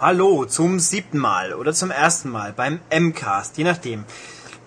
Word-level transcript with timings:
Hallo 0.00 0.44
zum 0.44 0.78
siebten 0.78 1.18
Mal 1.18 1.52
oder 1.54 1.72
zum 1.72 1.90
ersten 1.90 2.30
Mal 2.30 2.52
beim 2.52 2.78
M-Cast, 2.88 3.58
je 3.58 3.64
nachdem. 3.64 4.04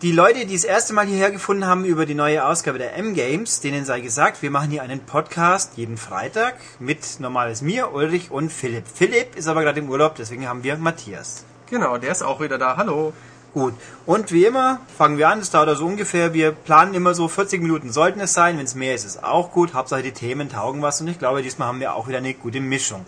Die 0.02 0.12
Leute, 0.12 0.46
die 0.46 0.56
das 0.56 0.66
erste 0.66 0.92
Mal 0.92 1.06
hierher 1.06 1.32
gefunden 1.32 1.66
haben 1.66 1.86
über 1.86 2.06
die 2.06 2.16
neue 2.16 2.46
Ausgabe 2.46 2.80
der 2.80 2.98
M-Games, 2.98 3.62
denen 3.62 3.86
sei 3.86 4.02
gesagt, 4.02 4.42
wir 4.42 4.52
machen 4.52 4.72
hier 4.72 4.82
einen 4.82 5.00
Podcast 5.00 5.78
jeden 5.78 5.96
Freitag 5.96 6.56
mit 6.80 7.22
normales 7.22 7.62
mir, 7.62 7.94
Ulrich 7.94 8.30
und 8.30 8.52
Philipp. 8.52 8.84
Philipp 8.94 9.38
ist 9.38 9.48
aber 9.48 9.62
gerade 9.62 9.80
im 9.80 9.90
Urlaub, 9.90 10.16
deswegen 10.16 10.50
haben 10.50 10.66
wir 10.66 10.76
Matthias. 10.76 11.46
Genau, 11.70 11.98
der 11.98 12.12
ist 12.12 12.24
auch 12.24 12.42
wieder 12.42 12.58
da. 12.58 12.76
Hallo. 12.76 13.14
Gut. 13.54 13.74
Und 14.06 14.34
wie 14.34 14.44
immer 14.44 14.82
fangen 14.98 15.18
wir 15.18 15.30
an, 15.30 15.40
das 15.40 15.52
dauert 15.52 15.70
also 15.70 15.86
ungefähr, 15.86 16.34
wir 16.34 16.52
planen 16.52 16.94
immer 16.94 17.14
so 17.14 17.30
40 17.30 17.62
Minuten 17.62 17.90
sollten 17.94 18.20
es 18.20 18.34
sein, 18.34 18.58
wenn 18.58 18.66
es 18.66 18.76
mehr 18.76 18.96
ist, 18.96 19.06
ist 19.06 19.24
auch 19.24 19.52
gut. 19.52 19.74
Hauptsache 19.74 20.04
die 20.04 20.12
Themen 20.12 20.50
taugen 20.50 20.82
was 20.82 21.00
und 21.00 21.08
ich 21.08 21.20
glaube, 21.20 21.42
diesmal 21.42 21.70
haben 21.70 21.80
wir 21.80 21.96
auch 21.96 22.10
wieder 22.10 22.18
eine 22.18 22.34
gute 22.34 22.60
Mischung. 22.60 23.06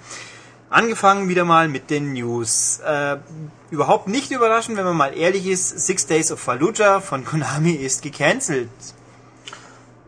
Angefangen 0.73 1.29
wieder 1.29 1.45
mal 1.45 1.67
mit 1.67 1.91
den 1.91 2.13
News. 2.13 2.79
Äh, 2.83 3.17
überhaupt 3.69 4.07
nicht 4.07 4.31
überraschend, 4.31 4.75
wenn 4.75 4.85
man 4.85 4.97
mal 4.97 5.15
ehrlich 5.15 5.45
ist, 5.45 5.69
Six 5.85 6.07
Days 6.07 6.31
of 6.31 6.39
Fallujah 6.39 6.99
von 6.99 7.23
Konami 7.29 7.73
ist 7.73 8.01
gecancelt. 8.01 8.71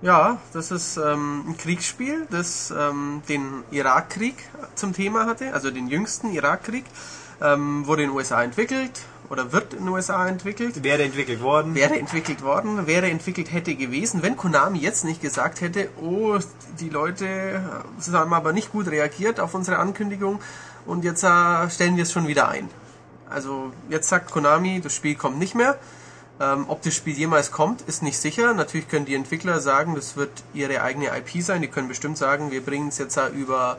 Ja, 0.01 0.39
das 0.53 0.71
ist 0.71 0.97
ähm, 0.97 1.49
ein 1.49 1.57
Kriegsspiel, 1.57 2.25
das 2.31 2.73
ähm, 2.75 3.21
den 3.29 3.63
Irakkrieg 3.69 4.37
zum 4.73 4.91
Thema 4.93 5.27
hatte, 5.27 5.53
also 5.53 5.69
den 5.69 5.87
jüngsten 5.87 6.33
Irakkrieg. 6.33 6.85
Ähm, 7.41 7.85
wurde 7.85 8.01
in 8.01 8.09
den 8.09 8.15
USA 8.15 8.41
entwickelt, 8.41 9.01
oder 9.29 9.51
wird 9.51 9.73
in 9.73 9.85
den 9.85 9.89
USA 9.89 10.27
entwickelt. 10.27 10.83
Wäre 10.83 11.03
entwickelt 11.03 11.41
worden. 11.41 11.75
Wäre 11.75 11.97
entwickelt 11.97 12.43
worden, 12.43 12.87
wäre 12.87 13.09
entwickelt 13.09 13.51
hätte 13.51 13.75
gewesen, 13.75 14.23
wenn 14.23 14.37
Konami 14.37 14.79
jetzt 14.79 15.05
nicht 15.05 15.21
gesagt 15.21 15.61
hätte, 15.61 15.89
oh, 16.01 16.37
die 16.79 16.89
Leute 16.89 17.83
haben 18.11 18.33
aber 18.33 18.53
nicht 18.53 18.71
gut 18.71 18.87
reagiert 18.87 19.39
auf 19.39 19.53
unsere 19.53 19.77
Ankündigung 19.77 20.39
und 20.85 21.03
jetzt 21.03 21.23
äh, 21.23 21.69
stellen 21.69 21.95
wir 21.95 22.03
es 22.03 22.11
schon 22.11 22.27
wieder 22.27 22.49
ein. 22.49 22.69
Also 23.29 23.71
jetzt 23.89 24.09
sagt 24.09 24.31
Konami, 24.31 24.81
das 24.81 24.93
Spiel 24.95 25.15
kommt 25.15 25.39
nicht 25.39 25.55
mehr. 25.55 25.77
Ähm, 26.39 26.65
ob 26.67 26.81
das 26.81 26.93
Spiel 26.93 27.15
jemals 27.15 27.51
kommt, 27.51 27.81
ist 27.83 28.03
nicht 28.03 28.17
sicher. 28.19 28.53
Natürlich 28.53 28.89
können 28.89 29.05
die 29.05 29.15
Entwickler 29.15 29.61
sagen, 29.61 29.95
das 29.95 30.17
wird 30.17 30.31
ihre 30.53 30.81
eigene 30.81 31.07
IP 31.17 31.41
sein. 31.41 31.61
Die 31.61 31.69
können 31.69 31.87
bestimmt 31.87 32.17
sagen, 32.17 32.51
wir 32.51 32.61
bringen 32.63 32.89
es 32.89 32.97
jetzt 32.97 33.17
über 33.33 33.77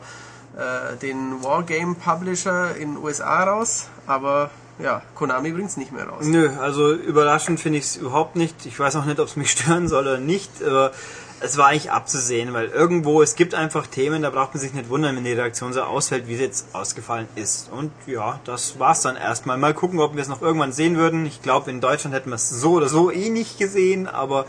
äh, 0.57 0.97
den 0.97 1.43
Wargame 1.43 1.95
Publisher 1.95 2.75
in 2.75 2.95
den 2.95 3.03
USA 3.03 3.43
raus. 3.43 3.89
Aber 4.07 4.49
ja, 4.79 5.01
Konami 5.15 5.51
bringt 5.51 5.69
es 5.69 5.77
nicht 5.77 5.91
mehr 5.91 6.07
raus. 6.07 6.25
Nö, 6.25 6.49
also 6.59 6.93
überraschend 6.93 7.59
finde 7.59 7.79
ich 7.79 7.85
es 7.85 7.95
überhaupt 7.95 8.35
nicht. 8.35 8.65
Ich 8.65 8.79
weiß 8.79 8.95
auch 8.97 9.05
nicht, 9.05 9.19
ob 9.19 9.27
es 9.27 9.35
mich 9.35 9.51
stören 9.51 9.87
soll 9.87 10.03
oder 10.03 10.19
nicht, 10.19 10.51
aber 10.63 10.91
es 11.39 11.57
war 11.57 11.67
eigentlich 11.67 11.91
abzusehen, 11.91 12.53
weil 12.53 12.67
irgendwo, 12.67 13.21
es 13.21 13.35
gibt 13.35 13.53
einfach 13.53 13.85
Themen, 13.85 14.23
da 14.23 14.31
braucht 14.31 14.55
man 14.55 14.61
sich 14.61 14.73
nicht 14.73 14.89
wundern, 14.89 15.15
wenn 15.15 15.23
die 15.23 15.33
Reaktion 15.33 15.71
so 15.71 15.81
ausfällt, 15.81 16.27
wie 16.27 16.35
sie 16.35 16.43
jetzt 16.43 16.73
ausgefallen 16.73 17.27
ist. 17.35 17.71
Und 17.71 17.91
ja, 18.07 18.39
das 18.43 18.79
war's 18.79 19.01
dann 19.01 19.15
erstmal. 19.15 19.57
Mal 19.57 19.73
gucken, 19.73 19.99
ob 19.99 20.15
wir 20.15 20.21
es 20.21 20.27
noch 20.27 20.41
irgendwann 20.41 20.71
sehen 20.71 20.97
würden. 20.97 21.25
Ich 21.25 21.41
glaube, 21.41 21.69
in 21.69 21.79
Deutschland 21.79 22.15
hätten 22.15 22.29
wir 22.29 22.35
es 22.35 22.49
so 22.49 22.73
oder 22.73 22.89
so 22.89 23.11
eh 23.11 23.29
nicht 23.29 23.59
gesehen, 23.59 24.07
aber 24.07 24.45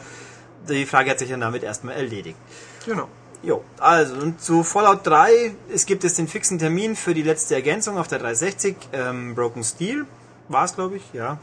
die 0.68 0.86
Frage 0.86 1.10
hat 1.10 1.18
sich 1.18 1.30
dann 1.30 1.40
damit 1.40 1.62
erstmal 1.62 1.94
erledigt. 1.94 2.38
Genau. 2.86 3.08
Jo, 3.42 3.62
also 3.78 4.14
und 4.14 4.40
zu 4.42 4.64
Fallout 4.64 5.06
3, 5.06 5.52
es 5.72 5.86
gibt 5.86 6.02
jetzt 6.02 6.18
den 6.18 6.26
fixen 6.26 6.58
Termin 6.58 6.96
für 6.96 7.14
die 7.14 7.22
letzte 7.22 7.54
Ergänzung 7.54 7.96
auf 7.96 8.08
der 8.08 8.18
360, 8.18 8.76
ähm, 8.92 9.34
Broken 9.36 9.62
Steel 9.62 10.06
war 10.48 10.64
es, 10.64 10.74
glaube 10.74 10.96
ich, 10.96 11.02
ja. 11.12 11.38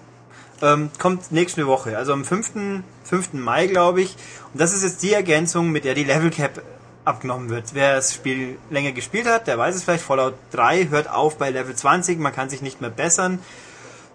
Ähm, 0.62 0.90
kommt 1.00 1.32
nächste 1.32 1.68
Woche, 1.68 1.98
also 1.98 2.14
am 2.14 2.24
5. 2.24 2.84
5. 3.04 3.34
Mai, 3.34 3.68
glaube 3.68 4.02
ich. 4.02 4.16
Und 4.54 4.62
das 4.62 4.74
ist 4.74 4.84
jetzt 4.84 5.04
die 5.04 5.14
Ergänzung, 5.14 5.72
mit 5.72 5.86
der 5.86 5.96
die 5.96 6.04
Level 6.04 6.30
Cap 6.30 6.62
abgenommen 7.04 7.50
wird. 7.50 7.74
Wer 7.74 7.96
das 7.96 8.14
Spiel 8.14 8.58
länger 8.70 8.92
gespielt 8.92 9.28
hat, 9.28 9.48
der 9.48 9.58
weiß 9.58 9.76
es 9.76 9.84
vielleicht. 9.84 10.04
Fallout 10.04 10.36
3 10.52 10.88
hört 10.90 11.10
auf 11.10 11.38
bei 11.38 11.52
Level 11.52 11.76
20, 11.76 12.20
man 12.20 12.34
kann 12.34 12.50
sich 12.50 12.62
nicht 12.62 12.82
mehr 12.82 12.90
bessern. 12.90 13.40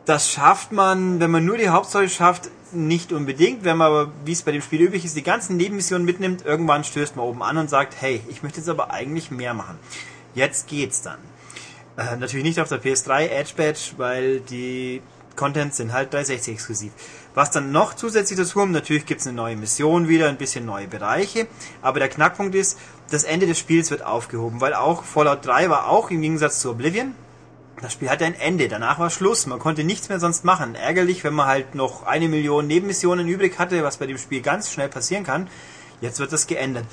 Das 0.07 0.31
schafft 0.31 0.73
man, 0.73 1.21
wenn 1.21 1.31
man 1.31 1.45
nur 1.45 1.57
die 1.57 1.69
Hauptstory 1.69 2.09
schafft, 2.09 2.51
nicht 2.73 3.13
unbedingt. 3.13 3.65
Wenn 3.65 3.77
man 3.77 3.87
aber, 3.89 4.13
wie 4.25 4.33
es 4.33 4.43
bei 4.43 4.53
dem 4.53 4.63
Spiel 4.63 4.81
üblich 4.81 5.05
ist, 5.05 5.17
die 5.17 5.23
ganzen 5.23 5.57
Nebenmissionen 5.57 6.05
mitnimmt, 6.05 6.45
irgendwann 6.45 6.85
stößt 6.85 7.17
man 7.17 7.27
oben 7.27 7.43
an 7.43 7.59
und 7.59 7.71
sagt, 7.71 7.95
hey, 8.01 8.23
ich 8.29 8.43
möchte 8.43 8.59
jetzt 8.59 8.69
aber 8.69 8.91
eigentlich 8.91 9.31
mehr 9.31 9.55
machen. 9.55 9.79
Jetzt 10.35 10.69
geht's 10.69 11.03
dann. 11.03 11.19
Äh, 11.97 12.17
natürlich 12.17 12.45
nicht 12.45 12.61
auf 12.61 12.69
der 12.69 12.83
PS3 12.83 13.29
Edge 13.29 13.53
Badge, 13.57 13.93
weil 13.97 14.41
die 14.41 15.03
Contents 15.37 15.77
sind 15.77 15.93
halt 15.93 16.13
360 16.13 16.55
exklusiv. 16.55 16.93
Was 17.35 17.51
dann 17.51 17.73
noch 17.73 17.95
zusätzlich 17.95 18.39
dazu 18.39 18.59
kommt, 18.59 18.73
natürlich 18.73 19.07
gibt 19.07 19.21
es 19.21 19.27
eine 19.27 19.37
neue 19.37 19.57
Mission 19.57 20.09
wieder, 20.09 20.29
ein 20.29 20.37
bisschen 20.37 20.67
neue 20.67 20.89
Bereiche, 20.89 21.47
aber 21.83 22.01
der 22.01 22.09
Knackpunkt 22.09 22.55
ist, 22.55 22.79
das 23.11 23.25
Ende 23.25 23.47
des 23.47 23.59
Spiels 23.59 23.91
wird 23.91 24.05
aufgehoben, 24.05 24.61
weil 24.61 24.75
auch 24.75 25.05
Fallout 25.05 25.47
3 25.47 25.71
war 25.71 25.89
auch 25.89 26.11
im 26.11 26.21
Gegensatz 26.21 26.61
zu 26.61 26.71
Oblivion, 26.71 27.15
das 27.81 27.95
Spiel 27.95 28.11
hatte 28.11 28.27
ein 28.27 28.35
Ende, 28.35 28.69
danach 28.69 28.99
war 28.99 29.09
Schluss, 29.09 29.47
man 29.47 29.59
konnte 29.59 29.85
nichts 29.85 30.11
mehr 30.11 30.21
sonst 30.21 30.45
machen. 30.45 30.75
Ärgerlich, 30.75 31.25
wenn 31.25 31.33
man 31.33 31.47
halt 31.47 31.75
noch 31.75 32.03
eine 32.03 32.29
Million 32.29 32.67
Nebenmissionen 32.67 33.27
übrig 33.27 33.59
hatte, 33.59 33.83
was 33.83 33.97
bei 33.97 34.07
dem 34.07 34.19
Spiel 34.19 34.43
ganz 34.43 34.71
schnell 34.71 34.91
passieren 34.91 35.25
kann. 35.25 35.49
Jetzt 36.03 36.21
wird 36.21 36.33
das 36.33 36.47
geändert. 36.47 36.85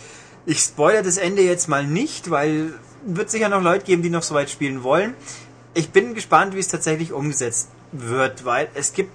Ich 0.45 0.59
spoilere 0.59 1.03
das 1.03 1.17
Ende 1.17 1.41
jetzt 1.41 1.67
mal 1.67 1.85
nicht, 1.85 2.29
weil 2.29 2.73
wird 3.05 3.29
sicher 3.29 3.49
noch 3.49 3.61
Leute 3.61 3.85
geben, 3.85 4.01
die 4.01 4.09
noch 4.09 4.23
so 4.23 4.35
weit 4.35 4.49
spielen 4.49 4.83
wollen. 4.83 5.13
Ich 5.73 5.91
bin 5.91 6.15
gespannt, 6.15 6.55
wie 6.55 6.59
es 6.59 6.67
tatsächlich 6.67 7.13
umgesetzt 7.13 7.69
wird, 7.91 8.45
weil 8.45 8.69
es 8.73 8.93
gibt, 8.93 9.11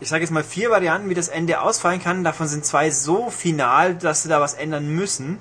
ich 0.00 0.08
sage 0.08 0.22
jetzt 0.22 0.30
mal, 0.30 0.44
vier 0.44 0.70
Varianten, 0.70 1.08
wie 1.08 1.14
das 1.14 1.28
Ende 1.28 1.60
ausfallen 1.60 2.02
kann. 2.02 2.24
Davon 2.24 2.48
sind 2.48 2.64
zwei 2.64 2.90
so 2.90 3.30
final, 3.30 3.94
dass 3.94 4.22
sie 4.22 4.28
da 4.28 4.40
was 4.40 4.54
ändern 4.54 4.94
müssen. 4.94 5.38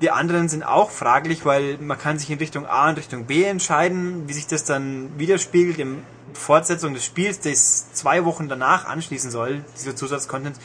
Die 0.00 0.10
anderen 0.10 0.48
sind 0.48 0.62
auch 0.62 0.90
fraglich, 0.90 1.44
weil 1.44 1.78
man 1.78 1.98
kann 1.98 2.18
sich 2.18 2.30
in 2.30 2.38
Richtung 2.38 2.66
A 2.66 2.88
und 2.88 2.98
Richtung 2.98 3.26
B 3.26 3.42
entscheiden, 3.44 4.28
wie 4.28 4.32
sich 4.32 4.46
das 4.46 4.64
dann 4.64 5.10
widerspiegelt 5.18 5.78
im 5.78 6.02
Fortsetzung 6.34 6.94
des 6.94 7.04
Spiels, 7.04 7.40
das 7.40 7.92
zwei 7.92 8.24
Wochen 8.24 8.48
danach 8.48 8.86
anschließen 8.86 9.30
soll, 9.30 9.64
dieser 9.76 9.96
Zusatzcontent 9.96 10.56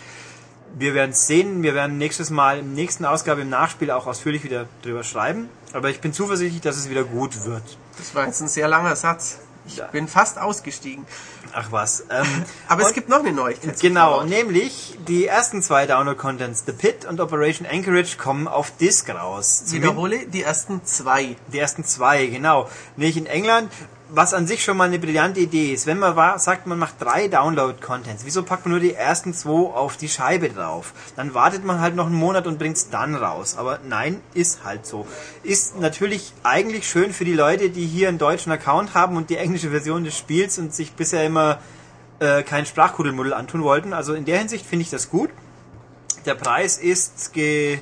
wir 0.73 0.93
werden 0.93 1.11
es 1.11 1.27
sehen. 1.27 1.63
Wir 1.63 1.73
werden 1.73 1.97
nächstes 1.97 2.29
Mal 2.29 2.59
im 2.59 2.73
nächsten 2.73 3.05
Ausgabe 3.05 3.41
im 3.41 3.49
Nachspiel 3.49 3.91
auch 3.91 4.07
ausführlich 4.07 4.43
wieder 4.43 4.65
drüber 4.81 5.03
schreiben. 5.03 5.49
Aber 5.73 5.89
ich 5.89 6.01
bin 6.01 6.13
zuversichtlich, 6.13 6.61
dass 6.61 6.77
es 6.77 6.89
wieder 6.89 7.03
gut 7.03 7.45
wird. 7.45 7.63
Das 7.97 8.13
war 8.15 8.25
jetzt 8.25 8.41
ein 8.41 8.47
sehr 8.47 8.67
langer 8.67 8.95
Satz. 8.95 9.39
Ich 9.65 9.77
ja. 9.77 9.85
bin 9.87 10.07
fast 10.07 10.39
ausgestiegen. 10.39 11.05
Ach 11.53 11.71
was. 11.71 12.05
Ähm, 12.09 12.25
Aber 12.67 12.81
es 12.83 12.93
gibt 12.93 13.07
noch 13.07 13.19
eine 13.19 13.31
Neuigkeit. 13.31 13.79
Genau, 13.79 14.23
nämlich 14.23 14.97
die 15.07 15.25
ersten 15.25 15.61
zwei 15.61 15.85
Download-Contents, 15.85 16.63
The 16.65 16.73
Pit 16.73 17.05
und 17.05 17.21
Operation 17.21 17.65
Anchorage, 17.65 18.17
kommen 18.17 18.47
auf 18.47 18.75
Disc 18.77 19.09
raus. 19.09 19.63
Wiederhole, 19.67 20.27
die 20.27 20.41
ersten 20.41 20.83
zwei. 20.83 21.37
Die 21.53 21.59
ersten 21.59 21.85
zwei, 21.85 22.25
genau. 22.25 22.69
Nicht 22.97 23.15
in 23.15 23.25
England 23.25 23.71
was 24.15 24.35
an 24.35 24.45
sich 24.45 24.63
schon 24.63 24.77
mal 24.77 24.85
eine 24.85 24.99
brillante 24.99 25.39
Idee 25.39 25.73
ist. 25.73 25.87
Wenn 25.87 25.97
man 25.97 26.15
war, 26.15 26.37
sagt, 26.37 26.67
man 26.67 26.77
macht 26.77 27.01
drei 27.01 27.27
Download-Contents, 27.27 28.23
wieso 28.25 28.43
packt 28.43 28.65
man 28.65 28.73
nur 28.73 28.79
die 28.79 28.93
ersten 28.93 29.33
zwei 29.33 29.73
auf 29.73 29.97
die 29.97 30.07
Scheibe 30.07 30.49
drauf? 30.49 30.93
Dann 31.15 31.33
wartet 31.33 31.65
man 31.65 31.79
halt 31.79 31.95
noch 31.95 32.05
einen 32.05 32.15
Monat 32.15 32.45
und 32.45 32.59
bringt 32.59 32.77
es 32.77 32.89
dann 32.91 33.15
raus. 33.15 33.57
Aber 33.57 33.79
nein, 33.87 34.21
ist 34.35 34.63
halt 34.63 34.85
so. 34.85 35.07
Ist 35.41 35.79
natürlich 35.79 36.31
eigentlich 36.43 36.87
schön 36.87 37.11
für 37.11 37.25
die 37.25 37.33
Leute, 37.33 37.71
die 37.71 37.87
hier 37.87 38.07
einen 38.07 38.19
deutschen 38.19 38.51
Account 38.51 38.93
haben 38.93 39.17
und 39.17 39.31
die 39.31 39.37
englische 39.37 39.71
Version 39.71 40.03
des 40.03 40.15
Spiels 40.15 40.59
und 40.59 40.75
sich 40.75 40.93
bisher 40.93 41.25
immer 41.25 41.59
äh, 42.19 42.43
kein 42.43 42.67
Sprachkuddelmuddel 42.67 43.33
antun 43.33 43.63
wollten. 43.63 43.93
Also 43.93 44.13
in 44.13 44.25
der 44.25 44.37
Hinsicht 44.37 44.65
finde 44.65 44.83
ich 44.83 44.91
das 44.91 45.09
gut. 45.09 45.31
Der 46.27 46.35
Preis 46.35 46.77
ist, 46.77 47.33
ge, 47.33 47.79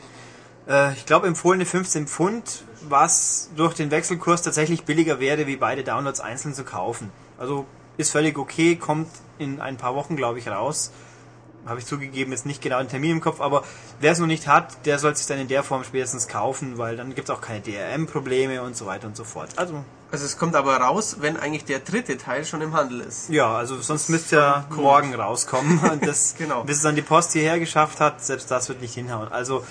äh, 0.69 0.93
ich 0.93 1.05
glaube, 1.05 1.27
empfohlene 1.27 1.65
15 1.65 2.07
Pfund 2.07 2.63
was 2.89 3.49
durch 3.55 3.73
den 3.73 3.91
Wechselkurs 3.91 4.41
tatsächlich 4.41 4.83
billiger 4.83 5.19
wäre, 5.19 5.47
wie 5.47 5.57
beide 5.57 5.83
Downloads 5.83 6.19
einzeln 6.19 6.53
zu 6.53 6.63
kaufen. 6.63 7.11
Also 7.37 7.65
ist 7.97 8.11
völlig 8.11 8.37
okay, 8.37 8.75
kommt 8.75 9.07
in 9.37 9.61
ein 9.61 9.77
paar 9.77 9.95
Wochen, 9.95 10.15
glaube 10.15 10.39
ich, 10.39 10.47
raus. 10.47 10.91
Habe 11.65 11.79
ich 11.79 11.85
zugegeben, 11.85 12.31
jetzt 12.31 12.45
nicht 12.45 12.61
genau 12.61 12.79
den 12.79 12.87
Termin 12.87 13.11
im 13.11 13.21
Kopf, 13.21 13.39
aber 13.39 13.63
wer 13.99 14.11
es 14.11 14.19
noch 14.19 14.27
nicht 14.27 14.47
hat, 14.47 14.85
der 14.85 14.97
soll 14.97 15.15
sich 15.15 15.27
dann 15.27 15.37
in 15.37 15.47
der 15.47 15.63
Form 15.63 15.83
spätestens 15.83 16.27
kaufen, 16.27 16.77
weil 16.79 16.97
dann 16.97 17.13
gibt 17.13 17.29
es 17.29 17.35
auch 17.35 17.41
keine 17.41 17.61
DRM-Probleme 17.61 18.63
und 18.63 18.75
so 18.75 18.87
weiter 18.87 19.05
und 19.07 19.15
so 19.15 19.23
fort. 19.23 19.49
Also 19.57 19.83
also 20.11 20.25
es 20.25 20.37
kommt 20.37 20.55
aber 20.55 20.75
raus, 20.75 21.17
wenn 21.21 21.37
eigentlich 21.37 21.63
der 21.63 21.79
dritte 21.79 22.17
Teil 22.17 22.43
schon 22.43 22.59
im 22.59 22.73
Handel 22.73 22.99
ist. 22.99 23.29
Ja, 23.29 23.55
also 23.55 23.79
sonst 23.81 24.09
müsste 24.09 24.35
ja 24.35 24.65
morgen 24.75 25.15
rauskommen. 25.15 25.79
Und 25.91 26.05
das, 26.05 26.35
genau. 26.37 26.63
Bis 26.65 26.77
es 26.77 26.83
dann 26.83 26.95
die 26.95 27.01
Post 27.01 27.31
hierher 27.31 27.59
geschafft 27.59 28.01
hat, 28.01 28.21
selbst 28.23 28.51
das 28.51 28.67
wird 28.67 28.81
nicht 28.81 28.93
hinhauen. 28.93 29.31
Also 29.31 29.63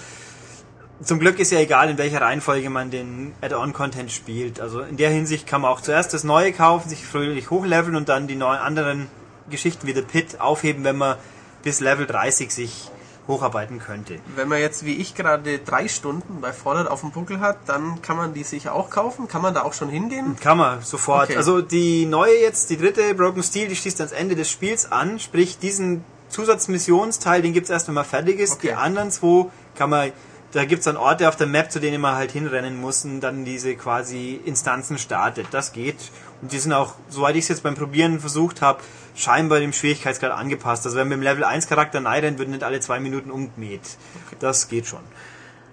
zum 1.03 1.19
Glück 1.19 1.39
ist 1.39 1.51
ja 1.51 1.59
egal, 1.59 1.91
in 1.91 1.99
welcher 1.99 2.21
Reihenfolge 2.21 2.69
man 2.71 2.91
den 2.91 3.33
Add-on-Content 3.41 4.11
spielt. 4.11 4.61
Also 4.61 4.81
in 4.81 4.97
der 4.97 5.11
Hinsicht 5.11 5.47
kann 5.47 5.63
man 5.63 5.71
auch 5.71 5.81
zuerst 5.81 6.13
das 6.13 6.25
Neue 6.25 6.53
kaufen, 6.53 6.89
sich 6.89 7.07
fröhlich 7.07 7.51
hochleveln 7.51 7.97
und 7.97 8.09
dann 8.09 8.27
die 8.27 8.37
neuen 8.37 8.59
anderen 8.59 9.09
Geschichten 9.49 9.87
wie 9.87 9.95
The 9.95 10.03
Pit 10.03 10.41
aufheben, 10.41 10.85
wenn 10.85 10.97
man 10.97 11.17
bis 11.63 11.81
Level 11.81 12.07
30 12.07 12.53
sich 12.53 12.91
hocharbeiten 13.27 13.79
könnte. 13.79 14.19
Wenn 14.35 14.49
man 14.49 14.59
jetzt 14.59 14.85
wie 14.85 14.97
ich 14.97 15.15
gerade 15.15 15.59
drei 15.59 15.89
Stunden 15.89 16.41
bei 16.41 16.53
Fallout 16.53 16.89
auf 16.89 17.01
dem 17.01 17.13
Buckel 17.13 17.41
hat, 17.41 17.59
dann 17.67 18.03
kann 18.03 18.17
man 18.17 18.35
die 18.35 18.43
sich 18.43 18.69
auch 18.69 18.91
kaufen. 18.91 19.29
Kann 19.29 19.43
man 19.43 19.55
da 19.55 19.63
auch 19.63 19.73
schon 19.73 19.89
hingehen? 19.89 20.37
Kann 20.41 20.59
man 20.59 20.83
sofort. 20.83 21.31
Okay. 21.31 21.37
Also 21.37 21.63
die 21.63 22.07
neue 22.07 22.41
jetzt, 22.41 22.71
die 22.71 22.77
dritte 22.77 23.15
Broken 23.15 23.43
Steel, 23.43 23.69
die 23.69 23.77
schließt 23.77 24.01
ans 24.01 24.13
Ende 24.13 24.37
des 24.37 24.51
Spiels 24.51 24.91
an. 24.91 25.19
Sprich 25.19 25.59
diesen 25.59 26.05
Zusatzmissionsteil, 26.29 27.43
den 27.43 27.53
gibt 27.53 27.65
es 27.65 27.71
erst, 27.71 27.89
wenn 27.89 27.95
man 27.95 28.05
fertig 28.05 28.39
ist. 28.39 28.55
Okay. 28.55 28.69
Die 28.69 28.75
anderen 28.75 29.11
zwei 29.11 29.47
kann 29.77 29.91
man 29.91 30.13
da 30.53 30.65
gibt's 30.65 30.85
dann 30.85 30.97
Orte 30.97 31.29
auf 31.29 31.37
der 31.37 31.47
Map, 31.47 31.71
zu 31.71 31.81
denen 31.81 32.01
man 32.01 32.17
halt 32.17 32.33
hinrennen 32.33 32.81
muss 32.81 33.05
und 33.05 33.21
dann 33.21 33.45
diese 33.45 33.77
quasi 33.77 34.41
Instanzen 34.45 34.99
startet. 34.99 35.47
Das 35.53 35.73
geht. 35.73 36.11
Und 36.43 36.53
die 36.53 36.59
sind 36.59 36.73
auch, 36.73 36.95
soweit 37.09 37.37
ich 37.37 37.43
es 37.43 37.49
jetzt 37.49 37.63
beim 37.63 37.75
Probieren 37.77 38.19
versucht 38.19 38.61
habe, 38.61 38.81
scheinbar 39.15 39.61
dem 39.61 39.73
Schwierigkeitsgrad 39.73 40.33
angepasst. 40.33 40.85
Also 40.87 40.97
wenn 40.97 41.09
man 41.09 41.19
im 41.19 41.23
Level 41.23 41.45
1 41.45 41.69
Charakter 41.69 42.05
rennt, 42.05 42.39
wird 42.39 42.49
nicht 42.49 42.65
alle 42.65 42.81
zwei 42.81 42.99
Minuten 42.99 43.31
umgemäht. 43.31 43.83
Okay. 44.27 44.37
Das 44.41 44.69
geht 44.69 44.87
schon. 44.87 45.01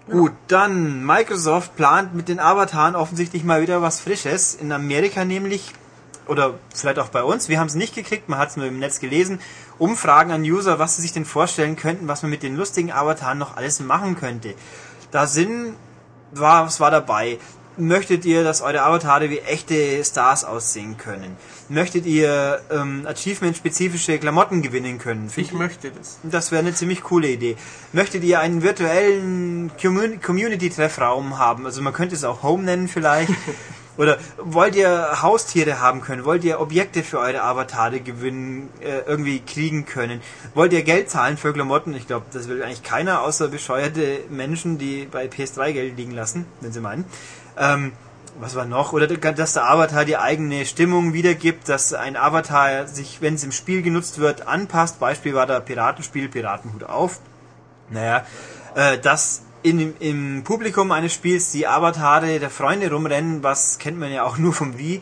Ja. 0.07 0.13
Gut, 0.13 0.33
dann 0.47 1.06
Microsoft 1.06 1.75
plant 1.75 2.13
mit 2.13 2.29
den 2.29 2.39
Avataren 2.39 2.95
offensichtlich 2.95 3.44
mal 3.44 3.62
wieder 3.62 3.81
was 3.81 4.00
Frisches. 4.00 4.53
In 4.56 4.71
Amerika 4.71 5.25
nämlich, 5.25 5.74
oder 6.27 6.56
vielleicht 6.74 7.00
auch 7.00 7.09
bei 7.09 7.24
uns, 7.24 7.50
wir 7.50 7.59
haben 7.59 7.68
es 7.68 7.75
nicht 7.75 7.95
gekriegt, 7.95 8.29
man 8.29 8.39
hat 8.39 8.50
es 8.50 8.57
nur 8.57 8.65
im 8.65 8.79
Netz 8.79 9.00
gelesen, 9.00 9.39
Umfragen 9.77 10.31
an 10.31 10.41
User, 10.41 10.79
was 10.79 10.95
sie 10.95 11.01
sich 11.01 11.13
denn 11.13 11.25
vorstellen 11.25 11.75
könnten, 11.75 12.07
was 12.07 12.21
man 12.21 12.31
mit 12.31 12.44
den 12.44 12.56
lustigen 12.56 12.91
Avataren 12.91 13.38
noch 13.38 13.57
alles 13.57 13.79
machen 13.79 14.15
könnte. 14.18 14.56
Da 15.12 15.27
sind, 15.27 15.75
war, 16.31 16.65
was 16.65 16.79
war 16.79 16.91
dabei? 16.91 17.39
Möchtet 17.79 18.25
ihr, 18.25 18.44
dass 18.44 18.62
eure 18.62 18.81
Avatare 18.81 19.29
wie 19.29 19.38
echte 19.38 20.03
Stars 20.03 20.44
aussehen 20.44 20.97
können? 20.97 21.38
Möchtet 21.69 22.07
ihr 22.07 22.59
ähm, 22.71 23.06
Achievement-spezifische 23.06 24.18
Klamotten 24.18 24.63
gewinnen 24.63 24.97
können? 24.97 25.31
Ich 25.35 25.53
möchte 25.53 25.91
das. 25.91 26.18
Das 26.24 26.51
wäre 26.51 26.62
eine 26.62 26.74
ziemlich 26.74 27.03
coole 27.03 27.29
Idee. 27.29 27.56
Möchtet 27.94 28.24
ihr 28.24 28.39
einen 28.39 28.63
virtuellen 28.63 29.69
Community-Treffraum 29.79 31.38
haben? 31.38 31.68
Also 31.68 31.83
man 31.83 31.94
könnte 31.94 32.15
es 32.15 32.24
auch 32.24 32.41
Home 32.41 32.63
nennen 32.63 32.88
vielleicht. 32.88 33.29
Oder 33.97 34.17
wollt 34.38 34.75
ihr 34.75 35.21
Haustiere 35.21 35.81
haben 35.81 36.01
können? 36.01 36.23
Wollt 36.23 36.44
ihr 36.44 36.59
Objekte 36.59 37.03
für 37.03 37.19
eure 37.19 37.41
Avatare 37.41 37.99
gewinnen, 37.99 38.69
äh, 38.79 38.99
irgendwie 39.07 39.39
kriegen 39.39 39.85
können? 39.85 40.21
Wollt 40.53 40.73
ihr 40.73 40.83
Geld 40.83 41.09
zahlen 41.09 41.38
für 41.38 41.53
Klamotten? 41.53 41.94
Ich 41.95 42.07
glaube, 42.07 42.27
das 42.31 42.47
will 42.47 42.63
eigentlich 42.63 42.83
keiner, 42.83 43.21
außer 43.21 43.47
bescheuerte 43.47 44.19
Menschen, 44.29 44.77
die 44.77 45.05
bei 45.05 45.25
PS3 45.25 45.73
Geld 45.73 45.97
liegen 45.97 46.11
lassen, 46.11 46.45
wenn 46.61 46.71
sie 46.71 46.79
meinen. 46.79 47.05
Ähm, 47.57 47.94
was 48.39 48.55
war 48.55 48.65
noch? 48.65 48.94
Oder 48.94 49.07
dass 49.07 49.53
der 49.53 49.69
Avatar 49.69 50.05
die 50.05 50.17
eigene 50.17 50.65
Stimmung 50.65 51.13
wiedergibt, 51.13 51.67
dass 51.69 51.93
ein 51.93 52.15
Avatar 52.15 52.88
sich, 52.88 53.21
wenn 53.21 53.33
es 53.33 53.43
im 53.43 53.51
Spiel 53.51 53.81
genutzt 53.81 54.19
wird, 54.19 54.47
anpasst. 54.47 55.00
Beispiel 55.00 55.33
war 55.33 55.47
da 55.47 55.59
Piratenspiel, 55.59 56.29
Piratenhut 56.29 56.83
auf. 56.83 57.19
Naja, 57.89 58.25
äh, 58.75 59.00
dass 59.00 59.41
in, 59.69 59.95
im 59.99 60.43
Publikum 60.43 60.91
eines 60.91 61.13
Spiels 61.13 61.51
die 61.51 61.67
Avatare 61.67 62.39
der 62.39 62.49
Freunde 62.49 62.91
rumrennen, 62.91 63.43
was 63.43 63.77
kennt 63.79 63.99
man 63.99 64.11
ja 64.11 64.23
auch 64.23 64.37
nur 64.37 64.53
vom 64.53 64.77
Wii. 64.77 65.01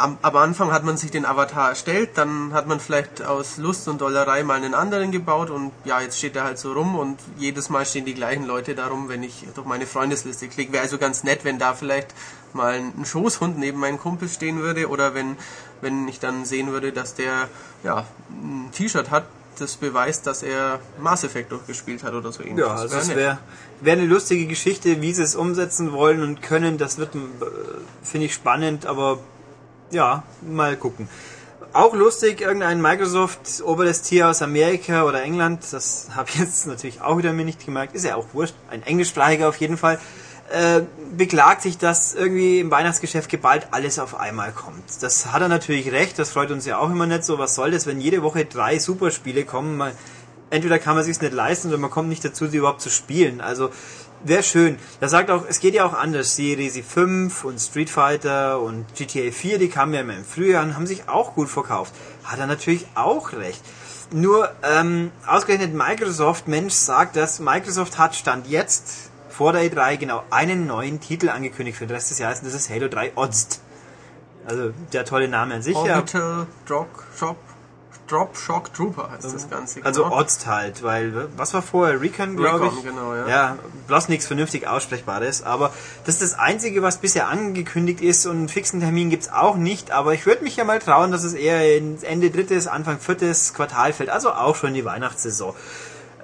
am, 0.00 0.18
am 0.22 0.36
Anfang 0.36 0.72
hat 0.72 0.84
man 0.84 0.96
sich 0.96 1.10
den 1.10 1.26
Avatar 1.26 1.70
erstellt, 1.70 2.10
dann 2.14 2.52
hat 2.52 2.66
man 2.66 2.80
vielleicht 2.80 3.22
aus 3.22 3.58
Lust 3.58 3.86
und 3.86 4.00
Dollerei 4.00 4.42
mal 4.42 4.54
einen 4.54 4.74
anderen 4.74 5.12
gebaut 5.12 5.50
und 5.50 5.72
ja, 5.84 6.00
jetzt 6.00 6.18
steht 6.18 6.36
er 6.36 6.44
halt 6.44 6.58
so 6.58 6.72
rum 6.72 6.98
und 6.98 7.18
jedes 7.36 7.68
Mal 7.68 7.84
stehen 7.84 8.06
die 8.06 8.14
gleichen 8.14 8.46
Leute 8.46 8.74
darum, 8.74 9.08
wenn 9.08 9.22
ich 9.22 9.46
durch 9.54 9.66
meine 9.66 9.86
Freundesliste 9.86 10.48
klicke. 10.48 10.72
Wäre 10.72 10.82
also 10.82 10.98
ganz 10.98 11.22
nett, 11.22 11.44
wenn 11.44 11.58
da 11.58 11.74
vielleicht 11.74 12.14
mal 12.54 12.74
ein 12.74 13.04
Schoßhund 13.04 13.58
neben 13.58 13.78
meinem 13.78 13.98
Kumpel 13.98 14.28
stehen 14.28 14.60
würde 14.60 14.88
oder 14.88 15.14
wenn, 15.14 15.36
wenn 15.82 16.08
ich 16.08 16.18
dann 16.18 16.44
sehen 16.44 16.72
würde, 16.72 16.92
dass 16.92 17.14
der 17.14 17.48
ja, 17.84 18.06
ein 18.30 18.70
T-Shirt 18.72 19.10
hat, 19.10 19.24
das 19.58 19.76
beweist, 19.76 20.26
dass 20.26 20.42
er 20.42 20.80
Mass 20.98 21.22
Effect 21.22 21.52
durchgespielt 21.52 22.02
hat 22.02 22.14
oder 22.14 22.32
so 22.32 22.42
ähnlich. 22.42 22.64
Ja, 22.64 22.74
also 22.74 22.96
es 22.96 23.14
wäre 23.14 23.38
wär 23.82 23.92
eine 23.92 24.06
lustige 24.06 24.46
Geschichte, 24.46 25.02
wie 25.02 25.12
sie 25.12 25.22
es 25.22 25.34
umsetzen 25.34 25.92
wollen 25.92 26.22
und 26.22 26.40
können. 26.40 26.78
Das 26.78 26.96
wird, 26.96 27.14
äh, 27.14 27.18
finde 28.02 28.26
ich, 28.26 28.34
spannend, 28.34 28.86
aber 28.86 29.18
ja, 29.90 30.22
mal 30.42 30.76
gucken. 30.76 31.08
Auch 31.72 31.94
lustig, 31.94 32.40
irgendein 32.40 32.82
Microsoft 32.82 33.62
oberes 33.64 34.02
Tier 34.02 34.28
aus 34.28 34.42
Amerika 34.42 35.04
oder 35.04 35.22
England, 35.22 35.64
das 35.70 36.08
habe 36.16 36.28
ich 36.30 36.40
jetzt 36.40 36.66
natürlich 36.66 37.00
auch 37.00 37.18
wieder 37.18 37.32
mir 37.32 37.44
nicht 37.44 37.64
gemerkt, 37.64 37.94
ist 37.94 38.04
ja 38.04 38.16
auch 38.16 38.26
wurscht, 38.32 38.54
ein 38.70 38.82
englischsprachiger 38.82 39.48
auf 39.48 39.56
jeden 39.56 39.76
Fall, 39.76 40.00
äh, 40.50 40.82
beklagt 41.16 41.62
sich, 41.62 41.78
dass 41.78 42.14
irgendwie 42.14 42.58
im 42.58 42.72
Weihnachtsgeschäft 42.72 43.30
geballt 43.30 43.68
alles 43.70 44.00
auf 44.00 44.18
einmal 44.18 44.50
kommt. 44.50 44.82
Das 45.00 45.26
hat 45.26 45.42
er 45.42 45.48
natürlich 45.48 45.92
recht, 45.92 46.18
das 46.18 46.32
freut 46.32 46.50
uns 46.50 46.66
ja 46.66 46.78
auch 46.78 46.90
immer 46.90 47.06
nicht 47.06 47.24
so. 47.24 47.38
Was 47.38 47.54
soll 47.54 47.70
das, 47.70 47.86
wenn 47.86 48.00
jede 48.00 48.22
Woche 48.24 48.44
drei 48.46 48.80
Superspiele 48.80 49.44
kommen? 49.44 49.76
Man, 49.76 49.92
entweder 50.50 50.80
kann 50.80 50.96
man 50.96 51.04
sich 51.04 51.20
nicht 51.20 51.32
leisten 51.32 51.68
oder 51.68 51.78
man 51.78 51.90
kommt 51.90 52.08
nicht 52.08 52.24
dazu, 52.24 52.48
sie 52.48 52.56
überhaupt 52.56 52.80
zu 52.80 52.90
spielen. 52.90 53.40
Also 53.40 53.70
Wäre 54.22 54.42
schön. 54.42 54.78
Er 55.00 55.08
sagt 55.08 55.30
auch, 55.30 55.44
es 55.48 55.60
geht 55.60 55.74
ja 55.74 55.84
auch 55.84 55.94
anders. 55.94 56.38
Resi 56.38 56.82
5 56.82 57.44
und 57.44 57.58
Street 57.58 57.88
Fighter 57.88 58.60
und 58.60 58.84
GTA 58.94 59.30
4, 59.30 59.58
die 59.58 59.68
kamen 59.68 59.94
ja 59.94 60.00
immer 60.00 60.14
im 60.14 60.24
Frühjahr 60.24 60.62
und 60.62 60.76
haben 60.76 60.86
sich 60.86 61.08
auch 61.08 61.34
gut 61.34 61.48
verkauft. 61.48 61.94
Hat 62.24 62.38
er 62.38 62.46
natürlich 62.46 62.86
auch 62.94 63.32
recht. 63.32 63.62
Nur 64.12 64.50
ähm, 64.62 65.10
ausgerechnet 65.26 65.72
Microsoft, 65.72 66.48
Mensch, 66.48 66.74
sagt, 66.74 67.16
dass 67.16 67.40
Microsoft 67.40 67.96
hat 67.96 68.14
Stand 68.14 68.46
jetzt 68.48 69.10
vor 69.28 69.52
der 69.54 69.62
E3 69.62 69.96
genau 69.96 70.22
einen 70.30 70.66
neuen 70.66 71.00
Titel 71.00 71.30
angekündigt 71.30 71.78
für 71.78 71.86
den 71.86 71.94
Rest 71.94 72.10
des 72.10 72.18
Jahres 72.18 72.40
und 72.40 72.46
das 72.46 72.54
ist 72.54 72.68
Halo 72.68 72.88
3 72.88 73.12
Odds. 73.14 73.60
Also 74.44 74.72
der 74.92 75.04
tolle 75.04 75.28
Name 75.28 75.54
an 75.54 75.62
sich. 75.62 75.76
Orbital 75.76 76.20
ja. 76.20 76.46
Drop 76.66 76.88
Shop 77.16 77.36
Drop 78.10 78.36
Shock 78.36 78.74
Trooper 78.74 79.10
heißt 79.10 79.24
das 79.24 79.44
ähm, 79.44 79.50
Ganze. 79.50 79.84
Also 79.84 80.04
genau. 80.04 80.24
Halt, 80.46 80.82
weil, 80.82 81.28
was 81.36 81.54
war 81.54 81.62
vorher? 81.62 82.00
Recon, 82.00 82.36
glaube 82.36 82.66
ich? 82.66 82.82
genau, 82.82 83.14
ja. 83.14 83.28
Ja, 83.28 83.58
bloß 83.86 84.08
nichts 84.08 84.26
vernünftig 84.26 84.66
Aussprechbares, 84.66 85.42
aber 85.42 85.72
das 86.04 86.16
ist 86.16 86.22
das 86.32 86.38
Einzige, 86.38 86.82
was 86.82 86.98
bisher 86.98 87.28
angekündigt 87.28 88.00
ist 88.00 88.26
und 88.26 88.36
einen 88.36 88.48
fixen 88.48 88.80
Termin 88.80 89.10
gibt's 89.10 89.30
auch 89.30 89.56
nicht, 89.56 89.90
aber 89.92 90.14
ich 90.14 90.26
würde 90.26 90.42
mich 90.42 90.56
ja 90.56 90.64
mal 90.64 90.80
trauen, 90.80 91.12
dass 91.12 91.24
es 91.24 91.34
eher 91.34 91.76
Ende 92.02 92.30
drittes, 92.30 92.66
Anfang 92.66 92.98
viertes 92.98 93.54
Quartal 93.54 93.92
fällt, 93.92 94.10
also 94.10 94.32
auch 94.32 94.56
schon 94.56 94.74
die 94.74 94.84
Weihnachtssaison. 94.84 95.54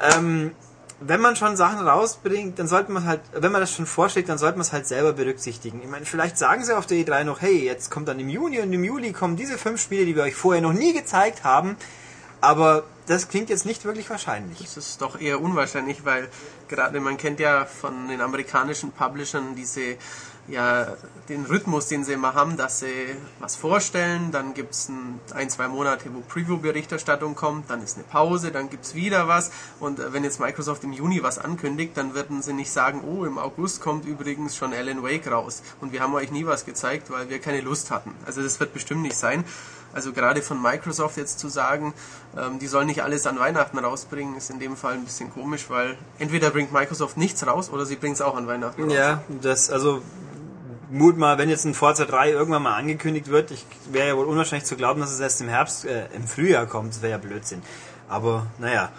Ähm, 0.00 0.52
wenn 1.00 1.20
man 1.20 1.36
schon 1.36 1.56
Sachen 1.56 1.86
rausbringt, 1.86 2.58
dann 2.58 2.68
sollte 2.68 2.90
man 2.90 3.04
halt, 3.04 3.20
wenn 3.32 3.52
man 3.52 3.60
das 3.60 3.72
schon 3.72 3.86
vorschlägt, 3.86 4.28
dann 4.28 4.38
sollte 4.38 4.56
man 4.56 4.62
es 4.62 4.72
halt 4.72 4.86
selber 4.86 5.12
berücksichtigen. 5.12 5.80
Ich 5.82 5.88
meine, 5.88 6.06
vielleicht 6.06 6.38
sagen 6.38 6.64
sie 6.64 6.76
auf 6.76 6.86
der 6.86 6.98
E3 6.98 7.24
noch, 7.24 7.42
hey, 7.42 7.64
jetzt 7.64 7.90
kommt 7.90 8.08
dann 8.08 8.18
im 8.18 8.28
Juni 8.28 8.60
und 8.60 8.72
im 8.72 8.82
Juli 8.82 9.12
kommen 9.12 9.36
diese 9.36 9.58
fünf 9.58 9.80
Spiele, 9.80 10.06
die 10.06 10.16
wir 10.16 10.22
euch 10.22 10.34
vorher 10.34 10.62
noch 10.62 10.72
nie 10.72 10.94
gezeigt 10.94 11.44
haben. 11.44 11.76
Aber 12.40 12.84
das 13.06 13.28
klingt 13.28 13.50
jetzt 13.50 13.66
nicht 13.66 13.84
wirklich 13.84 14.08
wahrscheinlich. 14.10 14.58
Das 14.58 14.76
ist 14.76 15.02
doch 15.02 15.20
eher 15.20 15.40
unwahrscheinlich, 15.40 16.04
weil 16.04 16.28
gerade 16.68 17.00
man 17.00 17.16
kennt 17.16 17.40
ja 17.40 17.64
von 17.64 18.08
den 18.08 18.20
amerikanischen 18.20 18.92
Publishern 18.92 19.54
diese 19.54 19.96
ja 20.48 20.96
den 21.28 21.44
Rhythmus, 21.44 21.88
den 21.88 22.04
sie 22.04 22.12
immer 22.12 22.34
haben, 22.34 22.56
dass 22.56 22.80
sie 22.80 23.16
was 23.40 23.56
vorstellen, 23.56 24.30
dann 24.30 24.54
gibt 24.54 24.74
es 24.74 24.88
ein, 24.88 25.20
ein, 25.34 25.50
zwei 25.50 25.68
Monate, 25.68 26.10
wo 26.12 26.20
Preview-Berichterstattung 26.20 27.34
kommt, 27.34 27.70
dann 27.70 27.82
ist 27.82 27.96
eine 27.96 28.04
Pause, 28.04 28.52
dann 28.52 28.70
gibt 28.70 28.84
es 28.84 28.94
wieder 28.94 29.28
was 29.28 29.50
und 29.80 29.98
äh, 29.98 30.12
wenn 30.12 30.24
jetzt 30.24 30.40
Microsoft 30.40 30.84
im 30.84 30.92
Juni 30.92 31.22
was 31.22 31.38
ankündigt, 31.38 31.96
dann 31.96 32.14
werden 32.14 32.42
sie 32.42 32.52
nicht 32.52 32.70
sagen, 32.70 33.02
oh, 33.04 33.24
im 33.24 33.38
August 33.38 33.80
kommt 33.80 34.04
übrigens 34.06 34.56
schon 34.56 34.72
Alan 34.72 35.02
Wake 35.02 35.30
raus 35.30 35.62
und 35.80 35.92
wir 35.92 36.00
haben 36.00 36.14
euch 36.14 36.30
nie 36.30 36.46
was 36.46 36.64
gezeigt, 36.64 37.10
weil 37.10 37.28
wir 37.28 37.40
keine 37.40 37.60
Lust 37.60 37.90
hatten. 37.90 38.12
Also 38.24 38.42
das 38.42 38.60
wird 38.60 38.72
bestimmt 38.72 39.02
nicht 39.02 39.16
sein. 39.16 39.44
Also 39.96 40.12
gerade 40.12 40.42
von 40.42 40.60
Microsoft 40.60 41.16
jetzt 41.16 41.38
zu 41.38 41.48
sagen, 41.48 41.94
ähm, 42.36 42.58
die 42.58 42.66
sollen 42.66 42.86
nicht 42.86 43.02
alles 43.02 43.26
an 43.26 43.38
Weihnachten 43.38 43.78
rausbringen, 43.78 44.36
ist 44.36 44.50
in 44.50 44.60
dem 44.60 44.76
Fall 44.76 44.92
ein 44.92 45.04
bisschen 45.04 45.32
komisch, 45.32 45.70
weil 45.70 45.96
entweder 46.18 46.50
bringt 46.50 46.70
Microsoft 46.70 47.16
nichts 47.16 47.46
raus 47.46 47.70
oder 47.70 47.86
sie 47.86 47.96
bringt 47.96 48.16
es 48.16 48.20
auch 48.20 48.36
an 48.36 48.46
Weihnachten 48.46 48.82
raus. 48.82 48.92
Ja, 48.92 49.22
das, 49.40 49.70
also 49.70 50.02
Mut 50.90 51.16
mal, 51.16 51.38
wenn 51.38 51.48
jetzt 51.48 51.64
ein 51.64 51.74
Forza 51.74 52.04
3 52.04 52.30
irgendwann 52.30 52.62
mal 52.62 52.74
angekündigt 52.74 53.28
wird, 53.28 53.50
ich 53.50 53.66
wäre 53.90 54.08
ja 54.08 54.16
wohl 54.16 54.26
unwahrscheinlich 54.26 54.66
zu 54.66 54.76
glauben, 54.76 55.00
dass 55.00 55.10
es 55.10 55.20
erst 55.20 55.40
im 55.40 55.48
Herbst, 55.48 55.84
äh, 55.84 56.06
im 56.14 56.26
Frühjahr 56.26 56.66
kommt, 56.66 56.90
das 56.90 57.02
wäre 57.02 57.12
ja 57.12 57.18
Blödsinn. 57.18 57.62
Aber 58.08 58.46
naja, 58.58 58.90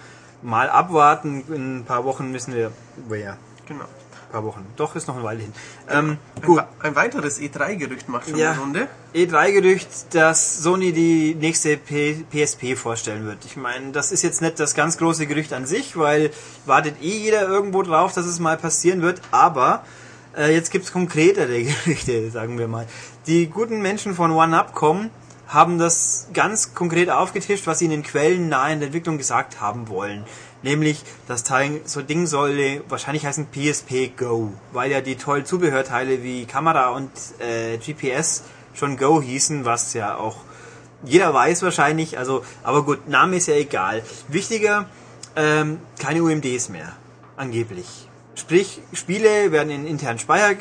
mal 0.41 0.69
abwarten, 0.69 1.43
in 1.49 1.77
ein 1.77 1.85
paar 1.85 2.03
Wochen 2.03 2.31
müssen 2.31 2.53
wir, 2.53 2.71
oh 3.09 3.13
ja. 3.13 3.37
Genau. 3.67 3.83
Ein 3.83 4.31
paar 4.31 4.43
Wochen. 4.43 4.65
Doch, 4.75 4.95
ist 4.97 5.07
noch 5.07 5.15
eine 5.15 5.23
Weile 5.23 5.39
hin. 5.39 5.53
Ähm, 5.89 6.17
ein, 6.35 6.41
gut. 6.41 6.61
ein 6.81 6.95
weiteres 6.95 7.39
E3-Gerücht 7.39 8.09
macht 8.09 8.27
schon 8.27 8.37
ja, 8.37 8.51
eine 8.51 8.59
Runde. 8.59 8.87
E3-Gerücht, 9.15 10.13
dass 10.13 10.61
Sony 10.61 10.91
die 10.91 11.33
nächste 11.35 11.77
P 11.77 12.25
PSP 12.29 12.75
vorstellen 12.75 13.25
wird. 13.25 13.45
Ich 13.45 13.55
meine, 13.55 13.91
das 13.93 14.11
ist 14.11 14.23
jetzt 14.23 14.41
nicht 14.41 14.59
das 14.59 14.75
ganz 14.75 14.97
große 14.97 15.27
Gerücht 15.27 15.53
an 15.53 15.65
sich, 15.65 15.97
weil 15.97 16.31
wartet 16.65 17.01
eh 17.01 17.17
jeder 17.17 17.47
irgendwo 17.47 17.83
drauf, 17.83 18.11
dass 18.13 18.25
es 18.25 18.39
mal 18.39 18.57
passieren 18.57 19.01
wird, 19.01 19.21
aber 19.31 19.85
äh, 20.37 20.53
jetzt 20.53 20.71
gibt's 20.71 20.91
konkretere 20.91 21.63
Gerüchte, 21.63 22.29
sagen 22.31 22.57
wir 22.57 22.67
mal. 22.67 22.87
Die 23.25 23.47
guten 23.47 23.81
Menschen 23.81 24.13
von 24.13 24.31
OneUp.com 24.31 25.09
haben 25.47 25.79
das 25.79 26.27
ganz 26.33 26.73
konkret 26.73 27.09
aufgetischt, 27.09 27.67
was 27.67 27.79
sie 27.79 27.85
in 27.85 27.91
den 27.91 28.03
Quellen 28.03 28.49
nahe 28.49 28.73
in 28.73 28.79
der 28.79 28.87
Entwicklung 28.87 29.17
gesagt 29.17 29.61
haben 29.61 29.87
wollen. 29.87 30.25
Nämlich, 30.61 31.03
das 31.27 31.43
Teil, 31.43 31.81
so 31.85 32.01
Ding 32.01 32.25
solle 32.25 32.83
wahrscheinlich 32.89 33.25
heißen 33.25 33.47
PSP 33.47 34.11
Go, 34.17 34.51
weil 34.73 34.91
ja 34.91 35.01
die 35.01 35.15
tollen 35.15 35.45
Zubehörteile 35.45 36.23
wie 36.23 36.45
Kamera 36.45 36.89
und 36.89 37.11
äh, 37.39 37.77
GPS 37.77 38.43
schon 38.73 38.97
Go 38.97 39.21
hießen, 39.21 39.65
was 39.65 39.93
ja 39.93 40.17
auch 40.17 40.37
jeder 41.03 41.33
weiß 41.33 41.61
wahrscheinlich, 41.61 42.17
also, 42.17 42.43
aber 42.63 42.83
gut, 42.83 43.07
Name 43.07 43.37
ist 43.37 43.47
ja 43.47 43.55
egal. 43.55 44.01
Wichtiger, 44.27 44.89
ähm, 45.35 45.79
keine 45.99 46.23
UMDs 46.23 46.69
mehr, 46.69 46.93
angeblich. 47.37 48.07
Sprich, 48.37 48.81
Spiele 48.93 49.51
werden 49.51 49.71
in 49.71 49.87
internen 49.87 50.19
Speicher 50.19 50.53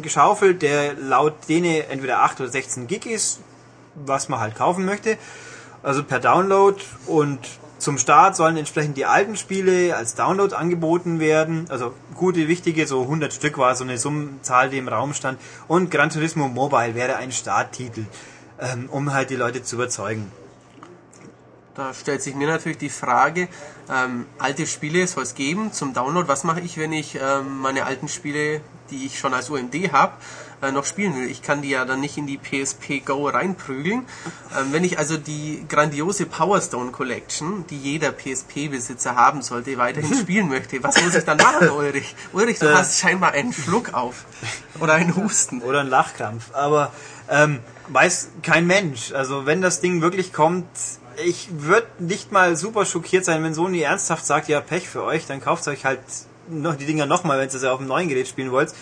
geschaufelt, 0.00 0.62
der 0.62 0.94
laut 0.94 1.34
denen 1.48 1.82
entweder 1.90 2.22
8 2.22 2.40
oder 2.40 2.48
16 2.48 2.86
Gig 2.86 3.04
ist, 3.04 3.40
was 3.94 4.30
man 4.30 4.40
halt 4.40 4.56
kaufen 4.56 4.86
möchte. 4.86 5.18
Also 5.82 6.02
per 6.02 6.20
Download 6.20 6.82
und 7.06 7.38
zum 7.78 7.98
Start 7.98 8.34
sollen 8.34 8.56
entsprechend 8.56 8.96
die 8.96 9.04
alten 9.04 9.36
Spiele 9.36 9.94
als 9.94 10.14
Download 10.14 10.54
angeboten 10.54 11.20
werden. 11.20 11.66
Also 11.68 11.94
gute, 12.14 12.48
wichtige, 12.48 12.86
so 12.86 13.02
100 13.02 13.32
Stück 13.32 13.58
war 13.58 13.76
so 13.76 13.84
eine 13.84 13.98
Summenzahl, 13.98 14.70
die 14.70 14.78
im 14.78 14.88
Raum 14.88 15.12
stand. 15.12 15.38
Und 15.68 15.90
Gran 15.90 16.10
Turismo 16.10 16.48
Mobile 16.48 16.94
wäre 16.94 17.16
ein 17.16 17.30
Starttitel, 17.30 18.06
ähm, 18.58 18.88
um 18.90 19.12
halt 19.12 19.28
die 19.28 19.36
Leute 19.36 19.62
zu 19.62 19.76
überzeugen. 19.76 20.32
Da 21.78 21.94
stellt 21.94 22.22
sich 22.22 22.34
mir 22.34 22.48
natürlich 22.48 22.78
die 22.78 22.90
Frage, 22.90 23.46
ähm, 23.88 24.26
alte 24.40 24.66
Spiele 24.66 25.06
soll 25.06 25.22
es 25.22 25.36
geben 25.36 25.72
zum 25.72 25.94
Download. 25.94 26.26
Was 26.26 26.42
mache 26.42 26.58
ich, 26.58 26.76
wenn 26.76 26.92
ich 26.92 27.14
ähm, 27.14 27.60
meine 27.60 27.86
alten 27.86 28.08
Spiele, 28.08 28.60
die 28.90 29.06
ich 29.06 29.20
schon 29.20 29.32
als 29.32 29.48
UMD 29.48 29.92
habe, 29.92 30.14
äh, 30.60 30.72
noch 30.72 30.84
spielen 30.84 31.14
will? 31.14 31.30
Ich 31.30 31.40
kann 31.40 31.62
die 31.62 31.68
ja 31.68 31.84
dann 31.84 32.00
nicht 32.00 32.18
in 32.18 32.26
die 32.26 32.36
PSP 32.36 32.98
Go 33.04 33.28
reinprügeln. 33.28 34.06
Ähm, 34.58 34.72
wenn 34.72 34.82
ich 34.82 34.98
also 34.98 35.16
die 35.16 35.64
grandiose 35.68 36.26
Power 36.26 36.60
Stone 36.60 36.90
Collection, 36.90 37.64
die 37.70 37.78
jeder 37.78 38.10
PSP-Besitzer 38.10 39.14
haben 39.14 39.42
sollte, 39.42 39.78
weiterhin 39.78 40.14
spielen 40.20 40.48
möchte, 40.48 40.82
was 40.82 41.00
muss 41.00 41.14
ich 41.14 41.22
dann 41.22 41.36
machen, 41.36 41.70
Ulrich? 41.70 42.16
Ulrich, 42.32 42.58
du 42.58 42.66
äh, 42.66 42.74
hast 42.74 42.98
scheinbar 42.98 43.34
einen 43.34 43.52
Schluck 43.52 43.94
auf. 43.94 44.24
Oder 44.80 44.94
einen 44.94 45.14
Husten. 45.14 45.62
Oder 45.62 45.82
einen 45.82 45.90
Lachkrampf. 45.90 46.52
Aber 46.54 46.90
ähm, 47.30 47.60
weiß 47.86 48.30
kein 48.42 48.66
Mensch. 48.66 49.12
Also 49.12 49.46
wenn 49.46 49.62
das 49.62 49.80
Ding 49.80 50.02
wirklich 50.02 50.32
kommt, 50.32 50.66
ich 51.24 51.48
würde 51.50 51.86
nicht 51.98 52.32
mal 52.32 52.56
super 52.56 52.84
schockiert 52.84 53.24
sein, 53.24 53.42
wenn 53.42 53.54
Sony 53.54 53.80
ernsthaft 53.80 54.26
sagt, 54.26 54.48
ja, 54.48 54.60
Pech 54.60 54.88
für 54.88 55.02
euch, 55.02 55.26
dann 55.26 55.40
kauft 55.40 55.66
euch 55.68 55.84
halt 55.84 56.00
noch 56.48 56.76
die 56.76 56.86
Dinger 56.86 57.06
nochmal, 57.06 57.38
wenn 57.38 57.48
ihr 57.48 57.58
sie 57.58 57.70
auf 57.70 57.78
dem 57.78 57.88
neuen 57.88 58.08
Gerät 58.08 58.28
spielen 58.28 58.50
wollt. 58.50 58.72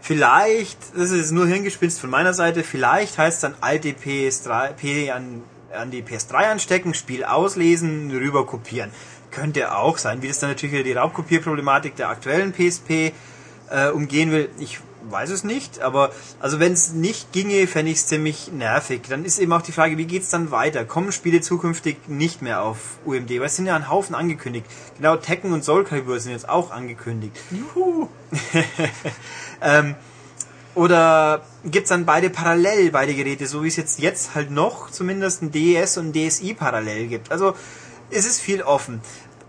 Vielleicht, 0.00 0.78
das 0.94 1.10
ist 1.10 1.32
nur 1.32 1.46
Hirngespinst 1.46 2.00
von 2.00 2.10
meiner 2.10 2.34
Seite, 2.34 2.62
vielleicht 2.62 3.18
heißt 3.18 3.36
es 3.36 3.40
dann 3.40 3.54
alte 3.60 3.88
PS3 3.90 4.72
P 4.72 5.10
an, 5.10 5.42
an 5.72 5.90
die 5.90 6.02
PS3 6.02 6.50
anstecken, 6.50 6.94
Spiel 6.94 7.24
auslesen, 7.24 8.10
rüber 8.10 8.46
kopieren. 8.46 8.90
Könnte 9.30 9.74
auch 9.74 9.98
sein, 9.98 10.22
wie 10.22 10.28
das 10.28 10.38
dann 10.38 10.50
natürlich 10.50 10.74
wieder 10.74 10.84
die 10.84 10.92
Raubkopierproblematik 10.92 11.96
der 11.96 12.08
aktuellen 12.08 12.52
PSP 12.52 13.12
äh, 13.70 13.90
umgehen 13.90 14.30
will. 14.30 14.48
Ich 14.58 14.80
weiß 15.10 15.30
es 15.30 15.44
nicht, 15.44 15.80
aber 15.80 16.10
also 16.40 16.60
wenn 16.60 16.72
es 16.72 16.92
nicht 16.92 17.32
ginge, 17.32 17.66
fände 17.66 17.92
ich 17.92 17.98
es 17.98 18.06
ziemlich 18.06 18.52
nervig. 18.52 19.02
Dann 19.08 19.24
ist 19.24 19.38
eben 19.38 19.52
auch 19.52 19.62
die 19.62 19.72
Frage, 19.72 19.96
wie 19.98 20.04
geht 20.04 20.22
es 20.22 20.30
dann 20.30 20.50
weiter? 20.50 20.84
Kommen 20.84 21.12
Spiele 21.12 21.40
zukünftig 21.40 22.08
nicht 22.08 22.42
mehr 22.42 22.62
auf 22.62 22.98
UMD? 23.04 23.30
Weil 23.30 23.46
es 23.46 23.56
sind 23.56 23.66
ja 23.66 23.76
ein 23.76 23.88
Haufen 23.88 24.14
angekündigt. 24.14 24.66
Genau, 24.96 25.16
Tekken 25.16 25.52
und 25.52 25.64
Soul 25.64 25.84
Calibur 25.84 26.18
sind 26.20 26.32
jetzt 26.32 26.48
auch 26.48 26.70
angekündigt. 26.70 27.36
Juhu! 27.50 28.08
ähm, 29.60 29.94
oder 30.74 31.42
gibt's 31.64 31.88
dann 31.88 32.04
beide 32.04 32.28
parallel, 32.28 32.90
beide 32.90 33.14
Geräte, 33.14 33.46
so 33.46 33.64
wie 33.64 33.68
es 33.68 33.76
jetzt, 33.76 33.98
jetzt 33.98 34.34
halt 34.34 34.50
noch 34.50 34.90
zumindest 34.90 35.42
ein 35.42 35.50
DES 35.50 35.96
und 35.96 36.14
ein 36.14 36.28
DSi 36.28 36.52
parallel 36.52 37.06
gibt. 37.06 37.32
Also 37.32 37.54
es 38.10 38.26
ist 38.26 38.40
viel 38.40 38.62
offen. 38.62 39.00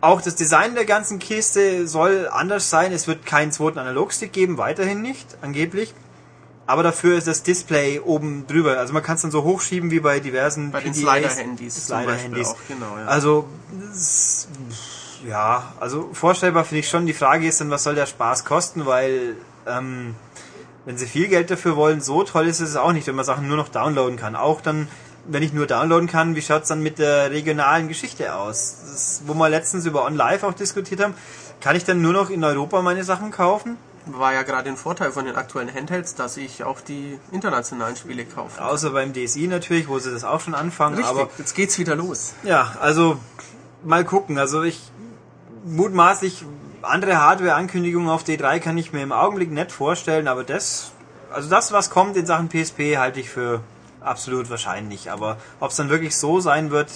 Auch 0.07 0.21
das 0.21 0.35
Design 0.35 0.73
der 0.73 0.85
ganzen 0.85 1.19
Kiste 1.19 1.85
soll 1.85 2.29
anders 2.31 2.69
sein. 2.69 2.93
Es 2.93 3.09
wird 3.09 3.25
keinen 3.25 3.51
zweiten 3.51 3.77
Analogstick 3.77 4.31
geben, 4.31 4.57
weiterhin 4.57 5.01
nicht, 5.01 5.37
angeblich. 5.41 5.93
Aber 6.65 6.81
dafür 6.81 7.17
ist 7.17 7.27
das 7.27 7.43
Display 7.43 7.99
oben 7.99 8.47
drüber. 8.47 8.77
Also 8.77 8.93
man 8.93 9.03
kann 9.03 9.17
es 9.17 9.23
dann 9.23 9.31
so 9.31 9.43
hochschieben 9.43 9.91
wie 9.91 9.99
bei 9.99 10.21
diversen 10.21 10.71
bei 10.71 10.79
den 10.79 10.93
Slider-Handys. 10.93 11.87
Slider-Handys. 11.87 12.55
Genau, 12.69 12.97
ja. 12.97 13.05
Also 13.05 13.49
ja, 15.27 15.73
also 15.81 16.09
vorstellbar 16.13 16.63
finde 16.63 16.79
ich 16.79 16.89
schon. 16.89 17.05
Die 17.05 17.11
Frage 17.11 17.45
ist 17.45 17.59
dann, 17.59 17.69
was 17.69 17.83
soll 17.83 17.95
der 17.95 18.05
Spaß 18.05 18.45
kosten, 18.45 18.85
weil 18.85 19.35
ähm, 19.65 20.15
wenn 20.85 20.97
sie 20.97 21.05
viel 21.05 21.27
Geld 21.27 21.51
dafür 21.51 21.75
wollen, 21.75 21.99
so 21.99 22.23
toll 22.23 22.47
ist 22.47 22.61
es 22.61 22.77
auch 22.77 22.93
nicht, 22.93 23.07
wenn 23.07 23.15
man 23.15 23.25
Sachen 23.25 23.49
nur 23.49 23.57
noch 23.57 23.67
downloaden 23.67 24.15
kann. 24.15 24.37
Auch 24.37 24.61
dann 24.61 24.87
wenn 25.27 25.43
ich 25.43 25.53
nur 25.53 25.67
downloaden 25.67 26.07
kann, 26.07 26.35
wie 26.35 26.41
schaut's 26.41 26.69
dann 26.69 26.81
mit 26.81 26.99
der 26.99 27.31
regionalen 27.31 27.87
Geschichte 27.87 28.35
aus? 28.35 28.77
Das, 28.81 29.21
wo 29.25 29.33
wir 29.33 29.49
letztens 29.49 29.85
über 29.85 30.05
OnLive 30.05 30.47
auch 30.47 30.53
diskutiert 30.53 31.01
haben, 31.01 31.13
kann 31.61 31.75
ich 31.75 31.83
dann 31.83 32.01
nur 32.01 32.13
noch 32.13 32.29
in 32.29 32.43
Europa 32.43 32.81
meine 32.81 33.03
Sachen 33.03 33.31
kaufen? 33.31 33.77
War 34.05 34.33
ja 34.33 34.43
gerade 34.43 34.69
ein 34.69 34.77
Vorteil 34.77 35.11
von 35.11 35.25
den 35.25 35.35
aktuellen 35.35 35.73
Handhelds, 35.73 36.15
dass 36.15 36.37
ich 36.37 36.63
auch 36.63 36.79
die 36.79 37.19
internationalen 37.31 37.97
Spiele 37.97 38.25
kaufe. 38.25 38.63
Außer 38.63 38.91
beim 38.91 39.11
DSI 39.13 39.47
natürlich, 39.47 39.89
wo 39.89 39.99
sie 39.99 40.11
das 40.11 40.23
auch 40.23 40.39
schon 40.39 40.55
anfangen. 40.55 40.95
Richtig, 40.95 41.13
aber 41.13 41.29
jetzt 41.37 41.55
geht's 41.55 41.77
wieder 41.77 41.95
los. 41.95 42.33
Ja, 42.43 42.75
also 42.79 43.17
mal 43.83 44.05
gucken. 44.05 44.37
Also 44.37 44.63
ich 44.63 44.81
mutmaßlich 45.65 46.45
andere 46.81 47.17
Hardware-Ankündigungen 47.17 48.09
auf 48.09 48.23
D3 48.23 48.59
kann 48.59 48.77
ich 48.77 48.93
mir 48.93 49.03
im 49.03 49.11
Augenblick 49.11 49.51
nicht 49.51 49.73
vorstellen, 49.73 50.29
aber 50.29 50.45
das, 50.45 50.91
also 51.31 51.49
das, 51.49 51.73
was 51.73 51.89
kommt 51.89 52.15
in 52.15 52.25
Sachen 52.25 52.47
PSP, 52.47 52.97
halte 52.97 53.19
ich 53.19 53.29
für 53.29 53.61
absolut 54.07 54.49
wahrscheinlich. 54.49 55.11
Aber 55.11 55.37
ob 55.59 55.71
es 55.71 55.77
dann 55.77 55.89
wirklich 55.89 56.15
so 56.15 56.39
sein 56.39 56.71
wird, 56.71 56.89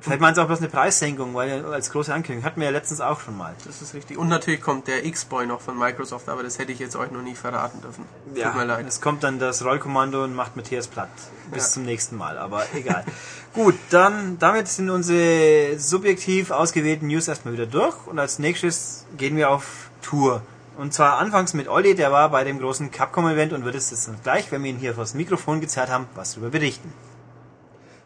vielleicht 0.00 0.20
meint 0.20 0.36
es 0.36 0.42
auch 0.42 0.46
bloß 0.46 0.58
eine 0.58 0.68
Preissenkung, 0.68 1.34
weil 1.34 1.64
als 1.66 1.90
große 1.90 2.12
Ankündigung 2.12 2.44
hatten 2.44 2.60
wir 2.60 2.66
ja 2.66 2.72
letztens 2.72 3.00
auch 3.00 3.20
schon 3.20 3.36
mal. 3.36 3.54
Das 3.64 3.82
ist 3.82 3.94
richtig. 3.94 4.18
Und 4.18 4.28
natürlich 4.28 4.60
kommt 4.60 4.88
der 4.88 5.04
X-Boy 5.04 5.46
noch 5.46 5.60
von 5.60 5.78
Microsoft, 5.78 6.28
aber 6.28 6.42
das 6.42 6.58
hätte 6.58 6.72
ich 6.72 6.78
jetzt 6.78 6.96
euch 6.96 7.10
noch 7.10 7.22
nie 7.22 7.34
verraten 7.34 7.80
dürfen. 7.80 8.04
Tut 8.28 8.38
ja, 8.38 8.52
mir 8.52 8.64
leid. 8.64 8.86
Es 8.86 9.00
kommt 9.00 9.22
dann 9.22 9.38
das 9.38 9.64
Rollkommando 9.64 10.24
und 10.24 10.34
macht 10.34 10.56
Matthias 10.56 10.86
platt. 10.86 11.10
Bis 11.52 11.64
ja. 11.64 11.70
zum 11.70 11.84
nächsten 11.84 12.16
Mal, 12.16 12.38
aber 12.38 12.64
egal. 12.74 13.04
Gut, 13.54 13.76
dann 13.90 14.38
damit 14.38 14.68
sind 14.68 14.90
unsere 14.90 15.78
subjektiv 15.78 16.50
ausgewählten 16.50 17.06
News 17.06 17.28
erstmal 17.28 17.54
wieder 17.54 17.66
durch 17.66 18.06
und 18.06 18.18
als 18.18 18.38
nächstes 18.38 19.06
gehen 19.16 19.36
wir 19.36 19.50
auf 19.50 19.90
Tour. 20.02 20.42
Und 20.76 20.92
zwar 20.92 21.18
anfangs 21.18 21.54
mit 21.54 21.68
Olli, 21.68 21.94
der 21.94 22.10
war 22.10 22.30
bei 22.30 22.42
dem 22.42 22.58
großen 22.58 22.90
Capcom-Event 22.90 23.52
und 23.52 23.64
wird 23.64 23.76
es 23.76 23.90
jetzt 23.90 24.10
gleich, 24.24 24.50
wenn 24.50 24.64
wir 24.64 24.70
ihn 24.70 24.78
hier 24.78 24.94
vors 24.94 25.14
Mikrofon 25.14 25.60
gezerrt 25.60 25.88
haben, 25.88 26.08
was 26.14 26.32
darüber 26.32 26.50
berichten. 26.50 26.92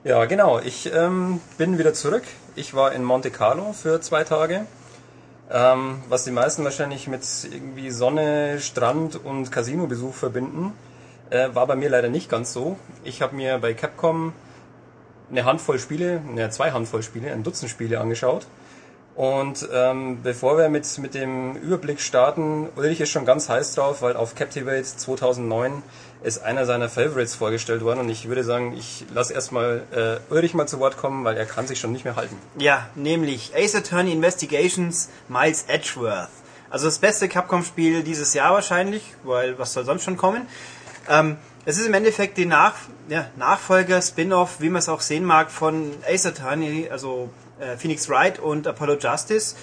Ja, 0.05 0.27
genau. 0.27 0.59
Ich 0.59 0.93
ähm, 0.93 1.41
bin 1.57 1.79
wieder 1.79 1.95
zurück. 1.95 2.25
Ich 2.57 2.75
war 2.75 2.93
in 2.93 3.05
Monte 3.05 3.31
Carlo 3.31 3.73
für 3.73 4.01
zwei 4.01 4.23
Tage. 4.25 4.67
Ähm, 5.51 6.03
was 6.11 6.25
die 6.25 6.31
meisten 6.31 6.63
wahrscheinlich 6.63 7.09
mit 7.09 7.23
irgendwie 7.51 7.91
Sonne, 7.91 8.61
Strand 8.61 9.17
und 9.25 9.51
Casino-Besuch 9.51 10.15
verbinden, 10.15 10.73
äh, 11.31 11.49
war 11.55 11.67
bei 11.67 11.75
mir 11.75 11.89
leider 11.89 12.11
nicht 12.11 12.29
ganz 12.29 12.53
so. 12.53 12.77
Ich 13.03 13.23
habe 13.23 13.35
mir 13.35 13.59
bei 13.59 13.73
Capcom 13.73 14.35
eine 15.31 15.45
Handvoll 15.47 15.79
Spiele, 15.79 16.21
ne, 16.21 16.51
zwei 16.51 16.73
Handvoll 16.73 17.03
Spiele, 17.03 17.33
ein 17.33 17.43
Dutzend 17.43 17.71
Spiele 17.71 17.99
angeschaut 17.99 18.47
und 19.19 19.69
ähm, 19.75 20.23
bevor 20.23 20.59
wir 20.59 20.69
mit, 20.69 20.87
mit 20.99 21.15
dem 21.15 21.57
Überblick 21.57 22.01
starten, 22.01 22.69
Ulrich 22.77 23.01
ist 23.01 23.11
schon 23.11 23.25
ganz 23.25 23.49
heiß 23.49 23.75
drauf, 23.75 24.01
weil 24.01 24.17
auf 24.17 24.37
Captivate 24.37 24.85
2009 24.85 25.83
ist 26.23 26.45
einer 26.45 26.67
seiner 26.67 26.89
Favorites 26.89 27.35
vorgestellt 27.35 27.83
worden 27.83 27.99
und 27.99 28.11
ich 28.11 28.29
würde 28.29 28.45
sagen, 28.45 28.77
ich 28.79 29.07
lasse 29.13 29.35
erstmal 29.35 29.83
äh, 29.91 30.33
Ulrich 30.33 30.55
mal 30.55 30.69
zu 30.69 30.79
Wort 30.79 30.97
kommen, 30.99 31.25
weil 31.25 31.37
er 31.37 31.47
kann 31.47 31.67
sich 31.67 31.81
schon 31.81 31.91
nicht 31.91 32.05
mehr 32.05 32.15
halten. 32.15 32.37
Ja, 32.59 32.87
nämlich 32.95 33.51
Ace 33.57 33.75
Attorney 33.75 34.13
Investigations 34.13 35.09
Miles 35.27 35.65
Edgeworth. 35.67 36.29
Also 36.71 36.87
das 36.87 37.01
beste 37.01 37.29
Capcom-Spiel 37.29 38.05
dieses 38.05 38.35
Jahr 38.35 38.55
wahrscheinlich, 38.55 39.03
weil 39.25 39.59
was 39.59 39.73
soll 39.73 39.85
sonst 39.85 40.05
schon 40.05 40.17
kommen? 40.17 40.47
Ähm, 41.09 41.39
es 41.65 41.77
ist 41.77 41.89
im 41.89 41.95
Endeffekt 41.95 42.39
die 42.39 42.47
Nach 42.47 42.75
ja, 43.09 43.27
Nachfolger, 43.35 44.01
Spin-off, 44.01 44.61
wie 44.61 44.69
man 44.69 44.79
es 44.79 44.89
auch 44.89 45.01
sehen 45.01 45.25
mag, 45.25 45.51
von 45.51 45.91
Ace 46.09 46.27
Attorney, 46.27 46.89
also 46.89 47.31
äh, 47.61 47.77
Phoenix 47.77 48.09
Wright 48.09 48.39
und 48.39 48.67
Apollo 48.67 48.99
Justice, 48.99 49.57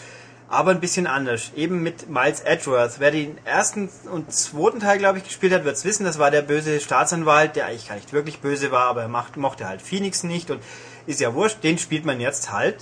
aber 0.47 0.71
ein 0.71 0.79
bisschen 0.79 1.07
anders. 1.07 1.51
Eben 1.55 1.81
mit 1.81 2.09
Miles 2.09 2.41
Edgeworth. 2.41 2.99
Wer 2.99 3.11
den 3.11 3.37
ersten 3.45 3.89
und 4.11 4.31
zweiten 4.31 4.79
Teil, 4.79 4.99
glaube 4.99 5.17
ich, 5.17 5.23
gespielt 5.23 5.53
hat, 5.53 5.65
wird 5.65 5.75
es 5.75 5.85
wissen. 5.85 6.05
Das 6.05 6.19
war 6.19 6.31
der 6.31 6.43
böse 6.43 6.79
Staatsanwalt, 6.79 7.55
der 7.55 7.65
eigentlich 7.65 7.87
gar 7.87 7.95
nicht 7.95 8.13
wirklich 8.13 8.39
böse 8.39 8.71
war, 8.71 8.85
aber 8.85 9.01
er 9.01 9.07
macht, 9.07 9.37
mochte 9.37 9.67
halt 9.67 9.81
Phoenix 9.81 10.23
nicht 10.23 10.51
und 10.51 10.61
ist 11.07 11.19
ja 11.19 11.33
wurscht. 11.33 11.63
Den 11.63 11.77
spielt 11.77 12.05
man 12.05 12.19
jetzt 12.19 12.51
halt. 12.51 12.77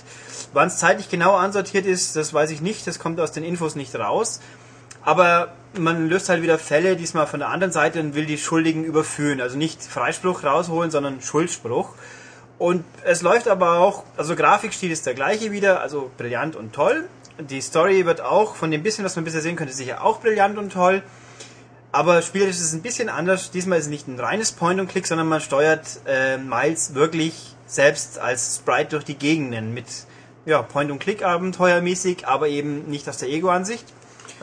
Wann 0.52 0.68
es 0.68 0.78
zeitlich 0.78 1.08
genau 1.08 1.34
ansortiert 1.34 1.86
ist, 1.86 2.16
das 2.16 2.34
weiß 2.34 2.50
ich 2.50 2.60
nicht. 2.60 2.86
Das 2.86 2.98
kommt 2.98 3.20
aus 3.20 3.32
den 3.32 3.44
Infos 3.44 3.76
nicht 3.76 3.94
raus. 3.94 4.40
Aber 5.02 5.52
man 5.78 6.08
löst 6.08 6.28
halt 6.28 6.42
wieder 6.42 6.58
Fälle, 6.58 6.96
diesmal 6.96 7.26
von 7.26 7.40
der 7.40 7.50
anderen 7.50 7.72
Seite 7.72 8.00
und 8.00 8.14
will 8.14 8.26
die 8.26 8.38
Schuldigen 8.38 8.84
überführen. 8.84 9.40
Also 9.40 9.56
nicht 9.56 9.82
Freispruch 9.82 10.44
rausholen, 10.44 10.90
sondern 10.90 11.20
Schuldspruch. 11.20 11.94
Und 12.58 12.84
es 13.04 13.22
läuft 13.22 13.48
aber 13.48 13.78
auch, 13.78 14.04
also 14.16 14.36
Grafikstil 14.36 14.90
ist 14.90 15.06
der 15.06 15.14
gleiche 15.14 15.50
wieder, 15.50 15.80
also 15.80 16.10
brillant 16.16 16.56
und 16.56 16.72
toll. 16.72 17.08
Die 17.38 17.60
Story 17.60 18.06
wird 18.06 18.20
auch, 18.20 18.54
von 18.54 18.70
dem 18.70 18.82
bisschen, 18.82 19.04
was 19.04 19.16
man 19.16 19.24
bisher 19.24 19.40
sehen 19.40 19.56
könnte, 19.56 19.74
sicher 19.74 20.04
auch 20.04 20.20
brillant 20.20 20.56
und 20.56 20.72
toll. 20.72 21.02
Aber 21.90 22.22
spielerisch 22.22 22.56
ist 22.56 22.62
es 22.62 22.72
ein 22.72 22.82
bisschen 22.82 23.08
anders. 23.08 23.50
Diesmal 23.50 23.78
ist 23.78 23.84
es 23.84 23.90
nicht 23.90 24.08
ein 24.08 24.18
reines 24.18 24.52
Point-and-Click, 24.52 25.06
sondern 25.06 25.28
man 25.28 25.40
steuert 25.40 26.00
äh, 26.06 26.38
Miles 26.38 26.94
wirklich 26.94 27.54
selbst 27.66 28.18
als 28.18 28.56
Sprite 28.56 28.90
durch 28.90 29.04
die 29.04 29.16
Gegenden 29.16 29.74
mit 29.74 29.86
ja, 30.46 30.62
Point-and-Click-Abenteuermäßig, 30.62 32.26
aber 32.26 32.48
eben 32.48 32.88
nicht 32.88 33.08
aus 33.08 33.18
der 33.18 33.28
Ego-Ansicht. 33.28 33.84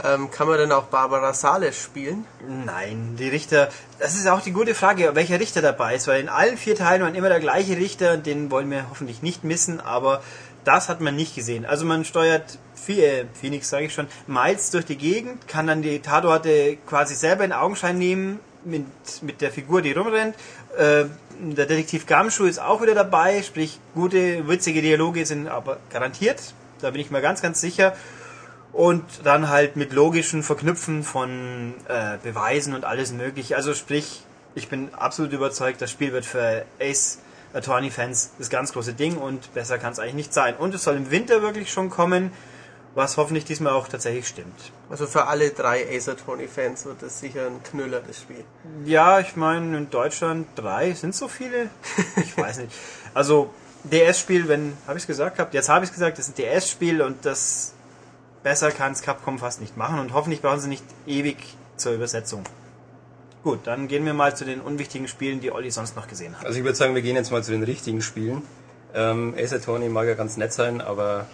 Ähm, 0.03 0.31
kann 0.31 0.47
man 0.47 0.57
denn 0.57 0.71
auch 0.71 0.85
Barbara 0.85 1.33
Sales 1.33 1.79
spielen? 1.79 2.25
Nein, 2.65 3.15
die 3.19 3.29
Richter, 3.29 3.69
das 3.99 4.15
ist 4.15 4.27
auch 4.27 4.41
die 4.41 4.51
gute 4.51 4.73
Frage, 4.73 5.11
welcher 5.13 5.39
Richter 5.39 5.61
dabei 5.61 5.95
ist, 5.95 6.07
weil 6.07 6.21
in 6.21 6.29
allen 6.29 6.57
vier 6.57 6.75
Teilen 6.75 7.03
war 7.03 7.13
immer 7.13 7.29
der 7.29 7.39
gleiche 7.39 7.77
Richter, 7.77 8.17
den 8.17 8.49
wollen 8.49 8.71
wir 8.71 8.89
hoffentlich 8.89 9.21
nicht 9.21 9.43
missen, 9.43 9.79
aber 9.79 10.23
das 10.63 10.89
hat 10.89 11.01
man 11.01 11.15
nicht 11.15 11.35
gesehen. 11.35 11.65
Also 11.65 11.85
man 11.85 12.05
steuert 12.05 12.57
äh, 12.87 13.25
Phoenix, 13.33 13.69
sage 13.69 13.85
ich 13.85 13.93
schon, 13.93 14.07
Miles 14.27 14.71
durch 14.71 14.85
die 14.85 14.97
Gegend, 14.97 15.47
kann 15.47 15.67
dann 15.67 15.81
die 15.81 15.99
Tatorte 15.99 16.77
quasi 16.87 17.15
selber 17.15 17.43
in 17.43 17.53
Augenschein 17.53 17.97
nehmen 17.97 18.39
mit, 18.63 18.85
mit 19.21 19.41
der 19.41 19.51
Figur, 19.51 19.81
die 19.81 19.91
rumrennt. 19.91 20.35
Äh, 20.77 21.05
der 21.39 21.65
Detektiv 21.65 22.05
Gamschuh 22.05 22.45
ist 22.45 22.59
auch 22.59 22.81
wieder 22.81 22.93
dabei, 22.93 23.41
sprich 23.41 23.79
gute, 23.95 24.47
witzige 24.47 24.81
Dialoge 24.81 25.25
sind 25.25 25.47
aber 25.47 25.77
garantiert. 25.89 26.53
Da 26.81 26.91
bin 26.91 27.01
ich 27.01 27.11
mir 27.11 27.21
ganz, 27.21 27.41
ganz 27.41 27.61
sicher. 27.61 27.95
Und 28.73 29.03
dann 29.23 29.49
halt 29.49 29.75
mit 29.75 29.91
logischen 29.91 30.43
Verknüpfen 30.43 31.03
von 31.03 31.73
äh, 31.87 32.17
Beweisen 32.23 32.73
und 32.73 32.85
alles 32.85 33.11
mögliche. 33.11 33.55
Also 33.55 33.73
sprich, 33.73 34.23
ich 34.55 34.69
bin 34.69 34.93
absolut 34.93 35.33
überzeugt, 35.33 35.81
das 35.81 35.91
Spiel 35.91 36.13
wird 36.13 36.25
für 36.25 36.65
Ace 36.79 37.19
Attorney-Fans 37.53 38.31
das 38.37 38.49
ganz 38.49 38.71
große 38.71 38.93
Ding 38.93 39.17
und 39.17 39.53
besser 39.53 39.77
kann 39.77 39.91
es 39.91 39.99
eigentlich 39.99 40.15
nicht 40.15 40.33
sein. 40.33 40.55
Und 40.55 40.73
es 40.73 40.83
soll 40.83 40.95
im 40.95 41.11
Winter 41.11 41.41
wirklich 41.41 41.71
schon 41.71 41.89
kommen, 41.89 42.31
was 42.95 43.17
hoffentlich 43.17 43.45
diesmal 43.45 43.73
auch 43.73 43.87
tatsächlich 43.87 44.27
stimmt. 44.27 44.71
Also 44.89 45.07
für 45.07 45.27
alle 45.27 45.51
drei 45.51 45.85
Ace 45.95 46.09
Attorney-Fans 46.09 46.85
wird 46.85 47.01
das 47.01 47.19
sicher 47.19 47.47
ein 47.47 47.63
Knüller, 47.63 48.01
das 48.05 48.21
Spiel. 48.21 48.43
Ja, 48.85 49.19
ich 49.19 49.35
meine, 49.35 49.77
in 49.77 49.89
Deutschland 49.89 50.47
drei, 50.55 50.93
sind 50.93 51.15
so 51.15 51.27
viele? 51.27 51.69
Ich 52.17 52.37
weiß 52.37 52.59
nicht. 52.59 52.73
Also 53.13 53.53
DS-Spiel, 53.83 54.47
wenn, 54.47 54.77
habe 54.87 54.97
ich 54.97 55.03
es 55.03 55.07
gesagt 55.07 55.37
gehabt? 55.37 55.53
Jetzt 55.53 55.69
habe 55.69 55.85
ich 55.85 55.89
es 55.89 55.93
gesagt, 55.93 56.17
das 56.17 56.27
ist 56.27 56.37
ein 56.37 56.43
DS-Spiel 56.43 57.01
und 57.01 57.25
das 57.25 57.73
besser 58.43 58.71
kann 58.71 58.91
es 58.91 59.01
Capcom 59.01 59.39
fast 59.39 59.61
nicht 59.61 59.77
machen 59.77 59.99
und 59.99 60.13
hoffentlich 60.13 60.41
brauchen 60.41 60.59
sie 60.59 60.69
nicht 60.69 60.83
ewig 61.05 61.37
zur 61.77 61.93
Übersetzung. 61.93 62.43
Gut, 63.43 63.65
dann 63.65 63.87
gehen 63.87 64.05
wir 64.05 64.13
mal 64.13 64.35
zu 64.35 64.45
den 64.45 64.61
unwichtigen 64.61 65.07
Spielen, 65.07 65.41
die 65.41 65.51
Olli 65.51 65.71
sonst 65.71 65.95
noch 65.95 66.07
gesehen 66.07 66.37
hat. 66.37 66.45
Also 66.45 66.59
ich 66.59 66.63
würde 66.63 66.75
sagen, 66.75 66.93
wir 66.93 67.01
gehen 67.01 67.15
jetzt 67.15 67.31
mal 67.31 67.43
zu 67.43 67.51
den 67.51 67.63
richtigen 67.63 68.01
Spielen. 68.01 68.43
Ähm, 68.93 69.33
Ace 69.37 69.53
Attorney 69.53 69.89
mag 69.89 70.07
ja 70.07 70.13
ganz 70.13 70.37
nett 70.37 70.53
sein, 70.53 70.79
aber 70.79 71.25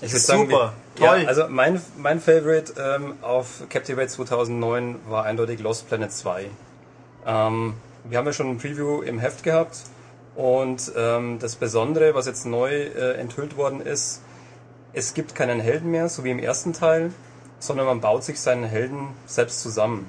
ich 0.00 0.12
würde 0.12 0.24
sagen, 0.24 0.50
super, 0.50 0.72
wir, 0.94 1.06
toll. 1.06 1.22
Ja, 1.22 1.28
also 1.28 1.48
mein, 1.48 1.80
mein 1.98 2.20
Favorite 2.20 2.74
ähm, 2.80 3.14
auf 3.22 3.64
Captivate 3.68 4.08
2009 4.08 5.00
war 5.08 5.24
eindeutig 5.24 5.60
Lost 5.60 5.88
Planet 5.88 6.12
2. 6.12 6.46
Ähm, 7.26 7.74
wir 8.04 8.18
haben 8.18 8.26
ja 8.26 8.32
schon 8.32 8.50
ein 8.50 8.58
Preview 8.58 9.02
im 9.02 9.18
Heft 9.18 9.42
gehabt 9.42 9.82
und 10.34 10.90
ähm, 10.96 11.38
das 11.38 11.56
Besondere, 11.56 12.14
was 12.14 12.26
jetzt 12.26 12.46
neu 12.46 12.70
äh, 12.70 13.14
enthüllt 13.14 13.56
worden 13.56 13.80
ist, 13.80 14.22
es 14.92 15.14
gibt 15.14 15.34
keinen 15.34 15.60
Helden 15.60 15.90
mehr, 15.90 16.08
so 16.08 16.24
wie 16.24 16.30
im 16.30 16.38
ersten 16.38 16.72
Teil, 16.72 17.12
sondern 17.58 17.86
man 17.86 18.00
baut 18.00 18.24
sich 18.24 18.40
seinen 18.40 18.64
Helden 18.64 19.08
selbst 19.26 19.60
zusammen. 19.60 20.06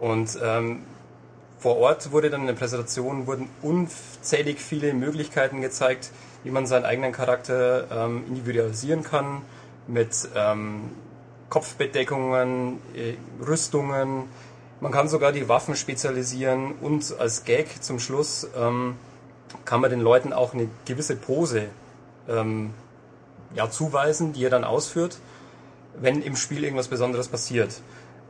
Und 0.00 0.38
ähm, 0.42 0.82
vor 1.58 1.76
Ort 1.76 2.10
wurde 2.10 2.28
dann 2.28 2.40
in 2.40 2.46
der 2.48 2.54
Präsentation 2.54 3.28
wurden 3.28 3.48
unzählig 3.62 4.58
viele 4.58 4.94
Möglichkeiten 4.94 5.60
gezeigt, 5.60 6.10
wie 6.42 6.50
man 6.50 6.66
seinen 6.66 6.84
eigenen 6.84 7.12
Charakter 7.12 7.86
ähm, 7.90 8.24
individualisieren 8.26 9.04
kann 9.04 9.42
mit 9.86 10.28
ähm, 10.34 10.90
Kopfbedeckungen, 11.50 12.80
äh, 12.96 13.14
Rüstungen. 13.46 14.24
Man 14.80 14.90
kann 14.90 15.06
sogar 15.06 15.30
die 15.30 15.48
Waffen 15.48 15.76
spezialisieren 15.76 16.72
und 16.80 17.14
als 17.20 17.44
Gag 17.44 17.80
zum 17.82 18.00
Schluss 18.00 18.48
ähm, 18.56 18.96
kann 19.64 19.80
man 19.80 19.90
den 19.90 20.00
Leuten 20.00 20.32
auch 20.32 20.54
eine 20.54 20.68
gewisse 20.84 21.14
Pose 21.14 21.68
ähm, 22.28 22.74
ja, 23.54 23.70
zuweisen, 23.70 24.32
die 24.32 24.44
er 24.44 24.50
dann 24.50 24.64
ausführt, 24.64 25.18
wenn 26.00 26.22
im 26.22 26.36
Spiel 26.36 26.64
irgendwas 26.64 26.88
Besonderes 26.88 27.28
passiert. 27.28 27.80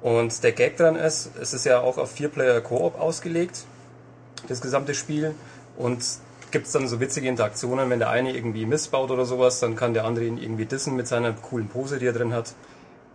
Und 0.03 0.43
der 0.43 0.53
Gag 0.53 0.77
dran 0.77 0.97
ist, 0.97 1.31
es 1.41 1.55
ist 1.55 1.65
ja 1.65 1.81
auch 1.81 1.97
auf 1.97 2.11
Vier-Player-Koop 2.13 3.01
ausgelegt, 3.01 3.65
das 4.49 4.61
gesamte 4.61 4.95
Spiel. 4.95 5.35
Und 5.77 6.05
gibt 6.51 6.67
es 6.67 6.73
dann 6.73 6.89
so 6.89 7.01
witzige 7.01 7.29
Interaktionen, 7.29 7.89
wenn 7.89 8.01
der 8.01 8.11
eine 8.11 8.35
irgendwie 8.35 8.67
missbaut 8.67 9.11
oder 9.11 9.25
sowas, 9.25 9.61
dann 9.61 9.77
kann 9.77 9.95
der 9.95 10.05
andere 10.05 10.25
ihn 10.25 10.39
irgendwie 10.39 10.67
dissen 10.67 10.97
mit 10.97 11.07
seiner 11.07 11.33
coolen 11.33 11.69
Pose, 11.69 11.99
die 11.99 12.07
er 12.07 12.13
drin 12.13 12.33
hat. 12.35 12.55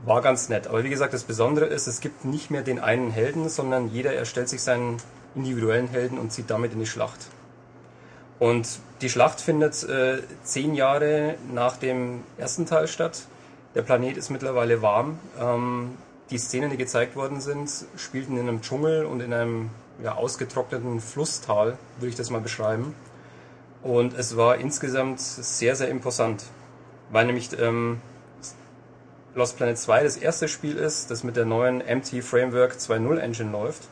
War 0.06 0.22
ganz 0.22 0.50
nett. 0.50 0.67
Aber 0.67 0.84
wie 0.84 0.89
gesagt, 0.89 1.13
das 1.13 1.24
Besondere 1.24 1.65
ist, 1.65 1.88
es 1.88 2.02
gibt 2.02 2.24
nicht 2.24 2.52
mehr 2.52 2.62
den 2.62 2.80
einen 2.80 3.12
Helden, 3.12 3.50
sondern 3.50 3.89
jeder 3.91 4.13
erstellt 4.13 4.48
sich 4.48 4.62
seinen 4.62 4.98
individuellen 5.36 5.88
Helden 5.88 6.17
und 6.17 6.32
zieht 6.32 6.50
damit 6.50 6.74
in 6.74 6.80
die 6.80 6.86
Schlacht. 6.86 7.28
Und 8.39 8.80
die 9.02 9.10
Schlacht 9.10 9.42
findet 9.42 9.84
äh, 9.84 10.20
zehn 10.44 10.74
Jahre 10.74 11.36
nach 11.54 11.78
dem 11.78 12.24
ersten 12.38 12.66
Teil 12.66 12.88
statt. 12.88 13.24
Der 13.76 13.82
Planet 13.84 14.18
ist 14.18 14.30
mittlerweile 14.30 14.82
warm. 14.82 15.20
Ähm, 15.40 15.98
die 16.30 16.38
Szenen, 16.38 16.70
die 16.70 16.78
gezeigt 16.78 17.16
worden 17.16 17.40
sind, 17.40 17.70
spielten 17.96 18.38
in 18.38 18.48
einem 18.48 18.62
Dschungel 18.62 19.06
und 19.06 19.22
in 19.22 19.34
einem 19.34 19.70
ja, 20.04 20.16
ausgetrockneten 20.16 21.00
Flusstal, 21.00 21.78
würde 21.98 22.10
ich 22.10 22.16
das 22.16 22.30
mal 22.30 22.42
beschreiben. 22.42 22.96
Und 23.84 24.14
es 24.18 24.36
war 24.36 24.58
insgesamt 24.58 25.20
sehr, 25.20 25.76
sehr 25.76 25.90
imposant, 25.90 26.44
weil 27.12 27.26
nämlich 27.26 27.50
ähm, 27.60 28.02
Lost 29.36 29.58
Planet 29.58 29.78
2 29.78 30.04
das 30.04 30.18
erste 30.18 30.48
Spiel 30.48 30.76
ist, 30.76 31.12
das 31.12 31.24
mit 31.24 31.36
der 31.36 31.46
neuen 31.46 31.78
MT 31.78 32.24
Framework 32.24 32.74
2.0 32.74 33.18
Engine 33.18 33.52
läuft. 33.52 33.84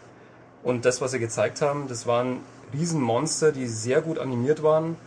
Und 0.65 0.83
das, 0.83 0.99
was 0.99 1.11
sie 1.11 1.19
gezeigt 1.19 1.61
haben, 1.61 1.87
das 1.87 2.07
waren 2.07 2.39
Riesenmonster, 2.73 3.51
die 3.51 3.67
sehr 3.67 4.01
gut 4.01 4.17
animiert 4.17 4.63
waren. 4.63 4.97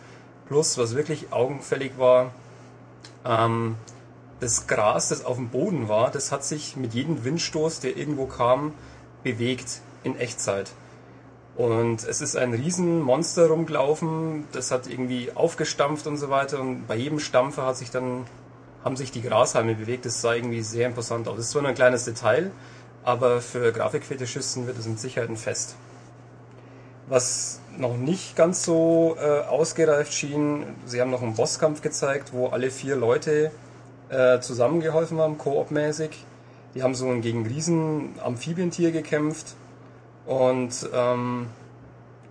Plus, 0.47 0.77
was 0.77 0.95
wirklich 0.95 1.33
augenfällig 1.33 1.91
war, 1.97 2.31
ähm, 3.25 3.75
das 4.39 4.67
Gras, 4.67 5.09
das 5.09 5.25
auf 5.25 5.35
dem 5.35 5.49
Boden 5.49 5.89
war, 5.89 6.11
das 6.11 6.31
hat 6.31 6.45
sich 6.45 6.77
mit 6.77 6.93
jedem 6.93 7.25
Windstoß, 7.25 7.81
der 7.81 7.97
irgendwo 7.97 8.25
kam, 8.25 8.73
bewegt 9.21 9.81
in 10.03 10.17
Echtzeit. 10.17 10.71
Und 11.57 12.05
es 12.05 12.21
ist 12.21 12.37
ein 12.37 12.53
Riesenmonster 12.53 13.47
rumgelaufen, 13.47 14.45
das 14.53 14.71
hat 14.71 14.87
irgendwie 14.87 15.33
aufgestampft 15.35 16.07
und 16.07 16.15
so 16.15 16.29
weiter. 16.29 16.61
Und 16.61 16.87
bei 16.87 16.95
jedem 16.95 17.19
Stampfer 17.19 17.65
hat 17.65 17.75
sich 17.75 17.91
dann, 17.91 18.25
haben 18.85 18.95
sich 18.95 19.11
die 19.11 19.21
Grashalme 19.21 19.75
bewegt. 19.75 20.05
Das 20.05 20.21
sah 20.21 20.35
irgendwie 20.35 20.61
sehr 20.61 20.87
imposant 20.87 21.27
aus. 21.27 21.35
Das 21.35 21.47
ist 21.47 21.53
nur 21.53 21.67
ein 21.67 21.75
kleines 21.75 22.05
Detail, 22.05 22.51
aber 23.09 23.41
für 23.41 23.71
Grafikfetischisten 23.71 24.67
wird 24.67 24.77
es 24.77 24.87
mit 24.87 24.99
Sicherheit 24.99 25.29
ein 25.29 25.35
Fest. 25.35 25.75
Was 27.07 27.59
noch 27.75 27.97
nicht 27.97 28.35
ganz 28.35 28.63
so 28.63 29.17
äh, 29.19 29.47
ausgereift 29.47 30.13
schien, 30.13 30.63
sie 30.85 31.01
haben 31.01 31.09
noch 31.09 31.23
einen 31.23 31.33
Bosskampf 31.33 31.81
gezeigt, 31.81 32.33
wo 32.33 32.49
alle 32.49 32.69
vier 32.69 32.95
Leute 32.95 33.51
äh, 34.09 34.39
zusammengeholfen 34.41 35.17
haben, 35.17 35.39
koop-mäßig. 35.39 36.11
Die 36.75 36.83
haben 36.83 36.93
so 36.93 37.07
gegen 37.19 37.47
riesen 37.47 38.13
Amphibientier 38.23 38.91
gekämpft 38.91 39.55
und 40.27 40.87
ähm, 40.93 41.47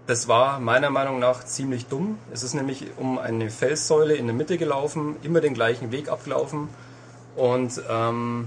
das 0.07 0.29
war 0.29 0.61
meiner 0.61 0.91
Meinung 0.91 1.19
nach 1.19 1.43
ziemlich 1.43 1.87
dumm. 1.87 2.19
Es 2.33 2.45
ist 2.45 2.55
nämlich 2.55 2.87
um 2.99 3.19
eine 3.19 3.51
Felssäule 3.51 4.14
in 4.14 4.27
der 4.27 4.37
Mitte 4.37 4.59
gelaufen, 4.59 5.17
immer 5.25 5.41
den 5.41 5.55
gleichen 5.55 5.91
Weg 5.91 6.09
abgelaufen 6.09 6.69
und 7.35 7.83
ähm, 7.91 8.47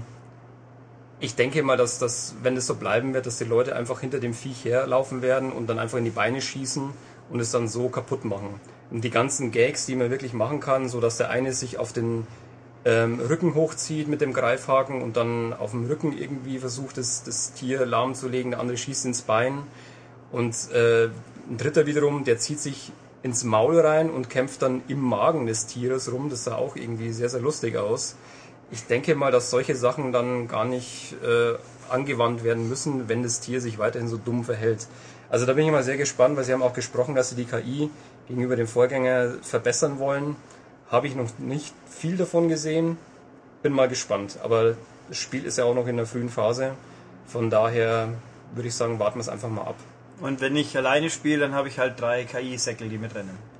ich 1.22 1.36
denke 1.36 1.62
mal, 1.62 1.76
dass 1.76 2.00
das, 2.00 2.34
wenn 2.42 2.56
das 2.56 2.66
so 2.66 2.74
bleiben 2.74 3.14
wird, 3.14 3.26
dass 3.26 3.38
die 3.38 3.44
Leute 3.44 3.76
einfach 3.76 4.00
hinter 4.00 4.18
dem 4.18 4.34
Viech 4.34 4.64
herlaufen 4.64 5.22
werden 5.22 5.52
und 5.52 5.68
dann 5.68 5.78
einfach 5.78 5.98
in 5.98 6.04
die 6.04 6.10
Beine 6.10 6.42
schießen 6.42 6.90
und 7.30 7.40
es 7.40 7.52
dann 7.52 7.68
so 7.68 7.88
kaputt 7.88 8.24
machen. 8.24 8.60
Und 8.90 9.04
die 9.04 9.10
ganzen 9.10 9.52
Gags, 9.52 9.86
die 9.86 9.94
man 9.94 10.10
wirklich 10.10 10.32
machen 10.32 10.58
kann, 10.58 10.88
so 10.88 11.00
dass 11.00 11.18
der 11.18 11.30
eine 11.30 11.52
sich 11.52 11.78
auf 11.78 11.92
den 11.92 12.26
ähm, 12.84 13.20
Rücken 13.20 13.54
hochzieht 13.54 14.08
mit 14.08 14.20
dem 14.20 14.32
Greifhaken 14.32 15.00
und 15.00 15.16
dann 15.16 15.52
auf 15.52 15.70
dem 15.70 15.86
Rücken 15.86 16.12
irgendwie 16.12 16.58
versucht, 16.58 16.98
das, 16.98 17.22
das 17.22 17.52
Tier 17.52 17.86
lahmzulegen, 17.86 18.50
der 18.50 18.60
andere 18.60 18.76
schießt 18.76 19.06
ins 19.06 19.22
Bein 19.22 19.62
und 20.32 20.56
äh, 20.72 21.04
ein 21.04 21.56
dritter 21.56 21.86
wiederum, 21.86 22.24
der 22.24 22.38
zieht 22.38 22.58
sich 22.58 22.90
ins 23.22 23.44
Maul 23.44 23.78
rein 23.78 24.10
und 24.10 24.28
kämpft 24.28 24.60
dann 24.62 24.82
im 24.88 25.00
Magen 25.00 25.46
des 25.46 25.66
Tieres 25.66 26.10
rum. 26.10 26.30
Das 26.30 26.42
sah 26.42 26.56
auch 26.56 26.74
irgendwie 26.74 27.12
sehr, 27.12 27.28
sehr 27.28 27.40
lustig 27.40 27.76
aus 27.76 28.16
ich 28.72 28.86
denke 28.86 29.14
mal, 29.14 29.30
dass 29.30 29.50
solche 29.50 29.76
Sachen 29.76 30.12
dann 30.12 30.48
gar 30.48 30.64
nicht 30.64 31.14
äh, 31.22 31.54
angewandt 31.90 32.42
werden 32.42 32.68
müssen, 32.68 33.08
wenn 33.08 33.22
das 33.22 33.40
Tier 33.40 33.60
sich 33.60 33.78
weiterhin 33.78 34.08
so 34.08 34.16
dumm 34.16 34.44
verhält. 34.44 34.88
Also 35.28 35.44
da 35.44 35.52
bin 35.52 35.66
ich 35.66 35.70
mal 35.70 35.82
sehr 35.82 35.98
gespannt, 35.98 36.36
weil 36.36 36.44
Sie 36.44 36.52
haben 36.52 36.62
auch 36.62 36.72
gesprochen, 36.72 37.14
dass 37.14 37.30
Sie 37.30 37.36
die 37.36 37.44
KI 37.44 37.90
gegenüber 38.28 38.56
dem 38.56 38.66
Vorgänger 38.66 39.34
verbessern 39.42 39.98
wollen. 39.98 40.36
Habe 40.90 41.06
ich 41.06 41.14
noch 41.14 41.38
nicht 41.38 41.74
viel 41.86 42.16
davon 42.16 42.48
gesehen. 42.48 42.96
Bin 43.62 43.74
mal 43.74 43.88
gespannt. 43.88 44.38
Aber 44.42 44.74
das 45.08 45.18
Spiel 45.18 45.44
ist 45.44 45.58
ja 45.58 45.64
auch 45.64 45.74
noch 45.74 45.86
in 45.86 45.98
der 45.98 46.06
frühen 46.06 46.30
Phase. 46.30 46.72
Von 47.26 47.50
daher 47.50 48.08
würde 48.54 48.68
ich 48.68 48.74
sagen, 48.74 48.98
warten 48.98 49.18
wir 49.18 49.22
es 49.22 49.28
einfach 49.28 49.50
mal 49.50 49.62
ab. 49.62 49.76
Und 50.20 50.40
wenn 50.40 50.56
ich 50.56 50.76
alleine 50.76 51.10
spiele, 51.10 51.40
dann 51.40 51.54
habe 51.54 51.68
ich 51.68 51.78
halt 51.78 52.00
drei 52.00 52.24
KI-Säckel, 52.24 52.88
die 52.88 52.98
mitrennen. 52.98 53.51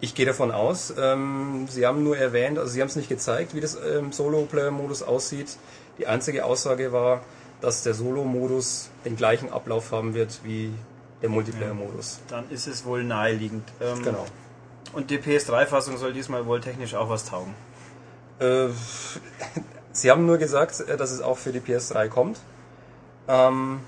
Ich 0.00 0.14
gehe 0.14 0.26
davon 0.26 0.50
aus. 0.50 0.92
Ähm, 0.98 1.66
Sie 1.70 1.86
haben 1.86 2.02
nur 2.04 2.16
erwähnt, 2.18 2.58
also 2.58 2.70
Sie 2.70 2.80
haben 2.80 2.88
es 2.88 2.96
nicht 2.96 3.08
gezeigt, 3.08 3.54
wie 3.54 3.60
das 3.60 3.74
im 3.74 4.12
Solo-Player-Modus 4.12 5.02
aussieht. 5.02 5.56
Die 5.98 6.06
einzige 6.06 6.44
Aussage 6.44 6.92
war, 6.92 7.22
dass 7.62 7.82
der 7.82 7.94
Solo-Modus 7.94 8.90
den 9.04 9.16
gleichen 9.16 9.50
Ablauf 9.50 9.92
haben 9.92 10.12
wird 10.14 10.40
wie 10.44 10.72
der 11.22 11.30
Multiplayer-Modus. 11.30 12.20
Dann 12.28 12.50
ist 12.50 12.66
es 12.66 12.84
wohl 12.84 13.04
naheliegend. 13.04 13.64
Ähm, 13.80 14.02
genau. 14.02 14.26
Und 14.92 15.10
die 15.10 15.18
PS3-Fassung 15.18 15.96
soll 15.96 16.12
diesmal 16.12 16.46
wohl 16.46 16.60
technisch 16.60 16.94
auch 16.94 17.08
was 17.08 17.24
taugen. 17.24 17.54
Äh, 18.38 18.68
Sie 19.92 20.10
haben 20.10 20.26
nur 20.26 20.36
gesagt, 20.36 20.78
äh, 20.80 20.98
dass 20.98 21.10
es 21.10 21.22
auch 21.22 21.38
für 21.38 21.52
die 21.52 21.60
PS3 21.60 22.08
kommt. 22.08 22.38
Ähm, 23.28 23.80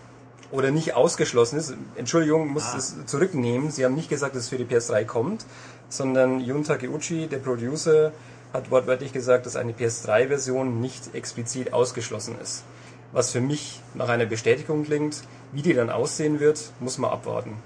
oder 0.51 0.71
nicht 0.71 0.95
ausgeschlossen 0.95 1.59
ist. 1.59 1.75
Entschuldigung, 1.97 2.49
muss 2.49 2.73
Ah. 2.73 2.79
es 2.79 2.95
zurücknehmen. 3.05 3.71
Sie 3.71 3.85
haben 3.85 3.95
nicht 3.95 4.09
gesagt, 4.09 4.35
dass 4.35 4.45
es 4.45 4.49
für 4.49 4.57
die 4.57 4.65
PS3 4.65 5.05
kommt, 5.05 5.45
sondern 5.89 6.41
Jun 6.41 6.65
Takeuchi, 6.65 7.27
der 7.27 7.39
Producer, 7.39 8.13
hat 8.53 8.71
wortwörtlich 8.71 9.13
gesagt, 9.13 9.47
dass 9.47 9.57
eine 9.57 9.73
PS3-Version 9.73 10.81
nicht 10.81 11.15
explizit 11.15 11.73
ausgeschlossen 11.73 12.37
ist. 12.41 12.65
Was 13.13 13.31
für 13.31 13.41
mich 13.41 13.81
nach 13.95 14.09
einer 14.09 14.27
Bestätigung 14.27 14.85
klingt. 14.85 15.23
Wie 15.53 15.63
die 15.63 15.73
dann 15.73 15.89
aussehen 15.89 16.41
wird, 16.41 16.73
muss 16.79 16.99
man 16.99 17.11
abwarten. 17.11 17.57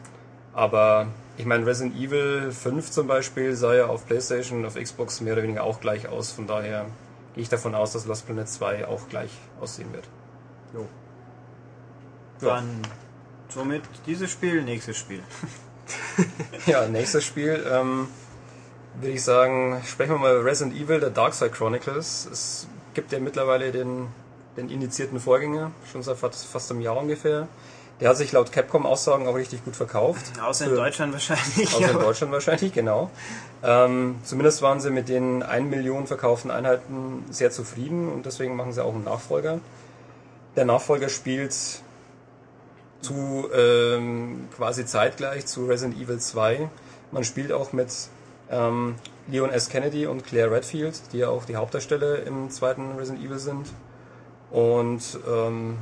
Aber 0.52 1.08
ich 1.36 1.46
meine, 1.46 1.66
Resident 1.66 1.96
Evil 1.96 2.52
5 2.52 2.90
zum 2.90 3.06
Beispiel 3.06 3.56
sah 3.56 3.74
ja 3.74 3.86
auf 3.86 4.06
PlayStation 4.06 4.60
und 4.60 4.66
auf 4.66 4.74
Xbox 4.74 5.20
mehr 5.20 5.32
oder 5.32 5.42
weniger 5.42 5.64
auch 5.64 5.80
gleich 5.80 6.08
aus. 6.08 6.30
Von 6.30 6.46
daher 6.46 6.86
gehe 7.34 7.42
ich 7.42 7.48
davon 7.48 7.74
aus, 7.74 7.92
dass 7.92 8.06
Lost 8.06 8.26
Planet 8.26 8.48
2 8.48 8.86
auch 8.86 9.08
gleich 9.08 9.30
aussehen 9.60 9.92
wird. 9.92 10.04
Ja. 10.74 10.80
Dann 12.40 12.82
somit 13.48 13.82
dieses 14.06 14.30
Spiel, 14.30 14.62
nächstes 14.62 14.96
Spiel. 14.96 15.22
Ja, 16.66 16.86
nächstes 16.86 17.24
Spiel 17.24 17.64
ähm, 17.70 18.06
würde 18.94 19.14
ich 19.14 19.24
sagen, 19.24 19.82
sprechen 19.84 20.12
wir 20.12 20.18
mal 20.18 20.36
über 20.36 20.44
Resident 20.44 20.76
Evil, 20.76 21.00
der 21.00 21.10
Dark 21.10 21.34
Side 21.34 21.50
Chronicles. 21.50 22.28
Es 22.30 22.68
gibt 22.94 23.10
ja 23.12 23.18
mittlerweile 23.18 23.72
den, 23.72 24.08
den 24.56 24.70
indizierten 24.70 25.18
Vorgänger, 25.18 25.72
schon 25.90 26.02
seit 26.02 26.18
fast, 26.18 26.46
fast 26.46 26.70
einem 26.70 26.80
Jahr 26.80 26.96
ungefähr. 26.96 27.48
Der 28.00 28.08
hat 28.08 28.16
sich 28.16 28.32
laut 28.32 28.50
Capcom-Aussagen 28.50 29.28
auch 29.28 29.34
richtig 29.34 29.64
gut 29.64 29.76
verkauft. 29.76 30.32
Außer 30.42 30.66
in 30.66 30.74
Deutschland 30.74 31.12
wahrscheinlich. 31.12 31.72
Außer 31.74 31.90
in 31.90 31.98
Deutschland 31.98 32.32
wahrscheinlich, 32.32 32.72
genau. 32.72 33.10
Ähm, 33.62 34.16
zumindest 34.24 34.60
waren 34.60 34.80
sie 34.80 34.90
mit 34.90 35.08
den 35.08 35.42
1 35.42 35.70
Million 35.70 36.06
verkauften 36.06 36.50
Einheiten 36.50 37.24
sehr 37.30 37.50
zufrieden 37.50 38.08
und 38.08 38.26
deswegen 38.26 38.56
machen 38.56 38.72
sie 38.72 38.82
auch 38.84 38.94
einen 38.94 39.04
Nachfolger. 39.04 39.60
Der 40.56 40.64
Nachfolger 40.64 41.08
spielt 41.08 41.54
zu 43.02 43.48
ähm, 43.54 44.48
quasi 44.56 44.86
zeitgleich 44.86 45.46
zu 45.46 45.66
Resident 45.66 46.00
Evil 46.00 46.18
2. 46.18 46.70
Man 47.10 47.24
spielt 47.24 47.52
auch 47.52 47.72
mit 47.72 47.92
ähm, 48.50 48.94
Leon 49.28 49.50
S. 49.50 49.68
Kennedy 49.68 50.06
und 50.06 50.24
Claire 50.24 50.50
Redfield, 50.50 50.94
die 51.12 51.18
ja 51.18 51.28
auch 51.28 51.44
die 51.44 51.56
Hauptdarsteller 51.56 52.24
im 52.26 52.50
zweiten 52.50 52.92
Resident 52.96 53.24
Evil 53.24 53.38
sind. 53.38 53.66
Und 54.50 55.18
ähm, 55.28 55.78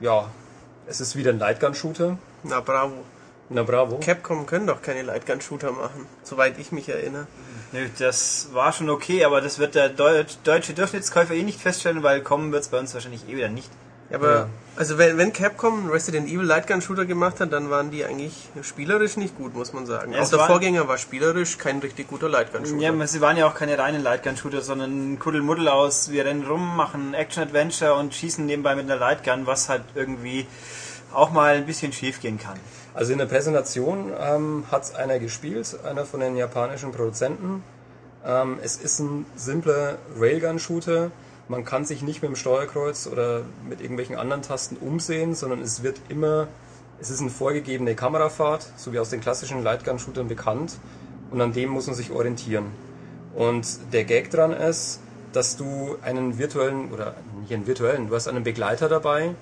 ja, 0.00 0.28
es 0.86 1.00
ist 1.00 1.16
wieder 1.16 1.30
ein 1.30 1.38
Lightgun-Shooter. 1.38 2.18
Na 2.44 2.60
bravo. 2.60 3.04
Na 3.48 3.62
bravo. 3.62 3.98
Capcom 3.98 4.46
können 4.46 4.66
doch 4.66 4.80
keine 4.80 5.02
Lightgun-Shooter 5.02 5.72
machen, 5.72 6.06
soweit 6.22 6.58
ich 6.58 6.72
mich 6.72 6.88
erinnere. 6.88 7.26
Nö, 7.72 7.88
das 7.98 8.48
war 8.52 8.72
schon 8.72 8.90
okay, 8.90 9.24
aber 9.24 9.40
das 9.40 9.58
wird 9.58 9.74
der 9.74 9.88
Deut 9.88 10.38
deutsche 10.44 10.72
Durchschnittskäufer 10.72 11.34
eh 11.34 11.42
nicht 11.42 11.60
feststellen, 11.60 12.02
weil 12.02 12.22
kommen 12.22 12.52
wird 12.52 12.62
es 12.62 12.68
bei 12.68 12.78
uns 12.78 12.94
wahrscheinlich 12.94 13.28
eh 13.28 13.36
wieder 13.36 13.48
nicht. 13.48 13.70
Ja, 14.10 14.16
Aber 14.16 14.30
Ja. 14.34 14.46
also 14.76 14.98
wenn, 14.98 15.16
wenn 15.18 15.32
Capcom 15.32 15.88
Resident 15.90 16.28
Evil 16.28 16.42
Lightgun 16.44 16.82
Shooter 16.82 17.04
gemacht 17.06 17.40
hat, 17.40 17.52
dann 17.52 17.70
waren 17.70 17.90
die 17.90 18.04
eigentlich 18.04 18.48
spielerisch 18.62 19.16
nicht 19.16 19.36
gut, 19.36 19.54
muss 19.54 19.72
man 19.72 19.86
sagen. 19.86 20.12
Ja, 20.12 20.22
auch 20.22 20.28
der 20.28 20.40
Vorgänger 20.40 20.88
war 20.88 20.98
spielerisch 20.98 21.58
kein 21.58 21.78
richtig 21.78 22.08
guter 22.08 22.28
Lightgun 22.28 22.66
Shooter. 22.66 22.82
Ja, 22.82 22.90
aber 22.90 23.06
sie 23.06 23.20
waren 23.20 23.36
ja 23.36 23.46
auch 23.46 23.54
keine 23.54 23.78
reinen 23.78 24.02
Lightgun-Shooter, 24.02 24.62
sondern 24.62 25.12
ein 25.14 25.18
Kuddelmuddel 25.18 25.68
aus, 25.68 26.10
wir 26.10 26.24
rennen 26.24 26.44
rum, 26.46 26.76
machen 26.76 27.14
Action-Adventure 27.14 27.94
und 27.94 28.14
schießen 28.14 28.44
nebenbei 28.44 28.74
mit 28.74 28.84
einer 28.90 28.96
Lightgun, 28.96 29.46
was 29.46 29.68
halt 29.68 29.82
irgendwie 29.94 30.46
auch 31.12 31.30
mal 31.30 31.54
ein 31.54 31.66
bisschen 31.66 31.92
schief 31.92 32.20
gehen 32.20 32.38
kann. 32.38 32.58
Also 32.94 33.12
in 33.12 33.18
der 33.18 33.26
Präsentation 33.26 34.12
ähm, 34.20 34.64
hat 34.70 34.82
es 34.84 34.94
einer 34.94 35.18
gespielt, 35.20 35.76
einer 35.84 36.04
von 36.04 36.20
den 36.20 36.36
japanischen 36.36 36.90
Produzenten. 36.92 37.62
Ähm, 38.24 38.58
es 38.62 38.76
ist 38.76 38.98
ein 38.98 39.26
simpler 39.36 39.98
Railgun-Shooter. 40.18 41.10
Man 41.50 41.64
kann 41.64 41.84
sich 41.84 42.02
nicht 42.02 42.22
mit 42.22 42.28
dem 42.28 42.36
Steuerkreuz 42.36 43.08
oder 43.08 43.42
mit 43.68 43.80
irgendwelchen 43.80 44.14
anderen 44.14 44.42
Tasten 44.42 44.76
umsehen, 44.76 45.34
sondern 45.34 45.60
es 45.60 45.82
wird 45.82 46.00
immer, 46.08 46.46
es 47.00 47.10
ist 47.10 47.20
eine 47.20 47.30
vorgegebene 47.30 47.96
Kamerafahrt, 47.96 48.72
so 48.76 48.92
wie 48.92 49.00
aus 49.00 49.10
den 49.10 49.20
klassischen 49.20 49.60
Lightgun-Shootern 49.64 50.28
bekannt. 50.28 50.78
Und 51.32 51.40
an 51.40 51.52
dem 51.52 51.70
muss 51.70 51.88
man 51.88 51.96
sich 51.96 52.12
orientieren. 52.12 52.66
Und 53.34 53.66
der 53.92 54.04
Gag 54.04 54.30
dran 54.30 54.52
ist, 54.52 55.00
dass 55.32 55.56
du 55.56 55.96
einen 56.02 56.38
virtuellen, 56.38 56.92
oder 56.92 57.16
nicht 57.40 57.52
einen 57.52 57.66
virtuellen, 57.66 58.08
du 58.08 58.14
hast 58.14 58.28
einen 58.28 58.44
Begleiter 58.44 58.88
dabei, 58.88 59.34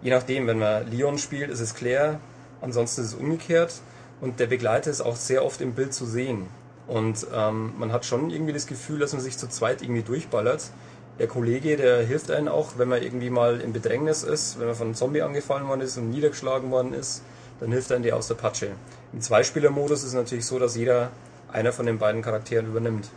Je 0.00 0.10
nachdem, 0.10 0.46
wenn 0.46 0.58
man 0.58 0.88
Leon 0.90 1.18
spielt, 1.18 1.50
ist 1.50 1.60
es 1.60 1.74
Claire, 1.74 2.20
ansonsten 2.60 3.00
ist 3.00 3.08
es 3.08 3.14
umgekehrt. 3.14 3.80
Und 4.20 4.38
der 4.38 4.46
Begleiter 4.46 4.90
ist 4.90 5.00
auch 5.00 5.16
sehr 5.16 5.44
oft 5.44 5.60
im 5.60 5.72
Bild 5.72 5.92
zu 5.94 6.06
sehen. 6.06 6.46
Und 6.86 7.26
ähm, 7.34 7.72
man 7.78 7.92
hat 7.92 8.04
schon 8.04 8.30
irgendwie 8.30 8.52
das 8.52 8.66
Gefühl, 8.66 8.98
dass 8.98 9.12
man 9.12 9.22
sich 9.22 9.38
zu 9.38 9.48
zweit 9.48 9.82
irgendwie 9.82 10.02
durchballert. 10.02 10.70
Der 11.18 11.26
Kollege, 11.26 11.76
der 11.76 12.06
hilft 12.06 12.30
einem 12.30 12.48
auch, 12.48 12.72
wenn 12.76 12.88
man 12.88 13.02
irgendwie 13.02 13.30
mal 13.30 13.60
im 13.60 13.72
Bedrängnis 13.72 14.22
ist, 14.22 14.60
wenn 14.60 14.66
man 14.66 14.76
von 14.76 14.86
einem 14.88 14.94
Zombie 14.94 15.22
angefallen 15.22 15.66
worden 15.66 15.80
ist 15.80 15.96
und 15.96 16.10
niedergeschlagen 16.10 16.70
worden 16.70 16.94
ist, 16.94 17.22
dann 17.58 17.72
hilft 17.72 17.90
einem 17.90 18.04
der 18.04 18.16
aus 18.16 18.28
der 18.28 18.36
Patsche. 18.36 18.68
Im 19.12 19.20
Zweispieler-Modus 19.20 20.00
ist 20.00 20.08
es 20.08 20.14
natürlich 20.14 20.46
so, 20.46 20.60
dass 20.60 20.76
jeder 20.76 21.10
einer 21.52 21.72
von 21.72 21.86
den 21.86 21.98
beiden 21.98 22.22
Charakteren 22.22 22.66
übernimmt. 22.66 23.10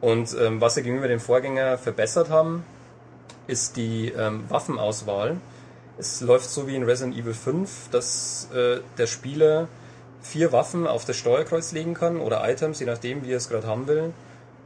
Und 0.00 0.34
ähm, 0.40 0.62
was 0.62 0.76
sie 0.76 0.82
gegenüber 0.82 1.08
dem 1.08 1.20
Vorgänger 1.20 1.76
verbessert 1.76 2.30
haben, 2.30 2.64
ist 3.46 3.76
die 3.76 4.12
ähm, 4.16 4.44
Waffenauswahl. 4.48 5.36
Es 5.98 6.22
läuft 6.22 6.48
so 6.48 6.66
wie 6.66 6.76
in 6.76 6.84
Resident 6.84 7.18
Evil 7.18 7.34
5, 7.34 7.90
dass 7.90 8.48
äh, 8.54 8.80
der 8.96 9.06
Spieler 9.06 9.68
vier 10.22 10.52
Waffen 10.52 10.86
auf 10.86 11.04
das 11.04 11.16
Steuerkreuz 11.16 11.72
legen 11.72 11.92
kann 11.92 12.18
oder 12.18 12.48
Items, 12.48 12.80
je 12.80 12.86
nachdem, 12.86 13.24
wie 13.24 13.32
er 13.32 13.36
es 13.36 13.50
gerade 13.50 13.66
haben 13.66 13.86
will, 13.86 14.14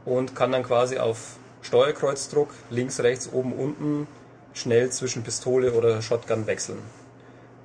und 0.05 0.35
kann 0.35 0.53
dann 0.53 0.63
quasi 0.63 0.99
auf 0.99 1.37
Steuerkreuzdruck 1.65 2.49
links, 2.69 2.99
rechts, 2.99 3.29
oben, 3.31 3.53
unten 3.53 4.07
schnell 4.53 4.91
zwischen 4.91 5.23
Pistole 5.23 5.73
oder 5.73 6.01
Shotgun 6.01 6.45
wechseln. 6.47 6.79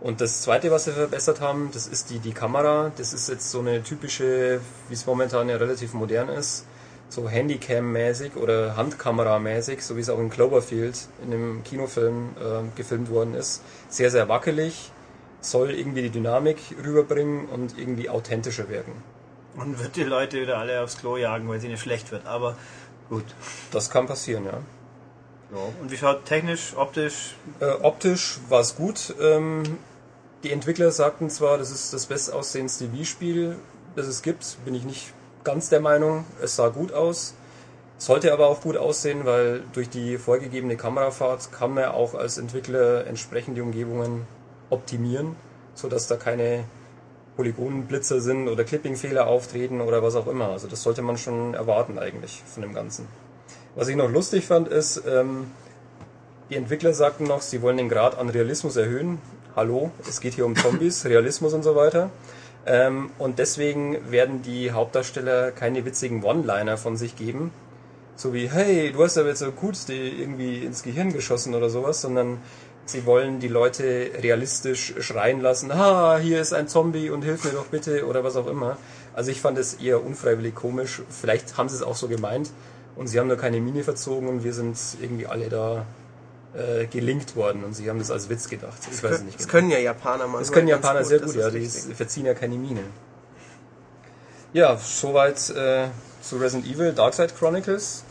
Und 0.01 0.23
das 0.23 0.41
zweite, 0.41 0.71
was 0.71 0.85
sie 0.85 0.93
verbessert 0.93 1.43
haben, 1.43 1.71
das 1.75 1.87
ist 1.87 2.09
die, 2.09 2.19
die 2.19 2.33
Kamera. 2.33 2.91
Das 2.97 3.13
ist 3.13 3.29
jetzt 3.29 3.51
so 3.51 3.61
eine 3.61 3.83
typische, 3.83 4.61
wie 4.89 4.95
es 4.95 5.05
momentan 5.05 5.51
ja 5.51 5.57
relativ 5.57 5.93
modern 5.93 6.31
ist, 6.31 6.65
so 7.11 7.29
Handycam-mäßig 7.29 8.37
oder 8.37 8.77
Handkamera-mäßig, 8.77 9.83
so 9.83 9.97
wie 9.97 10.01
es 10.01 10.09
auch 10.09 10.19
in 10.19 10.31
Cloverfield 10.31 10.97
in 11.23 11.31
dem 11.31 11.63
Kinofilm 11.65 12.31
äh, 12.41 12.77
gefilmt 12.77 13.11
worden 13.11 13.35
ist. 13.35 13.63
Sehr, 13.91 14.11
sehr 14.11 14.29
wackelig, 14.31 14.91
soll 15.43 15.73
irgendwie 15.73 16.03
die 16.03 16.11
Dynamik 16.11 16.59
rüberbringen 16.83 17.47
und 17.47 17.79
irgendwie 17.79 18.09
authentischer 18.09 18.71
wirken. 18.71 18.93
Und 19.57 19.79
wird 19.83 19.97
die 19.97 20.05
Leute 20.05 20.41
wieder 20.41 20.59
alle 20.59 20.81
aufs 20.81 20.97
Klo 20.97 21.17
jagen, 21.17 21.49
weil 21.49 21.59
es 21.59 21.65
ihnen 21.65 21.77
schlecht 21.77 22.13
wird. 22.13 22.25
Aber 22.27 22.57
gut. 23.11 23.27
Das 23.71 23.91
kann 23.91 24.07
passieren, 24.07 24.47
ja. 24.47 24.61
Und 25.83 25.91
wie 25.91 25.97
schaut 25.97 26.25
technisch, 26.25 26.75
optisch? 26.77 27.35
Äh, 27.59 27.71
optisch 27.83 28.39
war 28.49 28.61
es 28.61 28.77
gut. 28.77 29.15
Ähm, 29.21 29.79
die 30.45 30.53
Entwickler 30.53 30.93
sagten 30.93 31.29
zwar, 31.29 31.59
das 31.59 31.71
ist 31.71 31.93
das 31.93 32.07
bestaussehendste 32.07 32.93
Wii-Spiel, 32.93 33.57
das 33.97 34.07
es 34.07 34.23
gibt, 34.23 34.57
bin 34.65 34.75
ich 34.75 34.85
nicht 34.85 35.13
ganz 35.45 35.69
der 35.69 35.81
Meinung. 35.81 36.25
Es 36.41 36.57
sah 36.57 36.69
gut 36.69 36.93
aus. 36.93 37.35
Sollte 37.99 38.33
aber 38.33 38.47
auch 38.47 38.63
gut 38.63 38.77
aussehen, 38.77 39.27
weil 39.27 39.63
durch 39.75 39.91
die 39.91 40.17
vorgegebene 40.17 40.77
Kamerafahrt 40.77 41.53
kann 41.53 41.75
man 41.75 41.87
auch 41.87 42.15
als 42.15 42.39
Entwickler 42.39 43.07
entsprechend 43.07 43.59
die 43.59 43.61
Umgebungen 43.61 44.27
optimieren, 44.71 45.37
sodass 45.75 46.07
da 46.07 46.17
keine 46.17 46.65
Polygonblitzer 47.41 48.21
sind 48.21 48.49
oder 48.49 48.65
Clipping-Fehler 48.65 49.27
auftreten 49.27 49.81
oder 49.81 50.03
was 50.03 50.15
auch 50.15 50.27
immer. 50.27 50.51
Also 50.51 50.69
das 50.69 50.83
sollte 50.83 51.01
man 51.01 51.17
schon 51.17 51.55
erwarten 51.55 51.99
eigentlich 51.99 52.43
von 52.47 52.61
dem 52.61 52.75
Ganzen. 52.75 53.07
Was 53.75 53.89
ich 53.89 53.97
noch 53.97 54.11
lustig 54.11 54.45
fand, 54.45 54.69
ist, 54.69 55.03
ähm, 55.09 55.47
die 56.51 56.57
Entwickler 56.57 56.93
sagten 56.93 57.25
noch, 57.25 57.41
sie 57.41 57.63
wollen 57.63 57.79
den 57.79 57.89
Grad 57.89 58.19
an 58.19 58.29
Realismus 58.29 58.77
erhöhen. 58.77 59.21
Hallo, 59.57 59.91
es 60.07 60.21
geht 60.21 60.35
hier 60.35 60.45
um 60.45 60.55
Zombies, 60.55 61.03
Realismus 61.07 61.55
und 61.55 61.63
so 61.63 61.75
weiter. 61.77 62.11
Ähm, 62.67 63.11
und 63.17 63.39
deswegen 63.39 64.11
werden 64.11 64.43
die 64.43 64.73
Hauptdarsteller 64.73 65.51
keine 65.51 65.87
witzigen 65.87 66.23
One-Liner 66.23 66.77
von 66.77 66.99
sich 66.99 67.17
geben. 67.17 67.53
So 68.17 68.35
wie, 68.35 68.51
hey, 68.51 68.93
du 68.93 69.03
hast 69.03 69.17
aber 69.17 69.29
jetzt 69.29 69.39
so 69.39 69.51
gut 69.51 69.79
die 69.89 70.21
irgendwie 70.21 70.59
ins 70.59 70.83
Gehirn 70.83 71.11
geschossen 71.15 71.55
oder 71.55 71.71
sowas, 71.71 72.03
sondern 72.03 72.37
sie 72.93 73.07
wollen 73.07 73.41
die 73.41 73.49
Leute 73.49 74.11
realistisch 74.23 74.95
schreien 75.01 75.41
lassen, 75.41 75.75
ha, 75.75 76.19
hier 76.19 76.41
ist 76.41 76.53
ein 76.53 76.69
Zombie 76.69 77.11
und 77.11 77.23
hilf 77.23 77.45
mir 77.45 77.51
doch 77.51 77.67
bitte 77.67 78.07
oder 78.07 78.25
was 78.25 78.37
auch 78.37 78.47
immer. 78.47 78.77
Also 79.15 79.31
ich 79.31 79.41
fand 79.41 79.59
es 79.59 79.75
eher 79.75 80.05
unfreiwillig 80.05 80.55
komisch. 80.55 81.03
Vielleicht 81.09 81.57
haben 81.57 81.69
sie 81.69 81.77
es 81.77 81.83
auch 81.83 81.97
so 81.97 82.09
gemeint 82.09 82.51
und 82.97 83.09
sie 83.09 83.19
haben 83.19 83.29
nur 83.29 83.37
keine 83.37 83.61
Mine 83.61 83.85
verzogen 83.85 84.29
und 84.29 84.45
wir 84.45 84.53
sind 84.53 84.77
irgendwie 85.01 85.27
alle 85.27 85.49
da 85.49 85.87
äh, 86.55 86.87
gelinkt 86.87 87.37
worden 87.37 87.65
und 87.65 87.75
sie 87.75 87.89
haben 87.89 87.99
das 87.99 88.11
als 88.11 88.29
Witz 88.29 88.49
gedacht. 88.49 88.79
Ich 88.91 89.03
weiß 89.03 89.13
es 89.13 89.23
nicht 89.23 89.39
Das 89.39 89.47
genau. 89.47 89.59
können 89.59 89.71
ja 89.71 89.79
Japaner 89.79 90.27
machen. 90.27 90.41
Das 90.41 90.53
können 90.53 90.69
Japaner 90.69 91.05
sehr 91.05 91.21
das 91.21 91.33
gut, 91.33 91.41
ja, 91.41 91.51
die 91.51 91.67
verziehen 91.67 92.27
ja 92.27 92.35
keine 92.35 92.57
Mine. 92.57 92.83
Ja, 94.53 94.77
soweit 94.77 95.51
äh, 95.51 95.87
zu 96.23 96.37
Resident 96.39 96.67
Evil 96.67 96.93
Dark 96.93 97.15
Side 97.15 97.35
Chronicles. 97.39 98.05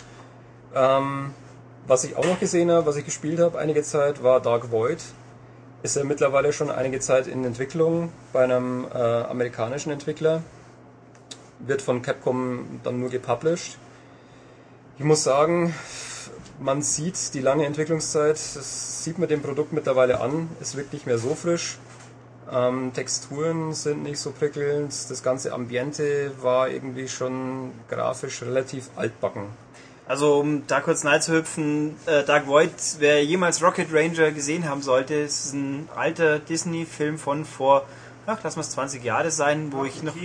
Ähm, 0.73 1.33
was 1.89 2.04
ich 2.04 2.15
auch 2.15 2.25
noch 2.25 2.39
gesehen 2.39 2.69
habe, 2.69 2.86
was 2.86 2.97
ich 2.97 3.06
gespielt 3.06 3.39
habe 3.39 3.58
einige 3.58 3.82
Zeit, 3.82 4.21
war 4.21 4.39
Dark 4.39 4.71
Void. 4.71 4.99
Ist 5.82 5.95
ja 5.95 6.04
mittlerweile 6.04 6.54
schon 6.54 6.69
einige 6.69 6.99
Zeit 6.99 7.25
in 7.25 7.43
Entwicklung 7.43 8.12
bei 8.32 8.43
einem 8.43 8.86
äh, 8.93 8.97
amerikanischen 8.97 9.91
Entwickler. 9.91 10.43
Wird 11.58 11.82
von 11.82 12.04
Capcom 12.04 12.80
dann 12.84 12.99
nur 12.99 13.10
gepublished. 13.10 13.80
Ich 14.99 15.04
muss 15.04 15.23
sagen, 15.23 15.73
man 16.60 16.84
sieht 16.84 17.34
die 17.34 17.39
lange 17.39 17.65
Entwicklungszeit, 17.65 18.36
das 18.36 19.04
sieht 19.04 19.17
man 19.17 19.28
dem 19.28 19.41
Produkt 19.41 19.73
mittlerweile 19.73 20.21
an, 20.21 20.47
es 20.62 20.75
wirkt 20.75 20.93
nicht 20.93 21.08
mehr 21.08 21.17
so 21.17 21.34
frisch. 21.34 21.80
Ähm, 22.52 22.91
Texturen 22.93 23.73
sind 23.73 24.04
nicht 24.04 24.19
so 24.19 24.32
prickelnd, 24.32 24.91
das 25.10 25.23
ganze 25.23 25.54
Ambiente 25.54 26.34
war 26.41 26.69
irgendwie 26.69 27.08
schon 27.08 27.71
grafisch 27.89 28.43
relativ 28.43 28.89
altbacken. 28.95 29.45
Also 30.10 30.39
um 30.39 30.65
da 30.65 30.82
kurz 30.82 31.04
hüpfen, 31.28 31.95
äh, 32.08 32.24
Dark 32.24 32.48
Void, 32.48 32.72
wer 32.98 33.24
jemals 33.24 33.62
Rocket 33.62 33.93
Ranger 33.93 34.32
gesehen 34.32 34.67
haben 34.67 34.82
sollte, 34.82 35.13
ist 35.13 35.54
ein 35.54 35.88
alter 35.95 36.39
Disney-Film 36.39 37.19
von 37.19 37.45
vor, 37.45 37.86
ach, 38.26 38.39
lass 38.41 38.56
mal 38.56 38.63
20 38.63 39.04
Jahre 39.04 39.30
sein, 39.30 39.72
wo 39.72 39.86
ich 39.86 40.02
noch... 40.02 40.15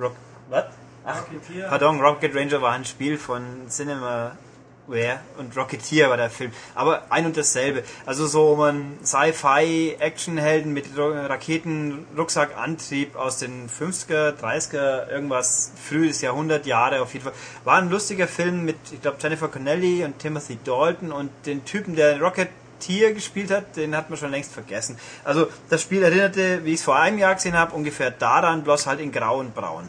Rock, 0.00 0.16
was? 0.48 0.64
Ach, 1.04 1.22
pardon, 1.68 2.00
Rocket 2.00 2.34
Ranger 2.34 2.62
war 2.62 2.72
ein 2.72 2.86
Spiel 2.86 3.18
von 3.18 3.44
Cinema 3.68 4.38
Ware 4.86 5.20
und 5.38 5.56
Rocketeer 5.56 6.10
war 6.10 6.16
der 6.16 6.30
Film. 6.30 6.52
Aber 6.74 7.04
ein 7.10 7.26
und 7.26 7.36
dasselbe. 7.36 7.82
Also 8.06 8.26
so 8.26 8.56
man 8.56 8.98
Sci-Fi-Actionhelden 9.04 10.72
mit 10.72 10.86
Raketen, 10.96 12.06
Rucksackantrieb 12.16 13.16
aus 13.16 13.38
den 13.38 13.68
50er, 13.68 14.34
30er, 14.38 15.08
irgendwas 15.08 15.72
frühes 15.88 16.20
Jahrhundert, 16.20 16.66
Jahre 16.66 17.00
auf 17.00 17.12
jeden 17.12 17.24
Fall. 17.24 17.34
War 17.64 17.78
ein 17.78 17.90
lustiger 17.90 18.28
Film 18.28 18.64
mit, 18.64 18.76
ich 18.92 19.00
glaube, 19.00 19.16
Jennifer 19.20 19.48
Connelly 19.48 20.04
und 20.04 20.18
Timothy 20.18 20.58
Dalton 20.62 21.12
und 21.12 21.30
den 21.46 21.64
Typen, 21.64 21.96
der 21.96 22.20
Rocketeer 22.20 23.12
gespielt 23.12 23.50
hat, 23.50 23.76
den 23.76 23.96
hat 23.96 24.10
man 24.10 24.18
schon 24.18 24.30
längst 24.30 24.52
vergessen. 24.52 24.98
Also 25.24 25.46
das 25.70 25.82
Spiel 25.82 26.02
erinnerte, 26.02 26.64
wie 26.64 26.74
ich 26.74 26.80
es 26.80 26.84
vor 26.84 26.96
einem 26.96 27.18
Jahr 27.18 27.34
gesehen 27.34 27.56
habe, 27.56 27.74
ungefähr 27.74 28.10
daran, 28.10 28.64
bloß 28.64 28.86
halt 28.86 29.00
in 29.00 29.12
grau 29.12 29.38
und 29.38 29.54
braun. 29.54 29.88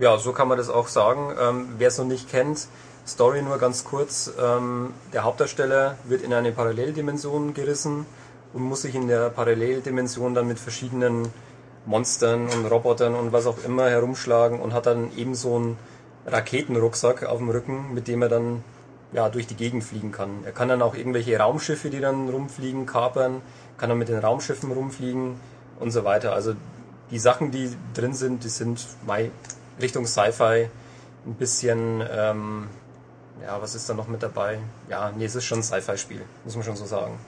Ja, 0.00 0.16
so 0.16 0.32
kann 0.32 0.48
man 0.48 0.56
das 0.56 0.70
auch 0.70 0.88
sagen. 0.88 1.34
Ähm, 1.38 1.68
Wer 1.76 1.88
es 1.88 1.98
noch 1.98 2.06
nicht 2.06 2.30
kennt, 2.30 2.68
Story 3.10 3.42
nur 3.42 3.58
ganz 3.58 3.84
kurz. 3.84 4.32
Ähm, 4.40 4.94
der 5.12 5.24
Hauptdarsteller 5.24 5.96
wird 6.04 6.22
in 6.22 6.32
eine 6.32 6.52
Paralleldimension 6.52 7.54
gerissen 7.54 8.06
und 8.52 8.62
muss 8.62 8.82
sich 8.82 8.94
in 8.94 9.08
der 9.08 9.30
Paralleldimension 9.30 10.34
dann 10.34 10.46
mit 10.46 10.58
verschiedenen 10.58 11.28
Monstern 11.86 12.48
und 12.48 12.66
Robotern 12.66 13.14
und 13.14 13.32
was 13.32 13.46
auch 13.46 13.64
immer 13.64 13.88
herumschlagen 13.90 14.60
und 14.60 14.74
hat 14.74 14.86
dann 14.86 15.16
eben 15.16 15.34
so 15.34 15.56
einen 15.56 15.76
Raketenrucksack 16.26 17.24
auf 17.24 17.38
dem 17.38 17.50
Rücken, 17.50 17.94
mit 17.94 18.06
dem 18.06 18.22
er 18.22 18.28
dann 18.28 18.62
ja, 19.12 19.28
durch 19.28 19.46
die 19.46 19.56
Gegend 19.56 19.82
fliegen 19.82 20.12
kann. 20.12 20.44
Er 20.44 20.52
kann 20.52 20.68
dann 20.68 20.82
auch 20.82 20.94
irgendwelche 20.94 21.36
Raumschiffe, 21.38 21.90
die 21.90 22.00
dann 22.00 22.28
rumfliegen, 22.28 22.86
kapern, 22.86 23.42
kann 23.76 23.88
dann 23.88 23.98
mit 23.98 24.08
den 24.08 24.18
Raumschiffen 24.18 24.70
rumfliegen 24.70 25.40
und 25.80 25.90
so 25.90 26.04
weiter. 26.04 26.32
Also 26.32 26.54
die 27.10 27.18
Sachen, 27.18 27.50
die 27.50 27.70
drin 27.94 28.14
sind, 28.14 28.44
die 28.44 28.48
sind 28.48 28.86
Richtung 29.80 30.06
Sci-Fi 30.06 30.68
ein 31.26 31.34
bisschen 31.34 32.02
ähm, 32.08 32.68
ja, 33.44 33.60
was 33.60 33.74
ist 33.74 33.88
da 33.88 33.94
noch 33.94 34.08
mit 34.08 34.22
dabei? 34.22 34.58
Ja, 34.88 35.12
nee, 35.16 35.24
es 35.24 35.34
ist 35.34 35.44
schon 35.44 35.60
ein 35.60 35.62
Sci-Fi-Spiel, 35.62 36.22
muss 36.44 36.54
man 36.54 36.64
schon 36.64 36.76
so 36.76 36.86
sagen. 36.86 37.18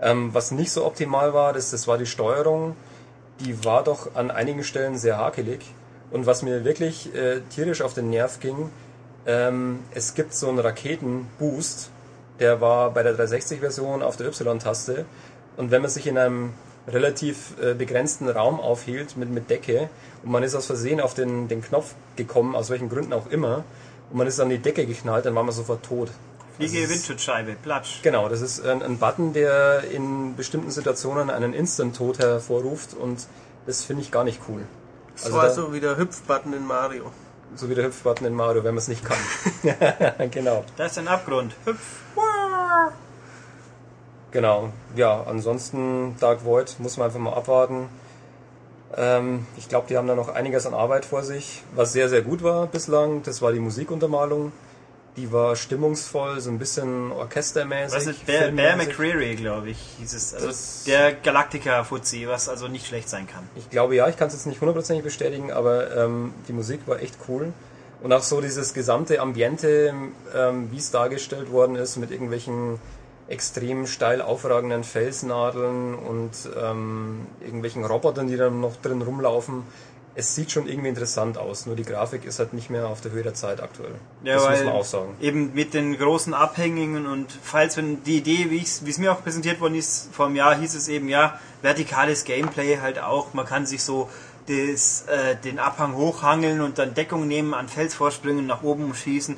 Ähm, 0.00 0.34
was 0.34 0.50
nicht 0.50 0.72
so 0.72 0.84
optimal 0.84 1.32
war, 1.32 1.52
das, 1.52 1.70
das 1.70 1.86
war 1.86 1.98
die 1.98 2.06
Steuerung. 2.06 2.76
Die 3.40 3.64
war 3.64 3.84
doch 3.84 4.14
an 4.14 4.30
einigen 4.30 4.64
Stellen 4.64 4.98
sehr 4.98 5.16
hakelig. 5.16 5.60
Und 6.10 6.26
was 6.26 6.42
mir 6.42 6.64
wirklich 6.64 7.14
äh, 7.14 7.40
tierisch 7.50 7.82
auf 7.82 7.94
den 7.94 8.10
Nerv 8.10 8.40
ging, 8.40 8.70
ähm, 9.26 9.80
es 9.94 10.14
gibt 10.14 10.34
so 10.34 10.48
einen 10.48 10.58
Raketenboost, 10.58 11.90
der 12.40 12.60
war 12.60 12.90
bei 12.90 13.02
der 13.02 13.16
360-Version 13.16 14.02
auf 14.02 14.16
der 14.16 14.26
Y-Taste. 14.26 15.06
Und 15.56 15.70
wenn 15.70 15.82
man 15.82 15.90
sich 15.90 16.06
in 16.06 16.18
einem 16.18 16.52
relativ 16.88 17.54
äh, 17.62 17.74
begrenzten 17.74 18.28
Raum 18.28 18.58
aufhielt 18.58 19.16
mit, 19.16 19.30
mit 19.30 19.48
Decke 19.48 19.88
und 20.24 20.32
man 20.32 20.42
ist 20.42 20.54
aus 20.54 20.66
Versehen 20.66 21.00
auf 21.00 21.14
den, 21.14 21.46
den 21.46 21.62
Knopf 21.62 21.94
gekommen, 22.16 22.56
aus 22.56 22.70
welchen 22.70 22.88
Gründen 22.88 23.12
auch 23.12 23.28
immer, 23.28 23.64
und 24.12 24.18
man 24.18 24.26
ist 24.26 24.38
an 24.40 24.50
die 24.50 24.58
Decke 24.58 24.86
geknallt, 24.86 25.24
dann 25.24 25.34
war 25.34 25.42
man 25.42 25.54
sofort 25.54 25.84
tot. 25.84 26.10
Fliege 26.56 26.88
Windschutzscheibe, 26.88 27.56
Platsch. 27.62 28.02
Genau, 28.02 28.28
das 28.28 28.42
ist 28.42 28.64
ein, 28.64 28.82
ein 28.82 28.98
Button, 28.98 29.32
der 29.32 29.84
in 29.90 30.36
bestimmten 30.36 30.70
Situationen 30.70 31.30
einen 31.30 31.54
Instant-Tod 31.54 32.18
hervorruft 32.18 32.92
und 32.94 33.26
das 33.66 33.84
finde 33.84 34.02
ich 34.02 34.10
gar 34.10 34.24
nicht 34.24 34.40
cool. 34.48 34.62
Also 35.14 35.30
so 35.30 35.38
also 35.38 35.72
wie 35.72 35.80
der 35.80 35.96
Hüpfbutton 35.96 36.52
in 36.52 36.66
Mario. 36.66 37.10
So 37.56 37.70
wie 37.70 37.74
der 37.74 37.86
Hüpfbutton 37.86 38.26
in 38.26 38.34
Mario, 38.34 38.64
wenn 38.64 38.74
man 38.74 38.78
es 38.78 38.88
nicht 38.88 39.02
kann. 39.02 39.18
genau. 40.30 40.64
Das 40.76 40.92
ist 40.92 40.98
ein 40.98 41.08
Abgrund. 41.08 41.54
Hüpf. 41.64 41.80
Genau. 44.30 44.72
Ja, 44.96 45.22
ansonsten 45.22 46.16
Dark 46.18 46.44
Void 46.44 46.76
muss 46.78 46.96
man 46.96 47.06
einfach 47.06 47.20
mal 47.20 47.34
abwarten. 47.34 47.88
Ähm, 48.96 49.46
ich 49.56 49.68
glaube, 49.68 49.86
die 49.88 49.96
haben 49.96 50.06
da 50.06 50.14
noch 50.14 50.28
einiges 50.28 50.66
an 50.66 50.74
Arbeit 50.74 51.04
vor 51.04 51.22
sich. 51.22 51.62
Was 51.74 51.92
sehr, 51.92 52.08
sehr 52.08 52.22
gut 52.22 52.42
war 52.42 52.66
bislang, 52.66 53.22
das 53.22 53.42
war 53.42 53.52
die 53.52 53.60
Musikuntermalung. 53.60 54.52
Die 55.16 55.30
war 55.30 55.56
stimmungsvoll, 55.56 56.40
so 56.40 56.48
ein 56.48 56.58
bisschen 56.58 57.12
orchestermäßig. 57.12 57.94
Was 57.94 58.06
ist 58.06 58.24
Bear, 58.24 58.50
Bear 58.50 58.76
McCreary, 58.76 59.34
glaube 59.36 59.68
ich, 59.68 59.78
hieß 59.98 60.14
es. 60.14 60.32
Also 60.32 60.46
das 60.46 60.84
der 60.86 61.12
Galactica-Fuzzi, 61.12 62.26
was 62.28 62.48
also 62.48 62.66
nicht 62.66 62.86
schlecht 62.86 63.10
sein 63.10 63.26
kann. 63.26 63.46
Ich 63.54 63.68
glaube 63.68 63.94
ja, 63.94 64.08
ich 64.08 64.16
kann 64.16 64.28
es 64.28 64.34
jetzt 64.34 64.46
nicht 64.46 64.62
hundertprozentig 64.62 65.04
bestätigen, 65.04 65.52
aber 65.52 65.94
ähm, 65.94 66.32
die 66.48 66.54
Musik 66.54 66.80
war 66.86 67.02
echt 67.02 67.16
cool. 67.28 67.52
Und 68.02 68.12
auch 68.14 68.22
so 68.22 68.40
dieses 68.40 68.72
gesamte 68.72 69.20
Ambiente, 69.20 69.92
ähm, 70.34 70.72
wie 70.72 70.78
es 70.78 70.90
dargestellt 70.90 71.52
worden 71.52 71.76
ist, 71.76 71.98
mit 71.98 72.10
irgendwelchen 72.10 72.78
extrem 73.32 73.86
steil 73.86 74.22
aufragenden 74.22 74.84
Felsnadeln 74.84 75.94
und 75.94 76.30
ähm, 76.60 77.26
irgendwelchen 77.40 77.84
Robotern, 77.84 78.28
die 78.28 78.36
dann 78.36 78.60
noch 78.60 78.76
drin 78.76 79.02
rumlaufen. 79.02 79.64
Es 80.14 80.34
sieht 80.34 80.52
schon 80.52 80.68
irgendwie 80.68 80.90
interessant 80.90 81.38
aus, 81.38 81.64
nur 81.64 81.74
die 81.74 81.84
Grafik 81.84 82.26
ist 82.26 82.38
halt 82.38 82.52
nicht 82.52 82.68
mehr 82.68 82.86
auf 82.86 83.00
der 83.00 83.12
Höhe 83.12 83.22
der 83.22 83.32
Zeit 83.32 83.62
aktuell. 83.62 83.94
Ja, 84.22 84.34
das 84.34 84.50
muss 84.50 84.64
man 84.64 84.74
auch 84.74 84.84
sagen. 84.84 85.16
Eben 85.22 85.54
mit 85.54 85.72
den 85.72 85.96
großen 85.96 86.34
Abhängungen 86.34 87.06
und 87.06 87.32
falls 87.42 87.78
wenn 87.78 88.04
die 88.04 88.18
Idee, 88.18 88.50
wie 88.50 88.60
es 88.60 88.98
mir 88.98 89.12
auch 89.12 89.22
präsentiert 89.22 89.58
worden 89.60 89.74
ist 89.74 90.10
vor 90.12 90.26
einem 90.26 90.36
Jahr, 90.36 90.54
hieß 90.54 90.74
es 90.74 90.88
eben 90.88 91.08
ja, 91.08 91.40
vertikales 91.62 92.24
Gameplay 92.24 92.78
halt 92.82 92.98
auch. 92.98 93.32
Man 93.32 93.46
kann 93.46 93.64
sich 93.64 93.82
so 93.82 94.10
des, 94.48 95.06
äh, 95.06 95.36
den 95.36 95.58
Abhang 95.58 95.94
hochhangeln 95.94 96.60
und 96.60 96.78
dann 96.78 96.92
Deckung 96.92 97.26
nehmen, 97.26 97.54
an 97.54 97.68
Felsvorsprüngen 97.68 98.46
nach 98.46 98.62
oben 98.62 98.94
schießen. 98.94 99.36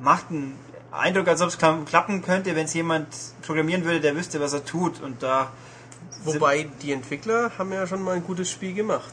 Macht 0.00 0.30
einen 0.30 0.58
Eindruck, 0.94 1.28
als 1.28 1.40
ob 1.42 1.48
es 1.48 1.58
klappen 1.58 2.22
könnte, 2.22 2.54
wenn 2.56 2.66
es 2.66 2.74
jemand 2.74 3.08
programmieren 3.42 3.84
würde, 3.84 4.00
der 4.00 4.16
wüsste, 4.16 4.40
was 4.40 4.52
er 4.52 4.64
tut. 4.64 5.00
Und 5.00 5.22
da 5.22 5.50
Wobei 6.24 6.66
die 6.82 6.92
Entwickler 6.92 7.52
haben 7.58 7.72
ja 7.72 7.86
schon 7.86 8.02
mal 8.02 8.16
ein 8.16 8.24
gutes 8.24 8.50
Spiel 8.50 8.72
gemacht. 8.72 9.12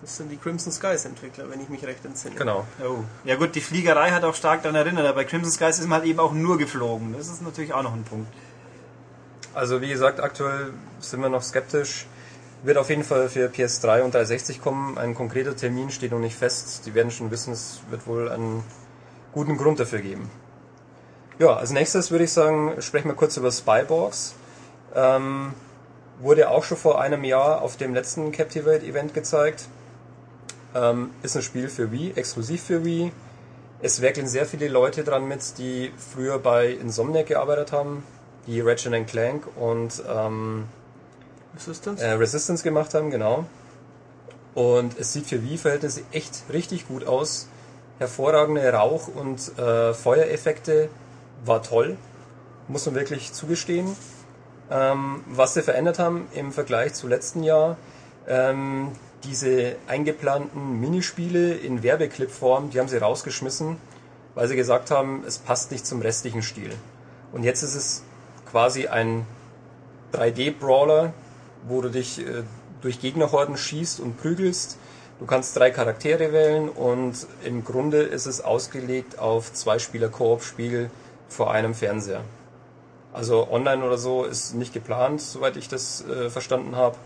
Das 0.00 0.16
sind 0.16 0.30
die 0.30 0.36
Crimson 0.36 0.72
Skies 0.72 1.04
Entwickler, 1.04 1.48
wenn 1.50 1.60
ich 1.60 1.68
mich 1.68 1.84
recht 1.84 2.04
entsinne. 2.04 2.34
Genau. 2.36 2.66
Oh. 2.84 3.04
Ja 3.24 3.36
gut, 3.36 3.54
die 3.54 3.60
Fliegerei 3.60 4.10
hat 4.10 4.24
auch 4.24 4.34
stark 4.34 4.62
daran 4.62 4.76
erinnert, 4.76 5.04
aber 5.04 5.14
bei 5.14 5.24
Crimson 5.24 5.50
Skies 5.50 5.78
ist 5.78 5.86
man 5.86 6.00
halt 6.00 6.08
eben 6.08 6.18
auch 6.18 6.32
nur 6.32 6.58
geflogen. 6.58 7.14
Das 7.16 7.28
ist 7.28 7.42
natürlich 7.42 7.72
auch 7.72 7.82
noch 7.82 7.94
ein 7.94 8.04
Punkt. 8.04 8.32
Also 9.54 9.80
wie 9.80 9.88
gesagt, 9.88 10.20
aktuell 10.20 10.72
sind 11.00 11.20
wir 11.20 11.28
noch 11.28 11.42
skeptisch. 11.42 12.06
Wird 12.64 12.78
auf 12.78 12.90
jeden 12.90 13.04
Fall 13.04 13.28
für 13.28 13.48
PS3 13.48 14.02
und 14.02 14.14
360 14.14 14.60
kommen. 14.60 14.98
Ein 14.98 15.14
konkreter 15.14 15.56
Termin 15.56 15.90
steht 15.90 16.12
noch 16.12 16.20
nicht 16.20 16.36
fest. 16.36 16.82
Die 16.86 16.94
werden 16.94 17.10
schon 17.10 17.30
wissen, 17.30 17.52
es 17.52 17.80
wird 17.90 18.06
wohl 18.06 18.28
einen 18.28 18.62
guten 19.32 19.56
Grund 19.56 19.80
dafür 19.80 20.00
geben. 20.00 20.30
Ja, 21.42 21.56
als 21.56 21.72
nächstes 21.72 22.12
würde 22.12 22.22
ich 22.22 22.32
sagen, 22.32 22.80
sprechen 22.80 23.08
wir 23.08 23.16
kurz 23.16 23.36
über 23.36 23.50
Spyborgs. 23.50 24.36
Ähm, 24.94 25.54
wurde 26.20 26.48
auch 26.48 26.62
schon 26.62 26.76
vor 26.76 27.00
einem 27.00 27.24
Jahr 27.24 27.62
auf 27.62 27.76
dem 27.76 27.94
letzten 27.94 28.30
Captivate-Event 28.30 29.12
gezeigt. 29.12 29.64
Ähm, 30.72 31.10
ist 31.24 31.34
ein 31.34 31.42
Spiel 31.42 31.68
für 31.68 31.90
Wii, 31.90 32.12
exklusiv 32.14 32.62
für 32.62 32.84
Wii. 32.84 33.10
Es 33.80 34.00
werkeln 34.00 34.28
sehr 34.28 34.46
viele 34.46 34.68
Leute 34.68 35.02
dran 35.02 35.26
mit, 35.26 35.58
die 35.58 35.90
früher 35.98 36.38
bei 36.38 36.68
Insomniac 36.68 37.26
gearbeitet 37.26 37.72
haben, 37.72 38.04
die 38.46 38.60
Ratchet 38.60 39.08
Clank 39.08 39.42
und 39.56 40.00
ähm, 40.08 40.66
Resistance? 41.56 42.04
Äh, 42.04 42.12
Resistance 42.12 42.62
gemacht 42.62 42.94
haben, 42.94 43.10
genau. 43.10 43.46
Und 44.54 44.96
es 44.96 45.12
sieht 45.12 45.26
für 45.26 45.42
Wii-Verhältnisse 45.42 46.02
echt 46.12 46.44
richtig 46.52 46.86
gut 46.86 47.04
aus. 47.04 47.48
Hervorragende 47.98 48.72
Rauch- 48.72 49.08
und 49.08 49.58
äh, 49.58 49.92
Feuereffekte, 49.92 50.88
war 51.44 51.62
toll, 51.62 51.96
muss 52.68 52.86
man 52.86 52.94
wirklich 52.94 53.32
zugestehen. 53.32 53.96
Ähm, 54.70 55.22
was 55.26 55.54
sie 55.54 55.62
verändert 55.62 55.98
haben 55.98 56.28
im 56.34 56.52
Vergleich 56.52 56.94
zu 56.94 57.08
letzten 57.08 57.42
Jahr, 57.42 57.76
ähm, 58.26 58.92
diese 59.24 59.76
eingeplanten 59.86 60.80
Minispiele 60.80 61.54
in 61.54 61.82
Werbeclip-Form, 61.82 62.70
die 62.70 62.80
haben 62.80 62.88
sie 62.88 62.96
rausgeschmissen, 62.96 63.76
weil 64.34 64.48
sie 64.48 64.56
gesagt 64.56 64.90
haben, 64.90 65.24
es 65.26 65.38
passt 65.38 65.70
nicht 65.70 65.86
zum 65.86 66.00
restlichen 66.00 66.42
Stil. 66.42 66.70
Und 67.32 67.44
jetzt 67.44 67.62
ist 67.62 67.74
es 67.74 68.02
quasi 68.50 68.86
ein 68.88 69.26
3D-Brawler, 70.12 71.12
wo 71.66 71.80
du 71.80 71.88
dich 71.88 72.20
äh, 72.20 72.42
durch 72.80 73.00
Gegnerhorden 73.00 73.56
schießt 73.56 74.00
und 74.00 74.20
prügelst. 74.20 74.78
Du 75.20 75.26
kannst 75.26 75.56
drei 75.56 75.70
Charaktere 75.70 76.32
wählen 76.32 76.68
und 76.68 77.14
im 77.44 77.64
Grunde 77.64 78.02
ist 78.02 78.26
es 78.26 78.40
ausgelegt 78.40 79.18
auf 79.18 79.52
zwei 79.52 79.78
Spieler 79.78 80.08
Koop-Spiel 80.08 80.90
vor 81.32 81.50
einem 81.50 81.74
Fernseher. 81.74 82.22
Also 83.12 83.50
online 83.50 83.84
oder 83.84 83.98
so 83.98 84.24
ist 84.24 84.54
nicht 84.54 84.72
geplant, 84.72 85.20
soweit 85.20 85.56
ich 85.56 85.68
das 85.68 86.06
äh, 86.06 86.30
verstanden 86.30 86.76
habe. 86.76 86.96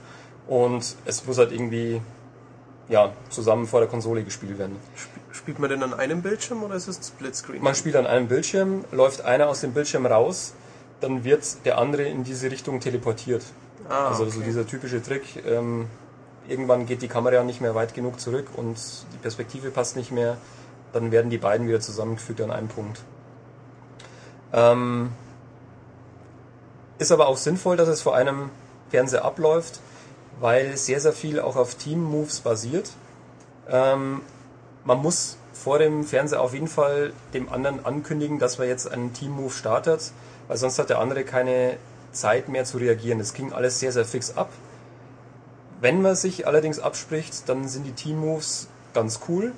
Und 0.46 0.96
es 1.04 1.26
muss 1.26 1.38
halt 1.38 1.50
irgendwie 1.50 2.00
ja, 2.88 3.12
zusammen 3.30 3.66
vor 3.66 3.80
der 3.80 3.88
Konsole 3.88 4.22
gespielt 4.22 4.58
werden. 4.58 4.76
Spielt 5.32 5.58
man 5.58 5.70
denn 5.70 5.82
an 5.82 5.94
einem 5.94 6.22
Bildschirm 6.22 6.62
oder 6.62 6.76
ist 6.76 6.86
es 6.86 7.08
Splitscreen? 7.08 7.62
Man 7.62 7.74
spielt 7.74 7.96
an 7.96 8.06
einem 8.06 8.28
Bildschirm, 8.28 8.84
läuft 8.92 9.22
einer 9.22 9.48
aus 9.48 9.60
dem 9.60 9.72
Bildschirm 9.72 10.06
raus, 10.06 10.54
dann 11.00 11.24
wird 11.24 11.64
der 11.64 11.78
andere 11.78 12.04
in 12.04 12.22
diese 12.22 12.50
Richtung 12.50 12.80
teleportiert. 12.80 13.42
ah, 13.88 14.08
also 14.08 14.22
okay. 14.22 14.32
so 14.32 14.40
dieser 14.42 14.66
typische 14.66 15.02
Trick. 15.02 15.44
Ähm, 15.44 15.88
irgendwann 16.48 16.86
geht 16.86 17.02
die 17.02 17.08
Kamera 17.08 17.42
nicht 17.42 17.60
mehr 17.60 17.74
weit 17.74 17.94
genug 17.94 18.20
zurück 18.20 18.46
und 18.56 18.76
die 19.12 19.18
Perspektive 19.18 19.70
passt 19.70 19.96
nicht 19.96 20.12
mehr. 20.12 20.36
Dann 20.92 21.10
werden 21.10 21.30
die 21.30 21.38
beiden 21.38 21.66
wieder 21.66 21.80
zusammengefügt 21.80 22.40
an 22.40 22.52
einem 22.52 22.68
Punkt. 22.68 23.00
Ähm, 24.56 25.12
ist 26.98 27.12
aber 27.12 27.28
auch 27.28 27.36
sinnvoll, 27.36 27.76
dass 27.76 27.88
es 27.88 28.00
vor 28.00 28.16
einem 28.16 28.50
Fernseher 28.90 29.24
abläuft, 29.24 29.80
weil 30.40 30.76
sehr, 30.76 30.98
sehr 30.98 31.12
viel 31.12 31.40
auch 31.40 31.56
auf 31.56 31.74
Team-Moves 31.74 32.40
basiert. 32.40 32.90
Ähm, 33.68 34.22
man 34.84 34.98
muss 34.98 35.36
vor 35.52 35.78
dem 35.78 36.04
Fernseher 36.04 36.40
auf 36.40 36.54
jeden 36.54 36.68
Fall 36.68 37.12
dem 37.34 37.50
anderen 37.50 37.84
ankündigen, 37.84 38.38
dass 38.38 38.58
man 38.58 38.68
jetzt 38.68 38.90
einen 38.90 39.12
Team-Move 39.12 39.50
startet, 39.50 40.12
weil 40.48 40.56
sonst 40.56 40.78
hat 40.78 40.90
der 40.90 41.00
andere 41.00 41.24
keine 41.24 41.76
Zeit 42.12 42.48
mehr 42.48 42.64
zu 42.64 42.78
reagieren. 42.78 43.18
Das 43.18 43.34
ging 43.34 43.52
alles 43.52 43.78
sehr, 43.78 43.92
sehr 43.92 44.04
fix 44.04 44.36
ab. 44.36 44.50
Wenn 45.80 46.00
man 46.00 46.14
sich 46.14 46.46
allerdings 46.46 46.78
abspricht, 46.78 47.48
dann 47.48 47.68
sind 47.68 47.84
die 47.84 47.92
Team-Moves 47.92 48.68
ganz 48.94 49.20
cool. 49.28 49.52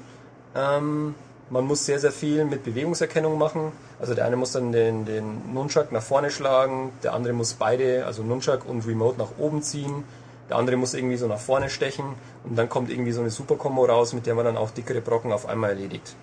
Ähm, 0.56 1.14
man 1.50 1.64
muss 1.64 1.86
sehr, 1.86 1.98
sehr 1.98 2.12
viel 2.12 2.44
mit 2.44 2.64
Bewegungserkennung 2.64 3.38
machen. 3.38 3.72
Also 3.98 4.14
der 4.14 4.26
eine 4.26 4.36
muss 4.36 4.52
dann 4.52 4.72
den, 4.72 5.04
den 5.04 5.52
Nunchuck 5.54 5.92
nach 5.92 6.02
vorne 6.02 6.30
schlagen, 6.30 6.92
der 7.02 7.14
andere 7.14 7.32
muss 7.32 7.54
beide, 7.54 8.06
also 8.06 8.22
Nunchuck 8.22 8.66
und 8.66 8.86
Remote 8.86 9.18
nach 9.18 9.38
oben 9.38 9.62
ziehen, 9.62 10.04
der 10.48 10.56
andere 10.56 10.76
muss 10.76 10.94
irgendwie 10.94 11.16
so 11.16 11.26
nach 11.26 11.38
vorne 11.38 11.70
stechen 11.70 12.14
und 12.44 12.56
dann 12.56 12.68
kommt 12.68 12.90
irgendwie 12.90 13.12
so 13.12 13.20
eine 13.20 13.30
Super-Kombo 13.30 13.84
raus, 13.84 14.12
mit 14.12 14.26
der 14.26 14.34
man 14.34 14.44
dann 14.44 14.56
auch 14.56 14.70
dickere 14.70 15.00
Brocken 15.00 15.32
auf 15.32 15.46
einmal 15.46 15.70
erledigt. 15.70 16.14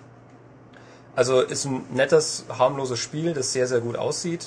Also 1.14 1.40
ist 1.40 1.64
ein 1.64 1.84
nettes, 1.94 2.44
harmloses 2.58 2.98
Spiel, 2.98 3.32
das 3.32 3.52
sehr, 3.52 3.66
sehr 3.66 3.80
gut 3.80 3.96
aussieht. 3.96 4.46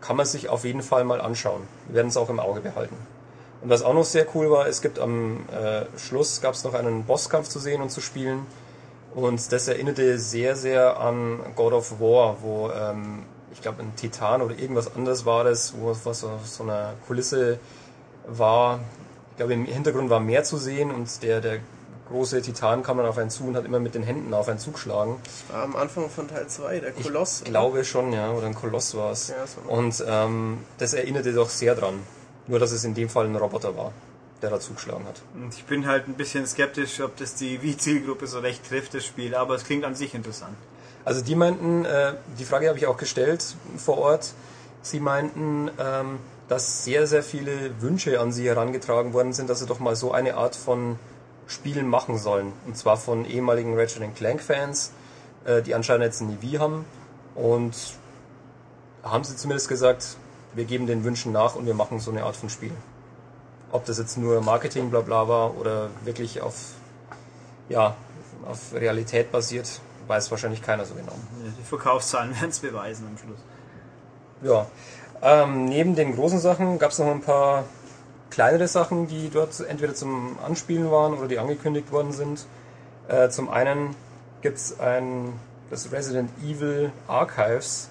Kann 0.00 0.16
man 0.16 0.26
sich 0.26 0.48
auf 0.48 0.64
jeden 0.64 0.82
Fall 0.82 1.04
mal 1.04 1.20
anschauen. 1.20 1.62
Wir 1.86 1.96
werden 1.96 2.08
es 2.08 2.16
auch 2.16 2.30
im 2.30 2.40
Auge 2.40 2.60
behalten. 2.60 2.96
Und 3.62 3.70
was 3.70 3.82
auch 3.82 3.94
noch 3.94 4.04
sehr 4.04 4.26
cool 4.34 4.50
war, 4.50 4.66
es 4.66 4.82
gibt 4.82 4.98
am 4.98 5.44
äh, 5.50 5.84
Schluss 5.98 6.40
gab 6.40 6.54
es 6.54 6.64
noch 6.64 6.74
einen 6.74 7.04
Bosskampf 7.04 7.48
zu 7.48 7.58
sehen 7.58 7.80
und 7.80 7.90
zu 7.90 8.00
spielen. 8.00 8.46
Und 9.14 9.52
das 9.52 9.68
erinnerte 9.68 10.18
sehr, 10.18 10.56
sehr 10.56 10.98
an 10.98 11.40
God 11.54 11.72
of 11.72 12.00
War, 12.00 12.36
wo 12.42 12.70
ähm, 12.70 13.22
ich 13.52 13.62
glaube 13.62 13.82
ein 13.82 13.94
Titan 13.96 14.42
oder 14.42 14.58
irgendwas 14.58 14.94
anderes 14.94 15.24
war 15.24 15.44
das, 15.44 15.74
wo 15.78 15.96
was 16.04 16.24
auf 16.24 16.46
so 16.46 16.64
einer 16.64 16.94
Kulisse 17.06 17.58
war. 18.26 18.80
Ich 19.30 19.36
glaube 19.36 19.54
im 19.54 19.64
Hintergrund 19.66 20.10
war 20.10 20.20
mehr 20.20 20.42
zu 20.42 20.56
sehen 20.56 20.90
und 20.90 21.22
der, 21.22 21.40
der 21.40 21.58
große 22.08 22.42
Titan 22.42 22.82
kam 22.82 22.98
dann 22.98 23.06
auf 23.06 23.18
einen 23.18 23.30
zu 23.30 23.44
und 23.44 23.56
hat 23.56 23.64
immer 23.64 23.80
mit 23.80 23.94
den 23.94 24.02
Händen 24.02 24.34
auf 24.34 24.48
einen 24.48 24.58
zugeschlagen. 24.58 25.16
Das 25.24 25.54
war 25.54 25.64
am 25.64 25.76
Anfang 25.76 26.10
von 26.10 26.28
Teil 26.28 26.46
2, 26.46 26.80
der 26.80 26.92
Koloss. 26.92 27.42
Ich 27.42 27.50
glaube 27.50 27.84
schon, 27.84 28.12
ja, 28.12 28.30
oder 28.30 28.46
ein 28.46 28.54
Koloss 28.54 28.96
war 28.96 29.12
es. 29.12 29.28
Ja, 29.28 29.46
so. 29.46 29.70
Und 29.70 30.04
ähm, 30.06 30.58
das 30.78 30.92
erinnerte 30.92 31.32
doch 31.32 31.48
sehr 31.48 31.74
dran. 31.74 31.94
Nur, 32.46 32.58
dass 32.58 32.72
es 32.72 32.84
in 32.84 32.94
dem 32.94 33.08
Fall 33.08 33.24
ein 33.26 33.36
Roboter 33.36 33.76
war, 33.76 33.92
der 34.44 34.50
da 34.50 34.60
zugeschlagen 34.60 35.06
hat. 35.06 35.22
Ich 35.56 35.64
bin 35.64 35.86
halt 35.86 36.06
ein 36.06 36.14
bisschen 36.14 36.46
skeptisch, 36.46 37.00
ob 37.00 37.16
das 37.16 37.34
die 37.34 37.62
Wii-Zielgruppe 37.62 38.26
so 38.26 38.40
recht 38.40 38.68
trifft, 38.68 38.94
das 38.94 39.04
Spiel, 39.04 39.34
aber 39.34 39.54
es 39.54 39.64
klingt 39.64 39.84
an 39.84 39.94
sich 39.94 40.14
interessant. 40.14 40.54
Also 41.04 41.22
die 41.22 41.34
meinten, 41.34 41.84
äh, 41.84 42.14
die 42.38 42.44
Frage 42.44 42.68
habe 42.68 42.78
ich 42.78 42.86
auch 42.86 42.96
gestellt 42.96 43.56
vor 43.76 43.98
Ort, 43.98 44.34
sie 44.82 45.00
meinten, 45.00 45.70
ähm, 45.78 46.18
dass 46.48 46.84
sehr, 46.84 47.06
sehr 47.06 47.22
viele 47.22 47.80
Wünsche 47.80 48.20
an 48.20 48.32
sie 48.32 48.46
herangetragen 48.46 49.14
worden 49.14 49.32
sind, 49.32 49.48
dass 49.48 49.60
sie 49.60 49.66
doch 49.66 49.80
mal 49.80 49.96
so 49.96 50.12
eine 50.12 50.36
Art 50.36 50.56
von 50.56 50.98
Spielen 51.46 51.88
machen 51.88 52.18
sollen. 52.18 52.52
Und 52.66 52.76
zwar 52.76 52.96
von 52.96 53.24
ehemaligen 53.24 53.78
Ratchet 53.78 54.14
Clank 54.14 54.42
Fans, 54.42 54.92
äh, 55.46 55.62
die 55.62 55.74
anscheinend 55.74 56.04
jetzt 56.04 56.20
ein 56.20 56.42
Wii 56.42 56.58
haben. 56.58 56.84
Und 57.34 57.74
haben 59.02 59.24
sie 59.24 59.36
zumindest 59.36 59.68
gesagt, 59.68 60.16
wir 60.54 60.64
geben 60.64 60.86
den 60.86 61.04
Wünschen 61.04 61.32
nach 61.32 61.54
und 61.54 61.66
wir 61.66 61.74
machen 61.74 61.98
so 61.98 62.10
eine 62.10 62.24
Art 62.24 62.36
von 62.36 62.50
Spiel. 62.50 62.72
Ob 63.74 63.84
das 63.86 63.98
jetzt 63.98 64.16
nur 64.16 64.40
Marketing 64.40 64.88
bla 64.88 65.00
bla 65.00 65.26
war 65.26 65.58
oder 65.58 65.90
wirklich 66.04 66.40
auf, 66.40 66.54
ja, 67.68 67.96
auf 68.46 68.72
Realität 68.72 69.32
basiert, 69.32 69.80
weiß 70.06 70.30
wahrscheinlich 70.30 70.62
keiner 70.62 70.84
so 70.84 70.94
genau. 70.94 71.14
Die 71.58 71.64
Verkaufszahlen 71.64 72.32
werden 72.36 72.50
es 72.50 72.60
beweisen 72.60 73.08
am 73.10 73.18
Schluss. 73.18 73.40
Ja. 74.42 74.66
Ähm, 75.22 75.64
neben 75.64 75.96
den 75.96 76.14
großen 76.14 76.38
Sachen 76.38 76.78
gab 76.78 76.92
es 76.92 77.00
noch 77.00 77.10
ein 77.10 77.20
paar 77.20 77.64
kleinere 78.30 78.68
Sachen, 78.68 79.08
die 79.08 79.28
dort 79.28 79.58
entweder 79.58 79.92
zum 79.92 80.38
Anspielen 80.46 80.92
waren 80.92 81.14
oder 81.14 81.26
die 81.26 81.40
angekündigt 81.40 81.90
worden 81.90 82.12
sind. 82.12 82.46
Äh, 83.08 83.28
zum 83.30 83.48
einen 83.48 83.96
gibt 84.40 84.58
es 84.58 84.78
ein 84.78 85.32
das 85.68 85.90
Resident 85.90 86.30
Evil 86.44 86.92
Archives 87.08 87.88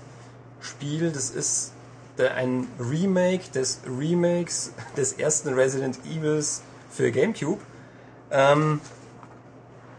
Spiel. 0.62 1.12
Das 1.12 1.30
ist 1.30 1.73
ein 2.20 2.68
Remake 2.80 3.52
des 3.54 3.82
Remakes 3.88 4.72
des 4.96 5.14
ersten 5.14 5.54
Resident 5.54 5.98
Evils 6.06 6.62
für 6.90 7.12
GameCube. 7.12 7.60
Ähm, 8.32 8.82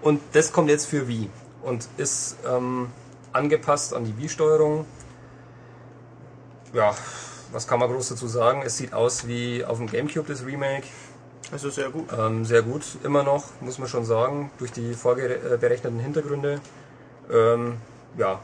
und 0.03 0.21
das 0.33 0.53
kommt 0.53 0.69
jetzt 0.69 0.87
für 0.87 1.09
Wii 1.09 1.31
und 1.63 1.89
ist 1.97 2.37
ähm, 2.47 2.91
angepasst 3.33 3.95
an 3.95 4.05
die 4.05 4.17
Wii-Steuerung. 4.19 4.85
Ja, 6.73 6.95
was 7.53 7.67
kann 7.67 7.81
man 7.81 7.91
groß 7.91 8.11
dazu 8.11 8.27
sagen? 8.27 8.63
Es 8.65 8.77
sieht 8.77 8.93
aus 8.93 9.27
wie 9.27 9.65
auf 9.65 9.79
dem 9.79 9.87
GameCube 9.87 10.27
das 10.29 10.45
Remake. 10.45 10.87
Also 11.53 11.71
sehr 11.71 11.91
gut. 11.91 12.09
Ähm, 12.17 12.45
sehr 12.45 12.63
gut, 12.63 12.83
immer 13.05 13.23
noch, 13.23 13.45
muss 13.61 13.79
man 13.79 13.89
schon 13.89 14.05
sagen, 14.05 14.51
durch 14.59 14.73
die 14.73 14.95
vorberechneten 14.95 16.01
Hintergründe. 16.01 16.61
Ähm, 17.31 17.77
ja, 18.17 18.41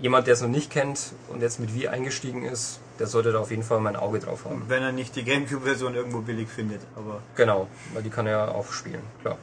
jemand, 0.00 0.26
der 0.26 0.34
es 0.34 0.40
noch 0.40 0.48
nicht 0.48 0.70
kennt 0.70 1.12
und 1.28 1.42
jetzt 1.42 1.60
mit 1.60 1.74
Wii 1.74 1.88
eingestiegen 1.88 2.44
ist, 2.44 2.80
der 2.98 3.06
sollte 3.06 3.32
da 3.32 3.38
auf 3.38 3.50
jeden 3.50 3.62
Fall 3.62 3.80
mein 3.80 3.96
Auge 3.96 4.18
drauf 4.18 4.44
haben. 4.44 4.64
Wenn 4.68 4.82
er 4.82 4.92
nicht 4.92 5.16
die 5.16 5.24
Gamecube-Version 5.24 5.94
irgendwo 5.94 6.20
billig 6.20 6.48
findet, 6.48 6.80
aber 6.96 7.20
Genau, 7.36 7.68
weil 7.94 8.02
die 8.02 8.10
kann 8.10 8.26
er 8.26 8.32
ja 8.32 8.48
auch 8.48 8.72
spielen, 8.72 9.02
klar. 9.22 9.36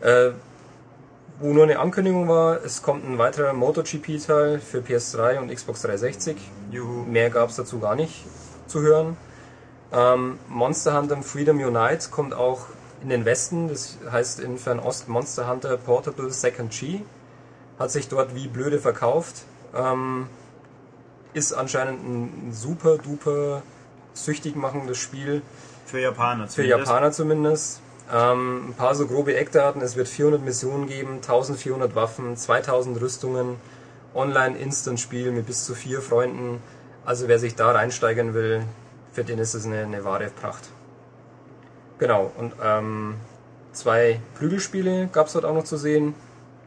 Äh, 0.00 0.32
wo 1.40 1.52
nur 1.52 1.64
eine 1.64 1.78
Ankündigung 1.78 2.28
war, 2.28 2.64
es 2.64 2.82
kommt 2.82 3.04
ein 3.04 3.18
weiterer 3.18 3.52
MotoGP-Teil 3.52 4.60
für 4.60 4.78
PS3 4.78 5.38
und 5.38 5.52
Xbox 5.52 5.82
360. 5.82 6.36
juhu. 6.70 7.04
Mehr 7.04 7.30
gab 7.30 7.50
es 7.50 7.56
dazu 7.56 7.80
gar 7.80 7.96
nicht 7.96 8.24
zu 8.68 8.80
hören. 8.80 9.16
Ähm, 9.92 10.38
Monster 10.48 10.96
Hunter 10.96 11.20
Freedom 11.22 11.58
Unite 11.58 12.10
kommt 12.10 12.32
auch 12.32 12.66
in 13.02 13.08
den 13.08 13.24
Westen, 13.24 13.68
das 13.68 13.98
heißt 14.10 14.40
in 14.40 14.56
Fernost 14.56 15.08
Monster 15.08 15.48
Hunter 15.48 15.76
Portable 15.76 16.30
Second 16.30 16.70
G. 16.70 17.00
Hat 17.78 17.90
sich 17.90 18.08
dort 18.08 18.34
wie 18.34 18.46
blöde 18.46 18.78
verkauft. 18.78 19.42
Ähm, 19.74 20.28
ist 21.34 21.52
anscheinend 21.52 22.06
ein 22.06 22.52
super 22.52 22.98
duper 22.98 23.62
süchtig 24.14 24.56
machendes 24.56 24.98
Spiel. 24.98 25.42
Für 25.86 26.00
Japaner 26.00 26.46
Für 26.46 26.62
zumindest. 26.62 26.88
Japaner 26.88 27.12
zumindest. 27.12 27.80
Ähm, 28.12 28.68
ein 28.68 28.74
paar 28.74 28.94
so 28.94 29.06
grobe 29.06 29.34
Eckdaten. 29.36 29.80
Es 29.80 29.96
wird 29.96 30.08
400 30.08 30.42
Missionen 30.42 30.86
geben, 30.86 31.14
1400 31.16 31.94
Waffen, 31.94 32.36
2000 32.36 33.00
Rüstungen, 33.00 33.56
Online-Instant-Spiel 34.14 35.32
mit 35.32 35.46
bis 35.46 35.64
zu 35.64 35.74
vier 35.74 36.02
Freunden. 36.02 36.62
Also 37.04 37.28
wer 37.28 37.38
sich 37.38 37.54
da 37.54 37.70
reinsteigern 37.70 38.34
will, 38.34 38.64
für 39.12 39.24
den 39.24 39.38
ist 39.38 39.54
es 39.54 39.66
eine, 39.66 39.82
eine 39.82 40.04
wahre 40.04 40.28
Pracht. 40.28 40.68
Genau, 41.98 42.30
und 42.36 42.54
ähm, 42.62 43.14
zwei 43.72 44.20
Prügelspiele 44.38 45.08
gab 45.12 45.28
es 45.28 45.32
dort 45.34 45.44
auch 45.44 45.54
noch 45.54 45.64
zu 45.64 45.76
sehen. 45.76 46.14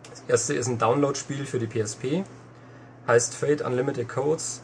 Das 0.10 0.24
erste 0.28 0.54
ist 0.54 0.68
ein 0.68 0.78
Download-Spiel 0.78 1.46
für 1.46 1.60
die 1.60 1.68
PSP, 1.68 2.24
heißt 3.08 3.36
Fate 3.36 3.62
Unlimited 3.62 4.10
Codes, 4.10 4.62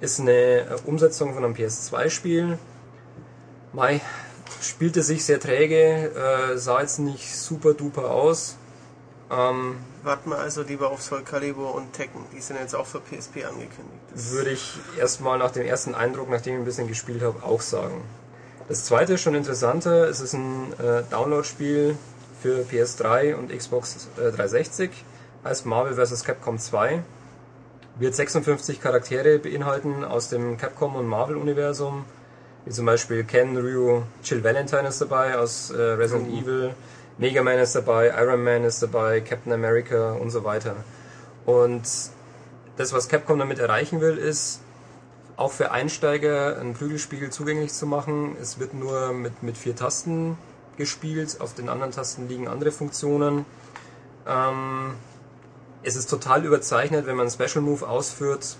ist 0.00 0.20
eine 0.20 0.32
äh, 0.32 0.76
Umsetzung 0.84 1.34
von 1.34 1.44
einem 1.44 1.54
PS2-Spiel. 1.54 2.58
Mai, 3.72 4.00
spielte 4.60 5.02
sich 5.02 5.24
sehr 5.24 5.40
träge, 5.40 6.10
äh, 6.14 6.58
sah 6.58 6.80
jetzt 6.80 6.98
nicht 6.98 7.34
super 7.36 7.74
duper 7.74 8.10
aus. 8.10 8.56
Ähm, 9.30 9.76
Warten 10.04 10.28
wir 10.28 10.38
also 10.38 10.62
lieber 10.62 10.90
auf 10.90 11.02
Soul 11.02 11.22
Calibur 11.22 11.74
und 11.74 11.94
Tekken. 11.94 12.26
Die 12.34 12.40
sind 12.40 12.58
jetzt 12.60 12.74
auch 12.74 12.86
für 12.86 13.00
PSP 13.00 13.44
angekündigt. 13.44 14.02
Das 14.12 14.32
würde 14.32 14.50
ich 14.50 14.78
erstmal 14.98 15.38
nach 15.38 15.50
dem 15.50 15.64
ersten 15.64 15.94
Eindruck, 15.94 16.28
nachdem 16.28 16.54
ich 16.54 16.60
ein 16.60 16.64
bisschen 16.66 16.88
gespielt 16.88 17.22
habe, 17.22 17.42
auch 17.42 17.62
sagen. 17.62 18.02
Das 18.68 18.84
zweite 18.84 19.14
ist 19.14 19.22
schon 19.22 19.34
interessanter. 19.34 20.08
Es 20.08 20.20
ist 20.20 20.34
ein 20.34 20.74
äh, 20.74 21.02
Download-Spiel 21.10 21.96
für 22.42 22.66
PS3 22.70 23.34
und 23.34 23.50
Xbox 23.56 24.08
äh, 24.18 24.30
360. 24.30 24.90
Heißt 25.42 25.64
Marvel 25.64 25.94
vs. 25.94 26.24
Capcom 26.24 26.58
2. 26.58 27.02
Wird 27.96 28.14
56 28.16 28.80
Charaktere 28.80 29.38
beinhalten 29.38 30.04
aus 30.04 30.28
dem 30.28 30.56
Capcom 30.56 30.96
und 30.96 31.06
Marvel-Universum. 31.06 32.04
Wie 32.64 32.70
zum 32.70 32.86
Beispiel 32.86 33.22
Ken, 33.22 33.56
Ryu, 33.56 34.02
Jill 34.24 34.42
Valentine 34.42 34.88
ist 34.88 35.00
dabei 35.00 35.38
aus 35.38 35.70
äh, 35.70 35.80
Resident 35.80 36.28
Evil. 36.28 36.74
Mega 37.18 37.42
Man 37.44 37.58
ist 37.58 37.76
dabei, 37.76 38.08
Iron 38.08 38.42
Man 38.42 38.64
ist 38.64 38.82
dabei, 38.82 39.20
Captain 39.20 39.52
America 39.52 40.14
und 40.14 40.30
so 40.30 40.42
weiter. 40.42 40.74
Und 41.46 41.82
das, 42.76 42.92
was 42.92 43.08
Capcom 43.08 43.38
damit 43.38 43.60
erreichen 43.60 44.00
will, 44.00 44.18
ist, 44.18 44.60
auch 45.36 45.52
für 45.52 45.70
Einsteiger 45.70 46.58
ein 46.60 46.74
Prügelspiel 46.74 47.30
zugänglich 47.30 47.72
zu 47.72 47.86
machen. 47.86 48.36
Es 48.40 48.58
wird 48.58 48.74
nur 48.74 49.12
mit, 49.12 49.42
mit 49.44 49.56
vier 49.56 49.76
Tasten 49.76 50.36
gespielt, 50.76 51.40
auf 51.40 51.54
den 51.54 51.68
anderen 51.68 51.92
Tasten 51.92 52.28
liegen 52.28 52.48
andere 52.48 52.72
Funktionen. 52.72 53.46
Ähm, 54.26 54.94
es 55.84 55.96
ist 55.96 56.08
total 56.10 56.44
überzeichnet, 56.44 57.06
wenn 57.06 57.16
man 57.16 57.28
einen 57.28 57.48
Special 57.48 57.62
Move 57.62 57.86
ausführt, 57.86 58.56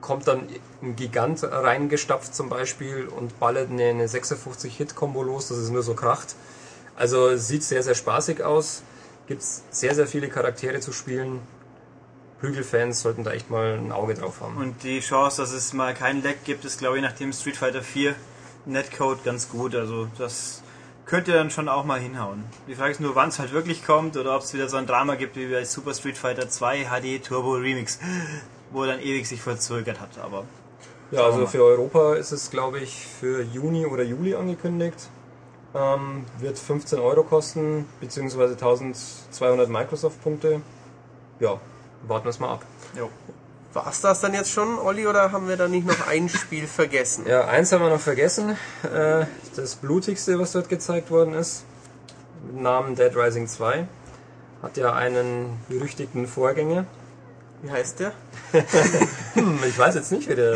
kommt 0.00 0.28
dann 0.28 0.48
ein 0.82 0.96
Gigant 0.96 1.42
reingestapft 1.42 2.34
zum 2.34 2.48
Beispiel 2.48 3.06
und 3.06 3.38
ballert 3.40 3.70
eine, 3.70 3.84
eine 3.84 4.06
56-Hit-Kombo 4.06 5.22
los, 5.22 5.48
dass 5.48 5.58
es 5.58 5.70
nur 5.70 5.82
so 5.82 5.94
kracht. 5.94 6.34
Also 6.96 7.36
sieht 7.36 7.62
sehr, 7.62 7.82
sehr 7.82 7.94
spaßig 7.94 8.42
aus. 8.42 8.82
Gibt 9.26 9.42
sehr, 9.42 9.94
sehr 9.94 10.06
viele 10.06 10.28
Charaktere 10.28 10.80
zu 10.80 10.92
spielen. 10.92 11.40
Prügelfans 12.40 13.00
sollten 13.00 13.24
da 13.24 13.32
echt 13.32 13.48
mal 13.48 13.78
ein 13.78 13.92
Auge 13.92 14.14
drauf 14.14 14.42
haben. 14.42 14.58
Und 14.58 14.82
die 14.82 15.00
Chance, 15.00 15.40
dass 15.40 15.52
es 15.52 15.72
mal 15.72 15.94
keinen 15.94 16.22
Leck 16.22 16.44
gibt, 16.44 16.64
ist 16.66 16.78
glaube 16.78 16.96
ich 16.96 17.02
nach 17.02 17.12
dem 17.12 17.32
Street 17.32 17.56
Fighter 17.56 17.82
4 17.82 18.14
Netcode 18.66 19.24
ganz 19.24 19.48
gut. 19.48 19.74
Also 19.74 20.08
das 20.18 20.62
könnte 21.06 21.32
dann 21.32 21.50
schon 21.50 21.68
auch 21.68 21.84
mal 21.84 22.00
hinhauen. 22.00 22.44
Die 22.66 22.74
Frage 22.74 22.92
ist 22.92 23.00
nur, 23.00 23.14
wann 23.14 23.28
es 23.28 23.38
halt 23.38 23.52
wirklich 23.52 23.84
kommt 23.84 24.16
oder 24.16 24.34
ob 24.36 24.42
es 24.42 24.54
wieder 24.54 24.68
so 24.68 24.76
ein 24.76 24.86
Drama 24.86 25.16
gibt 25.16 25.36
wie 25.36 25.46
bei 25.46 25.64
Super 25.64 25.94
Street 25.94 26.16
Fighter 26.16 26.48
2 26.48 26.84
HD 26.84 27.22
Turbo 27.22 27.52
Remix, 27.52 27.98
wo 28.70 28.82
er 28.82 28.88
dann 28.88 29.00
ewig 29.00 29.28
sich 29.28 29.42
verzögert 29.42 30.00
hat. 30.00 30.18
Aber 30.18 30.44
ja, 31.10 31.24
also 31.24 31.46
für 31.46 31.62
Europa 31.62 32.14
ist 32.14 32.32
es 32.32 32.50
glaube 32.50 32.80
ich 32.80 33.06
für 33.06 33.42
Juni 33.42 33.86
oder 33.86 34.02
Juli 34.02 34.34
angekündigt. 34.34 35.08
Ähm, 35.74 36.24
wird 36.38 36.56
15 36.56 37.00
Euro 37.00 37.24
kosten, 37.24 37.86
beziehungsweise 38.00 38.52
1200 38.52 39.68
Microsoft-Punkte. 39.68 40.60
Ja, 41.40 41.60
warten 42.06 42.26
wir 42.26 42.30
es 42.30 42.38
mal 42.38 42.52
ab. 42.52 42.64
Jo. 42.96 43.10
War 43.74 43.88
es 43.88 44.00
das 44.00 44.20
dann 44.20 44.34
jetzt 44.34 44.52
schon, 44.52 44.78
Olli, 44.78 45.04
oder 45.08 45.32
haben 45.32 45.48
wir 45.48 45.56
da 45.56 45.66
nicht 45.66 45.84
noch 45.84 46.06
ein 46.06 46.28
Spiel 46.28 46.68
vergessen? 46.68 47.26
Ja, 47.26 47.48
eins 47.48 47.72
haben 47.72 47.82
wir 47.82 47.90
noch 47.90 48.00
vergessen. 48.00 48.56
Äh, 48.84 49.26
das 49.56 49.74
blutigste, 49.74 50.38
was 50.38 50.52
dort 50.52 50.68
gezeigt 50.68 51.10
worden 51.10 51.34
ist, 51.34 51.64
mit 52.46 52.62
Namen 52.62 52.94
Dead 52.94 53.10
Rising 53.16 53.48
2, 53.48 53.88
hat 54.62 54.76
ja 54.76 54.92
einen 54.92 55.58
berüchtigten 55.68 56.28
Vorgänger. 56.28 56.86
Wie 57.62 57.70
heißt 57.72 57.98
der? 57.98 58.12
hm, 59.34 59.58
ich 59.68 59.76
weiß 59.76 59.96
jetzt 59.96 60.12
nicht, 60.12 60.28
wie 60.28 60.36
der, 60.36 60.54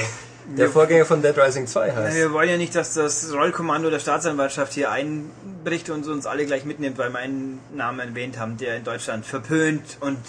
der 0.57 0.71
Vorgänger 0.71 1.05
von 1.05 1.21
Dead 1.21 1.37
Rising 1.37 1.67
2 1.67 1.97
heißt. 1.97 2.17
Wir 2.17 2.33
wollen 2.33 2.49
ja 2.49 2.57
nicht, 2.57 2.77
dass 2.77 2.95
das 2.95 3.33
Rollkommando 3.33 3.91
der 3.91 3.99
Staatsanwaltschaft 3.99 4.75
hier 4.75 4.93
einbricht 4.93 5.91
und 5.91 6.07
uns 6.07 6.25
alle 6.27 6.47
gleich 6.47 6.65
mitnimmt, 6.65 6.99
weil 6.99 7.11
wir 7.11 7.19
einen 7.19 7.59
Namen 7.75 7.99
erwähnt 7.99 8.39
haben, 8.39 8.59
der 8.59 8.77
in 8.77 8.85
Deutschland 8.85 9.27
verpönt 9.27 9.97
und 9.99 10.21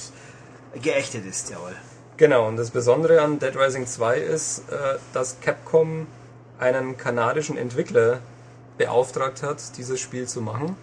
geächtet 0.82 1.28
ist, 1.28 1.52
jawohl. 1.52 1.76
Genau, 2.20 2.50
und 2.50 2.58
das 2.58 2.70
Besondere 2.72 3.22
an 3.22 3.40
Dead 3.40 3.56
Rising 3.56 3.88
2 3.88 4.18
ist, 4.18 4.70
äh, 4.70 4.98
dass 5.14 5.40
Capcom 5.40 6.06
einen 6.60 6.98
kanadischen 6.98 7.58
Entwickler 7.58 8.20
beauftragt 8.78 9.42
hat, 9.42 9.78
dieses 9.78 10.02
Spiel 10.02 10.28
zu 10.28 10.42
machen. 10.42 10.76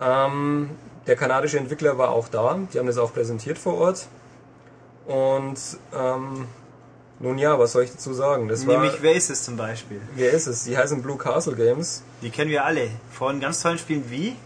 Ähm, 0.00 0.70
der 1.08 1.16
kanadische 1.16 1.58
Entwickler 1.58 1.98
war 1.98 2.10
auch 2.10 2.28
da, 2.28 2.60
die 2.72 2.78
haben 2.78 2.86
das 2.86 2.98
auch 2.98 3.12
präsentiert 3.12 3.58
vor 3.58 3.74
Ort. 3.74 4.06
Und 5.04 5.58
ähm, 5.92 6.46
nun 7.18 7.36
ja, 7.36 7.58
was 7.58 7.72
soll 7.72 7.82
ich 7.82 7.90
dazu 7.90 8.14
sagen? 8.14 8.46
Das 8.46 8.64
Nämlich 8.64 8.92
war, 8.92 9.02
wer 9.02 9.14
ist 9.14 9.30
es 9.30 9.42
zum 9.42 9.56
Beispiel? 9.56 10.00
Wer 10.14 10.30
ist 10.30 10.46
es? 10.46 10.62
Die 10.62 10.78
heißen 10.78 11.02
Blue 11.02 11.18
Castle 11.18 11.56
Games. 11.56 12.04
Die 12.22 12.30
kennen 12.30 12.52
wir 12.52 12.64
alle. 12.64 12.88
Von 13.10 13.40
ganz 13.40 13.62
tollen 13.62 13.78
Spielen 13.78 14.04
wie 14.08 14.36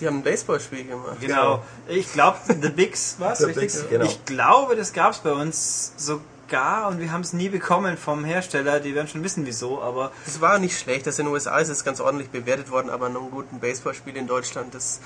die 0.00 0.06
haben 0.06 0.18
ein 0.18 0.22
Baseballspiel 0.22 0.84
gemacht. 0.84 1.18
Genau. 1.20 1.62
Ich 1.88 2.12
glaube, 2.12 2.38
The 2.46 2.68
Bigs 2.68 3.16
was? 3.18 3.38
The 3.38 3.52
Bigs, 3.52 3.84
genau. 3.88 4.04
Ich 4.04 4.24
glaube, 4.24 4.76
das 4.76 4.92
gab 4.92 5.12
es 5.12 5.18
bei 5.18 5.32
uns 5.32 5.92
sogar 5.96 6.88
und 6.88 7.00
wir 7.00 7.12
haben 7.12 7.22
es 7.22 7.32
nie 7.32 7.48
bekommen 7.48 7.96
vom 7.96 8.24
Hersteller. 8.24 8.80
Die 8.80 8.94
werden 8.94 9.08
schon 9.08 9.24
wissen, 9.24 9.44
wieso, 9.46 9.82
aber. 9.82 10.12
Es 10.26 10.40
war 10.40 10.58
nicht 10.58 10.78
schlecht. 10.78 11.06
Das 11.06 11.18
in 11.18 11.26
den 11.26 11.34
USA 11.34 11.58
ist 11.58 11.68
es 11.68 11.84
ganz 11.84 12.00
ordentlich 12.00 12.30
bewertet 12.30 12.70
worden, 12.70 12.90
aber 12.90 13.08
noch 13.08 13.22
ein 13.22 13.30
gutes 13.30 13.58
Baseballspiel 13.60 14.16
in 14.16 14.26
Deutschland, 14.26 14.74
das 14.74 15.00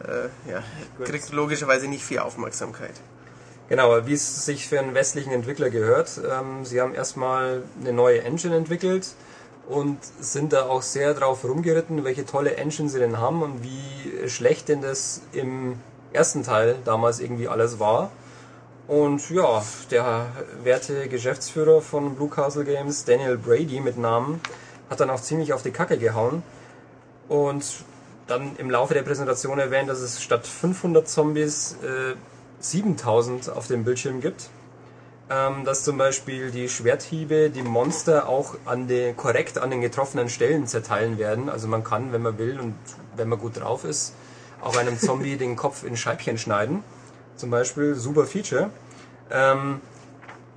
äh, 0.00 0.50
ja, 0.50 0.62
kriegt 1.04 1.30
logischerweise 1.32 1.88
nicht 1.88 2.04
viel 2.04 2.18
Aufmerksamkeit. 2.18 2.94
Genau, 3.68 4.06
wie 4.06 4.12
es 4.12 4.44
sich 4.44 4.68
für 4.68 4.80
einen 4.80 4.94
westlichen 4.94 5.32
Entwickler 5.32 5.70
gehört. 5.70 6.20
Ähm, 6.30 6.64
sie 6.64 6.80
haben 6.80 6.94
erstmal 6.94 7.62
eine 7.80 7.92
neue 7.92 8.22
Engine 8.22 8.56
entwickelt 8.56 9.14
und 9.68 9.98
sind 10.20 10.52
da 10.52 10.66
auch 10.66 10.82
sehr 10.82 11.14
drauf 11.14 11.44
rumgeritten, 11.44 12.04
welche 12.04 12.26
tolle 12.26 12.56
Engine 12.56 12.88
sie 12.88 12.98
denn 12.98 13.18
haben 13.18 13.42
und 13.42 13.62
wie 13.62 14.28
schlecht 14.28 14.68
denn 14.68 14.82
das 14.82 15.22
im 15.32 15.78
ersten 16.12 16.42
Teil 16.42 16.76
damals 16.84 17.20
irgendwie 17.20 17.48
alles 17.48 17.78
war. 17.78 18.10
Und 18.88 19.30
ja, 19.30 19.62
der 19.90 20.26
werte 20.62 21.08
Geschäftsführer 21.08 21.80
von 21.80 22.16
Blue 22.16 22.28
Castle 22.28 22.64
Games, 22.64 23.04
Daniel 23.04 23.38
Brady 23.38 23.80
mit 23.80 23.96
Namen, 23.96 24.40
hat 24.90 25.00
dann 25.00 25.10
auch 25.10 25.20
ziemlich 25.20 25.52
auf 25.52 25.62
die 25.62 25.70
Kacke 25.70 25.96
gehauen 25.96 26.42
und 27.28 27.64
dann 28.26 28.56
im 28.56 28.70
Laufe 28.70 28.94
der 28.94 29.02
Präsentation 29.02 29.58
erwähnt, 29.58 29.88
dass 29.88 30.00
es 30.00 30.22
statt 30.22 30.46
500 30.46 31.08
Zombies 31.08 31.76
äh, 31.82 32.14
7000 32.60 33.50
auf 33.50 33.68
dem 33.68 33.84
Bildschirm 33.84 34.20
gibt 34.20 34.50
ähm, 35.32 35.64
dass 35.64 35.84
zum 35.84 35.96
Beispiel 35.96 36.50
die 36.50 36.68
Schwerthiebe 36.68 37.48
die 37.50 37.62
Monster 37.62 38.28
auch 38.28 38.56
an 38.66 38.86
den, 38.86 39.16
korrekt 39.16 39.58
an 39.58 39.70
den 39.70 39.80
getroffenen 39.80 40.28
Stellen 40.28 40.66
zerteilen 40.66 41.18
werden. 41.18 41.48
Also 41.48 41.68
man 41.68 41.84
kann, 41.84 42.12
wenn 42.12 42.22
man 42.22 42.38
will 42.38 42.58
und 42.60 42.74
wenn 43.16 43.28
man 43.28 43.38
gut 43.38 43.60
drauf 43.60 43.84
ist, 43.84 44.14
auch 44.60 44.76
einem 44.76 44.98
Zombie 44.98 45.36
den 45.38 45.56
Kopf 45.56 45.84
in 45.84 45.96
Scheibchen 45.96 46.38
schneiden. 46.38 46.84
Zum 47.36 47.50
Beispiel 47.50 47.94
super 47.94 48.26
Feature. 48.26 48.70
Ähm, 49.30 49.80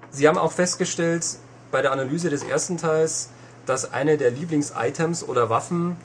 sie 0.09 0.27
haben 0.27 0.37
auch 0.37 0.51
festgestellt 0.51 1.25
bei 1.71 1.81
der 1.81 1.91
Analyse 1.91 2.29
des 2.29 2.43
ersten 2.43 2.77
Teils, 2.77 3.29
dass 3.65 3.93
eine 3.93 4.17
der 4.17 4.31
Lieblingsitems 4.31 5.23
oder 5.23 5.49
Waffen 5.49 5.95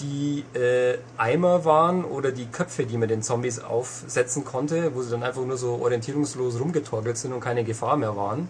die 0.00 0.44
äh, 0.58 0.98
Eimer 1.16 1.64
waren 1.64 2.04
oder 2.04 2.32
die 2.32 2.46
Köpfe, 2.46 2.84
die 2.84 2.98
man 2.98 3.08
den 3.08 3.22
Zombies 3.22 3.60
aufsetzen 3.60 4.44
konnte, 4.44 4.94
wo 4.94 5.02
sie 5.02 5.10
dann 5.10 5.22
einfach 5.22 5.44
nur 5.44 5.56
so 5.56 5.80
orientierungslos 5.82 6.58
rumgetorkelt 6.58 7.16
sind 7.16 7.32
und 7.32 7.40
keine 7.40 7.64
Gefahr 7.64 7.96
mehr 7.96 8.16
waren. 8.16 8.48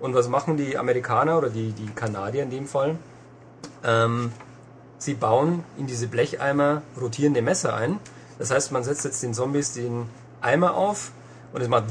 Und 0.00 0.14
was 0.14 0.28
machen 0.28 0.56
die 0.56 0.76
Amerikaner 0.76 1.38
oder 1.38 1.48
die, 1.48 1.72
die 1.72 1.86
Kanadier 1.86 2.42
in 2.42 2.50
dem 2.50 2.66
Fall? 2.66 2.96
Ähm, 3.82 4.32
sie 4.98 5.14
bauen 5.14 5.64
in 5.78 5.86
diese 5.86 6.06
Blecheimer 6.06 6.82
rotierende 7.00 7.42
Messer 7.42 7.74
ein. 7.74 7.98
Das 8.38 8.50
heißt, 8.50 8.72
man 8.72 8.84
setzt 8.84 9.04
jetzt 9.04 9.22
den 9.22 9.32
Zombies 9.32 9.72
den 9.72 10.06
Eimer 10.40 10.74
auf 10.74 11.12
und 11.52 11.62
es 11.62 11.68
macht 11.68 11.84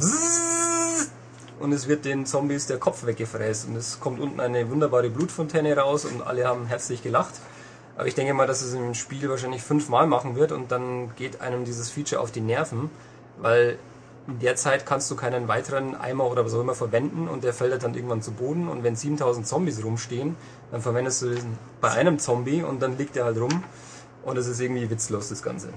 und 1.60 1.72
es 1.72 1.88
wird 1.88 2.06
den 2.06 2.26
Zombies 2.26 2.68
der 2.68 2.78
Kopf 2.78 3.06
weggefräst 3.06 3.68
und 3.68 3.76
es 3.78 4.00
kommt 4.00 4.20
unten 4.20 4.40
eine 4.40 4.70
wunderbare 4.70 5.10
Blutfontäne 5.10 5.78
raus 5.78 6.06
und 6.06 6.22
alle 6.22 6.46
haben 6.46 6.66
herzlich 6.68 7.02
gelacht. 7.02 7.36
Aber 7.96 8.08
ich 8.08 8.16
denke 8.16 8.34
mal, 8.34 8.48
dass 8.48 8.62
es 8.62 8.74
im 8.74 8.94
Spiel 8.94 9.30
wahrscheinlich 9.30 9.62
fünfmal 9.62 10.08
machen 10.08 10.36
wird 10.36 10.52
und 10.52 10.72
dann 10.72 11.16
geht 11.16 11.42
einem 11.42 11.64
dieses 11.66 11.90
Feature 11.90 12.22
auf 12.22 12.32
die 12.32 12.42
Nerven, 12.42 12.90
weil 13.38 13.78
in 14.28 14.40
der 14.40 14.56
Zeit 14.56 14.86
kannst 14.86 15.12
du 15.12 15.16
keinen 15.16 15.48
weiteren 15.48 15.96
Eimer 15.96 16.26
oder 16.26 16.46
was 16.46 16.54
auch 16.54 16.62
immer 16.62 16.76
verwenden 16.76 17.28
und 17.28 17.44
der 17.44 17.54
fällt 17.54 17.84
dann 17.84 17.94
irgendwann 17.94 18.22
zu 18.22 18.32
Boden 18.32 18.68
und 18.70 18.84
wenn 18.84 18.96
7000 18.96 19.46
Zombies 19.46 19.84
rumstehen, 19.84 20.36
dann 20.72 20.82
verwendest 20.82 21.22
du 21.22 21.30
den 21.30 21.58
bei 21.82 21.92
einem 21.92 22.20
Zombie 22.20 22.64
und 22.64 22.82
dann 22.82 22.98
liegt 22.98 23.16
der 23.16 23.26
halt 23.26 23.38
rum 23.38 23.64
und 24.24 24.38
es 24.38 24.48
ist 24.48 24.60
irgendwie 24.60 24.90
witzlos 24.90 25.30
das 25.30 25.44
Ganze. 25.44 25.70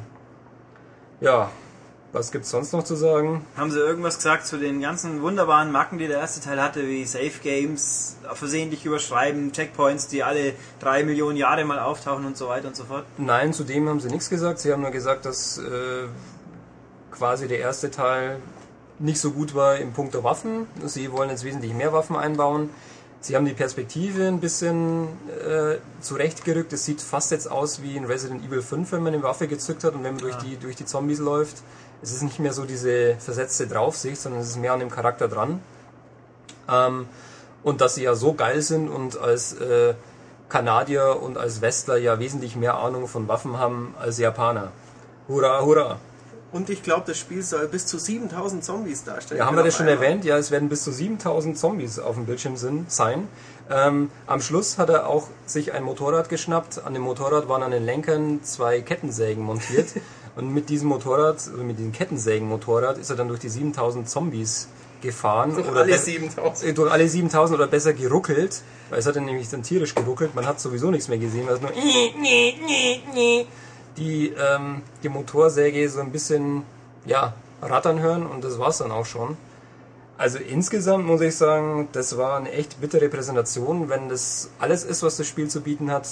Ja, 1.20 1.50
was 2.16 2.32
gibt's 2.32 2.50
sonst 2.50 2.72
noch 2.72 2.82
zu 2.82 2.96
sagen? 2.96 3.44
Haben 3.56 3.70
Sie 3.70 3.78
irgendwas 3.78 4.16
gesagt 4.16 4.46
zu 4.46 4.56
den 4.56 4.80
ganzen 4.80 5.20
wunderbaren 5.20 5.70
Macken, 5.70 5.98
die 5.98 6.08
der 6.08 6.18
erste 6.18 6.40
Teil 6.40 6.62
hatte, 6.62 6.86
wie 6.86 7.04
Safe 7.04 7.38
Games, 7.42 8.16
versehentlich 8.32 8.86
überschreiben, 8.86 9.52
Checkpoints, 9.52 10.08
die 10.08 10.22
alle 10.22 10.54
drei 10.80 11.04
Millionen 11.04 11.36
Jahre 11.36 11.64
mal 11.64 11.78
auftauchen 11.78 12.24
und 12.24 12.36
so 12.36 12.48
weiter 12.48 12.68
und 12.68 12.76
so 12.76 12.84
fort? 12.84 13.04
Nein, 13.18 13.52
zu 13.52 13.64
dem 13.64 13.88
haben 13.88 14.00
Sie 14.00 14.08
nichts 14.08 14.30
gesagt. 14.30 14.60
Sie 14.60 14.72
haben 14.72 14.80
nur 14.80 14.92
gesagt, 14.92 15.26
dass 15.26 15.58
äh, 15.58 16.08
quasi 17.10 17.48
der 17.48 17.58
erste 17.58 17.90
Teil 17.90 18.38
nicht 18.98 19.20
so 19.20 19.32
gut 19.32 19.54
war 19.54 19.76
im 19.76 19.92
Punkt 19.92 20.14
der 20.14 20.24
Waffen. 20.24 20.66
Sie 20.86 21.12
wollen 21.12 21.28
jetzt 21.28 21.44
wesentlich 21.44 21.74
mehr 21.74 21.92
Waffen 21.92 22.16
einbauen. 22.16 22.70
Sie 23.20 23.34
haben 23.34 23.44
die 23.44 23.54
Perspektive 23.54 24.26
ein 24.28 24.40
bisschen 24.40 25.08
äh, 25.28 25.78
zurechtgerückt. 26.00 26.72
Es 26.72 26.84
sieht 26.84 27.00
fast 27.00 27.30
jetzt 27.32 27.50
aus 27.50 27.82
wie 27.82 27.96
in 27.96 28.04
Resident 28.04 28.44
Evil 28.44 28.62
5, 28.62 28.92
wenn 28.92 29.02
man 29.02 29.14
eine 29.14 29.22
Waffe 29.22 29.48
gezückt 29.48 29.84
hat 29.84 29.94
und 29.94 30.04
wenn 30.04 30.14
man 30.14 30.24
ja. 30.24 30.30
durch, 30.30 30.36
die, 30.44 30.56
durch 30.56 30.76
die 30.76 30.84
Zombies 30.84 31.18
läuft. 31.18 31.62
Es 32.02 32.12
ist 32.12 32.22
nicht 32.22 32.38
mehr 32.38 32.52
so 32.52 32.64
diese 32.64 33.16
versetzte 33.16 33.66
Draufsicht, 33.66 34.20
sondern 34.20 34.40
es 34.40 34.48
ist 34.48 34.58
mehr 34.58 34.72
an 34.72 34.80
dem 34.80 34.90
Charakter 34.90 35.28
dran. 35.28 35.60
Ähm, 36.68 37.06
und 37.62 37.80
dass 37.80 37.96
sie 37.96 38.04
ja 38.04 38.14
so 38.14 38.34
geil 38.34 38.62
sind 38.62 38.88
und 38.88 39.18
als 39.18 39.54
äh, 39.54 39.94
Kanadier 40.48 41.20
und 41.20 41.38
als 41.38 41.60
Westler 41.60 41.96
ja 41.96 42.18
wesentlich 42.18 42.56
mehr 42.56 42.76
Ahnung 42.78 43.08
von 43.08 43.28
Waffen 43.28 43.58
haben 43.58 43.94
als 43.98 44.18
Japaner. 44.18 44.70
Hurra, 45.28 45.62
hurra! 45.62 45.98
Und 46.52 46.70
ich 46.70 46.82
glaube, 46.82 47.02
das 47.06 47.18
Spiel 47.18 47.42
soll 47.42 47.66
bis 47.66 47.86
zu 47.86 47.98
7000 47.98 48.64
Zombies 48.64 49.04
darstellen. 49.04 49.40
Ja, 49.40 49.46
haben 49.46 49.56
wir 49.56 49.64
das 49.64 49.76
schon 49.76 49.88
einmal. 49.88 50.04
erwähnt? 50.04 50.24
Ja, 50.24 50.38
es 50.38 50.50
werden 50.50 50.68
bis 50.68 50.84
zu 50.84 50.92
7000 50.92 51.58
Zombies 51.58 51.98
auf 51.98 52.14
dem 52.14 52.24
Bildschirm 52.24 52.56
sind, 52.56 52.90
sein. 52.90 53.28
Ähm, 53.68 54.10
am 54.26 54.40
Schluss 54.40 54.78
hat 54.78 54.88
er 54.88 55.08
auch 55.08 55.28
sich 55.44 55.72
ein 55.72 55.82
Motorrad 55.82 56.28
geschnappt. 56.28 56.84
An 56.84 56.94
dem 56.94 57.02
Motorrad 57.02 57.48
waren 57.48 57.62
an 57.62 57.72
den 57.72 57.84
Lenkern 57.84 58.42
zwei 58.44 58.80
Kettensägen 58.80 59.42
montiert. 59.42 59.88
Und 60.36 60.52
mit 60.52 60.68
diesem 60.68 60.88
Motorrad, 60.88 61.36
also 61.36 61.64
mit 61.64 61.78
diesem 61.78 61.92
Kettensägen-Motorrad, 61.92 62.98
ist 62.98 63.10
er 63.10 63.16
dann 63.16 63.28
durch 63.28 63.40
die 63.40 63.48
7000 63.48 64.08
Zombies 64.08 64.68
gefahren. 65.00 65.54
Durch 65.54 65.66
oder 65.66 65.80
alle 65.80 65.98
7000. 65.98 66.70
Äh, 66.70 66.74
durch 66.74 66.92
alle 66.92 67.08
7000 67.08 67.58
oder 67.58 67.68
besser 67.68 67.94
geruckelt. 67.94 68.62
Weil 68.90 68.98
es 68.98 69.06
hat 69.06 69.16
dann 69.16 69.24
nämlich 69.24 69.48
dann 69.48 69.62
tierisch 69.62 69.94
geruckelt. 69.94 70.34
Man 70.34 70.46
hat 70.46 70.60
sowieso 70.60 70.90
nichts 70.90 71.08
mehr 71.08 71.18
gesehen, 71.18 71.46
weil 71.46 71.54
es 71.54 71.60
nur 71.60 71.70
die, 73.96 74.28
ähm, 74.28 74.82
die 75.02 75.08
Motorsäge 75.08 75.88
so 75.88 76.00
ein 76.00 76.12
bisschen, 76.12 76.62
ja, 77.06 77.34
rattern 77.62 78.00
hören 78.00 78.26
und 78.26 78.44
das 78.44 78.58
war's 78.58 78.78
dann 78.78 78.90
auch 78.90 79.06
schon. 79.06 79.36
Also 80.18 80.38
insgesamt 80.38 81.06
muss 81.06 81.20
ich 81.20 81.36
sagen, 81.36 81.88
das 81.92 82.16
war 82.16 82.38
eine 82.38 82.52
echt 82.52 82.80
bittere 82.80 83.08
Präsentation. 83.08 83.88
Wenn 83.88 84.08
das 84.08 84.50
alles 84.58 84.84
ist, 84.84 85.02
was 85.02 85.16
das 85.16 85.26
Spiel 85.26 85.48
zu 85.48 85.60
bieten 85.60 85.90
hat, 85.90 86.08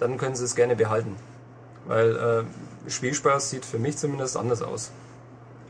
dann 0.00 0.16
können 0.16 0.34
sie 0.34 0.44
es 0.44 0.54
gerne 0.54 0.76
behalten. 0.76 1.16
Weil 1.86 2.16
äh, 2.16 2.77
Spielspaß 2.90 3.50
sieht 3.50 3.64
für 3.64 3.78
mich 3.78 3.96
zumindest 3.96 4.36
anders 4.36 4.62
aus. 4.62 4.90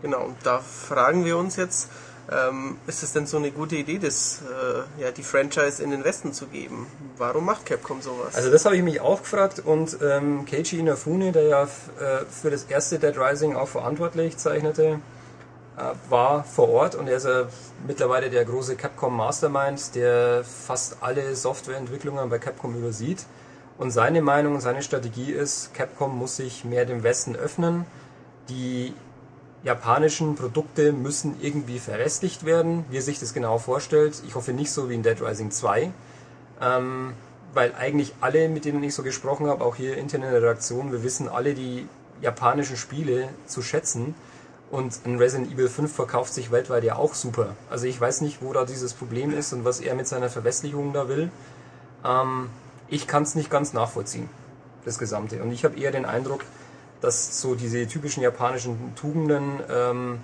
Genau, 0.02 0.24
und 0.26 0.36
da 0.44 0.60
fragen 0.60 1.24
wir 1.24 1.36
uns 1.36 1.56
jetzt, 1.56 1.88
ähm, 2.30 2.76
ist 2.86 3.02
es 3.02 3.12
denn 3.12 3.26
so 3.26 3.38
eine 3.38 3.50
gute 3.50 3.76
Idee, 3.76 3.98
das, 3.98 4.42
äh, 4.42 5.02
ja, 5.02 5.10
die 5.10 5.22
Franchise 5.22 5.82
in 5.82 5.90
den 5.90 6.04
Westen 6.04 6.32
zu 6.32 6.46
geben? 6.46 6.86
Warum 7.16 7.46
macht 7.46 7.66
Capcom 7.66 8.02
sowas? 8.02 8.34
Also 8.34 8.50
das 8.50 8.64
habe 8.64 8.76
ich 8.76 8.82
mich 8.82 9.00
auch 9.00 9.22
gefragt 9.22 9.62
und 9.64 9.96
ähm, 10.02 10.44
Keiji 10.44 10.78
Inafune, 10.78 11.32
der 11.32 11.42
ja 11.44 11.62
äh, 11.62 11.66
für 12.30 12.50
das 12.50 12.64
erste 12.64 12.98
Dead 12.98 13.16
Rising 13.18 13.56
auch 13.56 13.68
verantwortlich 13.68 14.36
zeichnete, 14.36 15.00
äh, 15.78 16.10
war 16.10 16.44
vor 16.44 16.68
Ort 16.68 16.94
und 16.96 17.08
er 17.08 17.16
ist 17.16 17.26
ja 17.26 17.48
mittlerweile 17.86 18.28
der 18.28 18.44
große 18.44 18.76
Capcom 18.76 19.16
Mastermind, 19.16 19.94
der 19.94 20.44
fast 20.44 20.98
alle 21.00 21.34
Softwareentwicklungen 21.34 22.28
bei 22.28 22.38
Capcom 22.38 22.76
übersieht. 22.76 23.24
Und 23.78 23.92
seine 23.92 24.22
Meinung 24.22 24.60
seine 24.60 24.82
Strategie 24.82 25.30
ist, 25.30 25.72
Capcom 25.72 26.18
muss 26.18 26.36
sich 26.36 26.64
mehr 26.64 26.84
dem 26.84 27.04
Westen 27.04 27.36
öffnen. 27.36 27.86
Die 28.48 28.92
japanischen 29.62 30.34
Produkte 30.34 30.92
müssen 30.92 31.36
irgendwie 31.40 31.78
verrestlicht 31.78 32.44
werden, 32.44 32.84
wie 32.90 32.96
er 32.96 33.02
sich 33.02 33.20
das 33.20 33.34
genau 33.34 33.58
vorstellt. 33.58 34.20
Ich 34.26 34.34
hoffe 34.34 34.52
nicht 34.52 34.72
so 34.72 34.88
wie 34.88 34.94
in 34.94 35.02
Dead 35.04 35.20
Rising 35.22 35.52
2. 35.52 35.92
Ähm, 36.60 37.12
weil 37.54 37.72
eigentlich 37.76 38.14
alle, 38.20 38.48
mit 38.48 38.64
denen 38.64 38.82
ich 38.82 38.94
so 38.94 39.02
gesprochen 39.02 39.46
habe, 39.46 39.64
auch 39.64 39.76
hier 39.76 39.96
intern 39.96 40.22
in 40.22 40.30
der 40.30 40.42
Redaktion, 40.42 40.92
wir 40.92 41.02
wissen 41.02 41.28
alle 41.28 41.54
die 41.54 41.88
japanischen 42.20 42.76
Spiele 42.76 43.28
zu 43.46 43.62
schätzen. 43.62 44.14
Und 44.70 45.06
ein 45.06 45.16
Resident 45.16 45.52
Evil 45.52 45.68
5 45.68 45.90
verkauft 45.90 46.34
sich 46.34 46.50
weltweit 46.50 46.84
ja 46.84 46.96
auch 46.96 47.14
super. 47.14 47.54
Also 47.70 47.86
ich 47.86 47.98
weiß 47.98 48.20
nicht, 48.20 48.42
wo 48.42 48.52
da 48.52 48.64
dieses 48.64 48.92
Problem 48.92 49.32
ist 49.32 49.52
und 49.52 49.64
was 49.64 49.80
er 49.80 49.94
mit 49.94 50.06
seiner 50.06 50.28
Verwestlichung 50.28 50.92
da 50.92 51.08
will. 51.08 51.30
Ähm, 52.04 52.50
ich 52.88 53.06
kann 53.06 53.22
es 53.22 53.34
nicht 53.34 53.50
ganz 53.50 53.72
nachvollziehen, 53.72 54.28
das 54.84 54.98
Gesamte. 54.98 55.42
Und 55.42 55.52
ich 55.52 55.64
habe 55.64 55.78
eher 55.78 55.92
den 55.92 56.04
Eindruck, 56.04 56.44
dass 57.00 57.40
so 57.40 57.54
diese 57.54 57.86
typischen 57.86 58.22
japanischen 58.22 58.94
Tugenden, 58.96 59.60
ähm, 59.70 60.18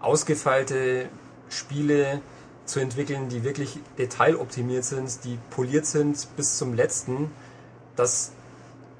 ausgefeilte 0.00 1.08
Spiele 1.48 2.20
zu 2.64 2.80
entwickeln, 2.80 3.28
die 3.28 3.44
wirklich 3.44 3.78
detailoptimiert 3.98 4.84
sind, 4.84 5.24
die 5.24 5.38
poliert 5.50 5.86
sind 5.86 6.28
bis 6.36 6.56
zum 6.56 6.74
letzten, 6.74 7.30
dass 7.96 8.32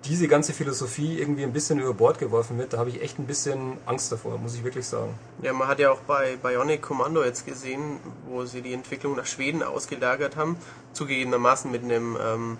diese 0.04 0.28
ganze 0.28 0.54
Philosophie 0.54 1.18
irgendwie 1.18 1.42
ein 1.42 1.52
bisschen 1.52 1.78
über 1.78 1.92
Bord 1.92 2.18
geworfen 2.18 2.56
wird, 2.58 2.72
da 2.72 2.78
habe 2.78 2.88
ich 2.88 3.02
echt 3.02 3.18
ein 3.18 3.26
bisschen 3.26 3.76
Angst 3.84 4.10
davor, 4.10 4.38
muss 4.38 4.54
ich 4.54 4.64
wirklich 4.64 4.86
sagen. 4.86 5.14
Ja, 5.42 5.52
man 5.52 5.68
hat 5.68 5.78
ja 5.78 5.90
auch 5.90 6.00
bei 6.00 6.36
Bionic 6.36 6.80
Commando 6.80 7.22
jetzt 7.22 7.46
gesehen, 7.46 7.98
wo 8.26 8.44
sie 8.46 8.62
die 8.62 8.72
Entwicklung 8.72 9.16
nach 9.16 9.26
Schweden 9.26 9.62
ausgelagert 9.62 10.36
haben, 10.36 10.56
zugegebenermaßen 10.94 11.70
mit 11.70 11.84
einem 11.84 12.16
ähm, 12.20 12.58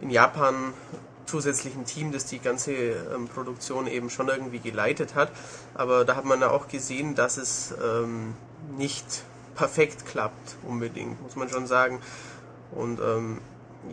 in 0.00 0.10
Japan 0.10 0.72
zusätzlichen 1.28 1.84
Team, 1.84 2.10
das 2.10 2.24
die 2.24 2.38
ganze 2.38 2.72
ähm, 2.72 3.28
Produktion 3.28 3.86
eben 3.86 4.10
schon 4.10 4.28
irgendwie 4.28 4.58
geleitet 4.58 5.14
hat. 5.14 5.30
Aber 5.74 6.04
da 6.04 6.16
hat 6.16 6.24
man 6.24 6.40
ja 6.40 6.50
auch 6.50 6.68
gesehen, 6.68 7.14
dass 7.14 7.36
es 7.36 7.74
ähm, 7.84 8.34
nicht 8.76 9.22
perfekt 9.54 10.06
klappt, 10.06 10.56
unbedingt, 10.66 11.20
muss 11.22 11.36
man 11.36 11.48
schon 11.48 11.66
sagen. 11.66 12.00
Und 12.72 13.00
ähm, 13.00 13.38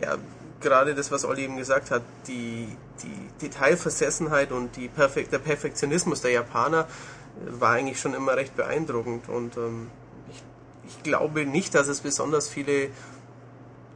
ja, 0.00 0.16
gerade 0.60 0.94
das, 0.94 1.10
was 1.10 1.24
Olli 1.24 1.44
eben 1.44 1.56
gesagt 1.56 1.90
hat, 1.90 2.02
die, 2.26 2.68
die 3.02 3.46
Detailversessenheit 3.46 4.52
und 4.52 4.76
die 4.76 4.88
Perfek 4.88 5.30
der 5.30 5.38
Perfektionismus 5.38 6.22
der 6.22 6.30
Japaner 6.30 6.80
äh, 6.80 7.60
war 7.60 7.72
eigentlich 7.72 8.00
schon 8.00 8.14
immer 8.14 8.36
recht 8.36 8.56
beeindruckend. 8.56 9.28
Und 9.28 9.56
ähm, 9.56 9.90
ich, 10.30 10.42
ich 10.88 11.02
glaube 11.02 11.44
nicht, 11.44 11.74
dass 11.74 11.88
es 11.88 12.00
besonders 12.00 12.48
viele 12.48 12.88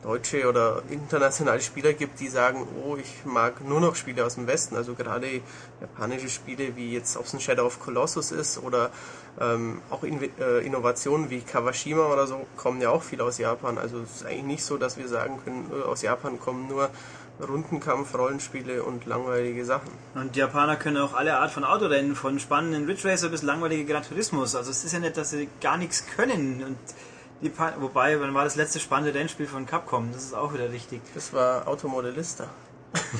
deutsche 0.02 0.48
oder 0.48 0.82
internationale 0.90 1.60
Spieler 1.60 1.92
gibt, 1.92 2.20
die 2.20 2.28
sagen, 2.28 2.66
oh, 2.84 2.96
ich 2.96 3.24
mag 3.24 3.66
nur 3.66 3.80
noch 3.80 3.94
Spiele 3.94 4.24
aus 4.24 4.36
dem 4.36 4.46
Westen. 4.46 4.76
Also 4.76 4.94
gerade 4.94 5.42
japanische 5.80 6.28
Spiele, 6.28 6.76
wie 6.76 6.92
jetzt 6.92 7.16
ob 7.16 7.26
es 7.26 7.34
ein 7.34 7.40
Shadow 7.40 7.66
of 7.66 7.80
Colossus 7.80 8.32
ist 8.32 8.62
oder 8.62 8.90
ähm, 9.40 9.80
auch 9.90 10.02
in, 10.02 10.20
äh, 10.38 10.58
Innovationen 10.60 11.30
wie 11.30 11.40
Kawashima 11.40 12.06
oder 12.06 12.26
so, 12.26 12.46
kommen 12.56 12.80
ja 12.80 12.90
auch 12.90 13.02
viel 13.02 13.20
aus 13.20 13.38
Japan. 13.38 13.78
Also 13.78 14.00
es 14.00 14.16
ist 14.16 14.26
eigentlich 14.26 14.44
nicht 14.44 14.64
so, 14.64 14.76
dass 14.76 14.96
wir 14.96 15.08
sagen 15.08 15.40
können, 15.44 15.70
äh, 15.70 15.84
aus 15.84 16.02
Japan 16.02 16.40
kommen 16.40 16.68
nur 16.68 16.90
Rundenkampf, 17.46 18.14
Rollenspiele 18.14 18.82
und 18.82 19.06
langweilige 19.06 19.64
Sachen. 19.64 19.90
Und 20.14 20.36
die 20.36 20.40
Japaner 20.40 20.76
können 20.76 20.98
auch 20.98 21.14
alle 21.14 21.38
Art 21.38 21.50
von 21.50 21.64
Autorennen, 21.64 22.14
von 22.14 22.38
spannenden 22.38 22.86
Ridge 22.86 23.08
Racer 23.08 23.28
bis 23.28 23.42
langweilige 23.42 23.84
Gran 23.84 24.02
Turismus. 24.02 24.54
Also 24.54 24.70
es 24.70 24.84
ist 24.84 24.92
ja 24.92 24.98
nicht, 24.98 25.16
dass 25.16 25.30
sie 25.30 25.48
gar 25.60 25.76
nichts 25.76 26.04
können. 26.16 26.62
Und 26.62 26.78
die 27.42 27.52
Wobei, 27.78 28.20
wann 28.20 28.34
war 28.34 28.44
das 28.44 28.56
letzte 28.56 28.80
spannende 28.80 29.18
Rennspiel 29.18 29.46
von 29.46 29.66
Capcom? 29.66 30.12
Das 30.12 30.24
ist 30.24 30.34
auch 30.34 30.52
wieder 30.52 30.70
richtig. 30.70 31.00
Das 31.14 31.32
war 31.32 31.66
Automodellista. 31.66 32.48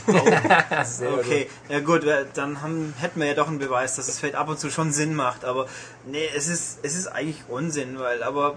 oh. 0.09 0.13
okay, 1.19 1.49
ja 1.69 1.81
gut, 1.81 2.05
dann 2.35 2.61
haben, 2.61 2.93
hätten 2.99 3.21
wir 3.21 3.29
ja 3.29 3.35
doch 3.35 3.49
einen 3.49 3.61
Beweis, 3.61 3.97
dass 3.97 4.09
es 4.09 4.19
vielleicht 4.19 4.35
ab 4.35 4.49
und 4.49 4.59
zu 4.59 4.69
schon 4.69 4.93
Sinn 4.93 5.15
macht, 5.15 5.45
aber 5.45 5.67
nee, 6.07 6.29
es 6.37 6.49
ist, 6.49 6.81
es 6.83 6.97
ist 6.97 7.07
eigentlich 7.07 7.45
Unsinn, 7.49 7.99
weil, 8.01 8.25
aber, 8.25 8.57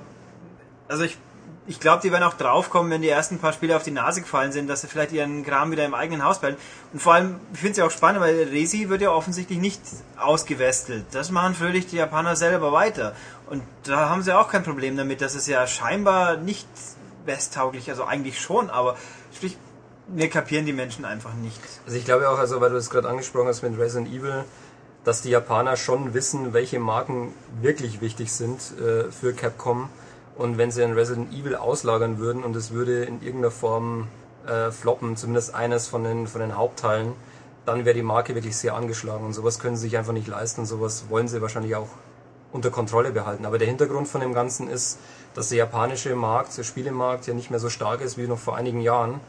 also 0.88 1.04
ich 1.04 1.18
ich 1.66 1.80
glaube, 1.80 2.02
die 2.02 2.12
werden 2.12 2.24
auch 2.24 2.34
draufkommen, 2.34 2.92
wenn 2.92 3.02
die 3.02 3.10
ersten 3.10 3.40
paar 3.40 3.54
Spiele 3.54 3.76
auf 3.76 3.84
die 3.84 3.92
Nase 3.92 4.22
gefallen 4.22 4.52
sind, 4.52 4.68
dass 4.68 4.82
sie 4.82 4.88
vielleicht 4.88 5.14
ihren 5.14 5.46
Kram 5.46 5.72
wieder 5.72 5.86
im 5.86 5.94
eigenen 5.94 6.24
Haus 6.24 6.40
behalten. 6.40 6.60
Und 6.92 7.02
vor 7.02 7.14
allem, 7.14 7.40
ich 7.54 7.60
finde 7.60 7.72
es 7.72 7.78
ja 7.78 7.86
auch 7.86 7.92
spannend, 7.92 8.22
weil 8.22 8.36
Resi 8.44 8.90
wird 8.90 9.02
ja 9.02 9.12
offensichtlich 9.12 9.60
nicht 9.60 9.82
ausgewestelt. 10.18 11.06
Das 11.12 11.32
machen 11.32 11.56
fröhlich 11.56 11.88
die 11.88 11.98
Japaner 11.98 12.36
selber 12.36 12.74
weiter. 12.74 13.16
Und 13.50 13.64
da 13.84 14.10
haben 14.10 14.24
sie 14.24 14.38
auch 14.38 14.50
kein 14.50 14.64
Problem 14.64 14.98
damit. 14.98 15.22
Das 15.22 15.36
ist 15.36 15.48
ja 15.48 15.66
scheinbar 15.66 16.38
nicht 16.38 16.68
westtauglich, 17.26 17.90
also 17.90 18.04
eigentlich 18.04 18.42
schon, 18.42 18.70
aber 18.70 18.98
sprich, 19.34 19.58
wir 20.08 20.30
kapieren 20.30 20.66
die 20.66 20.74
Menschen 20.74 21.06
einfach 21.06 21.34
nicht. 21.34 21.62
Also 21.86 21.98
ich 21.98 22.04
glaube 22.04 22.30
auch, 22.30 22.38
also 22.38 22.60
weil 22.60 22.72
du 22.72 22.76
es 22.76 22.90
gerade 22.90 23.08
angesprochen 23.08 23.48
hast 23.48 23.62
mit 23.62 23.78
Resident 23.80 24.10
Evil, 24.10 24.44
dass 25.06 25.22
die 25.22 25.30
Japaner 25.30 25.78
schon 25.78 26.14
wissen, 26.14 26.54
welche 26.54 26.80
Marken 26.80 27.34
wirklich 27.62 28.02
wichtig 28.02 28.34
sind 28.34 28.60
äh, 28.80 29.12
für 29.12 29.34
Capcom 29.34 29.90
und 30.36 30.58
wenn 30.58 30.72
sie 30.72 30.84
ein 30.84 30.94
Resident 30.94 31.32
Evil 31.34 31.56
auslagern 31.56 32.18
würden 32.18 32.44
und 32.44 32.56
es 32.56 32.72
würde 32.72 33.04
in 33.04 33.22
irgendeiner 33.22 33.52
Form 33.52 34.08
äh, 34.48 34.72
floppen, 34.72 35.16
zumindest 35.16 35.54
eines 35.54 35.88
von 35.88 36.04
den, 36.04 36.28
von 36.28 36.42
den 36.42 36.58
Hauptteilen, 36.58 37.14
dann 37.66 37.86
wäre 37.86 37.96
die 37.96 38.04
Marke 38.04 38.36
wirklich 38.36 38.58
sehr 38.58 38.74
angeschlagen. 38.74 39.26
Und 39.26 39.34
sowas 39.34 39.60
können 39.60 39.76
sie 39.76 39.84
sich 39.84 39.98
einfach 39.98 40.14
nicht 40.14 40.28
leisten 40.28 40.62
und 40.62 40.68
sowas 40.68 41.06
wollen 41.10 41.28
sie 41.28 41.42
wahrscheinlich 41.42 41.76
auch 41.76 41.88
unter 42.52 42.72
Kontrolle 42.72 43.12
behalten. 43.12 43.46
Aber 43.46 43.58
der 43.58 43.68
Hintergrund 43.68 44.08
von 44.08 44.22
dem 44.22 44.34
Ganzen 44.34 44.70
ist, 44.70 45.00
dass 45.34 45.50
der 45.50 45.60
japanische 45.60 46.16
Markt, 46.16 46.58
der 46.58 46.64
Spielemarkt 46.64 47.28
ja 47.28 47.34
nicht 47.34 47.50
mehr 47.50 47.60
so 47.60 47.70
stark 47.70 48.02
ist 48.02 48.18
wie 48.18 48.28
noch 48.28 48.40
vor 48.40 48.56
einigen 48.56 48.82
Jahren. 48.82 49.20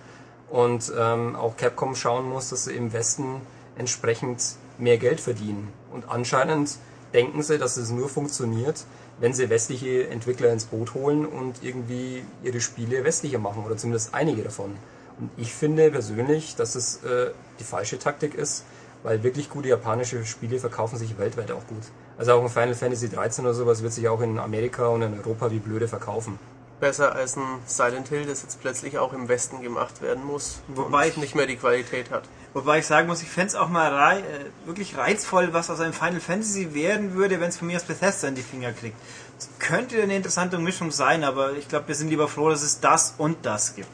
Und 0.51 0.93
ähm, 0.97 1.37
auch 1.37 1.57
Capcom 1.57 1.95
schauen 1.95 2.29
muss, 2.29 2.51
dass 2.51 2.65
sie 2.65 2.75
im 2.75 2.93
Westen 2.93 3.41
entsprechend 3.77 4.57
mehr 4.79 4.99
Geld 4.99 5.21
verdienen. 5.21 5.73
Und 5.93 6.09
anscheinend 6.09 6.77
denken 7.13 7.43
sie, 7.43 7.59
dass 7.59 7.77
es 7.77 7.91
nur 7.91 8.09
funktioniert, 8.09 8.85
wenn 9.19 9.33
sie 9.33 9.49
westliche 9.51 10.09
Entwickler 10.09 10.53
ins 10.53 10.65
Boot 10.65 10.95
holen 10.95 11.27
und 11.27 11.63
irgendwie 11.63 12.25
ihre 12.43 12.61
Spiele 12.61 13.05
westlicher 13.05 13.39
machen 13.39 13.65
oder 13.65 13.77
zumindest 13.77 14.15
einige 14.15 14.43
davon. 14.43 14.77
Und 15.19 15.31
ich 15.37 15.53
finde 15.53 15.91
persönlich, 15.91 16.57
dass 16.57 16.75
es 16.75 17.03
äh, 17.05 17.31
die 17.61 17.65
falsche 17.65 17.99
Taktik 17.99 18.35
ist, 18.35 18.65
weil 19.05 19.23
wirklich 19.23 19.51
gute 19.51 19.69
japanische 19.69 20.25
Spiele 20.25 20.59
verkaufen 20.59 20.99
sich 20.99 21.19
weltweit 21.19 21.53
auch 21.53 21.67
gut. 21.69 21.83
Also 22.19 22.33
auch 22.33 22.43
ein 22.43 22.49
Final 22.49 22.75
Fantasy 22.75 23.09
13 23.09 23.45
oder 23.45 23.55
sowas 23.55 23.83
wird 23.83 23.93
sich 23.93 24.09
auch 24.09 24.21
in 24.21 24.39
Amerika 24.39 24.89
und 24.89 25.03
in 25.03 25.15
Europa 25.15 25.51
wie 25.51 25.59
blöde 25.59 25.87
verkaufen. 25.87 26.39
Besser 26.81 27.15
als 27.15 27.37
ein 27.37 27.61
Silent 27.67 28.09
Hill, 28.09 28.27
das 28.27 28.43
jetzt 28.43 28.61
plötzlich 28.61 28.99
auch 28.99 29.13
im 29.13 29.29
Westen 29.29 29.63
gemacht 29.63 30.03
werden 30.03 30.25
muss, 30.25 30.61
wobei 30.69 31.09
ich 31.09 31.17
nicht 31.17 31.35
mehr 31.35 31.47
die 31.47 31.57
Qualität 31.57 32.11
hat. 32.11 32.25
Wobei 32.55 32.79
ich 32.79 32.87
sagen 32.87 33.09
muss, 33.09 33.21
ich 33.21 33.29
fände 33.29 33.49
es 33.49 33.55
auch 33.57 33.69
mal 33.69 33.93
rei 33.93 34.21
äh, 34.21 34.23
wirklich 34.67 34.97
reizvoll, 34.97 35.53
was 35.53 35.71
aus 35.71 35.81
einem 35.81 35.93
Final 35.93 36.21
Fantasy 36.21 36.73
werden 36.73 37.15
würde, 37.15 37.41
wenn 37.41 37.49
es 37.49 37.57
von 37.57 37.67
mir 37.67 37.77
aus 37.77 37.83
Bethesda 37.83 38.29
in 38.29 38.37
die 38.37 38.43
Finger 38.43 38.73
kriegt. 38.73 38.97
Es 39.37 39.49
könnte 39.59 40.01
eine 40.01 40.15
interessante 40.15 40.57
Mischung 40.59 40.93
sein, 40.93 41.25
aber 41.25 41.55
ich 41.55 41.69
glaube, 41.69 41.89
wir 41.89 41.97
sind 41.97 42.11
lieber 42.11 42.29
froh, 42.29 42.51
dass 42.51 42.63
es 42.63 42.79
das 42.79 43.15
und 43.19 43.45
das 43.45 43.75
gibt. 43.75 43.89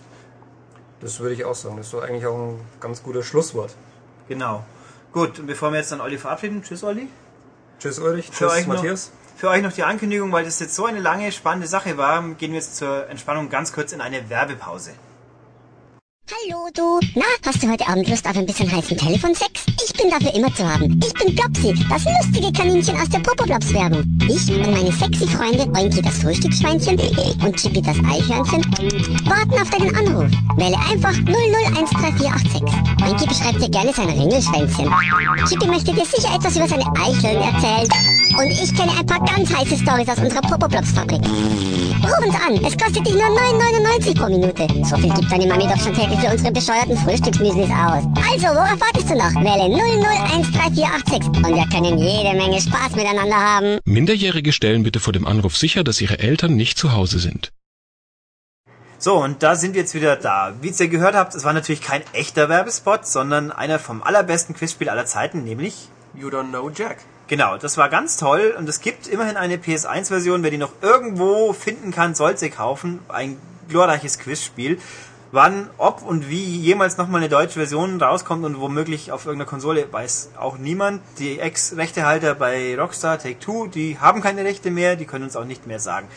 Das 1.00 1.20
würde 1.20 1.34
ich 1.34 1.46
auch 1.46 1.54
sagen. 1.54 1.78
Das 1.78 1.86
ist 1.86 1.94
doch 1.94 2.02
eigentlich 2.02 2.26
auch 2.26 2.36
ein 2.36 2.60
ganz 2.80 3.02
gutes 3.02 3.24
Schlusswort. 3.24 3.74
Genau. 4.28 4.62
Gut, 5.12 5.38
und 5.38 5.46
bevor 5.46 5.72
wir 5.72 5.78
jetzt 5.78 5.90
dann 5.90 6.02
Olli 6.02 6.18
verabschieden, 6.18 6.62
tschüss 6.62 6.84
Olli. 6.84 7.08
Tschüss 7.78 7.98
Ulrich, 7.98 8.30
tschüss 8.30 8.52
euch 8.52 8.66
Matthias. 8.66 9.06
Noch, 9.06 9.38
für 9.40 9.48
euch 9.48 9.62
noch 9.62 9.72
die 9.72 9.84
Ankündigung, 9.84 10.30
weil 10.32 10.44
das 10.44 10.60
jetzt 10.60 10.74
so 10.74 10.84
eine 10.84 11.00
lange, 11.00 11.32
spannende 11.32 11.66
Sache 11.66 11.96
war, 11.96 12.22
gehen 12.34 12.52
wir 12.52 12.58
jetzt 12.58 12.76
zur 12.76 13.08
Entspannung 13.08 13.48
ganz 13.48 13.72
kurz 13.72 13.92
in 13.92 14.02
eine 14.02 14.28
Werbepause. 14.28 14.90
Hallo 16.30 16.68
du. 16.72 17.00
Na, 17.16 17.24
hast 17.44 17.60
du 17.60 17.68
heute 17.68 17.88
Abend 17.88 18.08
Lust 18.08 18.24
auf 18.24 18.36
ein 18.36 18.46
bisschen 18.46 18.70
heißen 18.70 18.96
Telefonsex? 18.96 19.50
Ich 19.84 19.92
bin 19.94 20.10
dafür 20.10 20.32
immer 20.32 20.54
zu 20.54 20.64
haben. 20.64 21.00
Ich 21.04 21.12
bin 21.14 21.34
Glopsy, 21.34 21.74
das 21.88 22.04
lustige 22.04 22.52
Kaninchen 22.52 22.96
aus 23.00 23.08
der 23.08 23.18
Popoblops 23.18 23.74
Werbung. 23.74 24.04
Ich 24.28 24.48
und 24.48 24.70
meine 24.70 24.92
sexy 24.92 25.26
Freunde 25.26 25.66
Oinki 25.76 26.00
das 26.00 26.18
Frühstücksschweinchen 26.18 27.00
und 27.44 27.56
Chippy 27.56 27.82
das 27.82 27.96
Eichhörnchen 27.98 28.62
warten 29.28 29.60
auf 29.60 29.70
deinen 29.70 29.92
Anruf. 29.96 30.30
Wähle 30.56 30.78
einfach 30.88 31.14
00134886. 31.14 33.08
Oinki 33.08 33.26
beschreibt 33.26 33.62
dir 33.62 33.70
gerne 33.70 33.92
sein 33.92 34.10
Ringelschwänzchen. 34.10 34.88
Chippy 35.48 35.66
möchte 35.66 35.92
dir 35.92 36.06
sicher 36.06 36.32
etwas 36.32 36.54
über 36.54 36.68
seine 36.68 36.86
Eicheln 36.94 37.42
erzählen. 37.42 37.88
Und 38.38 38.50
ich 38.52 38.74
kenne 38.74 38.92
ein 38.96 39.04
paar 39.04 39.20
ganz 39.26 39.52
heiße 39.52 39.76
Stories 39.76 40.08
aus 40.08 40.18
unserer 40.18 40.42
Popoplops-Fabrik. 40.42 41.20
Ruf 42.02 42.26
uns 42.26 42.34
an, 42.34 42.54
es 42.64 42.78
kostet 42.78 43.06
dich 43.06 43.14
nur 43.14 43.24
9,99 43.24 44.18
pro 44.18 44.28
Minute. 44.30 44.66
So 44.84 44.96
viel 44.96 45.12
gibt 45.12 45.30
deine 45.30 45.46
Mami 45.46 45.64
doch 45.64 45.78
schon 45.78 45.94
täglich 45.94 46.19
für 46.20 46.30
unsere 46.30 46.52
bescheuerten 46.52 46.96
Frühstücksmüslis 46.98 47.70
aus. 47.70 48.04
Also, 48.30 48.48
worauf 48.48 48.78
wartest 48.78 49.08
du 49.08 49.14
noch? 49.14 49.32
Wähle 49.42 49.74
00134886 49.74 51.26
und 51.26 51.56
wir 51.56 51.66
können 51.68 51.98
jede 51.98 52.36
Menge 52.36 52.60
Spaß 52.60 52.94
miteinander 52.94 53.36
haben. 53.36 53.78
Minderjährige 53.84 54.52
stellen 54.52 54.82
bitte 54.82 55.00
vor 55.00 55.14
dem 55.14 55.26
Anruf 55.26 55.56
sicher, 55.56 55.82
dass 55.82 56.00
ihre 56.00 56.18
Eltern 56.18 56.56
nicht 56.56 56.76
zu 56.76 56.92
Hause 56.92 57.18
sind. 57.18 57.52
So, 58.98 59.16
und 59.16 59.42
da 59.42 59.56
sind 59.56 59.72
wir 59.72 59.80
jetzt 59.80 59.94
wieder 59.94 60.16
da. 60.16 60.52
Wie 60.60 60.68
ihr 60.78 60.88
gehört 60.88 61.14
habt, 61.14 61.34
es 61.34 61.44
war 61.44 61.54
natürlich 61.54 61.80
kein 61.80 62.02
echter 62.12 62.50
Werbespot, 62.50 63.06
sondern 63.06 63.50
einer 63.50 63.78
vom 63.78 64.02
allerbesten 64.02 64.54
Quizspiel 64.54 64.90
aller 64.90 65.06
Zeiten, 65.06 65.42
nämlich 65.42 65.88
You 66.14 66.28
don't 66.28 66.50
know 66.50 66.68
Jack. 66.68 66.98
Genau, 67.28 67.56
das 67.56 67.78
war 67.78 67.88
ganz 67.88 68.18
toll 68.18 68.54
und 68.58 68.68
es 68.68 68.80
gibt 68.80 69.06
immerhin 69.06 69.36
eine 69.36 69.56
PS1-Version, 69.56 70.42
wer 70.42 70.50
die 70.50 70.58
noch 70.58 70.72
irgendwo 70.82 71.54
finden 71.54 71.92
kann, 71.92 72.14
soll 72.14 72.36
sie 72.36 72.50
kaufen. 72.50 72.98
Ein 73.08 73.38
glorreiches 73.70 74.18
Quizspiel. 74.18 74.78
Wann, 75.32 75.70
ob 75.78 76.02
und 76.02 76.28
wie 76.28 76.42
jemals 76.42 76.96
nochmal 76.96 77.20
eine 77.20 77.28
deutsche 77.28 77.60
Version 77.60 78.02
rauskommt 78.02 78.44
und 78.44 78.58
womöglich 78.58 79.12
auf 79.12 79.26
irgendeiner 79.26 79.48
Konsole, 79.48 79.86
weiß 79.92 80.30
auch 80.36 80.58
niemand. 80.58 81.02
Die 81.20 81.38
Ex-Rechtehalter 81.38 82.34
bei 82.34 82.76
Rockstar 82.76 83.16
Take-Two, 83.16 83.68
die 83.68 83.98
haben 84.00 84.22
keine 84.22 84.44
Rechte 84.44 84.72
mehr, 84.72 84.96
die 84.96 85.04
können 85.04 85.22
uns 85.22 85.36
auch 85.36 85.44
nicht 85.44 85.68
mehr 85.68 85.78
sagen. 85.78 86.08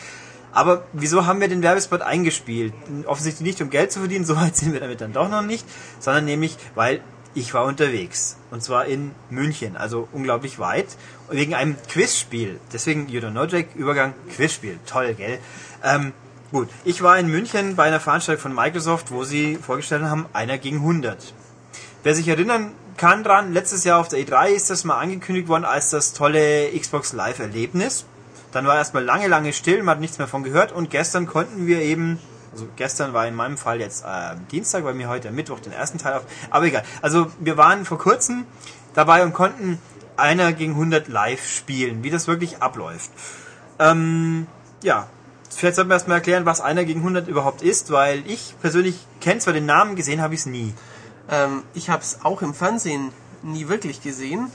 Aber 0.52 0.86
wieso 0.94 1.28
haben 1.28 1.42
wir 1.42 1.48
den 1.48 1.62
Werbespot 1.62 2.02
eingespielt? 2.02 2.74
Offensichtlich 3.06 3.46
nicht, 3.46 3.62
um 3.62 3.70
Geld 3.70 3.92
zu 3.92 4.00
verdienen, 4.00 4.26
so 4.26 4.36
weit 4.36 4.56
sind 4.56 4.74
wir 4.74 4.80
damit 4.80 5.00
dann 5.00 5.14
doch 5.14 5.30
noch 5.30 5.44
nicht, 5.44 5.66
sondern 6.00 6.26
nämlich, 6.26 6.58
weil 6.74 7.02
ich 7.36 7.54
war 7.54 7.66
unterwegs. 7.66 8.38
Und 8.50 8.64
zwar 8.64 8.86
in 8.86 9.12
München, 9.30 9.78
also 9.78 10.08
unglaublich 10.12 10.58
weit. 10.58 10.88
Wegen 11.30 11.54
einem 11.54 11.76
Quizspiel. 11.88 12.60
Deswegen 12.72 13.10
You 13.10 13.22
Don't 13.22 13.32
Know 13.32 13.46
Jack, 13.46 13.76
Übergang 13.76 14.14
Quizspiel. 14.36 14.80
Toll, 14.86 15.14
gell? 15.16 15.40
Ähm, 15.84 16.14
gut, 16.54 16.70
ich 16.86 17.02
war 17.02 17.18
in 17.18 17.28
München 17.28 17.76
bei 17.76 17.84
einer 17.84 18.00
Veranstaltung 18.00 18.42
von 18.44 18.56
Microsoft, 18.56 19.12
wo 19.12 19.24
sie 19.24 19.58
vorgestellt 19.58 20.04
haben, 20.04 20.28
einer 20.34 20.58
gegen 20.60 20.78
100. 20.78 21.34
Wer 22.04 22.16
sich 22.16 22.28
erinnern 22.28 22.72
kann 22.96 23.24
dran, 23.24 23.54
letztes 23.54 23.84
Jahr 23.84 24.00
auf 24.00 24.08
der 24.08 24.20
E3 24.20 24.50
ist 24.50 24.70
das 24.70 24.84
mal 24.84 25.00
angekündigt 25.00 25.48
worden 25.48 25.66
als 25.66 25.90
das 25.90 26.14
tolle 26.14 26.70
Xbox 26.80 27.12
Live 27.12 27.40
Erlebnis. 27.40 28.06
Dann 28.52 28.68
war 28.68 28.76
erstmal 28.76 29.04
lange, 29.04 29.28
lange 29.28 29.52
still, 29.52 29.82
man 29.82 29.96
hat 29.96 30.00
nichts 30.00 30.20
mehr 30.20 30.28
von 30.28 30.44
gehört 30.44 30.72
und 30.72 30.92
gestern 30.92 31.26
konnten 31.26 31.66
wir 31.66 31.82
eben 31.82 32.20
also 32.52 32.68
gestern 32.76 33.14
war 33.14 33.28
in 33.28 33.34
meinem 33.34 33.58
Fall 33.58 33.80
jetzt 33.80 34.06
äh, 34.06 34.36
Dienstag, 34.52 34.84
bei 34.84 34.94
mir 34.94 35.10
heute 35.10 35.32
Mittwoch 35.32 35.60
den 35.60 35.74
ersten 35.74 35.98
Teil 35.98 36.14
auf. 36.14 36.24
Aber 36.52 36.66
egal. 36.68 36.84
Also 37.02 37.32
wir 37.40 37.58
waren 37.58 37.84
vor 37.84 37.98
kurzem 37.98 38.46
dabei 38.94 39.24
und 39.24 39.34
konnten 39.34 39.80
einer 40.18 40.54
gegen 40.54 40.74
100 40.74 41.08
live 41.08 41.44
spielen, 41.50 42.04
wie 42.04 42.12
das 42.12 42.28
wirklich 42.28 42.62
abläuft. 42.62 43.10
Ähm, 43.80 44.46
ja, 44.84 45.08
vielleicht 45.58 45.76
sollten 45.76 45.90
wir 45.90 45.96
erstmal 45.96 46.18
erklären, 46.18 46.46
was 46.46 46.62
einer 46.62 46.86
gegen 46.86 47.02
100 47.02 47.28
überhaupt 47.28 47.62
ist, 47.62 47.92
weil 47.92 48.24
ich 48.28 48.56
persönlich 48.62 48.96
kenne 49.22 49.40
zwar 49.40 49.54
den 49.54 49.66
Namen, 49.66 49.96
gesehen 49.96 50.22
habe 50.22 50.34
ich 50.34 50.42
es 50.42 50.46
nie. 50.46 50.74
Ähm, 51.30 51.64
ich 51.74 51.90
habe 51.90 52.02
es 52.04 52.20
auch 52.24 52.42
im 52.42 52.54
Fernsehen 52.54 53.12
nie 53.44 53.68
wirklich 53.68 54.02
gesehen 54.02 54.52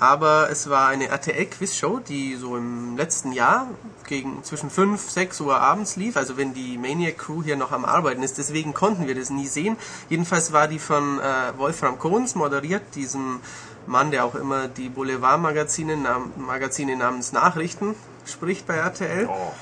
aber 0.00 0.48
es 0.50 0.70
war 0.70 0.88
eine 0.88 1.08
RTL-Quiz-Show, 1.08 1.98
die 1.98 2.36
so 2.36 2.56
im 2.56 2.96
letzten 2.96 3.32
Jahr 3.32 3.66
gegen 4.06 4.44
zwischen 4.44 4.70
5, 4.70 5.10
6 5.10 5.40
Uhr 5.40 5.60
abends 5.60 5.96
lief, 5.96 6.16
also 6.16 6.36
wenn 6.36 6.54
die 6.54 6.78
Maniac 6.78 7.18
Crew 7.18 7.42
hier 7.42 7.56
noch 7.56 7.72
am 7.72 7.84
Arbeiten 7.84 8.22
ist, 8.22 8.38
deswegen 8.38 8.74
konnten 8.74 9.08
wir 9.08 9.14
das 9.14 9.30
nie 9.30 9.46
sehen. 9.46 9.76
Jedenfalls 10.08 10.52
war 10.52 10.68
die 10.68 10.78
von 10.78 11.18
äh, 11.18 11.58
Wolfram 11.58 11.98
Kohns 11.98 12.36
moderiert, 12.36 12.82
diesem 12.94 13.40
Mann, 13.86 14.10
der 14.10 14.24
auch 14.24 14.34
immer 14.34 14.68
die 14.68 14.88
Boulevard-Magazine 14.88 15.96
nam 15.96 16.32
Magazine 16.36 16.96
namens 16.96 17.32
Nachrichten 17.32 17.94
spricht 18.24 18.66
bei 18.66 18.76
RTL. 18.76 19.26
Oh. 19.28 19.52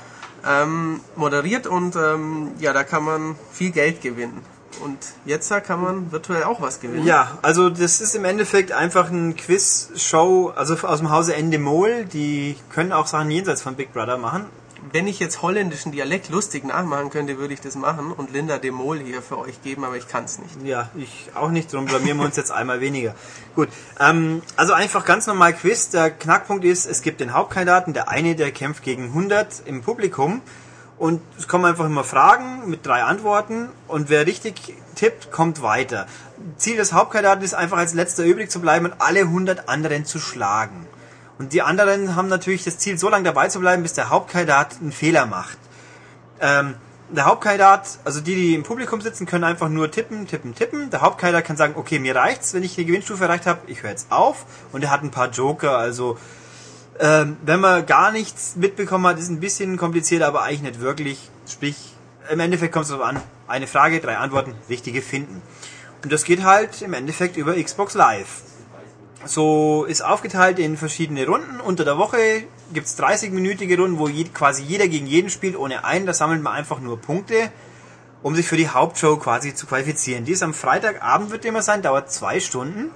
Ähm, 0.47 1.01
moderiert 1.15 1.67
und 1.67 1.95
ähm, 1.95 2.51
ja, 2.59 2.73
da 2.73 2.83
kann 2.83 3.03
man 3.03 3.35
viel 3.51 3.71
Geld 3.71 4.01
gewinnen. 4.01 4.41
Und 4.83 4.99
jetzt 5.25 5.51
kann 5.65 5.81
man 5.81 6.11
virtuell 6.11 6.43
auch 6.43 6.61
was 6.61 6.79
gewinnen. 6.79 7.05
Ja, 7.05 7.37
also 7.41 7.69
das 7.69 7.99
ist 7.99 8.15
im 8.15 8.25
Endeffekt 8.25 8.71
einfach 8.71 9.09
ein 9.09 9.35
Quiz-Show, 9.35 10.53
also 10.55 10.75
aus 10.87 10.99
dem 10.99 11.09
Hause 11.09 11.35
Endemol. 11.35 12.05
Die 12.05 12.55
können 12.71 12.91
auch 12.91 13.07
Sachen 13.07 13.31
jenseits 13.31 13.61
von 13.61 13.75
Big 13.75 13.91
Brother 13.93 14.17
machen. 14.17 14.45
Wenn 14.91 15.07
ich 15.07 15.19
jetzt 15.19 15.41
holländischen 15.41 15.91
Dialekt 15.91 16.29
lustig 16.29 16.63
nachmachen 16.63 17.09
könnte, 17.09 17.37
würde 17.37 17.53
ich 17.53 17.61
das 17.61 17.75
machen 17.75 18.11
und 18.11 18.31
Linda 18.31 18.57
de 18.57 18.71
Mol 18.71 18.99
hier 18.99 19.21
für 19.21 19.37
euch 19.37 19.61
geben, 19.61 19.83
aber 19.83 19.97
ich 19.97 20.07
kann 20.07 20.25
es 20.25 20.39
nicht. 20.39 20.61
Ja, 20.63 20.89
ich 20.95 21.29
auch 21.35 21.49
nicht, 21.49 21.73
darum 21.73 21.85
blamieren 21.85 22.17
wir 22.17 22.25
uns 22.25 22.35
jetzt 22.35 22.51
einmal 22.51 22.79
weniger. 22.81 23.15
Gut, 23.55 23.69
ähm, 23.99 24.41
also 24.55 24.73
einfach 24.73 25.05
ganz 25.05 25.27
normal 25.27 25.53
Quiz. 25.53 25.89
Der 25.89 26.11
Knackpunkt 26.11 26.63
ist, 26.63 26.85
es 26.85 27.01
gibt 27.01 27.19
den 27.19 27.33
Hauptkandidaten, 27.33 27.93
der 27.93 28.09
eine, 28.09 28.35
der 28.35 28.51
kämpft 28.51 28.83
gegen 28.83 29.05
100 29.05 29.63
im 29.65 29.81
Publikum. 29.81 30.41
Und 30.97 31.21
es 31.37 31.47
kommen 31.47 31.65
einfach 31.65 31.85
immer 31.85 32.03
Fragen 32.03 32.67
mit 32.69 32.85
drei 32.85 33.03
Antworten 33.03 33.69
und 33.87 34.09
wer 34.09 34.25
richtig 34.25 34.73
tippt, 34.95 35.31
kommt 35.31 35.61
weiter. 35.61 36.07
Ziel 36.57 36.75
des 36.77 36.91
Hauptkandidaten 36.91 37.43
ist 37.43 37.53
einfach 37.53 37.77
als 37.77 37.93
letzter 37.93 38.23
übrig 38.23 38.49
zu 38.49 38.59
bleiben 38.59 38.85
und 38.85 38.95
alle 38.99 39.19
100 39.21 39.69
anderen 39.69 40.05
zu 40.05 40.17
schlagen. 40.19 40.87
Und 41.37 41.53
die 41.53 41.61
anderen 41.61 42.15
haben 42.15 42.27
natürlich 42.27 42.63
das 42.63 42.79
Ziel, 42.79 42.97
so 42.97 43.09
lange 43.09 43.23
dabei 43.23 43.47
zu 43.47 43.59
bleiben, 43.59 43.83
bis 43.83 43.93
der 43.93 44.09
Hauptkandidat 44.09 44.77
einen 44.81 44.91
Fehler 44.91 45.25
macht. 45.25 45.57
Ähm, 46.41 46.75
der 47.09 47.25
Hauptkandidat, 47.25 47.99
also 48.03 48.19
die, 48.19 48.35
die 48.35 48.55
im 48.55 48.63
Publikum 48.63 48.99
sitzen, 49.01 49.25
können 49.25 49.43
einfach 49.43 49.69
nur 49.69 49.91
tippen, 49.91 50.27
tippen, 50.27 50.55
tippen. 50.55 50.89
Der 50.89 51.01
Hauptkandidat 51.01 51.45
kann 51.45 51.55
sagen, 51.55 51.73
okay, 51.77 51.99
mir 51.99 52.15
reicht's, 52.15 52.53
wenn 52.53 52.63
ich 52.63 52.75
die 52.75 52.85
Gewinnstufe 52.85 53.23
erreicht 53.23 53.45
habe, 53.45 53.59
ich 53.67 53.83
höre 53.83 53.91
jetzt 53.91 54.11
auf. 54.11 54.45
Und 54.71 54.83
er 54.83 54.91
hat 54.91 55.03
ein 55.03 55.11
paar 55.11 55.29
Joker, 55.29 55.77
also 55.77 56.17
ähm, 56.99 57.37
wenn 57.43 57.59
man 57.59 57.85
gar 57.85 58.11
nichts 58.11 58.55
mitbekommen 58.55 59.05
hat, 59.05 59.19
ist 59.19 59.29
ein 59.29 59.39
bisschen 59.39 59.77
kompliziert, 59.77 60.23
aber 60.23 60.41
eigentlich 60.41 60.63
nicht 60.63 60.81
wirklich. 60.81 61.29
Sprich, 61.47 61.93
im 62.29 62.39
Endeffekt 62.39 62.73
kommt 62.73 62.85
es 62.85 62.91
darauf 62.91 63.05
an, 63.05 63.21
eine 63.47 63.67
Frage, 63.67 63.99
drei 63.99 64.17
Antworten, 64.17 64.55
richtige 64.69 65.01
finden. 65.01 65.41
Und 66.03 66.11
das 66.11 66.23
geht 66.23 66.43
halt 66.43 66.81
im 66.81 66.93
Endeffekt 66.93 67.37
über 67.37 67.61
Xbox 67.61 67.93
Live. 67.93 68.41
So 69.27 69.83
ist 69.83 70.03
aufgeteilt 70.03 70.57
in 70.57 70.77
verschiedene 70.77 71.25
Runden. 71.25 71.59
Unter 71.59 71.83
der 71.83 71.97
Woche 71.97 72.45
gibt 72.73 72.87
es 72.87 72.97
30-minütige 72.97 73.77
Runden, 73.77 73.99
wo 73.99 74.07
je, 74.07 74.23
quasi 74.23 74.63
jeder 74.63 74.87
gegen 74.87 75.05
jeden 75.05 75.29
spielt, 75.29 75.57
ohne 75.57 75.83
einen. 75.83 76.05
Da 76.05 76.13
sammelt 76.13 76.41
man 76.41 76.53
einfach 76.53 76.79
nur 76.79 76.97
Punkte, 76.97 77.51
um 78.23 78.35
sich 78.35 78.47
für 78.47 78.55
die 78.55 78.69
Hauptshow 78.69 79.17
quasi 79.17 79.53
zu 79.53 79.67
qualifizieren. 79.67 80.23
Die 80.23 80.31
ist 80.31 80.43
am 80.43 80.53
Freitagabend, 80.53 81.31
wird 81.31 81.43
immer 81.43 81.61
sein, 81.61 81.81
dauert 81.81 82.09
zwei 82.09 82.39
Stunden. 82.39 82.91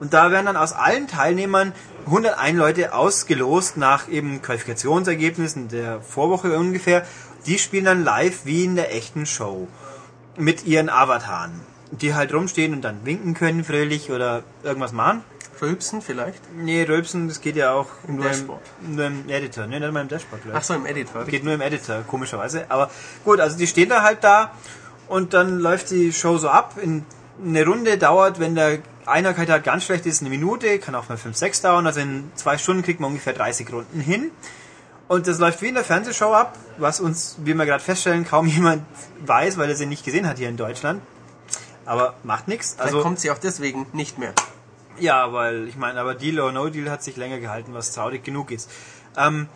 Und 0.00 0.14
da 0.14 0.30
werden 0.30 0.46
dann 0.46 0.56
aus 0.56 0.72
allen 0.72 1.08
Teilnehmern 1.08 1.72
101 2.06 2.56
Leute 2.56 2.94
ausgelost 2.94 3.76
nach 3.76 4.08
eben 4.08 4.40
Qualifikationsergebnissen 4.40 5.68
der 5.68 6.00
Vorwoche 6.00 6.56
ungefähr. 6.56 7.04
Die 7.44 7.58
spielen 7.58 7.84
dann 7.84 8.02
live 8.02 8.46
wie 8.46 8.64
in 8.64 8.76
der 8.76 8.94
echten 8.94 9.26
Show. 9.26 9.68
Mit 10.38 10.64
ihren 10.64 10.88
Avataren. 10.88 11.52
Die 11.90 12.14
halt 12.14 12.32
rumstehen 12.32 12.72
und 12.72 12.82
dann 12.82 13.04
winken 13.04 13.34
können 13.34 13.62
fröhlich 13.62 14.10
oder 14.10 14.42
irgendwas 14.62 14.92
machen. 14.92 15.22
Rülpsen 15.60 16.02
vielleicht? 16.02 16.40
Nee, 16.54 16.84
Rülpsen, 16.84 17.28
das 17.28 17.40
geht 17.40 17.56
ja 17.56 17.72
auch 17.72 17.88
Im 18.06 18.16
nur 18.16 18.24
Dashboard. 18.24 18.60
Im, 18.82 18.96
nur 18.96 19.06
im 19.06 19.28
Editor. 19.28 19.66
Nee, 19.66 19.80
nicht 19.80 19.92
mal 19.92 20.02
im 20.02 20.08
Dashboard, 20.08 20.42
glaube 20.42 20.56
ich. 20.56 20.62
Ach 20.62 20.66
so, 20.66 20.74
im 20.74 20.86
Editor. 20.86 21.24
Geht 21.24 21.44
nur 21.44 21.54
im 21.54 21.60
Editor, 21.60 22.02
komischerweise. 22.06 22.66
Aber 22.68 22.90
gut, 23.24 23.40
also 23.40 23.56
die 23.56 23.66
stehen 23.66 23.88
da 23.88 24.02
halt 24.02 24.24
da 24.24 24.52
und 25.08 25.34
dann 25.34 25.58
läuft 25.58 25.90
die 25.90 26.12
Show 26.12 26.38
so 26.38 26.48
ab. 26.48 26.74
In, 26.80 27.04
eine 27.44 27.66
Runde 27.66 27.98
dauert, 27.98 28.40
wenn 28.40 28.54
der 28.54 28.78
einer 29.04 29.36
halt 29.36 29.64
ganz 29.64 29.84
schlecht 29.84 30.06
ist, 30.06 30.20
eine 30.20 30.30
Minute, 30.30 30.78
kann 30.78 30.94
auch 30.94 31.08
mal 31.08 31.16
5, 31.16 31.36
6 31.36 31.60
dauern. 31.62 31.86
Also 31.86 32.00
in 32.00 32.30
zwei 32.34 32.58
Stunden 32.58 32.82
kriegt 32.82 33.00
man 33.00 33.10
ungefähr 33.10 33.32
30 33.32 33.72
Runden 33.72 34.00
hin. 34.00 34.30
Und 35.08 35.28
das 35.28 35.38
läuft 35.38 35.62
wie 35.62 35.68
in 35.68 35.74
der 35.74 35.84
Fernsehshow 35.84 36.32
ab, 36.32 36.56
was 36.78 36.98
uns, 36.98 37.36
wie 37.44 37.54
wir 37.54 37.66
gerade 37.66 37.82
feststellen, 37.82 38.26
kaum 38.26 38.46
jemand 38.46 38.82
weiß, 39.24 39.56
weil 39.58 39.68
er 39.68 39.76
sie 39.76 39.86
nicht 39.86 40.04
gesehen 40.04 40.26
hat 40.26 40.38
hier 40.38 40.48
in 40.48 40.56
Deutschland. 40.56 41.02
Aber 41.84 42.14
macht 42.24 42.48
nichts. 42.48 42.76
Also 42.80 43.00
kommt 43.00 43.20
sie 43.20 43.30
auch 43.30 43.38
deswegen 43.38 43.86
nicht 43.92 44.18
mehr. 44.18 44.32
Ja, 44.98 45.32
weil 45.32 45.68
ich 45.68 45.76
meine, 45.76 46.00
aber 46.00 46.14
Deal 46.14 46.40
or 46.40 46.52
No 46.52 46.68
Deal 46.68 46.90
hat 46.90 47.02
sich 47.02 47.16
länger 47.16 47.38
gehalten, 47.38 47.74
was 47.74 47.92
traurig 47.92 48.24
genug 48.24 48.50
ist. 48.50 48.70
Ähm, 49.16 49.48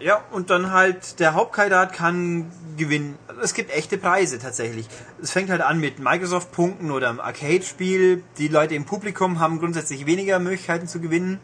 ja, 0.00 0.20
und 0.32 0.50
dann 0.50 0.72
halt 0.72 1.20
der 1.20 1.34
Hauptkandidat 1.34 1.92
kann 1.92 2.50
gewinnen. 2.76 3.16
Es 3.40 3.54
gibt 3.54 3.70
echte 3.70 3.96
Preise 3.96 4.38
tatsächlich. 4.40 4.88
Es 5.22 5.30
fängt 5.30 5.50
halt 5.50 5.60
an 5.60 5.78
mit 5.78 6.00
Microsoft-Punkten 6.00 6.90
oder 6.90 7.08
einem 7.08 7.20
Arcade-Spiel. 7.20 8.24
Die 8.38 8.48
Leute 8.48 8.74
im 8.74 8.86
Publikum 8.86 9.38
haben 9.38 9.60
grundsätzlich 9.60 10.06
weniger 10.06 10.40
Möglichkeiten 10.40 10.88
zu 10.88 11.00
gewinnen. 11.00 11.38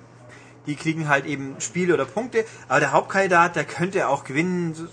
Die 0.66 0.74
kriegen 0.74 1.08
halt 1.08 1.26
eben 1.26 1.56
Spiele 1.60 1.94
oder 1.94 2.04
Punkte. 2.04 2.44
Aber 2.68 2.80
der 2.80 2.92
Hauptkandidat, 2.92 3.54
der 3.54 3.64
könnte 3.64 4.08
auch 4.08 4.24
gewinnen. 4.24 4.88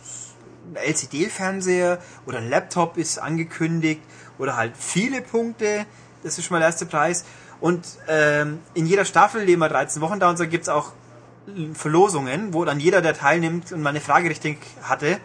LCD-Fernseher 0.75 1.99
oder 2.25 2.37
ein 2.37 2.49
Laptop 2.49 2.97
ist 2.97 3.17
angekündigt. 3.17 4.01
Oder 4.37 4.55
halt 4.55 4.77
viele 4.77 5.21
Punkte. 5.21 5.85
Das 6.21 6.37
ist 6.37 6.45
schon 6.45 6.55
mal 6.55 6.59
der 6.59 6.67
erste 6.67 6.85
Preis. 6.85 7.25
Und 7.59 7.85
ähm, 8.07 8.59
in 8.73 8.85
jeder 8.85 9.05
Staffel, 9.05 9.45
die 9.45 9.53
immer 9.53 9.69
13 9.69 10.01
Wochen 10.01 10.19
dauern 10.19 10.37
soll, 10.37 10.47
gibt's 10.47 10.69
auch 10.69 10.91
Verlosungen, 11.73 12.53
wo 12.53 12.65
dann 12.65 12.79
jeder, 12.79 13.01
der 13.01 13.13
teilnimmt 13.13 13.71
und 13.71 13.81
mal 13.81 13.89
eine 13.89 14.01
Frage 14.01 14.29
richtig 14.29 14.57
hatte, 14.83 15.19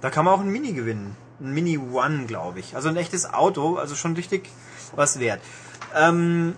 da 0.00 0.10
kann 0.10 0.24
man 0.24 0.34
auch 0.34 0.40
ein 0.40 0.50
Mini 0.50 0.72
gewinnen. 0.72 1.16
Ein 1.40 1.54
Mini 1.54 1.78
One, 1.78 2.26
glaube 2.26 2.60
ich. 2.60 2.74
Also 2.74 2.88
ein 2.88 2.96
echtes 2.96 3.32
Auto, 3.32 3.76
also 3.76 3.94
schon 3.94 4.14
richtig 4.14 4.50
was 4.94 5.20
wert. 5.20 5.40
Ähm, 5.94 6.54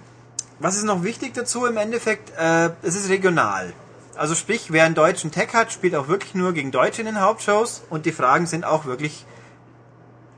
was 0.58 0.76
ist 0.76 0.84
noch 0.84 1.04
wichtig 1.04 1.34
dazu 1.34 1.66
im 1.66 1.76
Endeffekt? 1.76 2.32
Äh, 2.38 2.70
es 2.82 2.96
ist 2.96 3.08
regional. 3.08 3.72
Also 4.16 4.34
sprich, 4.34 4.72
wer 4.72 4.84
einen 4.84 4.96
deutschen 4.96 5.30
Tech 5.30 5.52
hat, 5.52 5.72
spielt 5.72 5.94
auch 5.94 6.08
wirklich 6.08 6.34
nur 6.34 6.52
gegen 6.52 6.72
Deutsche 6.72 7.02
in 7.02 7.06
den 7.06 7.20
Hauptshows 7.20 7.82
und 7.90 8.06
die 8.06 8.12
Fragen 8.12 8.46
sind 8.46 8.64
auch 8.64 8.84
wirklich 8.84 9.24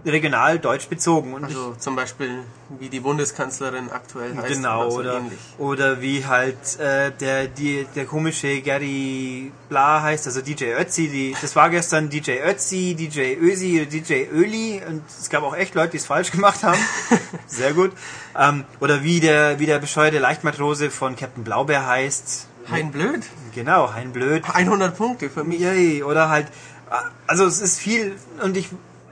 regional 0.04 0.58
deutsch 0.58 0.88
bezogen. 0.88 1.34
Und 1.34 1.44
Also 1.44 1.74
zum 1.78 1.96
Beispiel, 1.96 2.40
wie 2.78 2.88
die 2.88 3.00
Bundeskanzlerin 3.00 3.90
aktuell 3.90 4.36
heißt. 4.36 4.54
Genau, 4.54 4.86
oder, 4.86 4.90
so 4.90 4.98
oder, 4.98 5.16
ähnlich. 5.18 5.38
oder 5.58 6.00
wie 6.00 6.24
halt 6.26 6.78
äh, 6.78 7.12
der, 7.12 7.46
die, 7.48 7.86
der 7.94 8.06
komische 8.06 8.60
Gary 8.60 9.52
Bla 9.68 10.02
heißt, 10.02 10.26
also 10.26 10.40
DJ 10.40 10.72
Ötzi, 10.78 11.08
die, 11.08 11.36
das 11.40 11.54
war 11.56 11.70
gestern 11.70 12.08
DJ 12.10 12.38
Ötzi, 12.44 12.94
DJ 12.94 13.34
Ösi, 13.40 13.86
DJ 13.86 14.26
Öli 14.32 14.82
und 14.88 15.02
es 15.08 15.28
gab 15.30 15.42
auch 15.42 15.56
echt 15.56 15.74
Leute, 15.74 15.92
die 15.92 15.96
es 15.98 16.06
falsch 16.06 16.30
gemacht 16.30 16.62
haben. 16.62 16.78
Sehr 17.46 17.72
gut. 17.72 17.92
Ähm, 18.38 18.64
oder 18.80 19.02
wie 19.02 19.20
der, 19.20 19.58
wie 19.58 19.66
der 19.66 19.78
bescheuerte 19.78 20.18
Leichtmatrose 20.18 20.90
von 20.90 21.16
Captain 21.16 21.44
Blaubeer 21.44 21.86
heißt. 21.86 22.46
Hein 22.70 22.92
Blöd. 22.92 23.22
Genau, 23.54 23.92
Hein 23.94 24.12
Blöd. 24.12 24.44
100 24.52 24.96
Punkte 24.96 25.28
für 25.28 25.44
mich. 25.44 25.60
Yay, 25.60 26.02
oder 26.04 26.28
halt, 26.28 26.46
also 27.26 27.44
es 27.46 27.60
ist 27.60 27.78
viel 27.80 28.14
und 28.42 28.56
ich, 28.56 28.68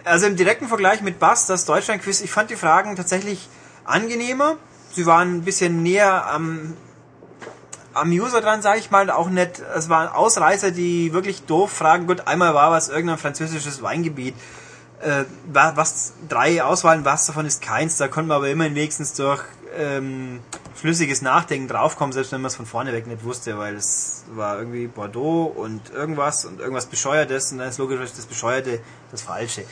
also 0.08 0.26
im 0.26 0.36
direkten 0.36 0.68
Vergleich 0.68 1.02
mit 1.02 1.18
Bass, 1.18 1.46
das 1.46 1.64
Deutschland-Quiz, 1.64 2.20
ich 2.20 2.30
fand 2.30 2.50
die 2.50 2.56
Fragen 2.56 2.96
tatsächlich 2.96 3.48
angenehmer. 3.84 4.56
Sie 4.92 5.06
waren 5.06 5.36
ein 5.36 5.42
bisschen 5.42 5.82
näher 5.82 6.26
am, 6.26 6.74
am 7.94 8.10
User 8.10 8.40
dran, 8.40 8.62
sage 8.62 8.78
ich 8.80 8.90
mal, 8.90 9.10
auch 9.10 9.28
nicht, 9.28 9.60
es 9.74 9.88
waren 9.88 10.08
Ausreißer, 10.08 10.70
die 10.70 11.12
wirklich 11.12 11.44
doof 11.44 11.70
fragen. 11.70 12.06
Gut, 12.06 12.26
einmal 12.26 12.54
war 12.54 12.70
was 12.70 12.88
irgendein 12.88 13.18
französisches 13.18 13.82
Weingebiet. 13.82 14.34
Äh, 15.00 15.24
wa- 15.46 15.72
was 15.76 16.14
drei 16.28 16.62
Auswahlen, 16.62 17.04
was 17.04 17.26
davon 17.26 17.46
ist 17.46 17.62
keins, 17.62 17.98
da 17.98 18.08
konnte 18.08 18.28
man 18.28 18.38
aber 18.38 18.48
immer 18.48 18.64
wenigstens 18.64 19.14
durch 19.14 19.44
ähm, 19.76 20.40
flüssiges 20.74 21.22
Nachdenken 21.22 21.68
draufkommen, 21.68 22.12
selbst 22.12 22.32
wenn 22.32 22.40
man 22.40 22.48
es 22.48 22.56
von 22.56 22.66
vorne 22.66 22.92
weg 22.92 23.06
nicht 23.06 23.22
wusste, 23.22 23.58
weil 23.58 23.76
es 23.76 24.24
war 24.34 24.58
irgendwie 24.58 24.88
Bordeaux 24.88 25.44
und 25.44 25.90
irgendwas 25.90 26.44
und 26.44 26.58
irgendwas 26.58 26.86
Bescheuertes 26.86 27.52
und 27.52 27.58
dann 27.58 27.68
ist 27.68 27.78
logisch 27.78 28.10
das 28.16 28.26
Bescheuerte 28.26 28.80
das 29.12 29.22
Falsche. 29.22 29.62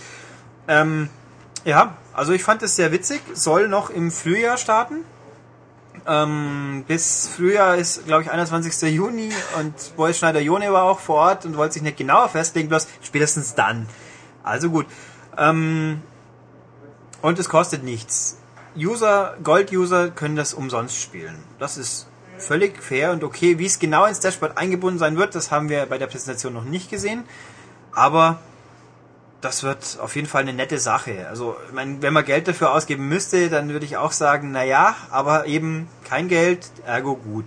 Ähm, 0.69 1.09
ja, 1.65 1.97
also 2.13 2.33
ich 2.33 2.43
fand 2.43 2.63
es 2.63 2.77
sehr 2.77 2.93
witzig, 2.93 3.21
soll 3.35 3.69
noch 3.69 3.91
im 3.91 4.11
Frühjahr 4.11 4.57
starten. 4.57 5.05
Ähm, 6.07 6.85
bis 6.87 7.29
Frühjahr 7.35 7.77
ist, 7.77 8.07
glaube 8.07 8.23
ich, 8.23 8.31
21. 8.31 8.95
Juni 8.95 9.33
und 9.59 9.97
Boris 9.97 10.19
Schneider-Jone 10.19 10.73
war 10.73 10.85
auch 10.85 11.01
vor 11.01 11.17
Ort 11.17 11.45
und 11.45 11.57
wollte 11.57 11.75
sich 11.75 11.83
nicht 11.83 11.97
genauer 11.97 12.29
festlegen, 12.29 12.69
bloß 12.69 12.87
spätestens 13.03 13.55
dann. 13.55 13.89
Also 14.45 14.71
gut. 14.71 14.87
Ähm, 15.37 16.03
und 17.23 17.39
es 17.39 17.49
kostet 17.49 17.83
nichts. 17.83 18.39
User, 18.77 19.37
Gold-User 19.43 20.11
können 20.11 20.37
das 20.37 20.55
umsonst 20.55 21.01
spielen. 21.01 21.43
Das 21.59 21.77
ist 21.77 22.07
völlig 22.39 22.83
fair 22.83 23.13
und 23.13 23.25
okay. 23.25 23.59
Wie 23.59 23.67
es 23.67 23.79
genau 23.79 24.05
ins 24.05 24.21
Dashboard 24.21 24.59
eingebunden 24.59 24.99
sein 24.99 25.17
wird, 25.17 25.35
das 25.35 25.51
haben 25.51 25.69
wir 25.69 25.87
bei 25.87 25.99
der 25.99 26.07
Präsentation 26.07 26.53
noch 26.53 26.65
nicht 26.65 26.91
gesehen. 26.91 27.25
Aber 27.93 28.39
das 29.41 29.63
wird 29.63 29.99
auf 30.01 30.17
jeden 30.17 30.29
Fall 30.29 30.43
eine 30.43 30.53
nette 30.53 30.79
Sache. 30.79 31.27
Also, 31.29 31.57
ich 31.67 31.73
meine, 31.73 32.01
wenn 32.03 32.13
man 32.13 32.25
Geld 32.25 32.49
dafür 32.49 32.73
ausgeben 32.73 33.09
müsste, 33.09 33.49
dann 33.51 33.69
würde 33.69 33.85
ich 33.85 33.97
auch 33.97 34.13
sagen, 34.13 34.53
na 34.53 34.65
ja, 34.65 34.95
aber 35.11 35.47
eben 35.47 35.89
kein 36.05 36.29
Geld, 36.29 36.71
ergo 36.87 37.17
gut. 37.17 37.45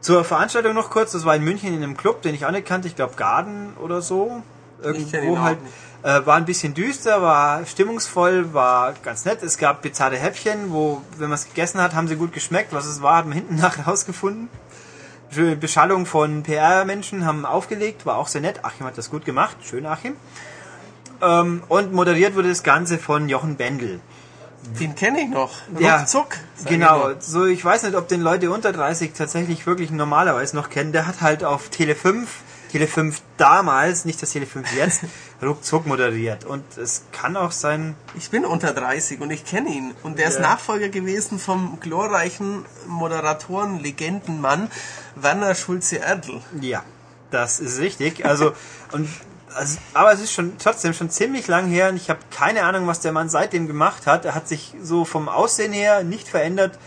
Zur 0.00 0.24
Veranstaltung 0.24 0.74
noch 0.74 0.90
kurz, 0.90 1.12
das 1.12 1.24
war 1.24 1.34
in 1.34 1.42
München 1.42 1.74
in 1.74 1.82
einem 1.82 1.96
Club, 1.96 2.22
den 2.22 2.34
ich 2.34 2.46
auch 2.46 2.50
nicht 2.50 2.66
kannte, 2.66 2.86
ich 2.86 2.96
glaube 2.96 3.16
Garden 3.16 3.72
oder 3.80 4.02
so. 4.02 4.42
Irgendwo 4.82 5.40
halt. 5.40 5.58
Äh, 6.02 6.24
war 6.24 6.36
ein 6.36 6.44
bisschen 6.44 6.74
düster, 6.74 7.22
war 7.22 7.66
stimmungsvoll, 7.66 8.54
war 8.54 8.92
ganz 9.02 9.24
nett. 9.24 9.42
Es 9.42 9.58
gab 9.58 9.82
bizarre 9.82 10.16
Häppchen, 10.16 10.70
wo, 10.70 11.02
wenn 11.18 11.28
man 11.28 11.34
es 11.34 11.46
gegessen 11.46 11.80
hat, 11.80 11.94
haben 11.94 12.06
sie 12.06 12.14
gut 12.14 12.32
geschmeckt. 12.32 12.72
Was 12.72 12.86
es 12.86 13.02
war, 13.02 13.16
hat 13.16 13.24
man 13.24 13.32
hinten 13.38 13.56
nach 13.56 13.86
rausgefunden. 13.86 14.48
Schöne 15.30 15.56
Beschallung 15.56 16.06
von 16.06 16.44
PR-Menschen 16.44 17.26
haben 17.26 17.44
aufgelegt, 17.44 18.06
war 18.06 18.16
auch 18.16 18.28
sehr 18.28 18.40
nett. 18.40 18.64
Achim 18.64 18.86
hat 18.86 18.96
das 18.96 19.10
gut 19.10 19.24
gemacht. 19.24 19.56
Schön, 19.62 19.86
Achim. 19.86 20.14
Ähm, 21.22 21.62
und 21.68 21.92
moderiert 21.92 22.34
wurde 22.34 22.48
das 22.48 22.62
Ganze 22.62 22.98
von 22.98 23.28
Jochen 23.28 23.56
Bendel. 23.56 24.00
Den 24.80 24.96
kenne 24.96 25.20
ich 25.20 25.28
noch. 25.28 25.52
Ja, 25.78 25.98
Ruckzuck. 26.00 26.36
ich 26.58 26.64
Genau, 26.66 27.08
nur. 27.08 27.16
so 27.20 27.44
ich 27.46 27.64
weiß 27.64 27.84
nicht, 27.84 27.94
ob 27.94 28.08
den 28.08 28.20
Leute 28.20 28.50
unter 28.50 28.72
30 28.72 29.12
tatsächlich 29.12 29.64
wirklich 29.66 29.90
normalerweise 29.92 30.56
noch 30.56 30.70
kennen. 30.70 30.92
Der 30.92 31.06
hat 31.06 31.20
halt 31.20 31.44
auf 31.44 31.68
Tele 31.68 31.94
5, 31.94 32.28
Tele 32.72 32.88
5 32.88 33.22
damals, 33.36 34.04
nicht 34.04 34.20
das 34.20 34.30
Tele 34.32 34.44
5 34.44 34.74
jetzt, 34.74 35.02
ruckzuck 35.42 35.86
moderiert. 35.86 36.44
Und 36.44 36.64
es 36.78 37.04
kann 37.12 37.36
auch 37.36 37.52
sein, 37.52 37.94
Ich 38.18 38.30
bin 38.30 38.44
unter 38.44 38.72
30 38.74 39.20
und 39.20 39.30
ich 39.30 39.44
kenne 39.44 39.68
ihn. 39.68 39.94
Und 40.02 40.18
der 40.18 40.26
ist 40.26 40.36
Ja. 40.36 40.40
Nachfolger 40.42 40.88
gewesen 40.88 41.38
vom 41.38 41.78
glorreichen 41.78 42.64
Moderatoren, 42.88 43.78
Legendenmann 43.78 44.68
Werner 45.14 45.54
Schulze-Erdl. 45.54 46.40
ja, 46.60 46.82
das 47.30 47.60
ist 47.60 47.78
richtig. 47.78 48.26
Also, 48.26 48.52
und, 48.92 49.08
also, 49.56 49.78
aber 49.94 50.12
es 50.12 50.20
ist 50.20 50.32
schon 50.32 50.56
trotzdem 50.58 50.92
schon 50.92 51.10
ziemlich 51.10 51.46
lang 51.48 51.66
her 51.68 51.88
und 51.88 51.96
ich 51.96 52.10
habe 52.10 52.20
keine 52.30 52.62
Ahnung, 52.64 52.86
was 52.86 53.00
der 53.00 53.12
Mann 53.12 53.28
seitdem 53.28 53.66
gemacht 53.66 54.06
hat. 54.06 54.24
Er 54.24 54.34
hat 54.34 54.46
sich 54.48 54.74
so 54.82 55.04
vom 55.04 55.28
Aussehen 55.28 55.72
her 55.72 56.04
nicht 56.04 56.28
verändert. 56.28 56.78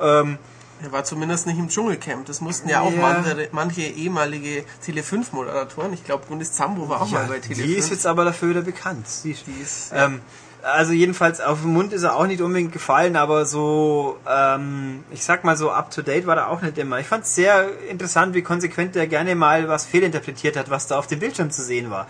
Ähm, 0.00 0.38
Er 0.82 0.92
war 0.92 1.04
zumindest 1.04 1.46
nicht 1.46 1.58
im 1.58 1.68
Dschungelcamp. 1.68 2.24
Das 2.24 2.40
mussten 2.40 2.68
ja 2.70 2.80
auch 2.80 2.90
Ja. 2.92 3.22
manche, 3.52 3.82
ehemalige 3.82 4.64
Tele5-Moderatoren. 4.86 5.92
Ich 5.92 6.04
glaube, 6.04 6.24
Gundis 6.26 6.52
Zambo 6.54 6.88
war 6.88 7.02
auch 7.02 7.10
mal 7.10 7.26
bei 7.26 7.36
Tele5. 7.36 7.54
die 7.54 7.74
ist 7.74 7.90
jetzt 7.90 8.06
aber 8.06 8.24
dafür 8.24 8.48
wieder 8.50 8.62
bekannt. 8.62 9.06
Die, 9.24 9.34
Die 9.34 9.60
ist- 9.62 9.92
ähm, 9.94 10.20
also 10.62 10.92
jedenfalls 10.92 11.40
auf 11.40 11.62
dem 11.62 11.72
Mund 11.72 11.92
ist 11.92 12.02
er 12.02 12.16
auch 12.16 12.26
nicht 12.26 12.40
unbedingt 12.40 12.72
gefallen, 12.72 13.16
aber 13.16 13.46
so, 13.46 14.18
ähm, 14.28 15.04
ich 15.10 15.24
sag 15.24 15.44
mal 15.44 15.56
so 15.56 15.70
up 15.70 15.90
to 15.90 16.02
date 16.02 16.26
war 16.26 16.36
er 16.36 16.48
auch 16.48 16.62
nicht 16.62 16.78
immer. 16.78 16.98
Ich 16.98 17.06
fand 17.06 17.24
es 17.24 17.34
sehr 17.34 17.68
interessant, 17.88 18.34
wie 18.34 18.42
konsequent 18.42 18.96
er 18.96 19.06
gerne 19.06 19.34
mal 19.34 19.68
was 19.68 19.86
fehlinterpretiert 19.86 20.56
hat, 20.56 20.70
was 20.70 20.86
da 20.86 20.98
auf 20.98 21.06
dem 21.06 21.20
Bildschirm 21.20 21.50
zu 21.50 21.62
sehen 21.62 21.90
war. 21.90 22.06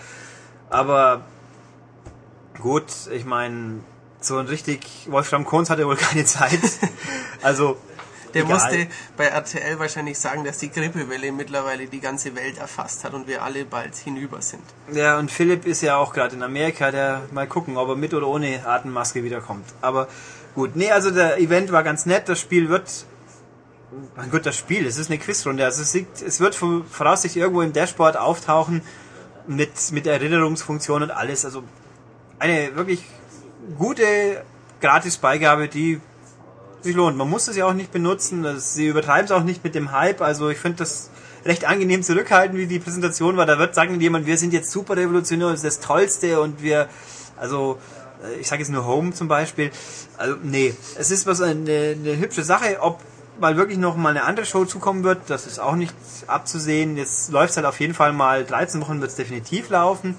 Aber 0.69 1.23
gut, 2.61 2.87
ich 3.13 3.25
meine, 3.25 3.81
so 4.21 4.37
ein 4.39 4.47
richtig 4.47 4.87
Wolfram 5.09 5.45
Kohns 5.45 5.71
hatte 5.71 5.87
wohl 5.87 5.97
keine 6.11 6.25
Zeit. 6.25 6.61
Also 7.43 7.77
Der 8.35 8.43
egal. 8.45 8.55
musste 8.55 8.87
bei 9.17 9.27
RTL 9.27 9.79
wahrscheinlich 9.79 10.19
sagen, 10.19 10.45
dass 10.45 10.59
die 10.59 10.71
Grippewelle 10.71 11.33
mittlerweile 11.33 11.87
die 11.87 12.01
ganze 12.01 12.35
Welt 12.37 12.59
erfasst 12.59 13.05
hat 13.05 13.15
und 13.15 13.27
wir 13.27 13.43
alle 13.43 13.65
bald 13.65 13.95
hinüber 13.97 14.41
sind. 14.43 14.63
Ja, 14.93 15.19
und 15.19 15.31
Philipp 15.31 15.67
ist 15.67 15.83
ja 15.83 15.97
auch 15.97 16.13
gerade 16.13 16.37
in 16.37 16.43
Amerika, 16.43 16.91
der 16.91 17.23
mal 17.33 17.47
gucken, 17.47 17.77
ob 17.77 17.89
er 17.89 17.97
mit 17.97 18.15
oder 18.15 18.27
ohne 18.29 18.67
Atemmaske 18.67 19.25
wiederkommt. 19.25 19.67
Aber 19.81 20.09
gut, 20.55 20.77
nee, 20.77 20.91
also 20.91 21.11
der 21.11 21.39
Event 21.39 21.73
war 21.73 21.83
ganz 21.83 22.07
nett, 22.07 22.29
das 22.29 22.41
Spiel 22.41 22.69
wird. 22.69 22.89
Mein 24.17 24.31
Gott, 24.31 24.47
das 24.47 24.57
Spiel, 24.57 24.87
es 24.87 24.99
ist 24.99 25.11
eine 25.11 25.19
Quizrunde. 25.19 25.65
Also 25.65 25.83
es, 25.83 25.93
liegt, 25.95 26.23
es 26.23 26.39
wird 26.39 26.55
vor- 26.55 26.85
voraussichtlich 26.89 27.43
irgendwo 27.43 27.63
im 27.63 27.73
Dashboard 27.73 28.17
auftauchen 28.17 28.83
mit, 29.49 29.71
mit 29.91 30.07
Erinnerungsfunktion 30.07 31.03
und 31.03 31.11
alles. 31.11 31.45
Also 31.45 31.65
eine 32.39 32.77
wirklich 32.77 33.03
gute 33.77 34.45
Gratis-Beigabe, 34.81 35.67
die 35.69 36.01
sich 36.83 36.95
lohnt. 36.95 37.17
Man 37.17 37.29
muss 37.29 37.49
es 37.49 37.57
ja 37.57 37.67
auch 37.67 37.75
nicht 37.75 37.93
benutzen. 37.93 38.47
Sie 38.59 38.89
übertreiben 38.89 39.27
es 39.27 39.33
auch 39.33 39.43
nicht 39.43 39.65
mit 39.65 39.75
dem 39.75 39.93
Hype. 39.93 40.21
Also 40.21 40.49
ich 40.49 40.59
finde 40.59 40.79
das 40.79 41.11
recht 41.45 41.65
angenehm 41.65 42.03
zurückhaltend, 42.03 42.59
wie 42.59 42.67
die 42.67 42.79
Präsentation 42.79 43.37
war. 43.37 43.47
Da 43.47 43.59
wird 43.59 43.75
sagen 43.75 44.01
jemand, 44.01 44.27
wir 44.27 44.37
sind 44.37 44.53
jetzt 44.53 44.71
super 44.71 44.97
revolutionär 44.97 45.49
und 45.49 45.53
das 45.55 45.65
ist 45.65 45.79
das 45.79 45.87
Tollste 45.87 46.41
und 46.41 46.63
wir, 46.63 46.89
also 47.37 47.79
äh, 48.23 48.41
ich 48.41 48.49
sage 48.49 48.63
jetzt 48.63 48.71
nur 48.71 48.87
Home 48.87 49.13
zum 49.13 49.29
Beispiel. 49.29 49.71
Also 50.17 50.37
nee, 50.43 50.75
es 50.97 51.11
ist 51.11 51.27
was 51.27 51.41
eine, 51.41 51.97
eine 51.99 52.19
hübsche 52.19 52.43
Sache. 52.43 52.79
Ob 52.81 53.01
mal 53.39 53.57
wirklich 53.57 53.79
noch 53.79 53.97
mal 53.97 54.11
eine 54.11 54.25
andere 54.25 54.45
Show 54.45 54.65
zukommen 54.65 55.03
wird, 55.03 55.23
das 55.29 55.47
ist 55.47 55.59
auch 55.59 55.77
nicht 55.77 55.95
abzusehen. 56.27 56.97
Jetzt 56.97 57.31
läuft 57.33 57.51
es 57.51 57.57
halt 57.57 57.67
auf 57.67 57.81
jeden 57.81 57.95
Fall 57.95 58.13
mal 58.13 58.45
13 58.45 58.81
Wochen 58.83 59.01
wird 59.01 59.11
es 59.11 59.17
definitiv 59.17 59.71
laufen. 59.71 60.17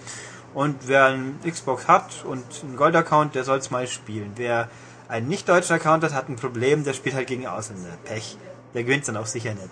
Und 0.54 0.76
wer 0.88 1.06
einen 1.06 1.40
Xbox 1.48 1.88
hat 1.88 2.26
und 2.26 2.44
einen 2.64 2.76
Gold-Account, 2.76 3.36
der 3.36 3.46
soll 3.46 3.60
es 3.60 3.72
mal 3.72 3.88
spielen. 3.88 4.34
Wer 4.36 4.70
einen 5.12 5.28
nicht-deutschen 5.28 5.76
Account 5.76 6.04
hat, 6.06 6.14
hat 6.14 6.30
ein 6.30 6.38
Problem, 6.38 6.84
der 6.86 6.94
spielt 6.94 7.16
halt 7.16 7.28
gegen 7.28 7.46
Ausländer. 7.46 7.90
Pech. 8.06 8.38
Der 8.74 8.84
gewinnt 8.84 9.08
dann 9.08 9.18
auch 9.18 9.26
sicher 9.26 9.54
nicht. 9.54 9.70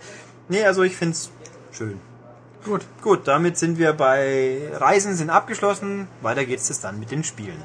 Nee, 0.49 0.65
also 0.65 0.83
ich 0.83 0.97
find's 0.97 1.31
schön. 1.71 1.99
Gut. 2.65 2.81
Gut, 3.01 3.27
damit 3.27 3.57
sind 3.57 3.77
wir 3.77 3.93
bei 3.93 4.69
Reisen 4.73 5.15
sind 5.15 5.29
abgeschlossen. 5.29 6.09
Weiter 6.21 6.43
geht's 6.43 6.67
jetzt 6.67 6.83
dann 6.83 6.99
mit 6.99 7.11
den 7.11 7.23
Spielen. 7.23 7.63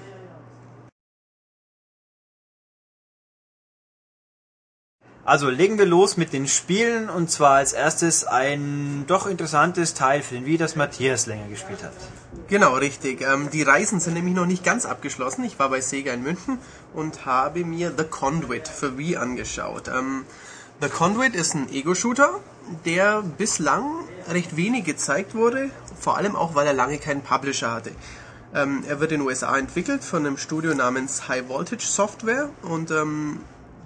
Also 5.26 5.48
legen 5.48 5.78
wir 5.78 5.86
los 5.86 6.18
mit 6.18 6.34
den 6.34 6.46
Spielen 6.46 7.08
und 7.08 7.30
zwar 7.30 7.56
als 7.56 7.72
erstes 7.72 8.24
ein 8.24 9.04
doch 9.06 9.26
interessantes 9.26 9.94
Teil 9.94 10.22
für 10.22 10.34
den 10.34 10.44
Wii, 10.44 10.58
das 10.58 10.76
Matthias 10.76 11.24
länger 11.24 11.48
gespielt 11.48 11.82
hat. 11.82 11.94
Genau, 12.48 12.74
richtig. 12.74 13.22
Ähm, 13.22 13.48
die 13.50 13.62
Reisen 13.62 14.00
sind 14.00 14.14
nämlich 14.14 14.34
noch 14.34 14.44
nicht 14.44 14.64
ganz 14.64 14.84
abgeschlossen. 14.84 15.44
Ich 15.44 15.58
war 15.58 15.70
bei 15.70 15.80
Sega 15.80 16.12
in 16.12 16.22
München 16.22 16.58
und 16.92 17.24
habe 17.24 17.64
mir 17.64 17.94
The 17.96 18.04
Conduit 18.04 18.68
für 18.68 18.98
Wii 18.98 19.16
angeschaut. 19.16 19.88
Ähm, 19.88 20.26
The 20.82 20.90
Conduit 20.90 21.34
ist 21.34 21.54
ein 21.54 21.72
Ego-Shooter, 21.72 22.40
der 22.84 23.22
bislang 23.22 23.90
recht 24.28 24.58
wenig 24.58 24.84
gezeigt 24.84 25.34
wurde, 25.34 25.70
vor 25.98 26.18
allem 26.18 26.36
auch, 26.36 26.54
weil 26.54 26.66
er 26.66 26.74
lange 26.74 26.98
keinen 26.98 27.22
Publisher 27.22 27.72
hatte. 27.72 27.92
Ähm, 28.54 28.84
er 28.86 29.00
wird 29.00 29.12
in 29.12 29.20
den 29.20 29.26
USA 29.26 29.56
entwickelt 29.56 30.04
von 30.04 30.26
einem 30.26 30.36
Studio 30.36 30.74
namens 30.74 31.28
High 31.28 31.48
Voltage 31.48 31.86
Software 31.86 32.50
und 32.62 32.90
ähm, 32.90 33.40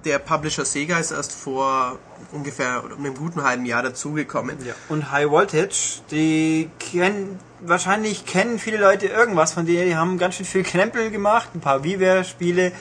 der 0.09 0.19
Publisher 0.19 0.65
Sega 0.65 0.99
ist 0.99 1.11
erst 1.11 1.33
vor 1.33 1.99
ungefähr 2.33 2.83
einem 2.97 3.15
guten 3.15 3.43
halben 3.45 3.67
Jahr 3.67 3.83
dazugekommen. 3.83 4.57
Ja. 4.65 4.75
Und 4.89 5.13
High 5.13 5.31
Voltage, 5.31 6.01
die 6.11 6.71
kennen, 6.79 7.39
wahrscheinlich 7.61 8.25
kennen 8.25 8.59
viele 8.59 8.79
Leute 8.79 9.07
irgendwas 9.07 9.53
von 9.53 9.67
denen, 9.67 9.87
die 9.87 9.97
haben 9.97 10.19
ganz 10.19 10.37
schön 10.37 10.47
viel 10.47 10.63
Knempel 10.63 11.11
gemacht, 11.11 11.51
ein 11.55 11.61
paar 11.61 11.85
WiiWare-Spiele, 11.85 12.73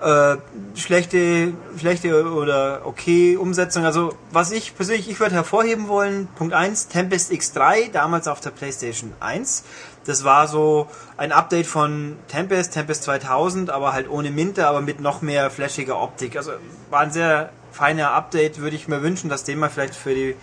äh, 0.00 0.36
schlechte, 0.74 1.52
schlechte 1.78 2.32
oder 2.32 2.82
okay 2.84 3.36
Umsetzung. 3.36 3.84
Also 3.84 4.14
was 4.32 4.50
ich 4.50 4.74
persönlich, 4.74 5.10
ich 5.10 5.20
würde 5.20 5.34
hervorheben 5.34 5.88
wollen, 5.88 6.28
Punkt 6.34 6.54
1, 6.54 6.88
Tempest 6.88 7.30
X3, 7.30 7.90
damals 7.92 8.26
auf 8.26 8.40
der 8.40 8.50
Playstation 8.50 9.12
1. 9.20 9.64
Das 10.04 10.24
war 10.24 10.48
so 10.48 10.88
ein 11.16 11.32
Update 11.32 11.66
von 11.66 12.16
Tempest, 12.28 12.74
Tempest 12.74 13.04
2000, 13.04 13.70
aber 13.70 13.92
halt 13.92 14.08
ohne 14.08 14.30
Minte, 14.30 14.66
aber 14.66 14.80
mit 14.80 15.00
noch 15.00 15.22
mehr 15.22 15.50
flashiger 15.50 16.00
Optik. 16.00 16.36
Also 16.36 16.52
war 16.90 17.00
ein 17.00 17.10
sehr 17.10 17.50
feiner 17.72 18.12
Update, 18.12 18.60
würde 18.60 18.76
ich 18.76 18.88
mir 18.88 19.02
wünschen, 19.02 19.30
dass 19.30 19.44
den 19.44 19.58
mal 19.58 19.70
vielleicht 19.70 19.94
für 19.94 20.14
die 20.14 20.36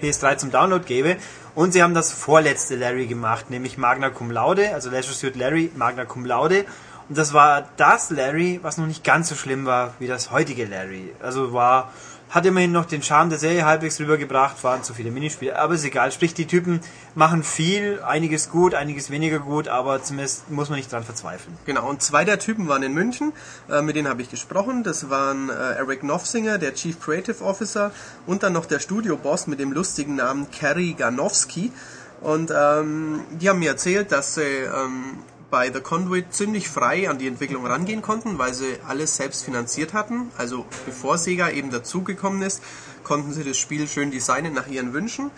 PS3 0.00 0.36
zum 0.36 0.50
Download 0.50 0.84
gäbe. 0.84 1.16
Und 1.54 1.72
sie 1.72 1.82
haben 1.82 1.94
das 1.94 2.12
vorletzte 2.12 2.76
Larry 2.76 3.06
gemacht, 3.06 3.50
nämlich 3.50 3.78
Magna 3.78 4.10
Cum 4.10 4.30
Laude, 4.30 4.72
also 4.74 4.90
Leisure 4.90 5.14
Suit 5.14 5.36
Larry, 5.36 5.70
Magna 5.74 6.04
Cum 6.04 6.24
Laude. 6.24 6.64
Und 7.08 7.16
das 7.16 7.32
war 7.32 7.68
das 7.76 8.10
Larry, 8.10 8.60
was 8.62 8.76
noch 8.76 8.86
nicht 8.86 9.02
ganz 9.02 9.28
so 9.28 9.34
schlimm 9.34 9.66
war 9.66 9.94
wie 9.98 10.06
das 10.06 10.30
heutige 10.30 10.66
Larry. 10.66 11.12
Also 11.20 11.52
war, 11.52 11.92
hat 12.30 12.44
immerhin 12.44 12.72
noch 12.72 12.84
den 12.84 13.02
Charme 13.02 13.30
der 13.30 13.38
Serie 13.38 13.64
halbwegs 13.64 13.98
rübergebracht, 14.00 14.62
waren 14.62 14.82
zu 14.82 14.92
viele 14.94 15.10
Minispiele, 15.10 15.58
aber 15.58 15.74
ist 15.74 15.84
egal. 15.84 16.12
Sprich, 16.12 16.34
die 16.34 16.46
Typen 16.46 16.80
machen 17.14 17.42
viel, 17.42 18.00
einiges 18.02 18.50
gut, 18.50 18.74
einiges 18.74 19.10
weniger 19.10 19.38
gut, 19.38 19.68
aber 19.68 20.02
zumindest 20.02 20.50
muss 20.50 20.68
man 20.68 20.78
nicht 20.78 20.92
dran 20.92 21.04
verzweifeln. 21.04 21.56
Genau, 21.64 21.88
und 21.88 22.02
zwei 22.02 22.24
der 22.24 22.38
Typen 22.38 22.68
waren 22.68 22.82
in 22.82 22.92
München, 22.92 23.32
äh, 23.70 23.80
mit 23.82 23.96
denen 23.96 24.08
habe 24.08 24.22
ich 24.22 24.30
gesprochen. 24.30 24.82
Das 24.82 25.08
waren 25.10 25.48
äh, 25.48 25.52
Eric 25.52 26.02
Nofsinger, 26.02 26.58
der 26.58 26.74
Chief 26.74 27.00
Creative 27.00 27.42
Officer, 27.42 27.92
und 28.26 28.42
dann 28.42 28.52
noch 28.52 28.66
der 28.66 28.78
Studio-Boss 28.78 29.46
mit 29.46 29.58
dem 29.58 29.72
lustigen 29.72 30.16
Namen 30.16 30.50
Kerry 30.50 30.94
Ganowski. 30.94 31.72
Und 32.20 32.52
ähm, 32.54 33.20
die 33.40 33.48
haben 33.48 33.60
mir 33.60 33.70
erzählt, 33.70 34.12
dass 34.12 34.34
sie 34.34 34.42
ähm, 34.42 35.18
bei 35.50 35.72
The 35.72 35.80
Conduit 35.80 36.32
ziemlich 36.32 36.68
frei 36.68 37.08
an 37.08 37.18
die 37.18 37.26
Entwicklung 37.26 37.66
rangehen 37.66 38.02
konnten, 38.02 38.38
weil 38.38 38.52
sie 38.52 38.76
alles 38.86 39.16
selbst 39.16 39.44
finanziert 39.44 39.94
hatten. 39.94 40.30
Also 40.36 40.66
bevor 40.84 41.18
Sega 41.18 41.50
eben 41.50 41.70
dazugekommen 41.70 42.42
ist, 42.42 42.62
konnten 43.04 43.32
sie 43.32 43.44
das 43.44 43.56
Spiel 43.56 43.88
schön 43.88 44.10
designen 44.10 44.52
nach 44.52 44.66
ihren 44.66 44.92
Wünschen. 44.92 45.30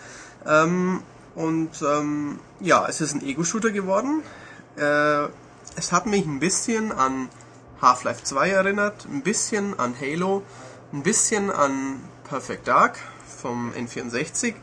Ähm, 0.45 1.01
und 1.35 1.81
ähm, 1.81 2.39
ja, 2.59 2.85
es 2.87 2.99
ist 2.99 3.13
ein 3.13 3.25
Ego-Shooter 3.25 3.71
geworden. 3.71 4.21
Äh, 4.77 5.27
es 5.77 5.91
hat 5.91 6.05
mich 6.05 6.25
ein 6.25 6.39
bisschen 6.39 6.91
an 6.91 7.29
Half-Life 7.81 8.23
2 8.23 8.49
erinnert, 8.49 9.05
ein 9.05 9.21
bisschen 9.21 9.79
an 9.79 9.95
Halo, 9.99 10.43
ein 10.91 11.03
bisschen 11.03 11.49
an 11.49 12.01
Perfect 12.27 12.67
Dark 12.67 12.99
vom 13.41 13.71
N64. 13.71 14.53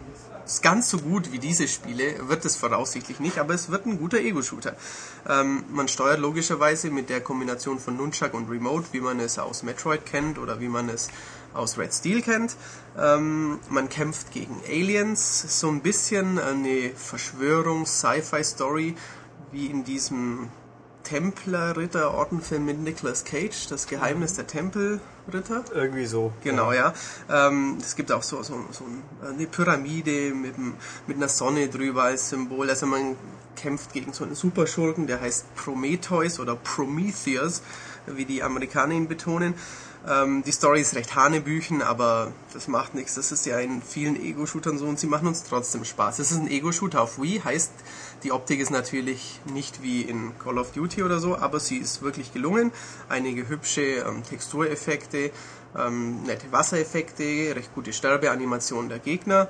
Ist 0.49 0.63
ganz 0.63 0.89
so 0.89 0.97
gut 0.97 1.31
wie 1.31 1.39
diese 1.39 1.69
Spiele 1.69 2.27
wird 2.27 2.43
es 2.47 2.57
voraussichtlich 2.57 3.21
nicht, 3.21 3.37
aber 3.37 3.53
es 3.53 3.71
wird 3.71 3.85
ein 3.85 3.99
guter 3.99 4.17
Ego-Shooter. 4.17 4.77
Ähm, 5.29 5.65
man 5.71 5.89
steuert 5.89 6.21
logischerweise 6.21 6.89
mit 6.89 7.11
der 7.11 7.21
Kombination 7.21 7.79
von 7.79 7.99
Nunchuck 7.99 8.33
und 8.33 8.49
Remote, 8.49 8.87
wie 8.93 9.01
man 9.01 9.21
es 9.21 9.39
aus 9.39 9.63
Metroid 9.63 10.07
kennt 10.07 10.39
oder 10.39 10.59
wie 10.59 10.69
man 10.69 10.89
es 10.89 11.09
aus 11.53 11.77
Red 11.77 11.93
Steel 11.93 12.23
kennt. 12.23 12.57
Ähm, 12.99 13.59
man 13.69 13.91
kämpft 13.91 14.31
gegen 14.31 14.59
Aliens, 14.67 15.61
so 15.61 15.69
ein 15.69 15.83
bisschen 15.83 16.39
eine 16.39 16.93
Verschwörungs-Sci-Fi-Story 16.97 18.95
wie 19.53 19.67
in 19.67 19.85
diesem 19.85 20.49
Templer-Ritter-Ordenfilm 21.05 22.65
mit 22.65 22.79
Nicolas 22.79 23.25
Cage, 23.25 23.67
das 23.69 23.87
Geheimnis 23.87 24.33
der 24.33 24.47
Tempelritter. 25.29 25.65
Irgendwie 25.75 26.07
so. 26.07 26.33
Genau, 26.43 26.73
ja. 26.73 26.93
Ähm, 27.31 27.79
es 27.81 27.97
gibt 27.97 28.11
auch 28.13 28.23
so, 28.23 28.43
so, 28.43 28.65
so 28.71 28.85
eine 29.27 29.47
Pyramide 29.47 30.35
mit, 30.35 30.55
mit 30.59 31.17
einer 31.17 31.29
Sonne 31.29 31.69
drüber 31.69 32.05
als 32.05 32.31
Symbol. 32.31 32.69
Also 32.71 32.87
man 32.87 33.17
kämpft 33.57 33.93
gegen 33.93 34.13
so 34.13 34.25
einen 34.25 34.35
Superschurken, 34.35 35.07
der 35.07 35.21
heißt 35.21 35.55
Prometheus 35.55 36.41
oder 36.41 36.57
Prometheus, 36.57 37.63
wie 38.07 38.25
die 38.25 38.43
Amerikaner 38.43 38.95
ihn 38.95 39.09
betonen. 39.09 39.55
Ähm, 40.09 40.43
die 40.45 40.53
Story 40.53 40.81
ist 40.81 40.95
recht 40.95 41.17
hanebüchen, 41.17 41.83
aber 41.83 42.33
das 42.53 42.69
macht 42.69 42.95
nichts. 42.95 43.15
Das 43.15 43.33
ist 43.33 43.45
ja 43.47 43.59
in 43.59 43.83
vielen 43.83 44.17
Ego-Shootern 44.17 44.79
so 44.79 44.87
und 44.87 44.99
sie 44.99 45.09
machen 45.09 45.27
uns 45.29 45.43
trotzdem 45.43 45.85
Spaß. 45.85 46.21
Es 46.21 46.31
ist 46.31 46.39
ein 46.39 46.49
Ego-Shooter 46.49 47.03
auf 47.03 47.21
Wii, 47.21 47.41
heißt, 47.45 47.73
die 48.23 48.33
Optik 48.33 48.61
ist 48.61 48.71
natürlich 48.71 49.41
nicht 49.53 49.83
wie 49.83 50.03
in 50.03 50.39
Call 50.39 50.59
of 50.59 50.73
Duty 50.73 51.03
oder 51.03 51.19
so, 51.19 51.37
aber 51.37 51.61
sie 51.61 51.79
ist 51.79 52.03
wirklich 52.03 52.33
gelungen. 52.33 52.73
Einige 53.09 53.49
hübsche 53.49 53.83
ähm, 53.83 54.23
Textureffekte, 54.25 55.31
ähm, 55.77 56.23
nette 56.25 56.51
Wassereffekte, 56.51 57.55
recht 57.55 57.75
gute 57.75 57.93
Sterbeanimationen 57.93 58.89
der 58.89 58.99
Gegner 58.99 59.49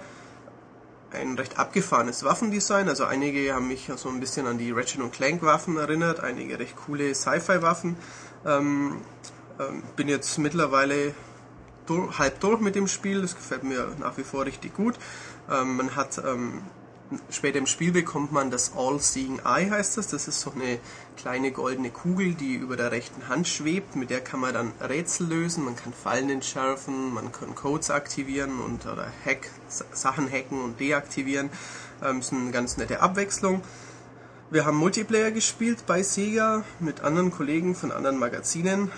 ein 1.13 1.37
recht 1.37 1.59
abgefahrenes 1.59 2.25
Waffendesign. 2.25 2.89
Also 2.89 3.05
einige 3.05 3.55
haben 3.55 3.69
mich 3.69 3.91
so 3.97 4.09
ein 4.09 4.21
bisschen 4.21 4.47
an 4.47 4.59
die 4.59 4.73
Ratchet 4.73 5.01
und 5.01 5.13
Clank 5.13 5.43
Waffen 5.43 5.77
erinnert, 5.79 6.21
einige 6.21 6.59
recht 6.59 6.77
coole 6.77 7.15
Sci-Fi 7.15 7.63
Waffen. 7.63 7.97
Ähm, 8.45 9.01
ähm, 9.59 9.83
bin 9.97 10.09
jetzt 10.09 10.39
mittlerweile 10.39 11.15
halb 12.19 12.41
durch 12.41 12.61
mit 12.61 12.75
dem 12.75 12.87
Spiel. 12.87 13.23
Das 13.23 13.35
gefällt 13.35 13.65
mir 13.65 13.89
nach 13.99 14.17
wie 14.19 14.25
vor 14.25 14.45
richtig 14.45 14.75
gut. 14.75 14.97
Ähm, 15.51 15.77
man 15.77 15.97
hat 15.97 16.19
ähm, 16.19 16.63
später 17.31 17.59
im 17.59 17.67
Spiel 17.67 17.93
bekommt 17.93 18.33
man 18.33 18.51
das 18.51 18.73
All-Seeing 18.77 19.41
Eye 19.45 19.71
heißt 19.71 19.97
das. 19.97 20.09
Das 20.09 20.29
ist 20.29 20.41
so 20.41 20.53
eine 20.53 20.79
kleine 21.17 21.53
goldene 21.53 21.91
Kugel, 21.91 22.35
die 22.35 22.55
über 22.55 22.77
der 22.77 22.93
rechten 22.93 23.29
Hand 23.29 23.49
schwebt. 23.49 23.97
Mit 23.97 24.11
der 24.11 24.21
kann 24.21 24.41
man 24.41 24.55
dann 24.55 24.73
Rätsel 24.81 25.27
lösen, 25.27 25.65
man 25.65 25.77
kann 25.77 25.93
Fallen 25.93 26.31
entschärfen, 26.31 27.13
man 27.15 27.33
kann 27.33 27.55
Codes 27.55 27.91
aktivieren 27.91 28.61
und 28.61 28.87
oder 28.87 29.11
Hack, 29.25 29.51
Sachen 29.69 30.31
hacken 30.31 30.63
und 30.63 30.81
deaktivieren. 30.81 31.51
Ähm, 32.05 32.21
ist 32.21 32.33
eine 32.33 32.51
ganz 32.51 32.77
nette 32.77 33.01
Abwechslung. 33.01 33.63
Wir 34.51 34.65
haben 34.65 34.77
Multiplayer 34.77 35.31
gespielt 35.31 35.85
bei 35.87 36.03
Sega 36.03 36.65
mit 36.81 37.03
anderen 37.03 37.31
Kollegen 37.31 37.75
von 37.75 37.93
anderen 37.93 38.19
Magazinen 38.19 38.91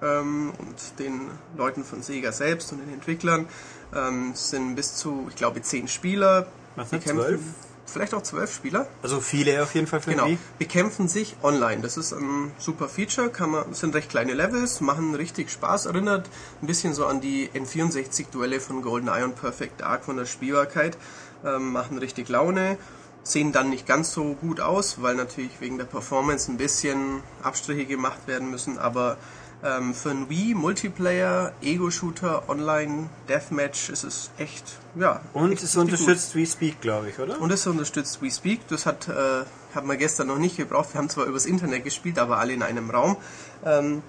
ähm, 0.00 0.52
und 0.58 0.98
den 0.98 1.30
Leuten 1.56 1.84
von 1.84 2.02
Sega 2.02 2.32
selbst 2.32 2.72
und 2.72 2.78
den 2.78 2.92
Entwicklern. 2.92 3.46
Ähm, 3.94 4.30
es 4.32 4.50
sind 4.50 4.74
bis 4.76 4.94
zu, 4.96 5.26
ich 5.28 5.36
glaube, 5.36 5.62
zehn 5.62 5.88
Spieler. 5.88 6.46
Was 6.76 6.90
Die 6.90 6.96
nicht, 6.96 7.06
kämpfen- 7.06 7.24
zwölf? 7.26 7.40
Vielleicht 7.84 8.14
auch 8.14 8.22
zwölf 8.22 8.54
Spieler. 8.54 8.86
Also 9.02 9.20
viele 9.20 9.62
auf 9.62 9.74
jeden 9.74 9.86
Fall 9.86 10.00
für 10.00 10.12
Genau. 10.12 10.26
Wii. 10.26 10.38
Bekämpfen 10.58 11.08
sich 11.08 11.36
online. 11.42 11.82
Das 11.82 11.96
ist 11.98 12.12
ein 12.12 12.52
super 12.56 12.88
Feature. 12.88 13.28
Kann 13.28 13.50
man, 13.50 13.74
sind 13.74 13.94
recht 13.94 14.08
kleine 14.08 14.32
Levels, 14.32 14.80
machen 14.80 15.14
richtig 15.14 15.50
Spaß. 15.50 15.86
Erinnert 15.86 16.30
ein 16.62 16.66
bisschen 16.66 16.94
so 16.94 17.04
an 17.06 17.20
die 17.20 17.50
N64-Duelle 17.52 18.60
von 18.60 18.80
GoldenEye 18.82 19.24
und 19.24 19.34
Perfect 19.36 19.80
Dark 19.82 20.04
von 20.04 20.16
der 20.16 20.24
Spielbarkeit. 20.26 20.96
Ähm, 21.44 21.72
machen 21.72 21.98
richtig 21.98 22.28
Laune. 22.30 22.78
Sehen 23.24 23.52
dann 23.52 23.68
nicht 23.68 23.86
ganz 23.86 24.12
so 24.12 24.34
gut 24.34 24.60
aus, 24.60 25.02
weil 25.02 25.14
natürlich 25.16 25.60
wegen 25.60 25.76
der 25.76 25.84
Performance 25.84 26.50
ein 26.50 26.56
bisschen 26.56 27.22
Abstriche 27.42 27.84
gemacht 27.84 28.26
werden 28.26 28.50
müssen. 28.50 28.78
Aber 28.78 29.18
ähm, 29.64 29.94
für 29.94 30.10
ein 30.10 30.28
Wii 30.28 30.54
Multiplayer, 30.54 31.52
Ego-Shooter, 31.62 32.48
Online, 32.48 33.08
Deathmatch 33.28 33.90
ist 33.90 34.04
es 34.04 34.30
echt, 34.38 34.78
ja. 34.96 35.20
Und 35.32 35.52
echt 35.52 35.62
es 35.62 35.74
gut. 35.74 35.82
unterstützt 35.82 36.34
Wii 36.34 36.46
Speak, 36.46 36.80
glaube 36.80 37.10
ich, 37.10 37.18
oder? 37.18 37.40
Und 37.40 37.52
es 37.52 37.66
unterstützt 37.66 38.20
WeSpeak. 38.22 38.66
Das 38.68 38.86
hat, 38.86 39.08
äh, 39.08 39.44
haben 39.74 39.88
wir 39.88 39.96
gestern 39.96 40.26
noch 40.28 40.38
nicht 40.38 40.56
gebraucht. 40.56 40.94
Wir 40.94 40.98
haben 40.98 41.08
zwar 41.08 41.26
übers 41.26 41.46
Internet 41.46 41.84
gespielt, 41.84 42.18
aber 42.18 42.38
alle 42.38 42.52
in 42.52 42.62
einem 42.62 42.90
Raum. 42.90 43.16
Ähm, 43.64 44.02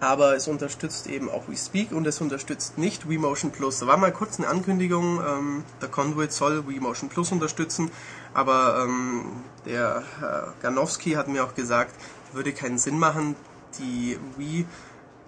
aber 0.00 0.34
es 0.34 0.48
unterstützt 0.48 1.06
eben 1.06 1.28
auch 1.28 1.48
WeSpeak 1.48 1.92
und 1.92 2.06
es 2.06 2.20
unterstützt 2.20 2.78
nicht 2.78 3.08
WeMotion 3.08 3.50
Plus. 3.52 3.80
Da 3.80 3.86
war 3.86 3.98
mal 3.98 4.12
kurz 4.12 4.38
eine 4.38 4.48
Ankündigung, 4.48 5.20
ähm, 5.20 5.64
der 5.82 5.88
Conduit 5.88 6.32
soll 6.32 6.66
WeMotion 6.66 7.10
Plus 7.10 7.32
unterstützen, 7.32 7.90
aber 8.32 8.82
ähm, 8.84 9.26
der 9.66 10.02
Herr 10.18 10.54
Ganowski 10.62 11.12
hat 11.12 11.28
mir 11.28 11.44
auch 11.44 11.54
gesagt, 11.54 11.94
würde 12.32 12.52
keinen 12.52 12.78
Sinn 12.78 12.98
machen, 12.98 13.36
die 13.78 14.18
Wii 14.36 14.66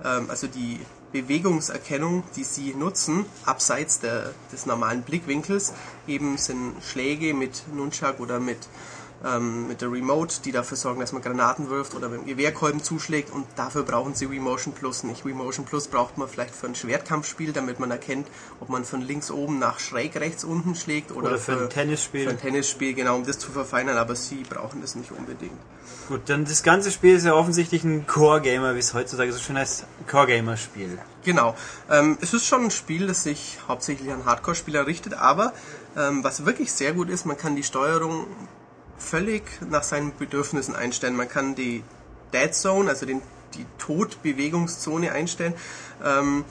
ähm, 0.04 0.26
also 0.28 0.46
die 0.46 0.80
Bewegungserkennung, 1.12 2.24
die 2.36 2.44
sie 2.44 2.74
nutzen, 2.74 3.26
abseits 3.44 4.00
der, 4.00 4.32
des 4.50 4.66
normalen 4.66 5.02
Blickwinkels, 5.02 5.74
eben 6.06 6.38
sind 6.38 6.82
Schläge 6.82 7.34
mit 7.34 7.64
Nunchuck 7.74 8.18
oder 8.18 8.40
mit, 8.40 8.58
ähm, 9.24 9.68
mit 9.68 9.80
der 9.80 9.90
Remote, 9.90 10.36
die 10.44 10.52
dafür 10.52 10.76
sorgen, 10.76 11.00
dass 11.00 11.12
man 11.12 11.22
Granaten 11.22 11.70
wirft 11.70 11.94
oder 11.94 12.08
mit 12.08 12.20
dem 12.20 12.26
Gewehrkolben 12.26 12.82
zuschlägt 12.82 13.30
und 13.30 13.46
dafür 13.56 13.82
brauchen 13.82 14.14
sie 14.14 14.26
Remotion 14.26 14.74
Plus 14.74 15.04
nicht. 15.04 15.24
Remotion 15.24 15.64
Plus 15.64 15.88
braucht 15.88 16.18
man 16.18 16.28
vielleicht 16.28 16.54
für 16.54 16.66
ein 16.66 16.74
Schwertkampfspiel, 16.74 17.52
damit 17.52 17.78
man 17.78 17.90
erkennt, 17.90 18.26
ob 18.60 18.68
man 18.68 18.84
von 18.84 19.00
links 19.00 19.30
oben 19.30 19.58
nach 19.58 19.78
schräg 19.78 20.16
rechts 20.16 20.44
unten 20.44 20.74
schlägt 20.74 21.12
oder, 21.12 21.28
Oder 21.28 21.38
für 21.38 21.62
ein 21.62 21.70
Tennisspiel. 21.70 22.24
Für 22.24 22.30
ein 22.30 22.40
Tennisspiel, 22.40 22.94
genau, 22.94 23.16
um 23.16 23.26
das 23.26 23.38
zu 23.38 23.50
verfeinern, 23.50 23.96
aber 23.96 24.16
sie 24.16 24.42
brauchen 24.48 24.80
das 24.80 24.94
nicht 24.94 25.12
unbedingt. 25.12 25.58
Gut, 26.08 26.22
dann 26.26 26.44
das 26.44 26.62
ganze 26.62 26.90
Spiel 26.90 27.14
ist 27.14 27.24
ja 27.24 27.34
offensichtlich 27.34 27.84
ein 27.84 28.06
Core-Gamer, 28.06 28.74
wie 28.74 28.80
es 28.80 28.92
heutzutage 28.92 29.32
so 29.32 29.38
schön 29.38 29.56
heißt, 29.56 29.84
Core-Gamer-Spiel. 30.10 30.98
Genau. 31.24 31.54
Ähm, 31.88 32.18
es 32.20 32.34
ist 32.34 32.46
schon 32.46 32.64
ein 32.64 32.70
Spiel, 32.70 33.06
das 33.06 33.22
sich 33.22 33.58
hauptsächlich 33.68 34.10
an 34.10 34.24
Hardcore-Spieler 34.24 34.86
richtet, 34.86 35.14
aber 35.14 35.52
ähm, 35.96 36.24
was 36.24 36.44
wirklich 36.44 36.72
sehr 36.72 36.92
gut 36.92 37.08
ist, 37.08 37.24
man 37.24 37.36
kann 37.36 37.54
die 37.54 37.62
Steuerung 37.62 38.26
völlig 39.02 39.42
nach 39.68 39.82
seinen 39.82 40.16
Bedürfnissen 40.16 40.74
einstellen. 40.74 41.16
Man 41.16 41.28
kann 41.28 41.54
die 41.54 41.82
Dead 42.32 42.54
Zone, 42.54 42.88
also 42.88 43.06
den, 43.06 43.20
die 43.54 43.66
Todbewegungszone 43.78 45.12
einstellen. 45.12 45.54
Ähm, 46.04 46.44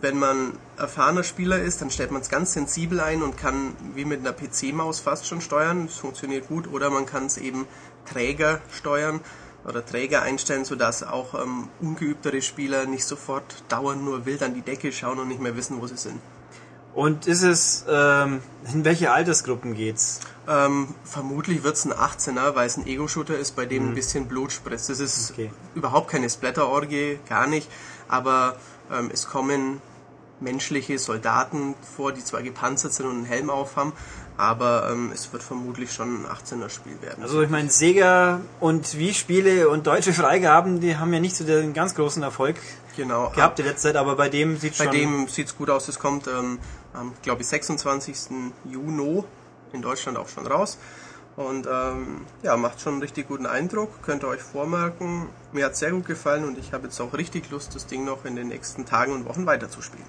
wenn 0.00 0.18
man 0.18 0.58
erfahrener 0.78 1.24
Spieler 1.24 1.58
ist, 1.58 1.82
dann 1.82 1.90
stellt 1.90 2.10
man 2.10 2.22
es 2.22 2.30
ganz 2.30 2.54
sensibel 2.54 3.00
ein 3.00 3.22
und 3.22 3.36
kann 3.36 3.76
wie 3.94 4.04
mit 4.04 4.20
einer 4.20 4.32
PC-Maus 4.32 5.00
fast 5.00 5.26
schon 5.26 5.40
steuern. 5.40 5.86
Das 5.86 5.96
funktioniert 5.96 6.48
gut. 6.48 6.72
Oder 6.72 6.90
man 6.90 7.06
kann 7.06 7.26
es 7.26 7.36
eben 7.36 7.66
träger 8.06 8.60
steuern 8.70 9.20
oder 9.66 9.84
Träger 9.84 10.22
einstellen, 10.22 10.64
sodass 10.64 11.02
auch 11.02 11.34
ähm, 11.34 11.68
ungeübtere 11.80 12.42
Spieler 12.42 12.86
nicht 12.86 13.04
sofort 13.04 13.64
dauernd 13.68 14.04
nur 14.04 14.26
wild 14.26 14.42
an 14.42 14.54
die 14.54 14.62
Decke 14.62 14.92
schauen 14.92 15.18
und 15.18 15.28
nicht 15.28 15.40
mehr 15.40 15.56
wissen, 15.56 15.80
wo 15.80 15.86
sie 15.86 15.96
sind. 15.96 16.20
Und 16.94 17.26
ist 17.26 17.42
es, 17.42 17.84
ähm, 17.88 18.40
in 18.72 18.84
welche 18.84 19.10
Altersgruppen 19.10 19.74
geht's? 19.74 20.20
Ähm, 20.46 20.94
vermutlich 21.04 21.64
wird 21.64 21.74
es 21.74 21.84
ein 21.84 21.92
18er, 21.92 22.54
weil 22.54 22.66
es 22.66 22.76
ein 22.76 22.86
Ego-Shooter 22.86 23.36
ist, 23.36 23.56
bei 23.56 23.66
dem 23.66 23.88
ein 23.90 23.94
bisschen 23.94 24.28
Blut 24.28 24.52
spritzt. 24.52 24.90
Das 24.90 25.00
ist 25.00 25.32
Okay. 25.32 25.50
überhaupt 25.74 26.08
keine 26.08 26.28
Splatter-Orgie, 26.30 27.18
gar 27.28 27.46
nicht. 27.46 27.68
Aber 28.08 28.56
ähm, 28.92 29.10
es 29.12 29.26
kommen 29.26 29.80
menschliche 30.40 30.98
Soldaten 30.98 31.74
vor, 31.96 32.12
die 32.12 32.22
zwar 32.22 32.42
gepanzert 32.42 32.92
sind 32.92 33.06
und 33.06 33.16
einen 33.16 33.24
Helm 33.24 33.50
aufhaben, 33.50 33.92
aber 34.36 34.88
ähm, 34.90 35.10
es 35.14 35.32
wird 35.32 35.42
vermutlich 35.42 35.92
schon 35.92 36.22
ein 36.22 36.26
18er-Spiel 36.26 37.00
werden. 37.00 37.22
Also 37.22 37.40
ich 37.42 37.50
meine, 37.50 37.70
Sega 37.70 38.40
und 38.60 38.98
Wii-Spiele 38.98 39.68
und 39.68 39.86
deutsche 39.86 40.12
Freigaben, 40.12 40.80
die 40.80 40.96
haben 40.96 41.12
ja 41.14 41.20
nicht 41.20 41.36
so 41.36 41.44
den 41.44 41.72
ganz 41.72 41.94
großen 41.94 42.22
Erfolg 42.22 42.56
genau. 42.96 43.30
gehabt 43.30 43.58
in 43.60 43.66
letzter 43.66 43.88
Zeit, 43.90 43.96
aber 43.96 44.16
bei 44.16 44.28
dem 44.28 44.58
sieht 44.58 44.76
Bei 44.76 44.84
schon... 44.84 44.92
dem 44.92 45.28
sieht's 45.28 45.56
gut 45.56 45.70
aus. 45.70 45.88
Es 45.88 45.98
kommt 45.98 46.26
ähm, 46.26 46.58
am, 46.94 47.12
glaube 47.22 47.42
ich, 47.42 47.48
26. 47.48 48.30
Juni 48.64 49.24
in 49.72 49.82
Deutschland 49.82 50.16
auch 50.16 50.28
schon 50.28 50.46
raus. 50.46 50.78
Und 51.36 51.66
ähm, 51.66 52.26
ja, 52.42 52.56
macht 52.56 52.80
schon 52.80 52.94
einen 52.94 53.02
richtig 53.02 53.26
guten 53.26 53.46
Eindruck. 53.46 54.02
Könnt 54.02 54.22
ihr 54.22 54.28
euch 54.28 54.40
vormerken. 54.40 55.28
Mir 55.52 55.66
hat 55.66 55.76
sehr 55.76 55.90
gut 55.90 56.06
gefallen 56.06 56.44
und 56.44 56.58
ich 56.58 56.72
habe 56.72 56.84
jetzt 56.84 57.00
auch 57.00 57.12
richtig 57.12 57.50
Lust, 57.50 57.74
das 57.74 57.86
Ding 57.86 58.04
noch 58.04 58.24
in 58.24 58.36
den 58.36 58.48
nächsten 58.48 58.86
Tagen 58.86 59.12
und 59.12 59.24
Wochen 59.26 59.44
weiterzuspielen. 59.44 60.06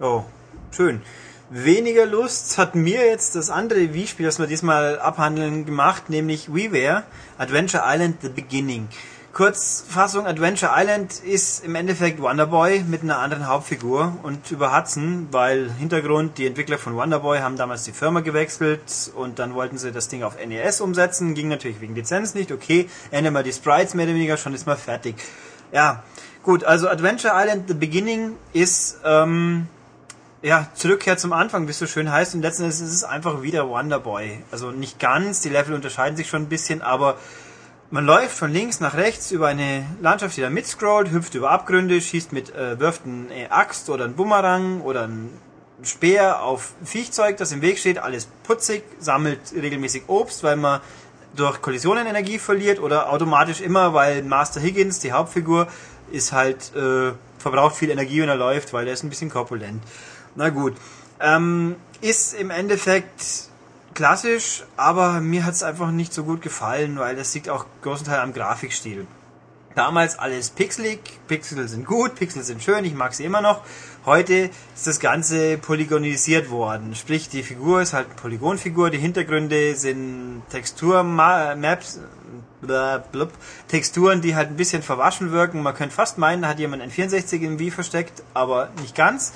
Oh, 0.00 0.24
schön. 0.70 1.02
Weniger 1.50 2.06
Lust 2.06 2.56
hat 2.56 2.74
mir 2.74 3.06
jetzt 3.06 3.36
das 3.36 3.50
andere 3.50 3.92
Wii-Spiel, 3.92 4.24
das 4.24 4.38
wir 4.38 4.46
diesmal 4.46 4.98
abhandeln, 4.98 5.66
gemacht, 5.66 6.08
nämlich 6.08 6.52
WiiWare 6.52 7.04
Adventure 7.36 7.82
Island 7.86 8.16
The 8.22 8.30
Beginning. 8.30 8.88
Kurzfassung, 9.34 10.28
Adventure 10.28 10.70
Island 10.76 11.18
ist 11.24 11.64
im 11.64 11.74
Endeffekt 11.74 12.22
Wonderboy 12.22 12.84
mit 12.84 13.02
einer 13.02 13.18
anderen 13.18 13.48
Hauptfigur 13.48 14.16
und 14.22 14.48
über 14.52 14.74
Hudson, 14.74 15.26
weil 15.32 15.72
Hintergrund, 15.72 16.38
die 16.38 16.46
Entwickler 16.46 16.78
von 16.78 16.94
Wonderboy 16.94 17.40
haben 17.40 17.56
damals 17.56 17.82
die 17.82 17.90
Firma 17.90 18.20
gewechselt 18.20 19.10
und 19.16 19.40
dann 19.40 19.54
wollten 19.54 19.76
sie 19.76 19.90
das 19.90 20.06
Ding 20.06 20.22
auf 20.22 20.36
NES 20.38 20.80
umsetzen, 20.80 21.34
ging 21.34 21.48
natürlich 21.48 21.80
wegen 21.80 21.96
Lizenz 21.96 22.34
nicht, 22.34 22.52
okay, 22.52 22.88
ändern 23.10 23.34
wir 23.34 23.42
die 23.42 23.52
Sprites 23.52 23.94
mehr 23.94 24.06
oder 24.06 24.14
weniger, 24.14 24.36
schon 24.36 24.54
ist 24.54 24.68
mal 24.68 24.76
fertig. 24.76 25.16
Ja, 25.72 26.04
gut, 26.44 26.62
also 26.62 26.88
Adventure 26.88 27.34
Island 27.36 27.64
The 27.66 27.74
Beginning 27.74 28.36
ist, 28.52 29.00
ähm, 29.04 29.66
ja, 30.42 30.68
Zurückkehr 30.74 31.16
zum 31.16 31.32
Anfang, 31.32 31.66
wie 31.66 31.72
es 31.72 31.78
so 31.80 31.86
schön 31.86 32.12
heißt. 32.12 32.34
Und 32.34 32.42
letzten 32.42 32.64
Endes 32.64 32.80
ist 32.80 32.92
es 32.92 33.02
einfach 33.02 33.42
wieder 33.42 33.68
Wonderboy. 33.68 34.44
Also 34.52 34.70
nicht 34.70 35.00
ganz, 35.00 35.40
die 35.40 35.48
Level 35.48 35.74
unterscheiden 35.74 36.16
sich 36.16 36.28
schon 36.28 36.42
ein 36.42 36.48
bisschen, 36.48 36.82
aber 36.82 37.16
man 37.94 38.06
läuft 38.06 38.36
von 38.36 38.50
links 38.50 38.80
nach 38.80 38.94
rechts 38.96 39.30
über 39.30 39.46
eine 39.46 39.86
Landschaft, 40.02 40.36
die 40.36 40.40
da 40.40 40.50
mitscrollt, 40.50 41.12
hüpft 41.12 41.36
über 41.36 41.52
Abgründe, 41.52 42.00
schießt 42.00 42.32
mit, 42.32 42.52
äh, 42.52 42.80
wirft 42.80 43.02
eine 43.06 43.52
Axt 43.52 43.88
oder 43.88 44.04
einen 44.04 44.16
Bumerang 44.16 44.80
oder 44.80 45.04
einen 45.04 45.38
Speer 45.84 46.42
auf 46.42 46.72
Viechzeug, 46.82 47.36
das 47.36 47.52
im 47.52 47.62
Weg 47.62 47.78
steht, 47.78 48.00
alles 48.00 48.26
putzig, 48.42 48.82
sammelt 48.98 49.38
regelmäßig 49.54 50.08
Obst, 50.08 50.42
weil 50.42 50.56
man 50.56 50.80
durch 51.36 51.62
Kollisionen 51.62 52.08
Energie 52.08 52.40
verliert 52.40 52.80
oder 52.80 53.12
automatisch 53.12 53.60
immer, 53.60 53.94
weil 53.94 54.24
Master 54.24 54.60
Higgins, 54.60 54.98
die 54.98 55.12
Hauptfigur, 55.12 55.68
ist 56.10 56.32
halt, 56.32 56.74
äh, 56.74 57.12
verbraucht 57.38 57.76
viel 57.76 57.90
Energie, 57.90 58.22
wenn 58.22 58.28
er 58.28 58.34
läuft, 58.34 58.72
weil 58.72 58.88
er 58.88 58.94
ist 58.94 59.04
ein 59.04 59.08
bisschen 59.08 59.30
korpulent. 59.30 59.80
Na 60.34 60.48
gut. 60.48 60.74
Ähm, 61.20 61.76
ist 62.00 62.34
im 62.34 62.50
Endeffekt 62.50 63.50
klassisch, 63.94 64.64
aber 64.76 65.20
mir 65.20 65.44
hat 65.44 65.54
es 65.54 65.62
einfach 65.62 65.90
nicht 65.90 66.12
so 66.12 66.24
gut 66.24 66.42
gefallen, 66.42 66.98
weil 66.98 67.16
das 67.16 67.34
liegt 67.34 67.48
auch 67.48 67.66
großenteils 67.82 68.22
am 68.22 68.32
Grafikstil. 68.32 69.06
Damals 69.74 70.18
alles 70.18 70.50
pixelig, 70.50 71.00
Pixel 71.26 71.66
sind 71.66 71.84
gut, 71.84 72.14
Pixel 72.14 72.44
sind 72.44 72.62
schön, 72.62 72.84
ich 72.84 72.94
mag 72.94 73.12
sie 73.12 73.24
immer 73.24 73.40
noch. 73.40 73.62
Heute 74.06 74.50
ist 74.74 74.86
das 74.86 75.00
Ganze 75.00 75.58
polygonisiert 75.58 76.48
worden. 76.50 76.94
Sprich, 76.94 77.28
die 77.28 77.42
Figur 77.42 77.82
ist 77.82 77.92
halt 77.92 78.14
Polygonfigur, 78.14 78.90
die 78.90 78.98
Hintergründe 78.98 79.74
sind 79.74 80.42
Texturmaps, 80.50 81.98
blub, 82.60 83.32
Texturen, 83.66 84.20
die 84.20 84.36
halt 84.36 84.50
ein 84.50 84.56
bisschen 84.56 84.82
verwaschen 84.82 85.32
wirken. 85.32 85.62
Man 85.62 85.74
könnte 85.74 85.94
fast 85.94 86.18
meinen, 86.18 86.42
da 86.42 86.48
hat 86.48 86.60
jemand 86.60 86.82
ein 86.82 86.90
64 86.90 87.42
im 87.42 87.58
Wii 87.58 87.72
versteckt, 87.72 88.22
aber 88.32 88.68
nicht 88.80 88.94
ganz. 88.94 89.32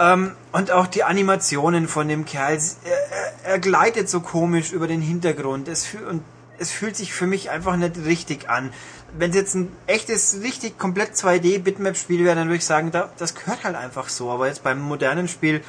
Ähm, 0.00 0.34
und 0.52 0.70
auch 0.70 0.86
die 0.86 1.04
Animationen 1.04 1.86
von 1.86 2.08
dem 2.08 2.24
Kerl, 2.24 2.58
er, 2.84 3.50
er, 3.52 3.58
gleitet 3.58 4.08
so 4.08 4.20
komisch 4.20 4.72
über 4.72 4.88
den 4.88 5.02
Hintergrund. 5.02 5.68
Es, 5.68 5.84
fühl, 5.84 6.06
und 6.06 6.22
es 6.58 6.70
fühlt 6.70 6.96
sich 6.96 7.12
für 7.12 7.26
mich 7.26 7.50
einfach 7.50 7.76
nicht 7.76 7.98
richtig 8.06 8.48
an. 8.48 8.72
Wenn 9.12 9.30
es 9.30 9.36
jetzt 9.36 9.54
ein 9.54 9.70
echtes, 9.86 10.40
richtig 10.42 10.78
komplett 10.78 11.12
2D-Bitmap-Spiel 11.16 12.24
wäre, 12.24 12.34
dann 12.34 12.48
würde 12.48 12.56
ich 12.56 12.64
sagen, 12.64 12.90
da, 12.90 13.10
das 13.18 13.34
gehört 13.34 13.62
halt 13.62 13.76
einfach 13.76 14.08
so. 14.08 14.30
Aber 14.30 14.46
jetzt 14.46 14.64
beim 14.64 14.80
modernen 14.80 15.28
Spiel, 15.28 15.62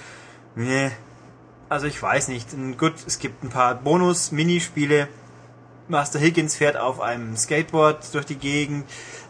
nee. 0.56 0.92
Also 1.68 1.88
ich 1.88 2.02
weiß 2.02 2.30
nicht. 2.30 2.48
Gut, 2.78 2.94
es 3.06 3.20
gibt 3.20 3.44
ein 3.44 3.50
paar 3.50 3.76
Bonus-Minispiele. 3.76 5.10
Master 5.90 6.20
Higgins 6.20 6.56
fährt 6.56 6.78
auf 6.78 7.02
einem 7.02 7.36
Skateboard 7.36 8.14
durch 8.14 8.26
die 8.26 8.36
Gegend. 8.36 8.86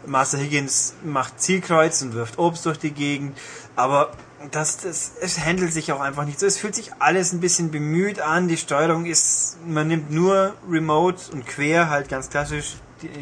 Master 0.06 0.38
Higgins 0.38 0.94
macht 1.02 1.40
Zielkreuz 1.40 2.02
und 2.02 2.14
wirft 2.14 2.38
Obst 2.38 2.66
durch 2.66 2.78
die 2.78 2.92
Gegend. 2.92 3.36
Aber 3.74 4.12
das, 4.50 4.78
das, 4.78 5.12
es 5.20 5.38
handelt 5.38 5.72
sich 5.72 5.92
auch 5.92 6.00
einfach 6.00 6.24
nicht 6.24 6.40
so. 6.40 6.46
Es 6.46 6.58
fühlt 6.58 6.74
sich 6.74 6.92
alles 6.98 7.32
ein 7.32 7.40
bisschen 7.40 7.70
bemüht 7.70 8.20
an. 8.20 8.48
Die 8.48 8.56
Steuerung 8.56 9.06
ist, 9.06 9.58
man 9.66 9.88
nimmt 9.88 10.10
nur 10.10 10.54
Remote 10.68 11.32
und 11.32 11.46
quer, 11.46 11.88
halt 11.88 12.08
ganz 12.08 12.30
klassisch 12.30 12.76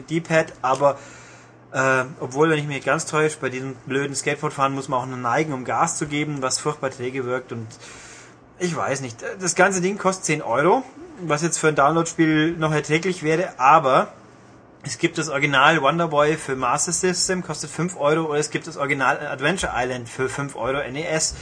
D-Pad, 0.09 0.53
aber 0.63 0.99
äh, 1.73 2.05
obwohl, 2.19 2.51
wenn 2.51 2.59
ich 2.59 2.67
mich 2.67 2.85
ganz 2.85 3.07
täusche, 3.07 3.39
bei 3.41 3.49
diesem 3.49 3.75
blöden 3.87 4.15
Skateboardfahren 4.15 4.75
muss 4.75 4.89
man 4.89 5.01
auch 5.01 5.07
nur 5.07 5.17
neigen, 5.17 5.53
um 5.53 5.65
Gas 5.65 5.97
zu 5.97 6.07
geben, 6.07 6.43
was 6.43 6.59
furchtbar 6.59 6.91
träge 6.91 7.25
wirkt 7.25 7.53
und 7.53 7.67
ich 8.59 8.77
weiß 8.77 9.01
nicht. 9.01 9.25
Das 9.41 9.55
ganze 9.55 9.81
Ding 9.81 9.97
kostet 9.97 10.27
10 10.27 10.43
Euro, 10.43 10.83
was 11.23 11.43
jetzt 11.43 11.59
für 11.59 11.69
ein 11.69 11.77
Download-Spiel 11.77 12.57
noch 12.59 12.73
erträglich 12.73 13.23
wäre, 13.23 13.59
aber 13.59 14.13
es 14.83 14.99
gibt 14.99 15.19
das 15.19 15.29
Original 15.29 15.83
Wonderboy 15.83 16.37
für 16.37 16.57
Master 16.57 16.93
System, 16.93 17.43
kostet 17.43 17.71
5 17.71 17.97
Euro, 17.99 18.31
oder 18.31 18.39
es 18.39 18.51
gibt 18.51 18.67
das 18.67 18.77
Original 18.77 19.19
Adventure 19.27 19.73
Island 19.75 20.09
für 20.09 20.29
5 20.29 20.57
Euro 20.57 20.79
NES. 20.91 21.35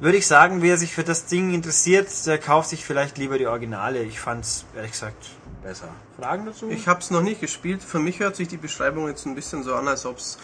Würde 0.00 0.18
ich 0.18 0.26
sagen, 0.26 0.60
wer 0.60 0.76
sich 0.76 0.92
für 0.92 1.04
das 1.04 1.26
Ding 1.26 1.54
interessiert, 1.54 2.08
der 2.26 2.38
kauft 2.38 2.68
sich 2.68 2.84
vielleicht 2.84 3.16
lieber 3.16 3.38
die 3.38 3.46
Originale. 3.46 4.02
Ich 4.02 4.20
fand's, 4.20 4.64
ehrlich 4.74 4.90
gesagt, 4.90 5.30
besser. 5.62 5.88
Fragen 6.20 6.46
dazu? 6.46 6.68
Ich 6.68 6.88
habe 6.88 7.00
es 7.00 7.10
noch 7.10 7.22
nicht 7.22 7.40
gespielt. 7.40 7.82
Für 7.82 8.00
mich 8.00 8.18
hört 8.20 8.36
sich 8.36 8.48
die 8.48 8.56
Beschreibung 8.56 9.06
jetzt 9.08 9.24
ein 9.24 9.34
bisschen 9.34 9.62
so 9.62 9.74
an, 9.74 9.88
als 9.88 10.04
ob 10.04 10.18
es 10.18 10.38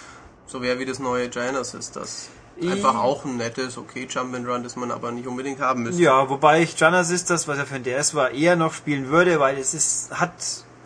so 0.47 0.62
wäre 0.62 0.78
wie 0.78 0.84
das 0.84 0.99
neue 0.99 1.28
Genesis, 1.28 1.93
das 1.93 2.28
einfach 2.62 2.97
auch 2.97 3.24
ein 3.24 3.36
nettes, 3.36 3.78
okay 3.78 4.07
Jump'n'Run, 4.11 4.62
das 4.62 4.76
man 4.76 4.91
aber 4.91 5.12
nicht 5.12 5.26
unbedingt 5.26 5.61
haben 5.61 5.84
müsste. 5.84 6.03
Ja, 6.03 6.28
wobei 6.28 6.62
ich 6.62 6.76
Genesis, 6.76 7.24
das, 7.24 7.49
was 7.49 7.59
er 7.59 7.66
für 7.66 7.76
ein 7.76 7.82
DS 7.82 8.14
war, 8.14 8.30
eher 8.30 8.57
noch 8.57 8.74
spielen 8.74 9.09
würde, 9.09 9.41
weil 9.41 9.59
es 9.59 9.74
ist, 9.74 10.11
hat 10.18 10.32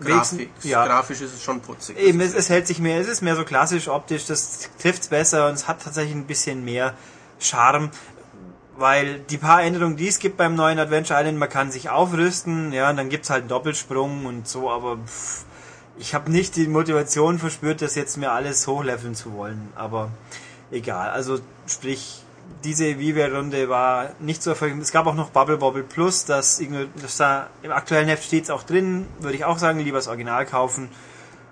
Grafik, 0.00 0.50
ja, 0.62 0.86
grafisch 0.86 1.20
ist 1.20 1.34
es 1.34 1.42
schon 1.42 1.60
putzig. 1.60 1.96
Eben, 1.98 2.20
es, 2.20 2.34
es 2.34 2.50
hält 2.50 2.66
sich 2.66 2.80
mehr, 2.80 3.00
es 3.00 3.06
ist 3.06 3.22
mehr 3.22 3.36
so 3.36 3.44
klassisch 3.44 3.88
optisch, 3.88 4.26
das 4.26 4.68
trifft's 4.80 5.08
besser 5.08 5.48
und 5.48 5.54
es 5.54 5.68
hat 5.68 5.82
tatsächlich 5.82 6.14
ein 6.14 6.26
bisschen 6.26 6.64
mehr 6.64 6.94
Charme, 7.38 7.90
weil 8.76 9.20
die 9.20 9.38
paar 9.38 9.62
Änderungen, 9.62 9.96
die 9.96 10.08
es 10.08 10.18
gibt 10.18 10.36
beim 10.36 10.56
neuen 10.56 10.80
Adventure 10.80 11.18
Island, 11.18 11.38
man 11.38 11.48
kann 11.48 11.70
sich 11.70 11.90
aufrüsten, 11.90 12.72
ja, 12.72 12.90
und 12.90 12.96
dann 12.96 13.08
gibt's 13.08 13.30
halt 13.30 13.42
einen 13.42 13.48
Doppelsprung 13.48 14.26
und 14.26 14.48
so, 14.48 14.68
aber 14.68 14.96
pff, 14.96 15.44
ich 15.96 16.12
habe 16.14 16.30
nicht 16.30 16.56
die 16.56 16.66
Motivation 16.66 17.38
verspürt, 17.38 17.80
das 17.80 17.94
jetzt 17.94 18.16
mir 18.16 18.32
alles 18.32 18.66
hochleveln 18.66 19.14
zu 19.14 19.32
wollen, 19.34 19.72
aber 19.76 20.10
egal, 20.72 21.10
also 21.10 21.38
sprich, 21.68 22.23
diese 22.64 22.98
Viva-Runde 22.98 23.68
war 23.68 24.10
nicht 24.20 24.42
so 24.42 24.50
erfolgreich. 24.50 24.80
Es 24.80 24.92
gab 24.92 25.06
auch 25.06 25.14
noch 25.14 25.30
Bubble 25.30 25.58
Bobble 25.58 25.82
Plus, 25.82 26.24
das, 26.24 26.62
das 27.00 27.16
da 27.16 27.48
im 27.62 27.72
aktuellen 27.72 28.08
Heft 28.08 28.24
steht 28.24 28.50
auch 28.50 28.62
drin, 28.62 29.06
würde 29.20 29.36
ich 29.36 29.44
auch 29.44 29.58
sagen, 29.58 29.80
lieber 29.80 29.98
das 29.98 30.08
Original 30.08 30.46
kaufen. 30.46 30.88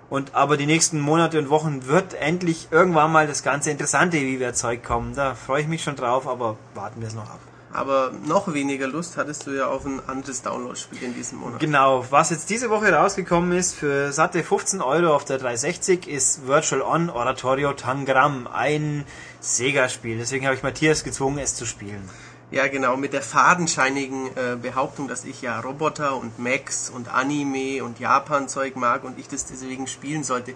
Und 0.09 0.35
aber 0.35 0.57
die 0.57 0.65
nächsten 0.65 0.99
Monate 0.99 1.39
und 1.39 1.49
Wochen 1.49 1.87
wird 1.87 2.13
endlich 2.13 2.67
irgendwann 2.71 3.11
mal 3.11 3.25
das 3.27 3.41
ganze 3.41 3.71
interessante 3.71 4.17
Viva-Zeug 4.17 4.83
kommen. 4.83 5.15
Da 5.15 5.33
freue 5.33 5.61
ich 5.61 5.67
mich 5.67 5.83
schon 5.83 5.95
drauf, 5.95 6.27
aber 6.27 6.57
warten 6.75 7.01
wir 7.01 7.07
es 7.07 7.15
noch 7.15 7.29
ab. 7.29 7.39
Aber 7.73 8.11
noch 8.27 8.53
weniger 8.53 8.87
Lust 8.87 9.17
hattest 9.17 9.47
du 9.47 9.51
ja 9.51 9.67
auf 9.67 9.83
ein 9.85 9.99
anderes 10.07 10.43
Download-Spiel 10.43 11.01
in 11.01 11.15
diesem 11.15 11.39
Monat. 11.39 11.59
Genau, 11.59 12.05
was 12.11 12.29
jetzt 12.29 12.51
diese 12.51 12.69
Woche 12.69 12.93
rausgekommen 12.93 13.51
ist 13.51 13.73
für 13.73 14.11
satte 14.11 14.43
15 14.43 14.79
Euro 14.81 15.15
auf 15.15 15.25
der 15.25 15.39
360 15.39 16.07
ist 16.07 16.45
Virtual 16.45 16.83
On 16.83 17.09
Oratorio 17.09 17.73
Tangram, 17.73 18.47
ein 18.47 19.05
Sega-Spiel. 19.39 20.19
Deswegen 20.19 20.45
habe 20.45 20.55
ich 20.55 20.61
Matthias 20.61 21.03
gezwungen, 21.03 21.39
es 21.39 21.55
zu 21.55 21.65
spielen. 21.65 22.07
Ja, 22.51 22.67
genau, 22.67 22.95
mit 22.97 23.13
der 23.13 23.23
fadenscheinigen 23.23 24.27
äh, 24.27 24.55
Behauptung, 24.61 25.07
dass 25.07 25.25
ich 25.25 25.41
ja 25.41 25.59
Roboter 25.59 26.15
und 26.17 26.37
Max 26.37 26.91
und 26.91 27.11
Anime 27.11 27.83
und 27.83 27.99
Japan-Zeug 27.99 28.75
mag 28.75 29.03
und 29.03 29.17
ich 29.17 29.27
das 29.27 29.47
deswegen 29.47 29.87
spielen 29.87 30.23
sollte. 30.23 30.53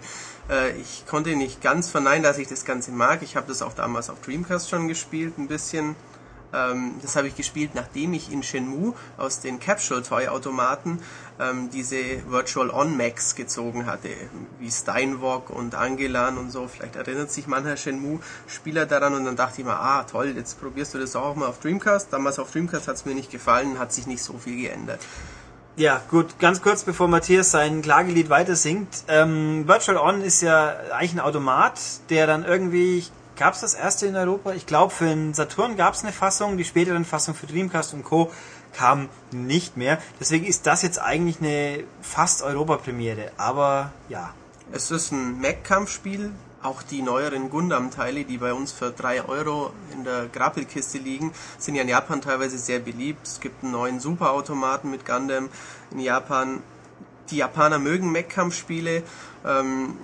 Äh, 0.48 0.76
ich 0.80 1.04
konnte 1.08 1.34
nicht 1.34 1.60
ganz 1.60 1.90
verneinen, 1.90 2.22
dass 2.22 2.38
ich 2.38 2.46
das 2.46 2.64
Ganze 2.64 2.92
mag. 2.92 3.22
Ich 3.22 3.34
habe 3.34 3.48
das 3.48 3.62
auch 3.62 3.72
damals 3.72 4.10
auf 4.10 4.20
Dreamcast 4.20 4.70
schon 4.70 4.86
gespielt, 4.86 5.38
ein 5.38 5.48
bisschen. 5.48 5.96
Ähm, 6.52 6.94
das 7.02 7.16
habe 7.16 7.28
ich 7.28 7.36
gespielt, 7.36 7.72
nachdem 7.74 8.12
ich 8.12 8.32
in 8.32 8.42
Shenmue 8.42 8.94
aus 9.16 9.40
den 9.40 9.60
Capsule 9.60 10.02
Toy 10.02 10.28
Automaten 10.28 11.00
ähm, 11.40 11.70
diese 11.70 11.96
Virtual 12.28 12.70
On 12.70 12.96
Max 12.96 13.34
gezogen 13.34 13.86
hatte, 13.86 14.10
wie 14.58 14.70
Steinwalk 14.70 15.50
und 15.50 15.74
Angelan 15.74 16.38
und 16.38 16.50
so. 16.50 16.68
Vielleicht 16.68 16.96
erinnert 16.96 17.30
sich 17.30 17.46
mancher 17.46 17.76
Shenmue-Spieler 17.76 18.86
daran 18.86 19.14
und 19.14 19.24
dann 19.24 19.36
dachte 19.36 19.60
ich 19.60 19.66
mir, 19.66 19.78
ah 19.78 20.04
toll, 20.04 20.34
jetzt 20.36 20.60
probierst 20.60 20.94
du 20.94 20.98
das 20.98 21.16
auch 21.16 21.36
mal 21.36 21.46
auf 21.46 21.60
Dreamcast. 21.60 22.12
Damals 22.12 22.38
auf 22.38 22.50
Dreamcast 22.50 22.88
hat 22.88 22.96
es 22.96 23.04
mir 23.04 23.14
nicht 23.14 23.30
gefallen, 23.30 23.78
hat 23.78 23.92
sich 23.92 24.06
nicht 24.06 24.22
so 24.22 24.38
viel 24.38 24.56
geändert. 24.56 25.00
Ja, 25.78 26.02
gut, 26.10 26.40
ganz 26.40 26.60
kurz 26.60 26.82
bevor 26.82 27.06
Matthias 27.06 27.52
sein 27.52 27.82
Klagelied 27.82 28.30
weiter 28.30 28.56
singt. 28.56 28.88
Ähm, 29.06 29.68
Virtual 29.68 29.96
On 29.96 30.22
ist 30.22 30.40
ja 30.40 30.74
eigentlich 30.90 31.12
ein 31.12 31.20
Automat, 31.20 31.78
der 32.10 32.26
dann 32.26 32.44
irgendwie, 32.44 33.04
gab 33.38 33.54
es 33.54 33.60
das 33.60 33.74
erste 33.74 34.06
in 34.06 34.16
Europa? 34.16 34.52
Ich 34.52 34.66
glaube, 34.66 34.92
für 34.92 35.06
den 35.06 35.32
Saturn 35.32 35.76
gab 35.76 35.94
es 35.94 36.02
eine 36.02 36.12
Fassung, 36.12 36.56
die 36.56 36.64
späteren 36.64 37.04
Fassungen 37.04 37.38
für 37.38 37.46
Dreamcast 37.46 37.94
und 37.94 38.04
Co. 38.04 38.30
kamen 38.76 39.08
nicht 39.30 39.76
mehr. 39.76 39.98
Deswegen 40.20 40.44
ist 40.44 40.66
das 40.66 40.82
jetzt 40.82 41.00
eigentlich 41.00 41.40
eine 41.40 41.84
fast 42.02 42.42
Europapremiere. 42.42 43.32
Aber 43.38 43.92
ja, 44.08 44.34
Es 44.70 44.90
ist 44.90 45.12
ein 45.12 45.40
Mech-Kampfspiel. 45.40 46.32
Auch 46.60 46.82
die 46.82 47.02
neueren 47.02 47.50
Gundam-Teile, 47.50 48.24
die 48.24 48.38
bei 48.38 48.52
uns 48.52 48.72
für 48.72 48.90
3 48.90 49.28
Euro 49.28 49.72
in 49.92 50.04
der 50.04 50.26
Grappelkiste 50.26 50.98
liegen, 50.98 51.32
sind 51.56 51.76
ja 51.76 51.82
in 51.82 51.88
Japan 51.88 52.20
teilweise 52.20 52.58
sehr 52.58 52.80
beliebt. 52.80 53.26
Es 53.26 53.40
gibt 53.40 53.62
einen 53.62 53.72
neuen 53.72 54.00
Superautomaten 54.00 54.90
mit 54.90 55.06
Gundam 55.06 55.48
in 55.92 56.00
Japan. 56.00 56.62
Die 57.30 57.36
Japaner 57.36 57.78
mögen 57.78 58.10
Mech-Kampfspiele. 58.10 59.04
Ähm, 59.46 59.96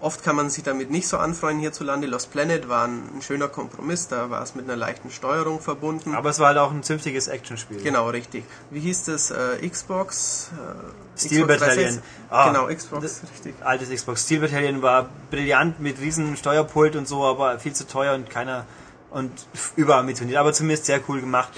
oft 0.00 0.22
kann 0.22 0.36
man 0.36 0.50
sich 0.50 0.64
damit 0.64 0.90
nicht 0.90 1.08
so 1.08 1.18
anfreunden 1.18 1.60
hierzulande. 1.60 2.06
Lost 2.06 2.30
Planet 2.30 2.68
war 2.68 2.86
ein, 2.86 3.20
schöner 3.20 3.48
Kompromiss. 3.48 4.08
Da 4.08 4.30
war 4.30 4.42
es 4.42 4.54
mit 4.54 4.64
einer 4.64 4.76
leichten 4.76 5.10
Steuerung 5.10 5.60
verbunden. 5.60 6.14
aber 6.14 6.30
es 6.30 6.38
war 6.38 6.48
halt 6.48 6.58
auch 6.58 6.70
ein 6.70 6.82
zünftiges 6.82 7.28
Actionspiel. 7.28 7.82
Genau, 7.82 8.08
richtig. 8.08 8.44
Wie 8.70 8.80
hieß 8.80 9.04
das? 9.04 9.30
Äh, 9.30 9.68
Xbox? 9.68 10.50
Äh, 10.52 11.18
Steel 11.18 11.42
Xbox 11.42 11.60
Battalion. 11.60 12.00
360? 12.00 12.02
Ah, 12.30 12.48
genau, 12.48 12.66
Xbox, 12.66 13.22
richtig. 13.32 13.54
Altes 13.62 13.90
Xbox 13.90 14.24
Steel 14.24 14.40
Battalion 14.40 14.82
war 14.82 15.08
brillant 15.30 15.80
mit 15.80 16.00
riesen 16.00 16.36
Steuerpult 16.36 16.96
und 16.96 17.08
so, 17.08 17.24
aber 17.24 17.58
viel 17.58 17.72
zu 17.72 17.86
teuer 17.86 18.14
und 18.14 18.28
keiner 18.30 18.66
und 19.10 19.32
überambitioniert, 19.76 20.38
aber 20.38 20.52
zumindest 20.52 20.86
sehr 20.86 21.00
cool 21.08 21.20
gemacht. 21.20 21.50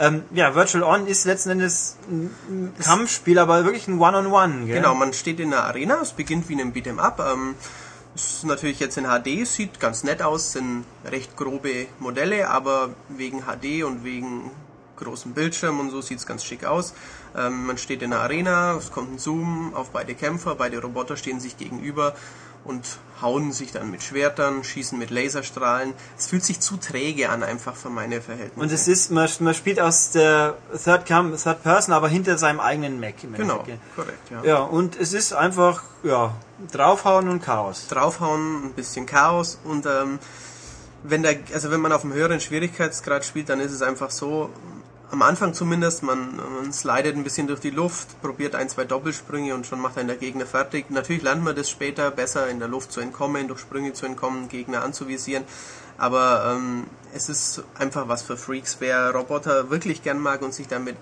Ähm, 0.00 0.22
ja, 0.32 0.54
Virtual 0.54 0.82
On 0.82 1.06
ist 1.06 1.26
letzten 1.26 1.50
Endes 1.50 1.98
ein 2.10 2.30
ein 2.48 2.72
Kampfspiel, 2.82 3.38
aber 3.38 3.64
wirklich 3.64 3.86
ein 3.86 4.00
One-on-One. 4.00 4.64
gell? 4.64 4.76
Genau, 4.76 4.94
man 4.94 5.12
steht 5.12 5.38
in 5.40 5.52
einer 5.52 5.64
Arena, 5.64 6.00
es 6.00 6.12
beginnt 6.14 6.48
wie 6.48 6.54
in 6.54 6.60
einem 6.60 6.72
Beat'em 6.72 6.98
Up. 6.98 7.20
Ähm, 7.20 7.54
ist 8.14 8.44
natürlich 8.44 8.80
jetzt 8.80 8.96
in 8.96 9.04
HD, 9.04 9.46
sieht 9.46 9.78
ganz 9.78 10.02
nett 10.02 10.22
aus, 10.22 10.52
sind 10.52 10.84
recht 11.04 11.36
grobe 11.36 11.86
Modelle, 11.98 12.48
aber 12.48 12.90
wegen 13.10 13.42
HD 13.42 13.84
und 13.84 14.02
wegen 14.02 14.50
großem 14.96 15.32
Bildschirm 15.32 15.80
und 15.80 15.90
so 15.90 16.00
sieht 16.00 16.18
es 16.18 16.26
ganz 16.26 16.44
schick 16.44 16.64
aus. 16.64 16.94
Ähm, 17.36 17.66
man 17.66 17.76
steht 17.76 18.00
in 18.00 18.12
einer 18.12 18.22
Arena, 18.22 18.76
es 18.76 18.90
kommt 18.90 19.12
ein 19.12 19.18
Zoom 19.18 19.74
auf 19.74 19.90
beide 19.90 20.14
Kämpfer, 20.14 20.54
beide 20.54 20.80
Roboter 20.80 21.18
stehen 21.18 21.40
sich 21.40 21.58
gegenüber 21.58 22.14
und 22.64 22.98
hauen 23.22 23.52
sich 23.52 23.72
dann 23.72 23.90
mit 23.90 24.02
Schwertern, 24.02 24.64
schießen 24.64 24.98
mit 24.98 25.10
Laserstrahlen. 25.10 25.94
Es 26.18 26.26
fühlt 26.28 26.44
sich 26.44 26.60
zu 26.60 26.76
träge 26.76 27.28
an, 27.30 27.42
einfach 27.42 27.76
für 27.76 27.90
meine 27.90 28.20
Verhältnisse. 28.20 28.60
Und 28.60 28.72
es 28.72 28.88
ist, 28.88 29.10
man, 29.10 29.28
man 29.40 29.54
spielt 29.54 29.80
aus 29.80 30.10
der 30.10 30.56
Third, 30.82 31.06
Cam 31.06 31.36
Third 31.36 31.62
Person, 31.62 31.94
aber 31.94 32.08
hinter 32.08 32.38
seinem 32.38 32.60
eigenen 32.60 33.00
Mac. 33.00 33.22
im 33.22 33.34
genau, 33.34 33.58
Endeffekt, 33.58 33.94
korrekt, 33.96 34.30
ja. 34.30 34.44
Ja, 34.44 34.58
und 34.60 34.98
es 34.98 35.12
ist 35.12 35.32
einfach, 35.32 35.82
ja, 36.02 36.34
draufhauen 36.72 37.28
und 37.28 37.42
Chaos. 37.42 37.86
draufhauen, 37.88 38.66
ein 38.66 38.72
bisschen 38.72 39.06
Chaos 39.06 39.58
und 39.64 39.86
ähm, 39.86 40.18
wenn 41.02 41.22
der, 41.22 41.38
also 41.54 41.70
wenn 41.70 41.80
man 41.80 41.92
auf 41.92 42.04
einem 42.04 42.12
höheren 42.12 42.40
Schwierigkeitsgrad 42.40 43.24
spielt, 43.24 43.48
dann 43.48 43.60
ist 43.60 43.72
es 43.72 43.82
einfach 43.82 44.10
so, 44.10 44.50
am 45.10 45.22
Anfang 45.22 45.54
zumindest, 45.54 46.02
man, 46.02 46.36
man 46.36 46.72
slidet 46.72 47.16
ein 47.16 47.24
bisschen 47.24 47.46
durch 47.46 47.60
die 47.60 47.70
Luft, 47.70 48.20
probiert 48.22 48.54
ein, 48.54 48.68
zwei 48.68 48.84
Doppelsprünge 48.84 49.54
und 49.54 49.66
schon 49.66 49.80
macht 49.80 49.98
einen 49.98 50.08
der 50.08 50.16
Gegner 50.16 50.46
fertig. 50.46 50.90
Natürlich 50.90 51.22
lernt 51.22 51.42
man 51.42 51.56
das 51.56 51.68
später 51.68 52.10
besser 52.10 52.48
in 52.48 52.60
der 52.60 52.68
Luft 52.68 52.92
zu 52.92 53.00
entkommen, 53.00 53.48
durch 53.48 53.60
Sprünge 53.60 53.92
zu 53.92 54.06
entkommen, 54.06 54.48
Gegner 54.48 54.82
anzuvisieren. 54.82 55.44
Aber 55.98 56.54
ähm, 56.54 56.84
es 57.12 57.28
ist 57.28 57.64
einfach 57.76 58.08
was 58.08 58.22
für 58.22 58.36
Freaks. 58.36 58.76
Wer 58.78 59.10
Roboter 59.10 59.70
wirklich 59.70 60.02
gern 60.02 60.20
mag 60.20 60.42
und 60.42 60.54
sich 60.54 60.68
damit 60.68 60.96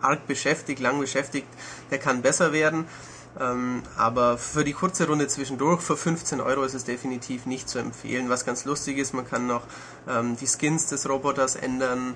arg 0.00 0.26
beschäftigt, 0.26 0.80
lang 0.80 0.98
beschäftigt, 0.98 1.46
der 1.90 1.98
kann 1.98 2.22
besser 2.22 2.52
werden. 2.52 2.86
Ähm, 3.40 3.82
aber 3.96 4.36
für 4.36 4.64
die 4.64 4.72
kurze 4.72 5.06
Runde 5.06 5.26
zwischendurch, 5.26 5.80
für 5.80 5.96
15 5.96 6.40
Euro 6.40 6.64
ist 6.64 6.74
es 6.74 6.84
definitiv 6.84 7.46
nicht 7.46 7.68
zu 7.68 7.78
empfehlen. 7.78 8.28
Was 8.28 8.44
ganz 8.44 8.64
lustig 8.64 8.98
ist, 8.98 9.14
man 9.14 9.26
kann 9.26 9.46
noch 9.46 9.62
ähm, 10.08 10.36
die 10.36 10.46
Skins 10.46 10.86
des 10.86 11.08
Roboters 11.08 11.56
ändern, 11.56 12.14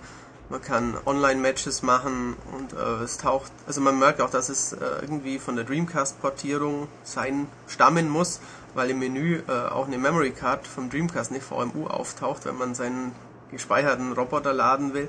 man 0.48 0.62
kann 0.62 0.96
Online-Matches 1.04 1.82
machen 1.82 2.36
und 2.52 2.72
äh, 2.72 3.02
es 3.02 3.18
taucht, 3.18 3.50
also 3.66 3.80
man 3.80 3.98
merkt 3.98 4.20
auch, 4.20 4.30
dass 4.30 4.48
es 4.48 4.72
äh, 4.72 4.78
irgendwie 5.02 5.38
von 5.38 5.56
der 5.56 5.64
Dreamcast-Portierung 5.64 6.88
sein, 7.02 7.48
stammen 7.66 8.08
muss, 8.08 8.40
weil 8.74 8.90
im 8.90 8.98
Menü 8.98 9.42
äh, 9.48 9.52
auch 9.52 9.86
eine 9.86 9.98
Memory 9.98 10.30
Card 10.30 10.66
vom 10.66 10.88
Dreamcast, 10.88 11.30
eine 11.30 11.40
VMU, 11.40 11.86
auftaucht, 11.86 12.44
wenn 12.44 12.56
man 12.56 12.74
seinen 12.74 13.12
gespeicherten 13.50 14.12
Roboter 14.12 14.52
laden 14.52 14.94
will. 14.94 15.08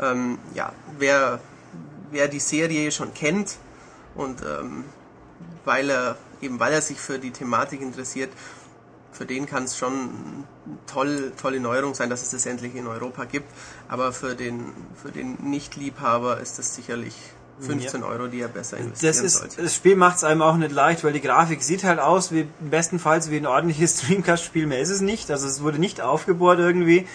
Ähm, 0.00 0.38
ja, 0.54 0.72
wer, 0.98 1.40
wer 2.10 2.28
die 2.28 2.40
Serie 2.40 2.90
schon 2.90 3.12
kennt 3.12 3.58
und 4.14 4.40
ähm, 4.42 4.84
weil 5.64 5.90
er 5.90 6.16
eben 6.40 6.58
weil 6.58 6.72
er 6.72 6.82
sich 6.82 6.98
für 6.98 7.18
die 7.18 7.32
Thematik 7.32 7.80
interessiert, 7.82 8.30
für 9.20 9.26
den 9.26 9.44
kann 9.44 9.64
es 9.64 9.76
schon 9.76 10.08
toll, 10.86 11.32
tolle 11.38 11.60
Neuerung 11.60 11.92
sein, 11.92 12.08
dass 12.08 12.22
es 12.22 12.30
das 12.30 12.46
endlich 12.46 12.74
in 12.74 12.86
Europa 12.86 13.26
gibt. 13.26 13.50
Aber 13.86 14.14
für 14.14 14.34
den, 14.34 14.72
für 14.94 15.12
den 15.12 15.36
Nicht-Liebhaber 15.42 16.40
ist 16.40 16.58
das 16.58 16.74
sicherlich 16.74 17.14
15 17.60 18.02
Euro, 18.02 18.28
die 18.28 18.40
er 18.40 18.48
besser 18.48 18.78
investieren 18.78 19.12
Das 19.12 19.22
ist, 19.22 19.38
sollte. 19.40 19.62
das 19.62 19.74
Spiel 19.74 19.94
macht 19.94 20.16
es 20.16 20.24
einem 20.24 20.40
auch 20.40 20.56
nicht 20.56 20.72
leicht, 20.72 21.04
weil 21.04 21.12
die 21.12 21.20
Grafik 21.20 21.62
sieht 21.62 21.84
halt 21.84 21.98
aus 21.98 22.32
wie 22.32 22.48
bestenfalls 22.60 23.30
wie 23.30 23.36
ein 23.36 23.44
ordentliches 23.44 23.96
Dreamcast-Spiel. 24.00 24.64
Mehr 24.64 24.80
ist 24.80 24.88
es 24.88 25.02
nicht. 25.02 25.30
Also 25.30 25.48
es 25.48 25.62
wurde 25.62 25.78
nicht 25.78 26.00
aufgebohrt 26.00 26.58
irgendwie. 26.58 27.06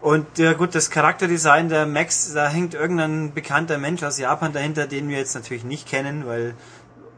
Und 0.00 0.26
ja 0.38 0.54
gut, 0.54 0.74
das 0.74 0.90
Charakterdesign 0.90 1.68
der 1.68 1.86
Max, 1.86 2.32
da 2.34 2.48
hängt 2.48 2.74
irgendein 2.74 3.32
bekannter 3.32 3.78
Mensch 3.78 4.02
aus 4.02 4.18
Japan 4.18 4.52
dahinter, 4.52 4.88
den 4.88 5.08
wir 5.08 5.18
jetzt 5.18 5.36
natürlich 5.36 5.62
nicht 5.62 5.86
kennen, 5.86 6.26
weil 6.26 6.54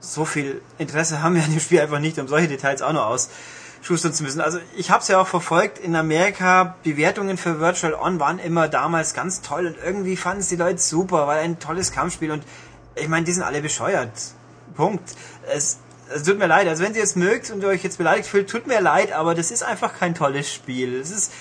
so 0.00 0.26
viel 0.26 0.60
Interesse 0.76 1.22
haben 1.22 1.36
wir 1.36 1.42
an 1.42 1.52
dem 1.52 1.60
Spiel 1.60 1.80
einfach 1.80 2.00
nicht, 2.00 2.18
um 2.18 2.28
solche 2.28 2.48
Details 2.48 2.82
auch 2.82 2.92
noch 2.92 3.06
ausschustern 3.80 4.12
zu 4.12 4.22
müssen. 4.22 4.40
Also 4.40 4.58
ich 4.76 4.90
habe 4.90 5.02
es 5.02 5.08
ja 5.08 5.20
auch 5.20 5.26
verfolgt. 5.26 5.78
In 5.78 5.94
Amerika, 5.96 6.76
Bewertungen 6.82 7.36
für 7.38 7.60
Virtual 7.60 7.94
On 7.94 8.20
waren 8.20 8.38
immer 8.38 8.68
damals 8.68 9.14
ganz 9.14 9.42
toll 9.42 9.66
und 9.66 9.76
irgendwie 9.82 10.16
fanden 10.16 10.40
es 10.40 10.48
die 10.48 10.56
Leute 10.56 10.78
super, 10.78 11.26
weil 11.26 11.40
ein 11.40 11.58
tolles 11.58 11.92
Kampfspiel 11.92 12.30
und 12.30 12.42
ich 12.94 13.08
meine, 13.08 13.24
die 13.24 13.32
sind 13.32 13.42
alle 13.42 13.60
bescheuert. 13.60 14.10
Punkt. 14.74 15.14
Es, 15.52 15.78
es 16.14 16.22
tut 16.22 16.38
mir 16.38 16.46
leid. 16.46 16.66
Also 16.68 16.82
wenn 16.82 16.94
ihr 16.94 17.02
es 17.02 17.16
mögt 17.16 17.50
und 17.50 17.62
ihr 17.62 17.68
euch 17.68 17.84
jetzt 17.84 17.98
beleidigt 17.98 18.28
fühlt, 18.28 18.48
tut 18.48 18.66
mir 18.66 18.80
leid, 18.80 19.12
aber 19.12 19.34
das 19.34 19.50
ist 19.50 19.62
einfach 19.62 19.94
kein 19.98 20.14
tolles 20.14 20.52
Spiel. 20.52 20.98
Es 20.98 21.10
ist 21.10 21.32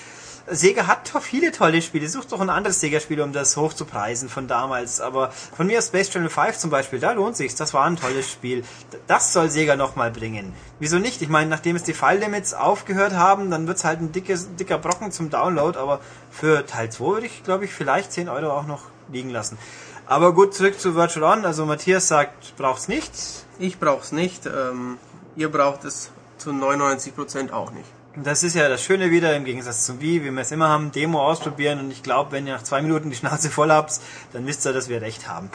Sega 0.48 0.86
hat 0.86 1.12
doch 1.12 1.22
viele 1.22 1.50
tolle 1.50 1.82
Spiele. 1.82 2.08
Sucht 2.08 2.30
doch 2.30 2.40
ein 2.40 2.50
anderes 2.50 2.80
Sega-Spiel, 2.80 3.20
um 3.20 3.32
das 3.32 3.56
hochzupreisen 3.56 4.28
von 4.28 4.46
damals. 4.46 5.00
Aber 5.00 5.30
von 5.30 5.66
mir 5.66 5.78
aus 5.78 5.88
Space 5.88 6.10
Channel 6.10 6.28
5 6.28 6.56
zum 6.56 6.70
Beispiel, 6.70 7.00
da 7.00 7.12
lohnt 7.12 7.36
sich's. 7.36 7.56
Das 7.56 7.74
war 7.74 7.84
ein 7.84 7.96
tolles 7.96 8.30
Spiel. 8.30 8.64
Das 9.08 9.32
soll 9.32 9.50
Sega 9.50 9.74
nochmal 9.74 10.12
bringen. 10.12 10.52
Wieso 10.78 10.98
nicht? 10.98 11.20
Ich 11.20 11.28
meine, 11.28 11.50
nachdem 11.50 11.74
es 11.74 11.82
die 11.82 11.94
File-Limits 11.94 12.54
aufgehört 12.54 13.14
haben, 13.14 13.50
dann 13.50 13.66
wird's 13.66 13.84
halt 13.84 14.00
ein 14.00 14.12
dickes, 14.12 14.54
dicker 14.54 14.78
Brocken 14.78 15.10
zum 15.10 15.30
Download. 15.30 15.76
Aber 15.78 16.00
für 16.30 16.64
Teil 16.64 16.90
2 16.90 17.04
würde 17.04 17.26
ich, 17.26 17.42
glaube 17.42 17.64
ich, 17.64 17.72
vielleicht 17.72 18.12
10 18.12 18.28
Euro 18.28 18.52
auch 18.52 18.66
noch 18.66 18.82
liegen 19.10 19.30
lassen. 19.30 19.58
Aber 20.06 20.32
gut, 20.32 20.54
zurück 20.54 20.78
zu 20.78 20.94
Virtual 20.94 21.38
On. 21.38 21.44
Also 21.44 21.66
Matthias 21.66 22.06
sagt, 22.06 22.56
braucht's 22.56 22.86
nicht. 22.86 23.12
Ich 23.58 23.80
brauch's 23.80 24.12
nicht. 24.12 24.46
Ähm, 24.46 24.98
ihr 25.34 25.50
braucht 25.50 25.84
es 25.84 26.10
zu 26.38 26.50
99% 26.50 27.50
auch 27.50 27.72
nicht. 27.72 27.95
Das 28.22 28.42
ist 28.42 28.54
ja 28.54 28.66
das 28.70 28.82
Schöne 28.82 29.10
wieder, 29.10 29.36
im 29.36 29.44
Gegensatz 29.44 29.84
zum 29.84 30.00
Wii, 30.00 30.24
wie 30.24 30.30
wir 30.30 30.40
es 30.40 30.50
immer 30.50 30.70
haben, 30.70 30.90
Demo 30.90 31.20
ausprobieren 31.22 31.80
und 31.80 31.90
ich 31.90 32.02
glaube, 32.02 32.32
wenn 32.32 32.46
ihr 32.46 32.54
nach 32.54 32.62
zwei 32.62 32.80
Minuten 32.80 33.10
die 33.10 33.16
Schnauze 33.16 33.50
voll 33.50 33.70
habt, 33.70 34.00
dann 34.32 34.46
wisst 34.46 34.64
ihr, 34.64 34.72
dass 34.72 34.88
wir 34.88 35.02
recht 35.02 35.28
haben. 35.28 35.50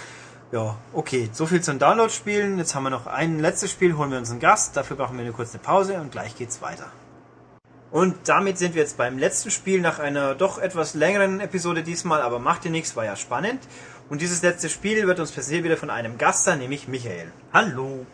Ja, 0.52 0.78
okay, 0.94 1.28
so 1.34 1.48
viel 1.48 1.62
zum 1.62 1.80
Download-Spielen. 1.80 2.60
Jetzt 2.60 2.76
haben 2.76 2.84
wir 2.84 2.92
noch 2.92 3.08
ein 3.08 3.40
letztes 3.40 3.72
Spiel, 3.72 3.98
holen 3.98 4.12
wir 4.12 4.20
uns 4.20 4.30
einen 4.30 4.40
Gast, 4.40 4.78
dafür 4.78 4.96
brauchen 4.96 5.18
wir 5.18 5.24
eine 5.24 5.34
kurze 5.34 5.58
Pause 5.58 5.96
und 5.96 6.12
gleich 6.12 6.36
geht's 6.36 6.62
weiter. 6.62 6.86
Und 7.90 8.16
damit 8.26 8.60
sind 8.60 8.76
wir 8.76 8.84
jetzt 8.84 8.96
beim 8.96 9.18
letzten 9.18 9.50
Spiel 9.50 9.82
nach 9.82 9.98
einer 9.98 10.36
doch 10.36 10.60
etwas 10.60 10.94
längeren 10.94 11.40
Episode 11.40 11.82
diesmal, 11.82 12.22
aber 12.22 12.38
macht 12.38 12.66
ihr 12.66 12.72
nichts, 12.72 12.96
war 12.96 13.06
ja 13.06 13.16
spannend. 13.16 13.60
Und 14.08 14.22
dieses 14.22 14.44
letzte 14.44 14.70
Spiel 14.70 15.08
wird 15.08 15.20
uns 15.20 15.32
präsentiert 15.32 15.64
wieder 15.64 15.78
von 15.78 15.90
einem 15.90 16.20
Gast 16.20 16.44
sein, 16.44 16.60
nämlich 16.60 16.88
Michael. 16.88 17.32
Hallo. 17.54 18.06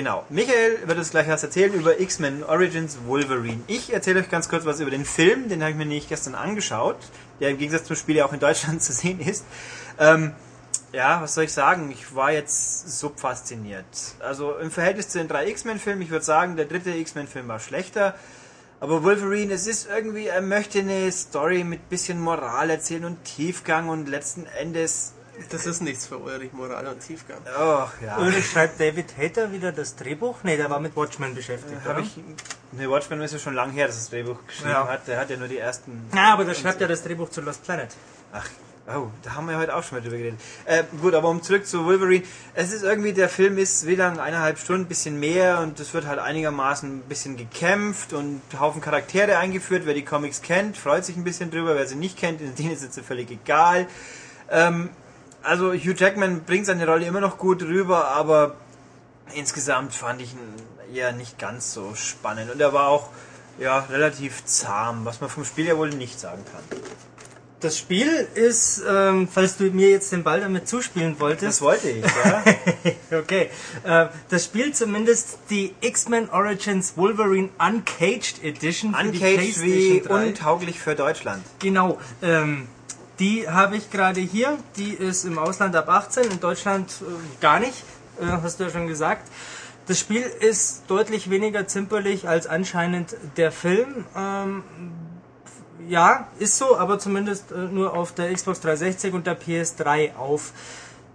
Genau. 0.00 0.24
Michael 0.30 0.88
wird 0.88 0.96
uns 0.96 1.10
gleich 1.10 1.28
was 1.28 1.42
erzählen 1.42 1.74
über 1.74 2.00
X-Men 2.00 2.42
Origins 2.42 2.96
Wolverine. 3.04 3.60
Ich 3.66 3.92
erzähle 3.92 4.20
euch 4.20 4.30
ganz 4.30 4.48
kurz 4.48 4.64
was 4.64 4.80
über 4.80 4.90
den 4.90 5.04
Film, 5.04 5.50
den 5.50 5.60
habe 5.60 5.72
ich 5.72 5.76
mir 5.76 5.84
nämlich 5.84 6.08
gestern 6.08 6.34
angeschaut, 6.34 6.96
der 7.38 7.50
im 7.50 7.58
Gegensatz 7.58 7.84
zum 7.84 7.96
Spiel 7.96 8.16
ja 8.16 8.24
auch 8.24 8.32
in 8.32 8.40
Deutschland 8.40 8.82
zu 8.82 8.94
sehen 8.94 9.20
ist. 9.20 9.44
Ähm, 9.98 10.32
ja, 10.94 11.20
was 11.20 11.34
soll 11.34 11.44
ich 11.44 11.52
sagen? 11.52 11.90
Ich 11.90 12.14
war 12.14 12.32
jetzt 12.32 12.98
so 12.98 13.12
fasziniert. 13.14 13.84
Also 14.20 14.56
im 14.56 14.70
Verhältnis 14.70 15.10
zu 15.10 15.18
den 15.18 15.28
drei 15.28 15.48
X-Men-Filmen, 15.48 16.00
ich 16.00 16.10
würde 16.10 16.24
sagen, 16.24 16.56
der 16.56 16.64
dritte 16.64 16.92
X-Men-Film 16.92 17.46
war 17.48 17.60
schlechter. 17.60 18.14
Aber 18.80 19.04
Wolverine, 19.04 19.52
es 19.52 19.66
ist 19.66 19.86
irgendwie, 19.86 20.28
er 20.28 20.40
möchte 20.40 20.78
eine 20.78 21.12
Story 21.12 21.62
mit 21.62 21.90
bisschen 21.90 22.18
Moral 22.18 22.70
erzählen 22.70 23.04
und 23.04 23.22
Tiefgang 23.24 23.90
und 23.90 24.08
letzten 24.08 24.46
Endes. 24.46 25.12
Das 25.48 25.66
ist 25.66 25.80
nichts 25.82 26.06
für 26.06 26.18
Ulrich, 26.18 26.52
Moral 26.52 26.86
und 26.86 27.00
Tiefgang. 27.00 27.38
Oh, 27.58 27.84
ja. 28.04 28.18
Ulrich 28.18 28.48
schreibt 28.50 28.78
David 28.80 29.16
Hater 29.16 29.50
wieder 29.52 29.72
das 29.72 29.96
Drehbuch? 29.96 30.36
Nee, 30.42 30.56
der 30.56 30.68
war 30.70 30.80
mit 30.80 30.94
Watchmen 30.96 31.34
beschäftigt, 31.34 31.80
oder? 31.84 31.98
ich, 32.00 32.16
ne, 32.72 32.90
Watchmen 32.90 33.20
ist 33.22 33.32
ja 33.32 33.38
schon 33.38 33.54
lang 33.54 33.70
her, 33.70 33.86
dass 33.86 33.96
er 33.96 34.00
das 34.00 34.10
Drehbuch 34.10 34.38
geschrieben 34.46 34.70
Ja. 34.70 34.86
hat. 34.88 35.08
Der 35.08 35.18
hat 35.18 35.30
ja 35.30 35.36
nur 35.36 35.48
die 35.48 35.58
ersten. 35.58 36.08
Ja, 36.14 36.34
aber 36.34 36.44
der 36.44 36.54
schreibt 36.54 36.80
ja 36.80 36.86
das 36.86 37.02
Drehbuch 37.02 37.30
zu 37.30 37.40
Lost 37.40 37.64
Planet. 37.64 37.88
Ach, 38.32 38.46
oh, 38.94 39.08
da 39.22 39.34
haben 39.34 39.48
wir 39.48 39.56
heute 39.58 39.74
auch 39.74 39.82
schon 39.82 39.98
mal 39.98 40.02
drüber 40.02 40.18
geredet. 40.18 40.40
Äh, 40.66 40.84
gut, 41.00 41.14
aber 41.14 41.28
um 41.28 41.42
zurück 41.42 41.66
zu 41.66 41.84
Wolverine. 41.84 42.24
Es 42.54 42.72
ist 42.72 42.82
irgendwie, 42.84 43.12
der 43.12 43.28
Film 43.28 43.58
ist 43.58 43.86
wie 43.86 43.96
lang? 43.96 44.20
Eineinhalb 44.20 44.58
Stunden, 44.58 44.86
bisschen 44.86 45.18
mehr 45.18 45.60
und 45.60 45.80
es 45.80 45.92
wird 45.94 46.06
halt 46.06 46.18
einigermaßen 46.18 46.98
ein 46.98 47.02
bisschen 47.02 47.36
gekämpft 47.36 48.12
und 48.12 48.40
ein 48.52 48.60
Haufen 48.60 48.80
Charaktere 48.80 49.38
eingeführt. 49.38 49.82
Wer 49.86 49.94
die 49.94 50.04
Comics 50.04 50.42
kennt, 50.42 50.76
freut 50.76 51.04
sich 51.04 51.16
ein 51.16 51.24
bisschen 51.24 51.50
drüber. 51.50 51.74
Wer 51.74 51.86
sie 51.86 51.96
nicht 51.96 52.16
kennt, 52.18 52.40
denen 52.58 52.70
ist 52.72 52.82
es 52.84 53.04
völlig 53.04 53.30
egal. 53.30 53.86
Ähm, 54.52 54.90
also 55.42 55.72
Hugh 55.72 55.94
Jackman 55.96 56.44
bringt 56.44 56.66
seine 56.66 56.86
Rolle 56.86 57.06
immer 57.06 57.20
noch 57.20 57.38
gut 57.38 57.62
rüber, 57.62 58.08
aber 58.08 58.56
insgesamt 59.34 59.94
fand 59.94 60.20
ich 60.22 60.32
ihn 60.32 60.94
eher 60.94 61.12
nicht 61.12 61.38
ganz 61.38 61.72
so 61.72 61.94
spannend. 61.94 62.50
Und 62.52 62.60
er 62.60 62.72
war 62.72 62.88
auch 62.88 63.10
ja, 63.58 63.80
relativ 63.90 64.44
zahm, 64.44 65.04
was 65.04 65.20
man 65.20 65.30
vom 65.30 65.44
Spiel 65.44 65.66
ja 65.66 65.76
wohl 65.76 65.90
nicht 65.90 66.18
sagen 66.18 66.44
kann. 66.50 66.80
Das 67.60 67.76
Spiel 67.76 68.26
ist, 68.34 68.82
ähm, 68.88 69.28
falls 69.30 69.58
du 69.58 69.64
mir 69.64 69.90
jetzt 69.90 70.12
den 70.12 70.24
Ball 70.24 70.40
damit 70.40 70.66
zuspielen 70.66 71.12
Das 71.12 71.20
wolltest, 71.20 71.60
wollte 71.60 71.90
ich, 71.90 72.04
ja. 72.06 73.18
okay, 73.18 73.50
äh, 73.84 74.06
das 74.30 74.46
spielt 74.46 74.76
zumindest 74.76 75.38
die 75.50 75.74
X-Men 75.82 76.30
Origins 76.30 76.96
Wolverine 76.96 77.50
Uncaged 77.58 78.42
Edition 78.42 78.94
Uncaged 78.94 79.60
wie 79.60 80.00
PlayStation 80.00 80.02
3. 80.04 80.26
untauglich 80.28 80.80
für 80.80 80.94
Deutschland. 80.94 81.44
Genau, 81.58 81.98
ähm, 82.22 82.66
die 83.20 83.48
habe 83.48 83.76
ich 83.76 83.90
gerade 83.90 84.20
hier. 84.20 84.58
Die 84.76 84.92
ist 84.92 85.24
im 85.24 85.38
Ausland 85.38 85.76
ab 85.76 85.88
18, 85.88 86.24
in 86.24 86.40
Deutschland 86.40 86.90
äh, 87.02 87.40
gar 87.40 87.60
nicht, 87.60 87.84
äh, 88.20 88.24
hast 88.26 88.58
du 88.58 88.64
ja 88.64 88.70
schon 88.70 88.88
gesagt. 88.88 89.28
Das 89.86 89.98
Spiel 89.98 90.22
ist 90.22 90.84
deutlich 90.88 91.30
weniger 91.30 91.66
zimperlich 91.66 92.28
als 92.28 92.46
anscheinend 92.46 93.14
der 93.36 93.52
Film. 93.52 94.04
Ähm, 94.16 94.64
ja, 95.88 96.28
ist 96.38 96.56
so, 96.58 96.78
aber 96.78 96.98
zumindest 96.98 97.52
äh, 97.52 97.56
nur 97.56 97.94
auf 97.94 98.14
der 98.14 98.32
Xbox 98.32 98.60
360 98.60 99.14
und 99.14 99.26
der 99.26 99.38
PS3 99.38 100.16
auf. 100.16 100.52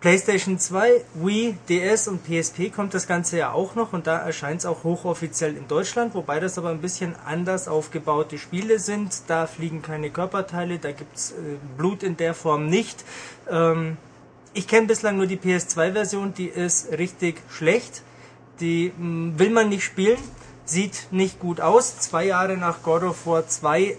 PlayStation 0.05 0.59
2, 0.59 1.01
Wii, 1.15 1.57
DS 1.67 2.07
und 2.07 2.23
PSP 2.23 2.71
kommt 2.71 2.93
das 2.93 3.07
Ganze 3.07 3.39
ja 3.39 3.53
auch 3.53 3.73
noch 3.73 3.91
und 3.91 4.05
da 4.05 4.19
erscheint 4.19 4.59
es 4.59 4.67
auch 4.67 4.83
hochoffiziell 4.83 5.57
in 5.57 5.67
Deutschland, 5.67 6.13
wobei 6.13 6.39
das 6.39 6.59
aber 6.59 6.69
ein 6.69 6.79
bisschen 6.79 7.15
anders 7.25 7.67
aufgebaute 7.67 8.37
Spiele 8.37 8.77
sind. 8.77 9.23
Da 9.25 9.47
fliegen 9.47 9.81
keine 9.81 10.11
Körperteile, 10.11 10.77
da 10.77 10.91
gibt's 10.91 11.31
äh, 11.31 11.55
Blut 11.75 12.03
in 12.03 12.17
der 12.17 12.35
Form 12.35 12.67
nicht. 12.67 13.03
Ähm, 13.49 13.97
ich 14.53 14.67
kenne 14.67 14.85
bislang 14.85 15.17
nur 15.17 15.25
die 15.25 15.37
PS2-Version, 15.37 16.35
die 16.35 16.49
ist 16.49 16.91
richtig 16.91 17.41
schlecht. 17.49 18.03
Die 18.59 18.93
mh, 18.95 19.39
will 19.39 19.49
man 19.49 19.69
nicht 19.69 19.85
spielen, 19.85 20.19
sieht 20.65 21.07
nicht 21.09 21.39
gut 21.39 21.61
aus. 21.61 21.97
Zwei 21.97 22.25
Jahre 22.25 22.57
nach 22.57 22.83
God 22.83 23.01
of 23.01 23.25
War 23.25 23.47
2 23.47 23.97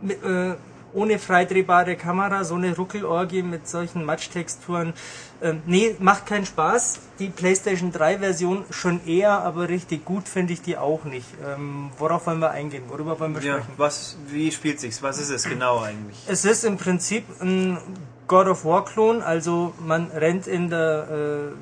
mit, 0.00 0.24
äh, 0.24 0.54
ohne 0.94 1.18
freidrehbare 1.18 1.96
Kamera, 1.96 2.44
so 2.44 2.54
eine 2.54 2.74
Ruckelorgie 2.74 3.42
mit 3.42 3.68
solchen 3.68 4.04
Matschtexturen. 4.04 4.94
Ähm, 5.42 5.62
nee, 5.66 5.94
macht 5.98 6.26
keinen 6.26 6.46
Spaß. 6.46 7.00
Die 7.18 7.28
PlayStation 7.28 7.92
3 7.92 8.18
Version 8.18 8.64
schon 8.70 9.04
eher, 9.06 9.32
aber 9.42 9.68
richtig 9.68 10.04
gut 10.04 10.28
finde 10.28 10.52
ich 10.52 10.62
die 10.62 10.78
auch 10.78 11.04
nicht. 11.04 11.26
Ähm, 11.44 11.90
worauf 11.98 12.26
wollen 12.26 12.38
wir 12.40 12.50
eingehen? 12.52 12.84
Worüber 12.88 13.18
wollen 13.20 13.34
wir 13.34 13.42
Ja, 13.42 13.54
sprechen? 13.54 13.72
was, 13.76 14.16
wie 14.28 14.50
spielt 14.52 14.80
sich's? 14.80 15.02
Was 15.02 15.18
ist 15.20 15.30
es 15.30 15.44
genau 15.44 15.80
eigentlich? 15.80 16.16
Es 16.28 16.44
ist 16.44 16.64
im 16.64 16.76
Prinzip 16.78 17.24
ein 17.42 17.78
God 18.26 18.46
of 18.46 18.64
War 18.64 18.84
Klon, 18.84 19.20
also 19.20 19.74
man 19.84 20.10
rennt 20.12 20.46
in 20.46 20.70
der, 20.70 21.52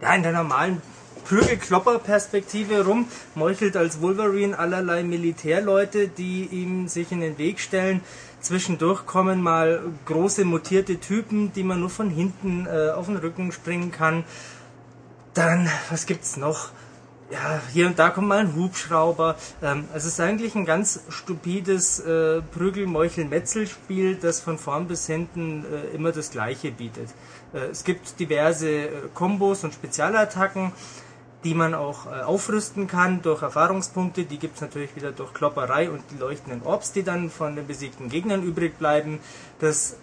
äh, 0.00 0.04
ja, 0.04 0.14
in 0.14 0.22
der 0.22 0.32
normalen 0.32 0.82
Prügelklopper-Perspektive 1.24 2.84
rum, 2.84 3.08
meuchelt 3.34 3.76
als 3.76 4.00
Wolverine 4.02 4.58
allerlei 4.58 5.02
Militärleute, 5.02 6.08
die 6.08 6.44
ihm 6.50 6.88
sich 6.88 7.10
in 7.12 7.20
den 7.20 7.38
Weg 7.38 7.60
stellen. 7.60 8.02
Zwischendurch 8.44 9.06
kommen 9.06 9.40
mal 9.40 9.80
große 10.04 10.44
mutierte 10.44 11.00
Typen, 11.00 11.54
die 11.54 11.62
man 11.62 11.80
nur 11.80 11.88
von 11.88 12.10
hinten 12.10 12.66
äh, 12.66 12.90
auf 12.90 13.06
den 13.06 13.16
Rücken 13.16 13.52
springen 13.52 13.90
kann. 13.90 14.24
Dann, 15.32 15.66
was 15.88 16.04
gibt's 16.04 16.36
noch? 16.36 16.68
Ja, 17.30 17.62
hier 17.72 17.86
und 17.86 17.98
da 17.98 18.10
kommt 18.10 18.28
mal 18.28 18.40
ein 18.40 18.54
Hubschrauber. 18.54 19.36
Ähm, 19.62 19.86
also 19.94 20.08
es 20.08 20.12
ist 20.12 20.20
eigentlich 20.20 20.54
ein 20.56 20.66
ganz 20.66 21.00
stupides 21.08 22.00
äh, 22.00 22.42
Prügel-Meuchel-Metzel-Spiel, 22.42 24.16
das 24.16 24.40
von 24.40 24.58
vorn 24.58 24.88
bis 24.88 25.06
hinten 25.06 25.64
äh, 25.64 25.94
immer 25.94 26.12
das 26.12 26.30
Gleiche 26.30 26.70
bietet. 26.70 27.08
Äh, 27.54 27.70
es 27.70 27.82
gibt 27.82 28.20
diverse 28.20 28.68
äh, 28.68 28.90
Kombos 29.14 29.64
und 29.64 29.72
Spezialattacken, 29.72 30.72
die 31.44 31.54
man 31.54 31.74
auch 31.74 32.06
äh, 32.06 32.22
aufrüsten 32.22 32.86
kann 32.86 33.22
durch 33.22 33.42
Erfahrungspunkte. 33.42 34.24
Die 34.24 34.38
gibt's 34.38 34.60
natürlich 34.60 34.96
wieder 34.96 35.12
durch 35.12 35.32
Klopperei 35.34 35.90
und 35.90 36.02
die 36.10 36.18
leuchtenden 36.18 36.62
Orbs, 36.62 36.92
die 36.92 37.02
dann 37.02 37.30
von 37.30 37.54
den 37.54 37.66
besiegten 37.66 38.08
Gegnern 38.08 38.42
übrig 38.42 38.78
bleiben. 38.78 39.20
Das 39.60 39.96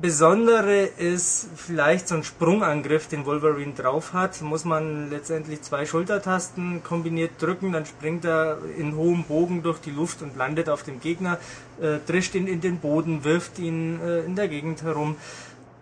Besondere 0.00 0.84
ist 0.84 1.48
vielleicht 1.54 2.08
so 2.08 2.14
ein 2.14 2.24
Sprungangriff, 2.24 3.08
den 3.08 3.26
Wolverine 3.26 3.74
drauf 3.74 4.14
hat. 4.14 4.40
Muss 4.40 4.64
man 4.64 5.10
letztendlich 5.10 5.60
zwei 5.62 5.84
Schultertasten 5.84 6.82
kombiniert 6.82 7.32
drücken, 7.40 7.72
dann 7.72 7.84
springt 7.84 8.24
er 8.24 8.58
in 8.78 8.96
hohem 8.96 9.24
Bogen 9.24 9.62
durch 9.62 9.80
die 9.80 9.90
Luft 9.90 10.22
und 10.22 10.34
landet 10.36 10.70
auf 10.70 10.82
dem 10.82 11.00
Gegner, 11.00 11.38
äh, 11.80 11.98
drischt 12.06 12.34
ihn 12.34 12.46
in 12.46 12.62
den 12.62 12.78
Boden, 12.78 13.24
wirft 13.24 13.58
ihn 13.58 14.00
äh, 14.00 14.20
in 14.20 14.34
der 14.34 14.48
Gegend 14.48 14.82
herum. 14.82 15.16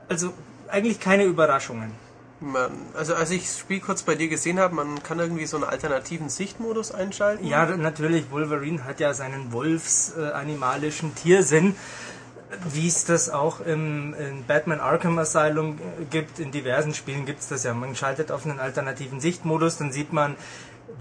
Also 0.09 0.33
eigentlich 0.69 0.99
keine 0.99 1.25
Überraschungen. 1.25 1.93
Man, 2.41 2.71
also 2.95 3.15
als 3.15 3.31
ich 3.31 3.43
das 3.43 3.59
Spiel 3.59 3.81
kurz 3.81 4.03
bei 4.03 4.15
dir 4.15 4.29
gesehen 4.29 4.59
habe, 4.59 4.75
man 4.75 5.03
kann 5.03 5.19
irgendwie 5.19 5.45
so 5.45 5.59
einen 5.59 5.65
alternativen 5.65 6.31
Sichtmodus 6.31 6.91
einschalten. 6.91 7.47
Ja, 7.47 7.67
natürlich, 7.77 8.31
Wolverine 8.31 8.85
hat 8.85 8.99
ja 8.99 9.13
seinen 9.13 9.53
wolfsanimalischen 9.53 11.15
Tiersinn, 11.15 11.77
wie 12.73 12.89
es 12.89 13.05
das 13.05 13.29
auch 13.29 13.61
im, 13.61 14.15
in 14.15 14.45
Batman 14.47 14.81
Arkham 14.81 15.19
Asylum 15.19 15.79
äh, 15.79 16.05
gibt. 16.11 16.39
In 16.39 16.51
diversen 16.51 16.95
Spielen 16.95 17.27
gibt 17.27 17.41
es 17.41 17.49
das 17.49 17.65
ja. 17.65 17.75
Man 17.75 17.95
schaltet 17.95 18.33
auf 18.33 18.47
einen 18.47 18.59
alternativen 18.59 19.21
Sichtmodus, 19.21 19.77
dann 19.77 19.93
sieht 19.93 20.13
man 20.13 20.37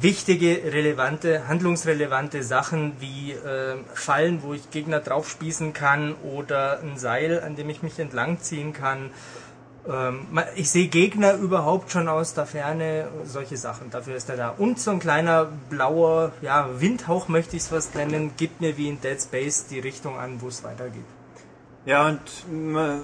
wichtige, 0.02 0.62
relevante, 0.72 1.48
handlungsrelevante 1.48 2.44
Sachen 2.44 2.94
wie 3.00 3.32
äh, 3.32 3.78
Fallen, 3.94 4.44
wo 4.44 4.54
ich 4.54 4.70
Gegner 4.72 5.00
draufspießen 5.00 5.74
kann 5.74 6.16
oder 6.16 6.82
ein 6.82 6.98
Seil, 6.98 7.42
an 7.42 7.56
dem 7.56 7.70
ich 7.70 7.82
mich 7.82 7.98
entlangziehen 7.98 8.74
kann. 8.74 9.10
Ähm, 9.88 10.28
ich 10.56 10.70
sehe 10.70 10.88
Gegner 10.88 11.34
überhaupt 11.34 11.92
schon 11.92 12.08
aus 12.08 12.34
der 12.34 12.46
Ferne, 12.46 13.08
solche 13.24 13.58
Sachen. 13.58 13.90
Dafür 13.90 14.16
ist 14.16 14.30
er 14.30 14.38
da. 14.38 14.50
Und 14.50 14.80
so 14.80 14.92
ein 14.92 15.00
kleiner 15.00 15.48
blauer 15.70 16.32
ja, 16.42 16.70
Windhauch, 16.80 17.28
möchte 17.28 17.56
ich 17.56 17.64
es 17.64 17.70
fast 17.70 17.96
nennen, 17.96 18.32
gibt 18.38 18.62
mir 18.62 18.78
wie 18.78 18.90
in 18.90 19.00
Dead 19.02 19.20
Space 19.22 19.68
die 19.68 19.80
Richtung 19.80 20.18
an, 20.18 20.42
wo 20.42 20.48
es 20.48 20.64
weitergeht. 20.64 21.04
Ja, 21.86 22.08
und 22.08 22.20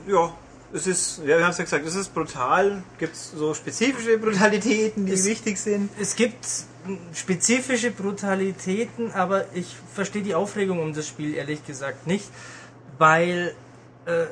ja, 0.07 0.34
es 0.73 0.85
ist, 0.88 1.19
ja, 1.19 1.38
wir 1.38 1.43
haben 1.43 1.52
es 1.52 1.57
ja 1.57 1.64
gesagt, 1.64 1.85
es 1.88 1.95
ist 1.95 2.14
brutal. 2.14 2.84
Gibt 2.99 3.15
es 3.15 3.31
so 3.31 3.53
spezifische 3.53 4.18
Brutalitäten, 4.18 5.06
die 5.06 5.14
Es- 5.14 5.26
wichtig 5.26 5.57
sind? 5.57 5.89
Es 5.99 6.15
gibt 6.15 6.45
spezifische 7.14 7.89
Brutalitäten, 7.91 9.11
aber 9.14 9.45
ich 9.53 9.76
verstehe 9.93 10.22
die 10.22 10.35
Aufregung 10.35 10.80
um 10.80 10.93
das 10.93 11.07
Spiel 11.07 11.34
ehrlich 11.34 11.65
gesagt 11.65 12.06
nicht, 12.06 12.30
weil 12.97 13.56
äh, 14.06 14.26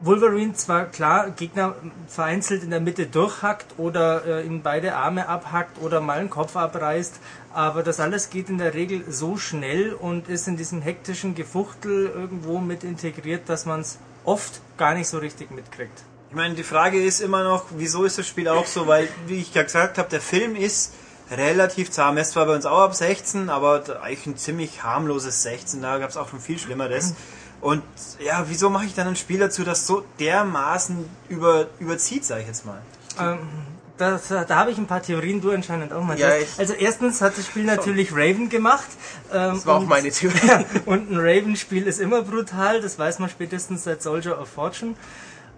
Wolverine 0.00 0.54
zwar 0.54 0.86
klar 0.86 1.30
Gegner 1.30 1.74
vereinzelt 2.08 2.62
in 2.62 2.70
der 2.70 2.80
Mitte 2.80 3.06
durchhackt 3.06 3.78
oder 3.78 4.24
äh, 4.26 4.46
ihm 4.46 4.62
beide 4.62 4.96
Arme 4.96 5.28
abhackt 5.28 5.80
oder 5.80 6.00
mal 6.00 6.18
einen 6.18 6.30
Kopf 6.30 6.56
abreißt, 6.56 7.20
aber 7.52 7.82
das 7.82 8.00
alles 8.00 8.30
geht 8.30 8.48
in 8.48 8.58
der 8.58 8.74
Regel 8.74 9.04
so 9.08 9.36
schnell 9.36 9.94
und 9.94 10.28
ist 10.28 10.48
in 10.48 10.56
diesem 10.56 10.82
hektischen 10.82 11.34
Gefuchtel 11.34 12.06
irgendwo 12.06 12.58
mit 12.58 12.84
integriert, 12.84 13.48
dass 13.48 13.66
man 13.66 13.80
es 13.80 13.98
oft 14.24 14.60
gar 14.76 14.94
nicht 14.94 15.08
so 15.08 15.18
richtig 15.18 15.50
mitkriegt. 15.50 16.02
Ich 16.30 16.36
meine, 16.36 16.54
die 16.54 16.64
Frage 16.64 17.02
ist 17.02 17.20
immer 17.20 17.44
noch, 17.44 17.66
wieso 17.76 18.04
ist 18.04 18.18
das 18.18 18.26
Spiel 18.26 18.48
auch 18.48 18.66
so? 18.66 18.88
Weil, 18.88 19.08
wie 19.26 19.38
ich 19.38 19.54
ja 19.54 19.62
gesagt 19.62 19.98
habe, 19.98 20.08
der 20.08 20.20
Film 20.20 20.56
ist 20.56 20.92
relativ 21.30 21.90
zahm. 21.90 22.16
Er 22.16 22.22
ist 22.22 22.32
zwar 22.32 22.46
bei 22.46 22.54
uns 22.54 22.66
auch 22.66 22.80
ab 22.80 22.94
16, 22.94 23.48
aber 23.48 24.02
eigentlich 24.02 24.26
ein 24.26 24.36
ziemlich 24.36 24.82
harmloses 24.82 25.42
16. 25.42 25.80
Da 25.80 25.98
gab 25.98 26.10
es 26.10 26.16
auch 26.16 26.28
schon 26.28 26.40
viel 26.40 26.58
Schlimmeres. 26.58 27.14
Und 27.64 27.82
ja, 28.22 28.44
wieso 28.46 28.68
mache 28.68 28.84
ich 28.84 28.94
dann 28.94 29.08
ein 29.08 29.16
Spiel 29.16 29.38
dazu, 29.38 29.64
das 29.64 29.86
so 29.86 30.04
dermaßen 30.20 31.02
über, 31.30 31.66
überzieht, 31.78 32.22
sage 32.26 32.42
ich 32.42 32.46
jetzt 32.46 32.66
mal? 32.66 32.78
Ähm, 33.18 33.38
das, 33.96 34.28
da 34.28 34.46
habe 34.50 34.70
ich 34.70 34.76
ein 34.76 34.86
paar 34.86 35.00
Theorien, 35.02 35.40
du 35.40 35.50
anscheinend 35.50 35.92
auch 35.94 36.02
mal. 36.02 36.18
Ja, 36.18 36.28
also 36.58 36.74
erstens 36.74 37.22
hat 37.22 37.38
das 37.38 37.46
Spiel 37.46 37.64
natürlich 37.64 38.12
Raven 38.12 38.50
gemacht. 38.50 38.84
Ähm, 39.32 39.54
Das 39.54 39.64
war 39.66 39.76
auch 39.76 39.80
und- 39.80 39.88
meine 39.88 40.10
Theorie. 40.10 40.38
Und 40.84 41.10
ein 41.10 41.16
Raven-Spiel 41.18 41.86
ist 41.86 42.00
immer 42.00 42.20
brutal, 42.20 42.82
das 42.82 42.98
weiß 42.98 43.18
man 43.20 43.30
spätestens 43.30 43.84
seit 43.84 44.02
Soldier 44.02 44.38
of 44.38 44.48
Fortune. 44.48 44.94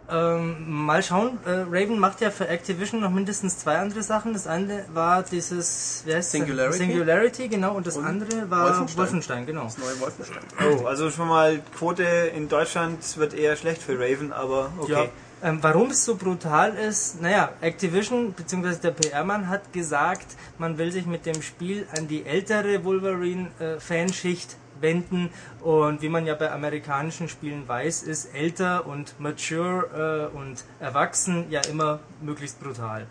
Ähm, 0.09 0.85
mal 0.85 1.03
schauen, 1.03 1.39
äh, 1.45 1.65
Raven 1.69 1.99
macht 1.99 2.21
ja 2.21 2.31
für 2.31 2.47
Activision 2.47 3.01
noch 3.01 3.11
mindestens 3.11 3.59
zwei 3.59 3.79
andere 3.79 4.03
Sachen. 4.03 4.33
Das 4.35 4.47
eine 4.47 4.85
war 4.95 5.25
dieses, 5.25 6.03
wie 6.07 6.15
heißt 6.15 6.31
Singularity. 6.31 6.79
Singularity, 6.79 7.49
genau, 7.49 7.75
und 7.75 7.87
das 7.87 7.97
Und 7.97 8.05
andere 8.05 8.49
war 8.49 8.69
Wolfenstein. 8.69 8.99
Wolfenstein, 8.99 9.47
genau. 9.47 9.65
Das 9.65 9.79
neue 9.79 10.01
Wolfenstein. 10.01 10.43
Oh, 10.61 10.87
also 10.87 11.11
schon 11.11 11.29
mal 11.29 11.61
Quote 11.77 12.05
in 12.05 12.49
Deutschland 12.49 13.17
wird 13.19 13.35
eher 13.35 13.57
schlecht 13.57 13.83
für 13.83 13.99
Raven, 13.99 14.33
aber 14.33 14.71
okay. 14.79 14.93
Ja. 14.93 15.05
Ähm, 15.43 15.59
warum 15.61 15.91
es 15.91 16.05
so 16.05 16.17
brutal 16.17 16.75
ist, 16.75 17.21
naja, 17.21 17.51
Activision 17.61 18.33
bzw. 18.33 18.77
der 18.83 18.93
PR-Mann 18.93 19.49
hat 19.49 19.73
gesagt, 19.73 20.27
man 20.59 20.79
will 20.79 20.91
sich 20.91 21.05
mit 21.05 21.27
dem 21.27 21.43
Spiel 21.43 21.87
an 21.97 22.09
die 22.09 22.25
ältere 22.25 22.83
Wolverine-Fanschicht 22.85 24.57
wenden 24.81 25.31
und 25.63 26.03
wie 26.03 26.09
man 26.09 26.27
ja 26.27 26.35
bei 26.35 26.51
amerikanischen 26.51 27.29
Spielen 27.29 27.67
weiß, 27.67 28.03
ist 28.03 28.35
älter 28.35 28.87
und 28.87 29.19
mature 29.21 30.31
äh, 30.33 30.37
und 30.37 30.65
erwachsen 30.81 31.47
ja 31.51 31.61
immer 31.71 32.01
möglichst 32.21 32.61
brutal. 32.61 33.07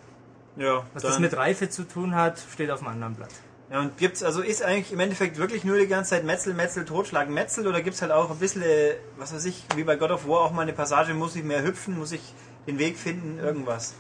Ja, 0.58 0.84
Was 0.94 1.04
das 1.04 1.20
mit 1.20 1.36
Reife 1.36 1.70
zu 1.70 1.84
tun 1.84 2.16
hat, 2.16 2.40
steht 2.54 2.72
auf 2.72 2.80
dem 2.80 2.88
anderen 2.88 3.16
Blatt. 3.16 3.32
Ja, 3.72 3.82
und 3.82 3.98
gibt's, 3.98 4.22
also 4.24 4.42
ist 4.42 4.64
eigentlich 4.64 4.94
im 4.94 5.00
Endeffekt 5.00 5.38
wirklich 5.38 5.64
nur 5.64 5.78
die 5.78 5.88
ganze 5.88 6.12
Zeit 6.12 6.24
Metzel, 6.24 6.54
Metzel, 6.54 6.86
Totschlag, 6.86 7.30
Metzel 7.30 7.68
oder 7.68 7.82
gibt's 7.82 8.02
halt 8.02 8.12
auch 8.12 8.30
ein 8.30 8.38
bisschen, 8.38 8.62
äh, 8.62 8.94
was 9.18 9.34
weiß 9.34 9.44
ich, 9.46 9.66
wie 9.76 9.84
bei 9.84 9.96
God 9.96 10.12
of 10.12 10.28
War 10.28 10.42
auch 10.42 10.52
mal 10.52 10.62
eine 10.62 10.74
Passage, 10.74 11.14
muss 11.14 11.36
ich 11.36 11.44
mehr 11.44 11.64
hüpfen, 11.64 11.98
muss 11.98 12.12
ich 12.12 12.22
den 12.68 12.80
Weg 12.80 12.98
finden, 12.98 13.38
irgendwas. 13.40 13.94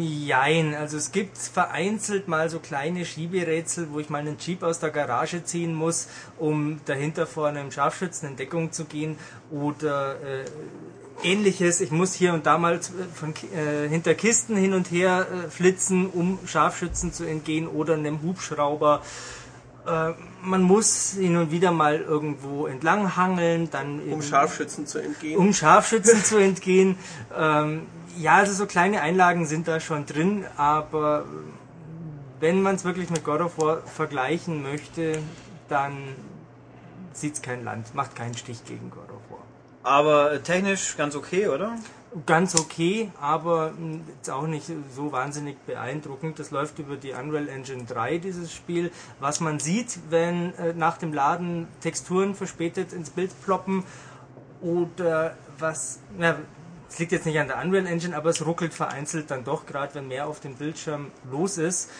Jein, 0.00 0.74
also 0.74 0.96
es 0.96 1.10
gibt 1.10 1.36
vereinzelt 1.36 2.28
mal 2.28 2.48
so 2.48 2.60
kleine 2.60 3.04
Schieberätsel, 3.04 3.88
wo 3.90 3.98
ich 3.98 4.08
mal 4.08 4.18
einen 4.20 4.36
Jeep 4.38 4.62
aus 4.62 4.78
der 4.78 4.90
Garage 4.90 5.44
ziehen 5.44 5.74
muss, 5.74 6.08
um 6.38 6.80
dahinter 6.84 7.26
vor 7.26 7.48
einem 7.48 7.72
Scharfschützen 7.72 8.28
in 8.28 8.36
Deckung 8.36 8.70
zu 8.70 8.84
gehen 8.84 9.16
oder 9.50 10.14
äh, 10.22 10.44
ähnliches. 11.24 11.80
Ich 11.80 11.90
muss 11.90 12.14
hier 12.14 12.34
und 12.34 12.46
da 12.46 12.58
mal 12.58 12.80
z- 12.80 12.94
von, 13.14 13.34
äh, 13.54 13.88
hinter 13.88 14.14
Kisten 14.14 14.56
hin 14.56 14.74
und 14.74 14.90
her 14.90 15.26
äh, 15.46 15.50
flitzen, 15.50 16.06
um 16.08 16.38
Scharfschützen 16.46 17.12
zu 17.12 17.24
entgehen 17.24 17.66
oder 17.66 17.94
einem 17.94 18.22
Hubschrauber. 18.22 19.02
Äh, 19.86 20.12
man 20.42 20.62
muss 20.62 21.14
hin 21.18 21.36
und 21.36 21.50
wieder 21.50 21.72
mal 21.72 22.00
irgendwo 22.00 22.66
entlang 22.66 23.16
hangeln, 23.16 23.70
dann 23.70 24.00
Um 24.10 24.22
Scharfschützen 24.22 24.86
zu 24.86 24.98
entgehen. 24.98 25.36
um 25.38 25.52
Scharfschützen 25.52 26.22
zu 26.24 26.36
entgehen. 26.38 26.96
Ähm, 27.36 27.86
ja, 28.18 28.36
also 28.36 28.52
so 28.52 28.66
kleine 28.66 29.00
Einlagen 29.00 29.46
sind 29.46 29.68
da 29.68 29.80
schon 29.80 30.06
drin, 30.06 30.44
aber 30.56 31.24
wenn 32.40 32.62
man 32.62 32.76
es 32.76 32.84
wirklich 32.84 33.10
mit 33.10 33.24
God 33.24 33.40
of 33.40 33.58
War 33.58 33.78
vergleichen 33.82 34.62
möchte, 34.62 35.18
dann 35.68 35.96
sieht 37.12 37.34
es 37.34 37.42
kein 37.42 37.64
Land, 37.64 37.94
macht 37.94 38.16
keinen 38.16 38.34
Stich 38.34 38.64
gegen 38.64 38.90
God 38.90 39.08
of 39.10 39.30
War. 39.30 39.44
Aber 39.82 40.32
äh, 40.32 40.40
technisch 40.40 40.96
ganz 40.96 41.14
okay, 41.14 41.48
oder? 41.48 41.76
Ganz 42.26 42.54
okay, 42.54 43.10
aber 43.20 43.72
mh, 43.72 44.00
jetzt 44.16 44.30
auch 44.30 44.46
nicht 44.46 44.70
so 44.94 45.12
wahnsinnig 45.12 45.58
beeindruckend. 45.66 46.38
Das 46.38 46.50
läuft 46.50 46.78
über 46.78 46.96
die 46.96 47.12
Unreal 47.12 47.48
Engine 47.48 47.84
3, 47.84 48.18
dieses 48.18 48.52
Spiel. 48.52 48.90
Was 49.20 49.40
man 49.40 49.58
sieht, 49.58 49.98
wenn 50.10 50.54
äh, 50.54 50.72
nach 50.74 50.96
dem 50.96 51.12
Laden 51.12 51.68
Texturen 51.80 52.34
verspätet 52.34 52.92
ins 52.92 53.10
Bild 53.10 53.30
ploppen 53.44 53.84
oder 54.62 55.36
was, 55.58 56.00
ja, 56.18 56.36
es 56.94 57.00
liegt 57.00 57.10
jetzt 57.10 57.26
nicht 57.26 57.40
an 57.40 57.48
der 57.48 57.58
Unreal 57.60 57.88
Engine, 57.88 58.16
aber 58.16 58.30
es 58.30 58.46
ruckelt 58.46 58.72
vereinzelt 58.72 59.28
dann 59.28 59.42
doch, 59.42 59.66
gerade 59.66 59.96
wenn 59.96 60.06
mehr 60.06 60.28
auf 60.28 60.38
dem 60.38 60.54
Bildschirm 60.54 61.10
los 61.28 61.58
ist. 61.58 61.90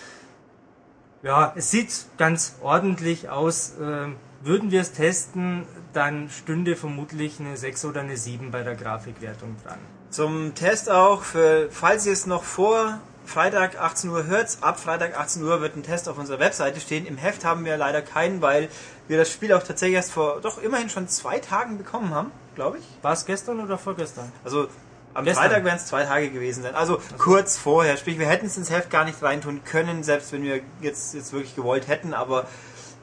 Ja, 1.24 1.52
es 1.56 1.72
sieht 1.72 2.06
ganz 2.16 2.54
ordentlich 2.62 3.28
aus. 3.28 3.72
Ähm, 3.80 4.14
würden 4.40 4.70
wir 4.70 4.82
es 4.82 4.92
testen, 4.92 5.66
dann 5.94 6.30
stünde 6.30 6.76
vermutlich 6.76 7.40
eine 7.40 7.56
6 7.56 7.86
oder 7.86 8.02
eine 8.02 8.16
7 8.16 8.52
bei 8.52 8.62
der 8.62 8.76
Grafikwertung 8.76 9.56
dran. 9.64 9.80
Zum 10.10 10.54
Test 10.54 10.88
auch, 10.88 11.22
für, 11.22 11.70
falls 11.72 12.06
ihr 12.06 12.12
es 12.12 12.26
noch 12.26 12.44
vor 12.44 13.00
Freitag 13.24 13.80
18 13.80 14.10
Uhr 14.10 14.26
hört, 14.26 14.58
ab 14.60 14.78
Freitag 14.78 15.18
18 15.18 15.42
Uhr 15.42 15.60
wird 15.60 15.76
ein 15.76 15.82
Test 15.82 16.08
auf 16.08 16.18
unserer 16.18 16.38
Webseite 16.38 16.78
stehen. 16.78 17.06
Im 17.06 17.16
Heft 17.16 17.44
haben 17.44 17.64
wir 17.64 17.76
leider 17.76 18.02
keinen, 18.02 18.42
weil 18.42 18.68
wir 19.08 19.18
das 19.18 19.32
Spiel 19.32 19.52
auch 19.54 19.62
tatsächlich 19.62 19.96
erst 19.96 20.12
vor, 20.12 20.40
doch 20.40 20.62
immerhin 20.62 20.88
schon 20.88 21.08
zwei 21.08 21.38
Tagen 21.38 21.78
bekommen 21.78 22.14
haben, 22.14 22.30
glaube 22.54 22.78
ich. 22.78 22.84
War 23.02 23.12
es 23.12 23.24
gestern 23.24 23.60
oder 23.60 23.78
vorgestern? 23.78 24.30
Also 24.44 24.68
am 25.14 25.24
Gestern. 25.24 25.44
Freitag 25.44 25.64
werden 25.64 25.76
es 25.76 25.86
zwei 25.86 26.04
Tage 26.04 26.30
gewesen 26.30 26.62
sein. 26.62 26.74
Also 26.74 27.00
kurz 27.18 27.56
vorher. 27.56 27.96
Sprich, 27.96 28.18
wir 28.18 28.26
hätten 28.26 28.46
es 28.46 28.56
ins 28.56 28.70
Heft 28.70 28.90
gar 28.90 29.04
nicht 29.04 29.22
reintun 29.22 29.62
können, 29.64 30.02
selbst 30.02 30.32
wenn 30.32 30.42
wir 30.42 30.60
jetzt, 30.80 31.14
jetzt 31.14 31.32
wirklich 31.32 31.54
gewollt 31.56 31.88
hätten, 31.88 32.14
aber 32.14 32.46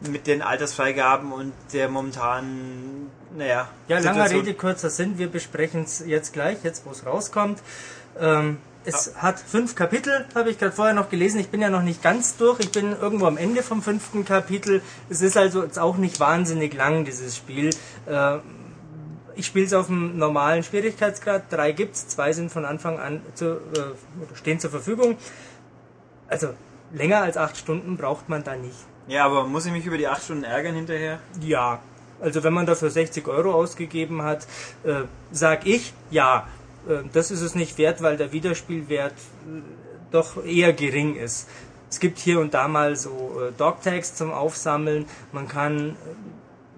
mit 0.02 0.28
den 0.28 0.42
Altersfreigaben 0.42 1.32
und 1.32 1.54
der 1.74 1.88
momentanen, 1.88 3.12
naja. 3.36 3.70
Ja, 3.88 4.00
langer 4.00 4.30
Rede, 4.30 4.54
kurzer 4.54 4.90
Sinn. 4.90 5.18
Wir 5.18 5.28
besprechen 5.28 5.84
es 5.84 6.04
jetzt 6.06 6.34
gleich, 6.34 6.58
jetzt 6.64 6.86
wo 6.86 6.92
es 6.92 7.06
rauskommt. 7.06 7.60
Ähm, 8.20 8.58
es 8.84 9.14
hat 9.18 9.40
fünf 9.40 9.76
Kapitel, 9.76 10.26
habe 10.34 10.50
ich 10.50 10.58
gerade 10.58 10.72
vorher 10.72 10.96
noch 10.96 11.10
gelesen. 11.10 11.40
Ich 11.40 11.50
bin 11.50 11.62
ja 11.62 11.70
noch 11.70 11.84
nicht 11.84 12.02
ganz 12.02 12.36
durch. 12.38 12.60
Ich 12.60 12.72
bin 12.72 12.96
irgendwo 13.00 13.28
am 13.28 13.38
Ende 13.38 13.62
vom 13.62 13.84
fünften 13.84 14.26
Kapitel. 14.26 14.82
Es 15.08 15.22
ist 15.22 15.38
also 15.38 15.64
jetzt 15.64 15.78
auch 15.78 15.98
nicht 15.98 16.20
wahnsinnig 16.20 16.74
lang, 16.74 17.06
dieses 17.06 17.38
Spiel. 17.38 17.70
Äh, 18.08 18.40
ich 19.42 19.48
spiele 19.48 19.66
es 19.66 19.74
auf 19.74 19.88
dem 19.88 20.20
normalen 20.20 20.62
Schwierigkeitsgrad. 20.62 21.46
Drei 21.50 21.72
gibt's, 21.72 22.08
zwei 22.08 22.32
sind 22.32 22.52
von 22.52 22.64
Anfang 22.64 23.00
an 23.00 23.24
zu, 23.34 23.54
äh, 23.56 24.36
stehen 24.36 24.60
zur 24.60 24.70
Verfügung. 24.70 25.18
Also 26.28 26.50
länger 26.94 27.24
als 27.24 27.38
acht 27.38 27.58
Stunden 27.58 27.98
braucht 27.98 28.30
man 28.30 28.44
da 28.44 28.56
nicht. 28.56 28.78
Ja, 29.08 29.26
aber 29.26 29.46
muss 29.46 29.66
ich 29.66 29.72
mich 29.72 29.84
über 29.84 29.98
die 29.98 30.08
acht 30.08 30.24
Stunden 30.24 30.44
ärgern 30.44 30.76
hinterher? 30.76 31.18
Ja, 31.42 31.80
also 32.22 32.44
wenn 32.44 32.54
man 32.54 32.68
dafür 32.68 32.92
60 32.92 33.28
Euro 33.28 33.52
ausgegeben 33.52 34.22
hat, 34.22 34.46
äh, 34.84 35.06
sag 35.32 35.66
ich, 35.66 35.92
ja, 36.12 36.48
äh, 36.88 37.00
das 37.12 37.32
ist 37.32 37.42
es 37.42 37.56
nicht 37.56 37.80
wert, 37.80 38.04
weil 38.04 38.18
der 38.18 38.32
Wiederspielwert 38.32 39.14
äh, 39.14 39.62
doch 40.12 40.46
eher 40.46 40.72
gering 40.74 41.16
ist. 41.16 41.50
Es 41.90 42.00
gibt 42.00 42.20
hier 42.20 42.40
und 42.40 42.54
da 42.54 42.68
mal 42.68 42.96
so 42.96 43.42
äh, 43.42 43.52
Dogtags 43.58 44.14
zum 44.14 44.32
Aufsammeln. 44.32 45.08
Man 45.32 45.48
kann, 45.48 45.90
äh, 45.90 45.94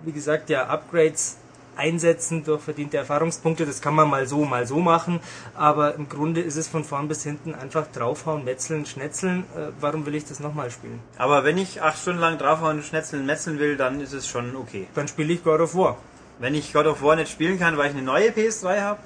wie 0.05 0.13
gesagt, 0.13 0.49
ja 0.49 0.67
Upgrades 0.67 1.39
einsetzen 1.75 2.43
durch 2.43 2.61
verdiente 2.61 2.97
Erfahrungspunkte. 2.97 3.65
Das 3.65 3.81
kann 3.81 3.95
man 3.95 4.09
mal 4.09 4.27
so, 4.27 4.45
mal 4.45 4.67
so 4.67 4.79
machen. 4.79 5.19
Aber 5.55 5.95
im 5.95 6.09
Grunde 6.09 6.41
ist 6.41 6.55
es 6.55 6.67
von 6.67 6.83
vorn 6.83 7.07
bis 7.07 7.23
hinten 7.23 7.55
einfach 7.55 7.87
draufhauen, 7.91 8.43
metzeln, 8.43 8.85
schnetzeln. 8.85 9.45
Äh, 9.55 9.71
warum 9.79 10.05
will 10.05 10.15
ich 10.15 10.25
das 10.25 10.39
nochmal 10.39 10.71
spielen? 10.71 10.99
Aber 11.17 11.43
wenn 11.43 11.57
ich 11.57 11.81
acht 11.81 11.99
Stunden 11.99 12.19
lang 12.19 12.37
draufhauen, 12.37 12.83
schnetzeln, 12.83 13.25
metzeln 13.25 13.59
will, 13.59 13.77
dann 13.77 14.01
ist 14.01 14.13
es 14.13 14.27
schon 14.27 14.55
okay. 14.55 14.87
Dann 14.95 15.07
spiele 15.07 15.33
ich 15.33 15.43
God 15.43 15.61
of 15.61 15.75
War. 15.75 15.97
Wenn 16.39 16.55
ich 16.55 16.73
God 16.73 16.87
of 16.87 17.01
War 17.01 17.15
nicht 17.15 17.31
spielen 17.31 17.59
kann, 17.59 17.77
weil 17.77 17.89
ich 17.91 17.95
eine 17.95 18.05
neue 18.05 18.29
PS3 18.29 18.81
habe 18.81 18.99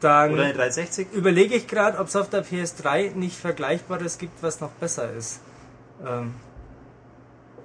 Dann 0.00 0.32
oder 0.32 0.44
eine 0.44 0.52
360, 0.52 1.12
überlege 1.12 1.54
ich 1.54 1.66
gerade, 1.66 1.98
ob 1.98 2.08
es 2.08 2.16
auf 2.16 2.28
der 2.28 2.44
PS3 2.44 3.14
nicht 3.14 3.36
Vergleichbares 3.36 4.18
gibt, 4.18 4.42
was 4.42 4.60
noch 4.60 4.70
besser 4.70 5.12
ist. 5.12 5.40
Ähm, 6.04 6.34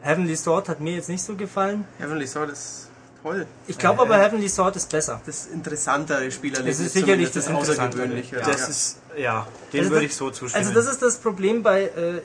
Heavenly 0.01 0.35
Sword 0.35 0.69
hat 0.69 0.79
mir 0.79 0.93
jetzt 0.93 1.09
nicht 1.09 1.23
so 1.23 1.35
gefallen. 1.35 1.85
Heavenly 1.97 2.27
Sword 2.27 2.51
ist 2.51 2.86
toll. 3.23 3.45
Ich 3.67 3.77
glaube 3.77 4.01
aber 4.01 4.17
Heavenly 4.17 4.49
Sword 4.49 4.75
ist 4.75 4.89
besser. 4.89 5.21
Das 5.25 5.45
interessantere 5.47 6.31
Spielerlebnis. 6.31 6.79
Es 6.79 6.85
ist 6.87 6.93
sicherlich 6.93 7.31
zumindest, 7.31 7.69
das 7.69 7.69
Außergewöhnliche. 7.79 8.37
Das 8.37 8.69
ist, 8.69 8.97
ja, 9.17 9.47
dem 9.73 9.79
Also 9.79 9.91
würde 9.91 10.05
das- 10.05 10.11
ich 10.11 10.17
so 10.17 10.29
zustimmen. 10.31 10.65
Also 10.65 10.73
das 10.79 10.87
ist 10.91 11.01
das 11.01 11.17
Problem 11.17 11.63
bei 11.63 11.83
äh, 11.83 12.21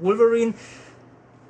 Wolverine. 0.00 0.54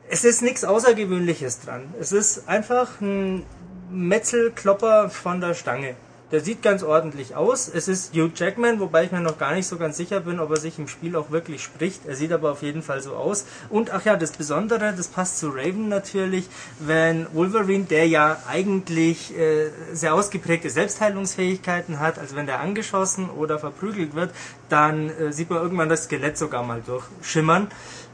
Es 0.09 0.25
ist 0.25 0.43
nichts 0.43 0.65
Außergewöhnliches 0.65 1.61
dran. 1.61 1.93
Es 2.01 2.13
ist 2.13 2.49
einfach 2.49 3.01
ein 3.01 3.45
Metzelklopper 3.91 5.11
von 5.11 5.41
der 5.41 5.55
Stange. 5.55 5.97
Der 6.33 6.41
sieht 6.41 6.61
ganz 6.61 6.83
ordentlich 6.83 7.37
aus. 7.37 7.69
Es 7.73 7.87
ist 7.87 8.13
Hugh 8.13 8.33
Jackman, 8.35 8.81
wobei 8.81 9.05
ich 9.05 9.13
mir 9.13 9.21
noch 9.21 9.39
gar 9.39 9.55
nicht 9.55 9.69
so 9.69 9.77
ganz 9.77 9.97
sicher 9.97 10.19
bin, 10.19 10.41
ob 10.41 10.51
er 10.51 10.57
sich 10.57 10.77
im 10.77 10.89
Spiel 10.89 11.15
auch 11.15 11.31
wirklich 11.31 11.63
spricht. 11.63 12.05
Er 12.05 12.17
sieht 12.17 12.33
aber 12.33 12.51
auf 12.51 12.63
jeden 12.63 12.83
Fall 12.83 13.01
so 13.01 13.15
aus. 13.15 13.47
Und 13.71 13.93
ach 13.93 14.05
ja, 14.05 14.17
das 14.17 14.33
Besondere, 14.33 14.93
das 14.97 15.07
passt 15.07 15.39
zu 15.39 15.51
Raven 15.51 15.89
natürlich, 15.89 16.49
wenn 16.81 17.33
Wolverine, 17.33 17.85
der 17.85 18.09
ja 18.09 18.43
eigentlich 18.49 19.39
äh, 19.39 19.71
sehr 19.93 20.15
ausgeprägte 20.15 20.69
Selbstheilungsfähigkeiten 20.69 22.01
hat, 22.01 22.19
also 22.19 22.35
wenn 22.35 22.47
der 22.47 22.59
angeschossen 22.59 23.31
oder 23.31 23.61
verprügelt 23.61 24.17
wird, 24.17 24.33
dann 24.69 25.11
äh, 25.11 25.33
sieht 25.33 25.49
man 25.49 25.63
irgendwann 25.63 25.89
das 25.89 26.05
Skelett 26.05 26.37
sogar 26.37 26.65
mal 26.65 26.83
durchschimmern. 26.85 27.69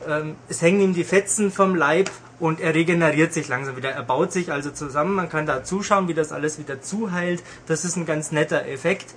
Ähm, 0.08 0.36
es 0.48 0.62
hängen 0.62 0.80
ihm 0.80 0.94
die 0.94 1.04
Fetzen 1.04 1.50
vom 1.50 1.74
Leib 1.74 2.10
und 2.40 2.60
er 2.60 2.74
regeneriert 2.74 3.32
sich 3.32 3.48
langsam 3.48 3.76
wieder. 3.76 3.90
Er 3.90 4.02
baut 4.02 4.32
sich 4.32 4.50
also 4.50 4.70
zusammen. 4.70 5.14
Man 5.14 5.28
kann 5.28 5.46
da 5.46 5.62
zuschauen, 5.64 6.08
wie 6.08 6.14
das 6.14 6.32
alles 6.32 6.58
wieder 6.58 6.82
zuheilt. 6.82 7.42
Das 7.66 7.84
ist 7.84 7.96
ein 7.96 8.06
ganz 8.06 8.32
netter 8.32 8.66
Effekt. 8.66 9.14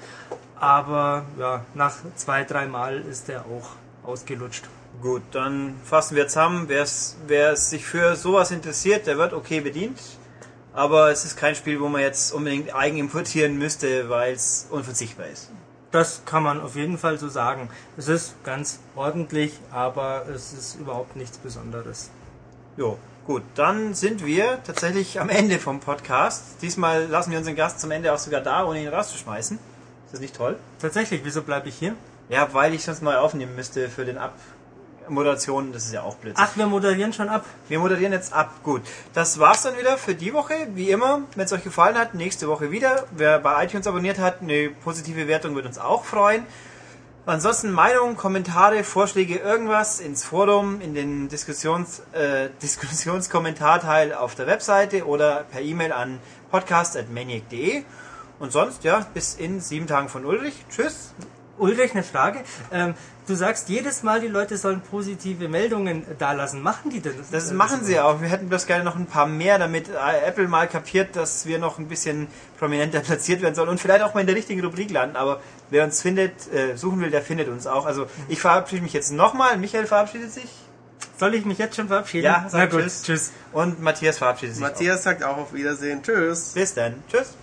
Aber 0.60 1.26
ja, 1.40 1.66
nach 1.74 1.96
zwei, 2.16 2.44
drei 2.44 2.68
Mal 2.68 3.00
ist 3.00 3.30
er 3.30 3.42
auch 3.42 3.70
ausgelutscht. 4.08 4.66
Gut, 5.02 5.24
dann 5.32 5.76
fassen 5.84 6.16
wir 6.16 6.28
zusammen. 6.28 6.70
Wer's, 6.70 7.18
wer 7.28 7.56
sich 7.56 7.86
für 7.86 8.16
sowas 8.16 8.52
interessiert, 8.52 9.08
der 9.08 9.18
wird 9.18 9.34
okay 9.34 9.60
bedient. 9.60 10.00
Aber 10.74 11.10
es 11.10 11.26
ist 11.26 11.38
kein 11.38 11.56
Spiel, 11.56 11.80
wo 11.80 11.88
man 11.88 12.02
jetzt 12.02 12.34
unbedingt 12.34 12.76
eigen 12.76 12.98
importieren 12.98 13.58
müsste, 13.58 14.10
weil 14.10 14.34
es 14.34 14.68
unverzichtbar 14.70 15.28
ist. 15.28 15.50
Das 15.96 16.24
kann 16.26 16.44
man 16.44 16.60
auf 16.60 16.76
jeden 16.76 16.98
Fall 16.98 17.18
so 17.18 17.30
sagen. 17.30 17.70
Es 17.96 18.10
ist 18.10 18.36
ganz 18.44 18.80
ordentlich, 18.96 19.58
aber 19.72 20.26
es 20.28 20.52
ist 20.52 20.76
überhaupt 20.76 21.16
nichts 21.16 21.38
Besonderes. 21.38 22.12
Jo, 22.76 23.00
gut. 23.26 23.44
Dann 23.56 23.94
sind 23.94 24.26
wir 24.26 24.62
tatsächlich 24.64 25.22
am 25.22 25.30
Ende 25.30 25.58
vom 25.58 25.80
Podcast. 25.80 26.62
Diesmal 26.62 27.06
lassen 27.06 27.32
wir 27.32 27.38
unseren 27.38 27.56
Gast 27.56 27.80
zum 27.80 27.92
Ende 27.92 28.12
auch 28.12 28.18
sogar 28.18 28.42
da, 28.42 28.66
ohne 28.66 28.82
ihn 28.82 28.90
rauszuschmeißen. 28.90 29.58
Ist 30.06 30.14
das 30.14 30.20
nicht 30.20 30.36
toll? 30.36 30.58
Tatsächlich, 30.80 31.22
wieso 31.24 31.42
bleibe 31.44 31.70
ich 31.70 31.76
hier? 31.76 31.96
Ja, 32.28 32.54
weil 32.54 32.74
ich 32.74 32.84
sonst 32.84 33.02
neu 33.02 33.16
aufnehmen 33.16 33.56
müsste 33.56 33.88
für 33.88 34.04
den 34.04 34.18
Abmoderation. 35.06 35.72
Das 35.72 35.86
ist 35.86 35.94
ja 35.94 36.04
auch 36.04 36.16
blöd. 36.16 36.36
Ach, 36.38 36.56
wir 36.56 36.68
moderieren 36.68 37.14
schon 37.14 37.30
ab. 37.30 37.46
Wir 37.68 37.80
moderieren 37.80 38.14
jetzt 38.14 38.34
ab. 38.34 38.64
Gut. 38.64 38.82
Das 39.14 39.40
war's 39.40 39.64
dann 39.64 39.78
wieder 39.78 39.98
für 39.98 40.16
die 40.16 40.34
Woche. 40.34 40.54
Wie 40.74 40.90
immer, 40.90 41.24
wenn 41.36 41.46
es 41.46 41.54
euch 41.54 41.64
gefallen 41.64 41.98
hat, 41.98 42.14
nächste 42.14 42.48
Woche 42.48 42.72
wieder. 42.72 43.06
Wer 43.12 43.40
bei 43.40 43.64
iTunes 43.64 43.88
abonniert 43.88 44.20
hat, 44.20 44.42
eine 44.42 44.70
positive 44.70 45.28
Wertung 45.28 45.56
würde 45.56 45.68
uns 45.68 45.80
auch 45.80 46.06
freuen. 46.06 46.46
Ansonsten 47.28 47.72
Meinungen, 47.72 48.18
Kommentare, 48.18 48.84
Vorschläge, 48.84 49.38
irgendwas 49.38 50.00
ins 50.00 50.24
Forum, 50.24 50.80
in 50.80 50.94
den 50.94 51.28
Diskussions, 51.28 52.04
äh, 52.12 52.50
Diskussionskommentarteil 52.62 54.14
auf 54.14 54.36
der 54.36 54.46
Webseite 54.46 55.08
oder 55.08 55.44
per 55.52 55.62
E-Mail 55.62 55.92
an 55.92 56.20
podcast.maniac.de. 56.52 57.84
Und 58.38 58.52
sonst, 58.52 58.84
ja, 58.84 59.08
bis 59.14 59.34
in 59.36 59.60
sieben 59.60 59.88
Tagen 59.88 60.08
von 60.10 60.24
Ulrich. 60.26 60.66
Tschüss. 60.70 61.16
Ulrich, 61.58 61.94
eine 61.94 62.04
Frage. 62.04 62.44
Ähm, 62.72 62.94
du 63.28 63.36
sagst 63.36 63.70
jedes 63.70 64.04
Mal, 64.04 64.20
die 64.22 64.28
Leute 64.28 64.58
sollen 64.58 64.82
positive 64.82 65.48
Meldungen 65.48 66.04
dalassen. 66.20 66.62
Machen 66.62 66.92
die 66.92 67.00
denn 67.00 67.14
Das 67.32 67.52
machen 67.52 67.84
sie 67.84 68.00
auch. 68.00 68.22
Wir 68.22 68.30
hätten 68.30 68.50
bloß 68.50 68.66
gerne 68.66 68.84
noch 68.84 68.96
ein 68.96 69.06
paar 69.06 69.26
mehr, 69.26 69.60
damit 69.60 69.90
äh, 69.90 70.26
Apple 70.28 70.48
mal 70.48 70.68
kapiert, 70.68 71.16
dass 71.16 71.46
wir 71.46 71.60
noch 71.60 71.80
ein 71.80 71.88
bisschen 71.88 72.28
prominenter 72.58 73.00
platziert 73.02 73.42
werden 73.42 73.56
sollen 73.56 73.70
und 73.70 73.80
vielleicht 73.80 74.04
auch 74.04 74.14
mal 74.14 74.22
in 74.22 74.28
der 74.28 74.36
richtigen 74.36 74.64
Rubrik 74.64 74.92
landen. 74.92 75.16
Aber 75.16 75.42
wer 75.70 75.84
uns 75.84 76.02
findet, 76.02 76.52
äh, 76.54 76.76
suchen 76.76 77.02
will, 77.02 77.12
der 77.12 77.22
findet 77.22 77.48
uns 77.50 77.68
auch. 77.68 77.86
Also 77.86 78.08
ich 78.28 78.40
verabschiede 78.40 78.82
mich 78.82 78.94
jetzt 78.94 79.12
nochmal. 79.12 79.58
Michael 79.58 79.86
verabschiedet 79.88 80.32
sich. 80.32 80.50
Soll 81.18 81.34
ich 81.36 81.46
mich 81.46 81.58
jetzt 81.58 81.76
schon 81.76 81.88
verabschieden? 81.88 82.26
Ja, 82.26 82.42
Na 82.44 82.50
sag 82.50 82.72
gut, 82.72 82.82
tschüss. 82.82 83.04
tschüss. 83.04 83.32
Und 83.54 83.82
Matthias 83.82 84.18
verabschiedet 84.18 84.56
sich. 84.56 84.64
Matthias 84.64 85.04
sagt 85.04 85.24
auch 85.24 85.38
auf 85.38 85.54
Wiedersehen. 85.54 86.04
Tschüss. 86.04 86.52
Auch. 86.52 86.56
Bis 86.56 86.74
dann. 86.74 87.04
Tschüss. 87.10 87.36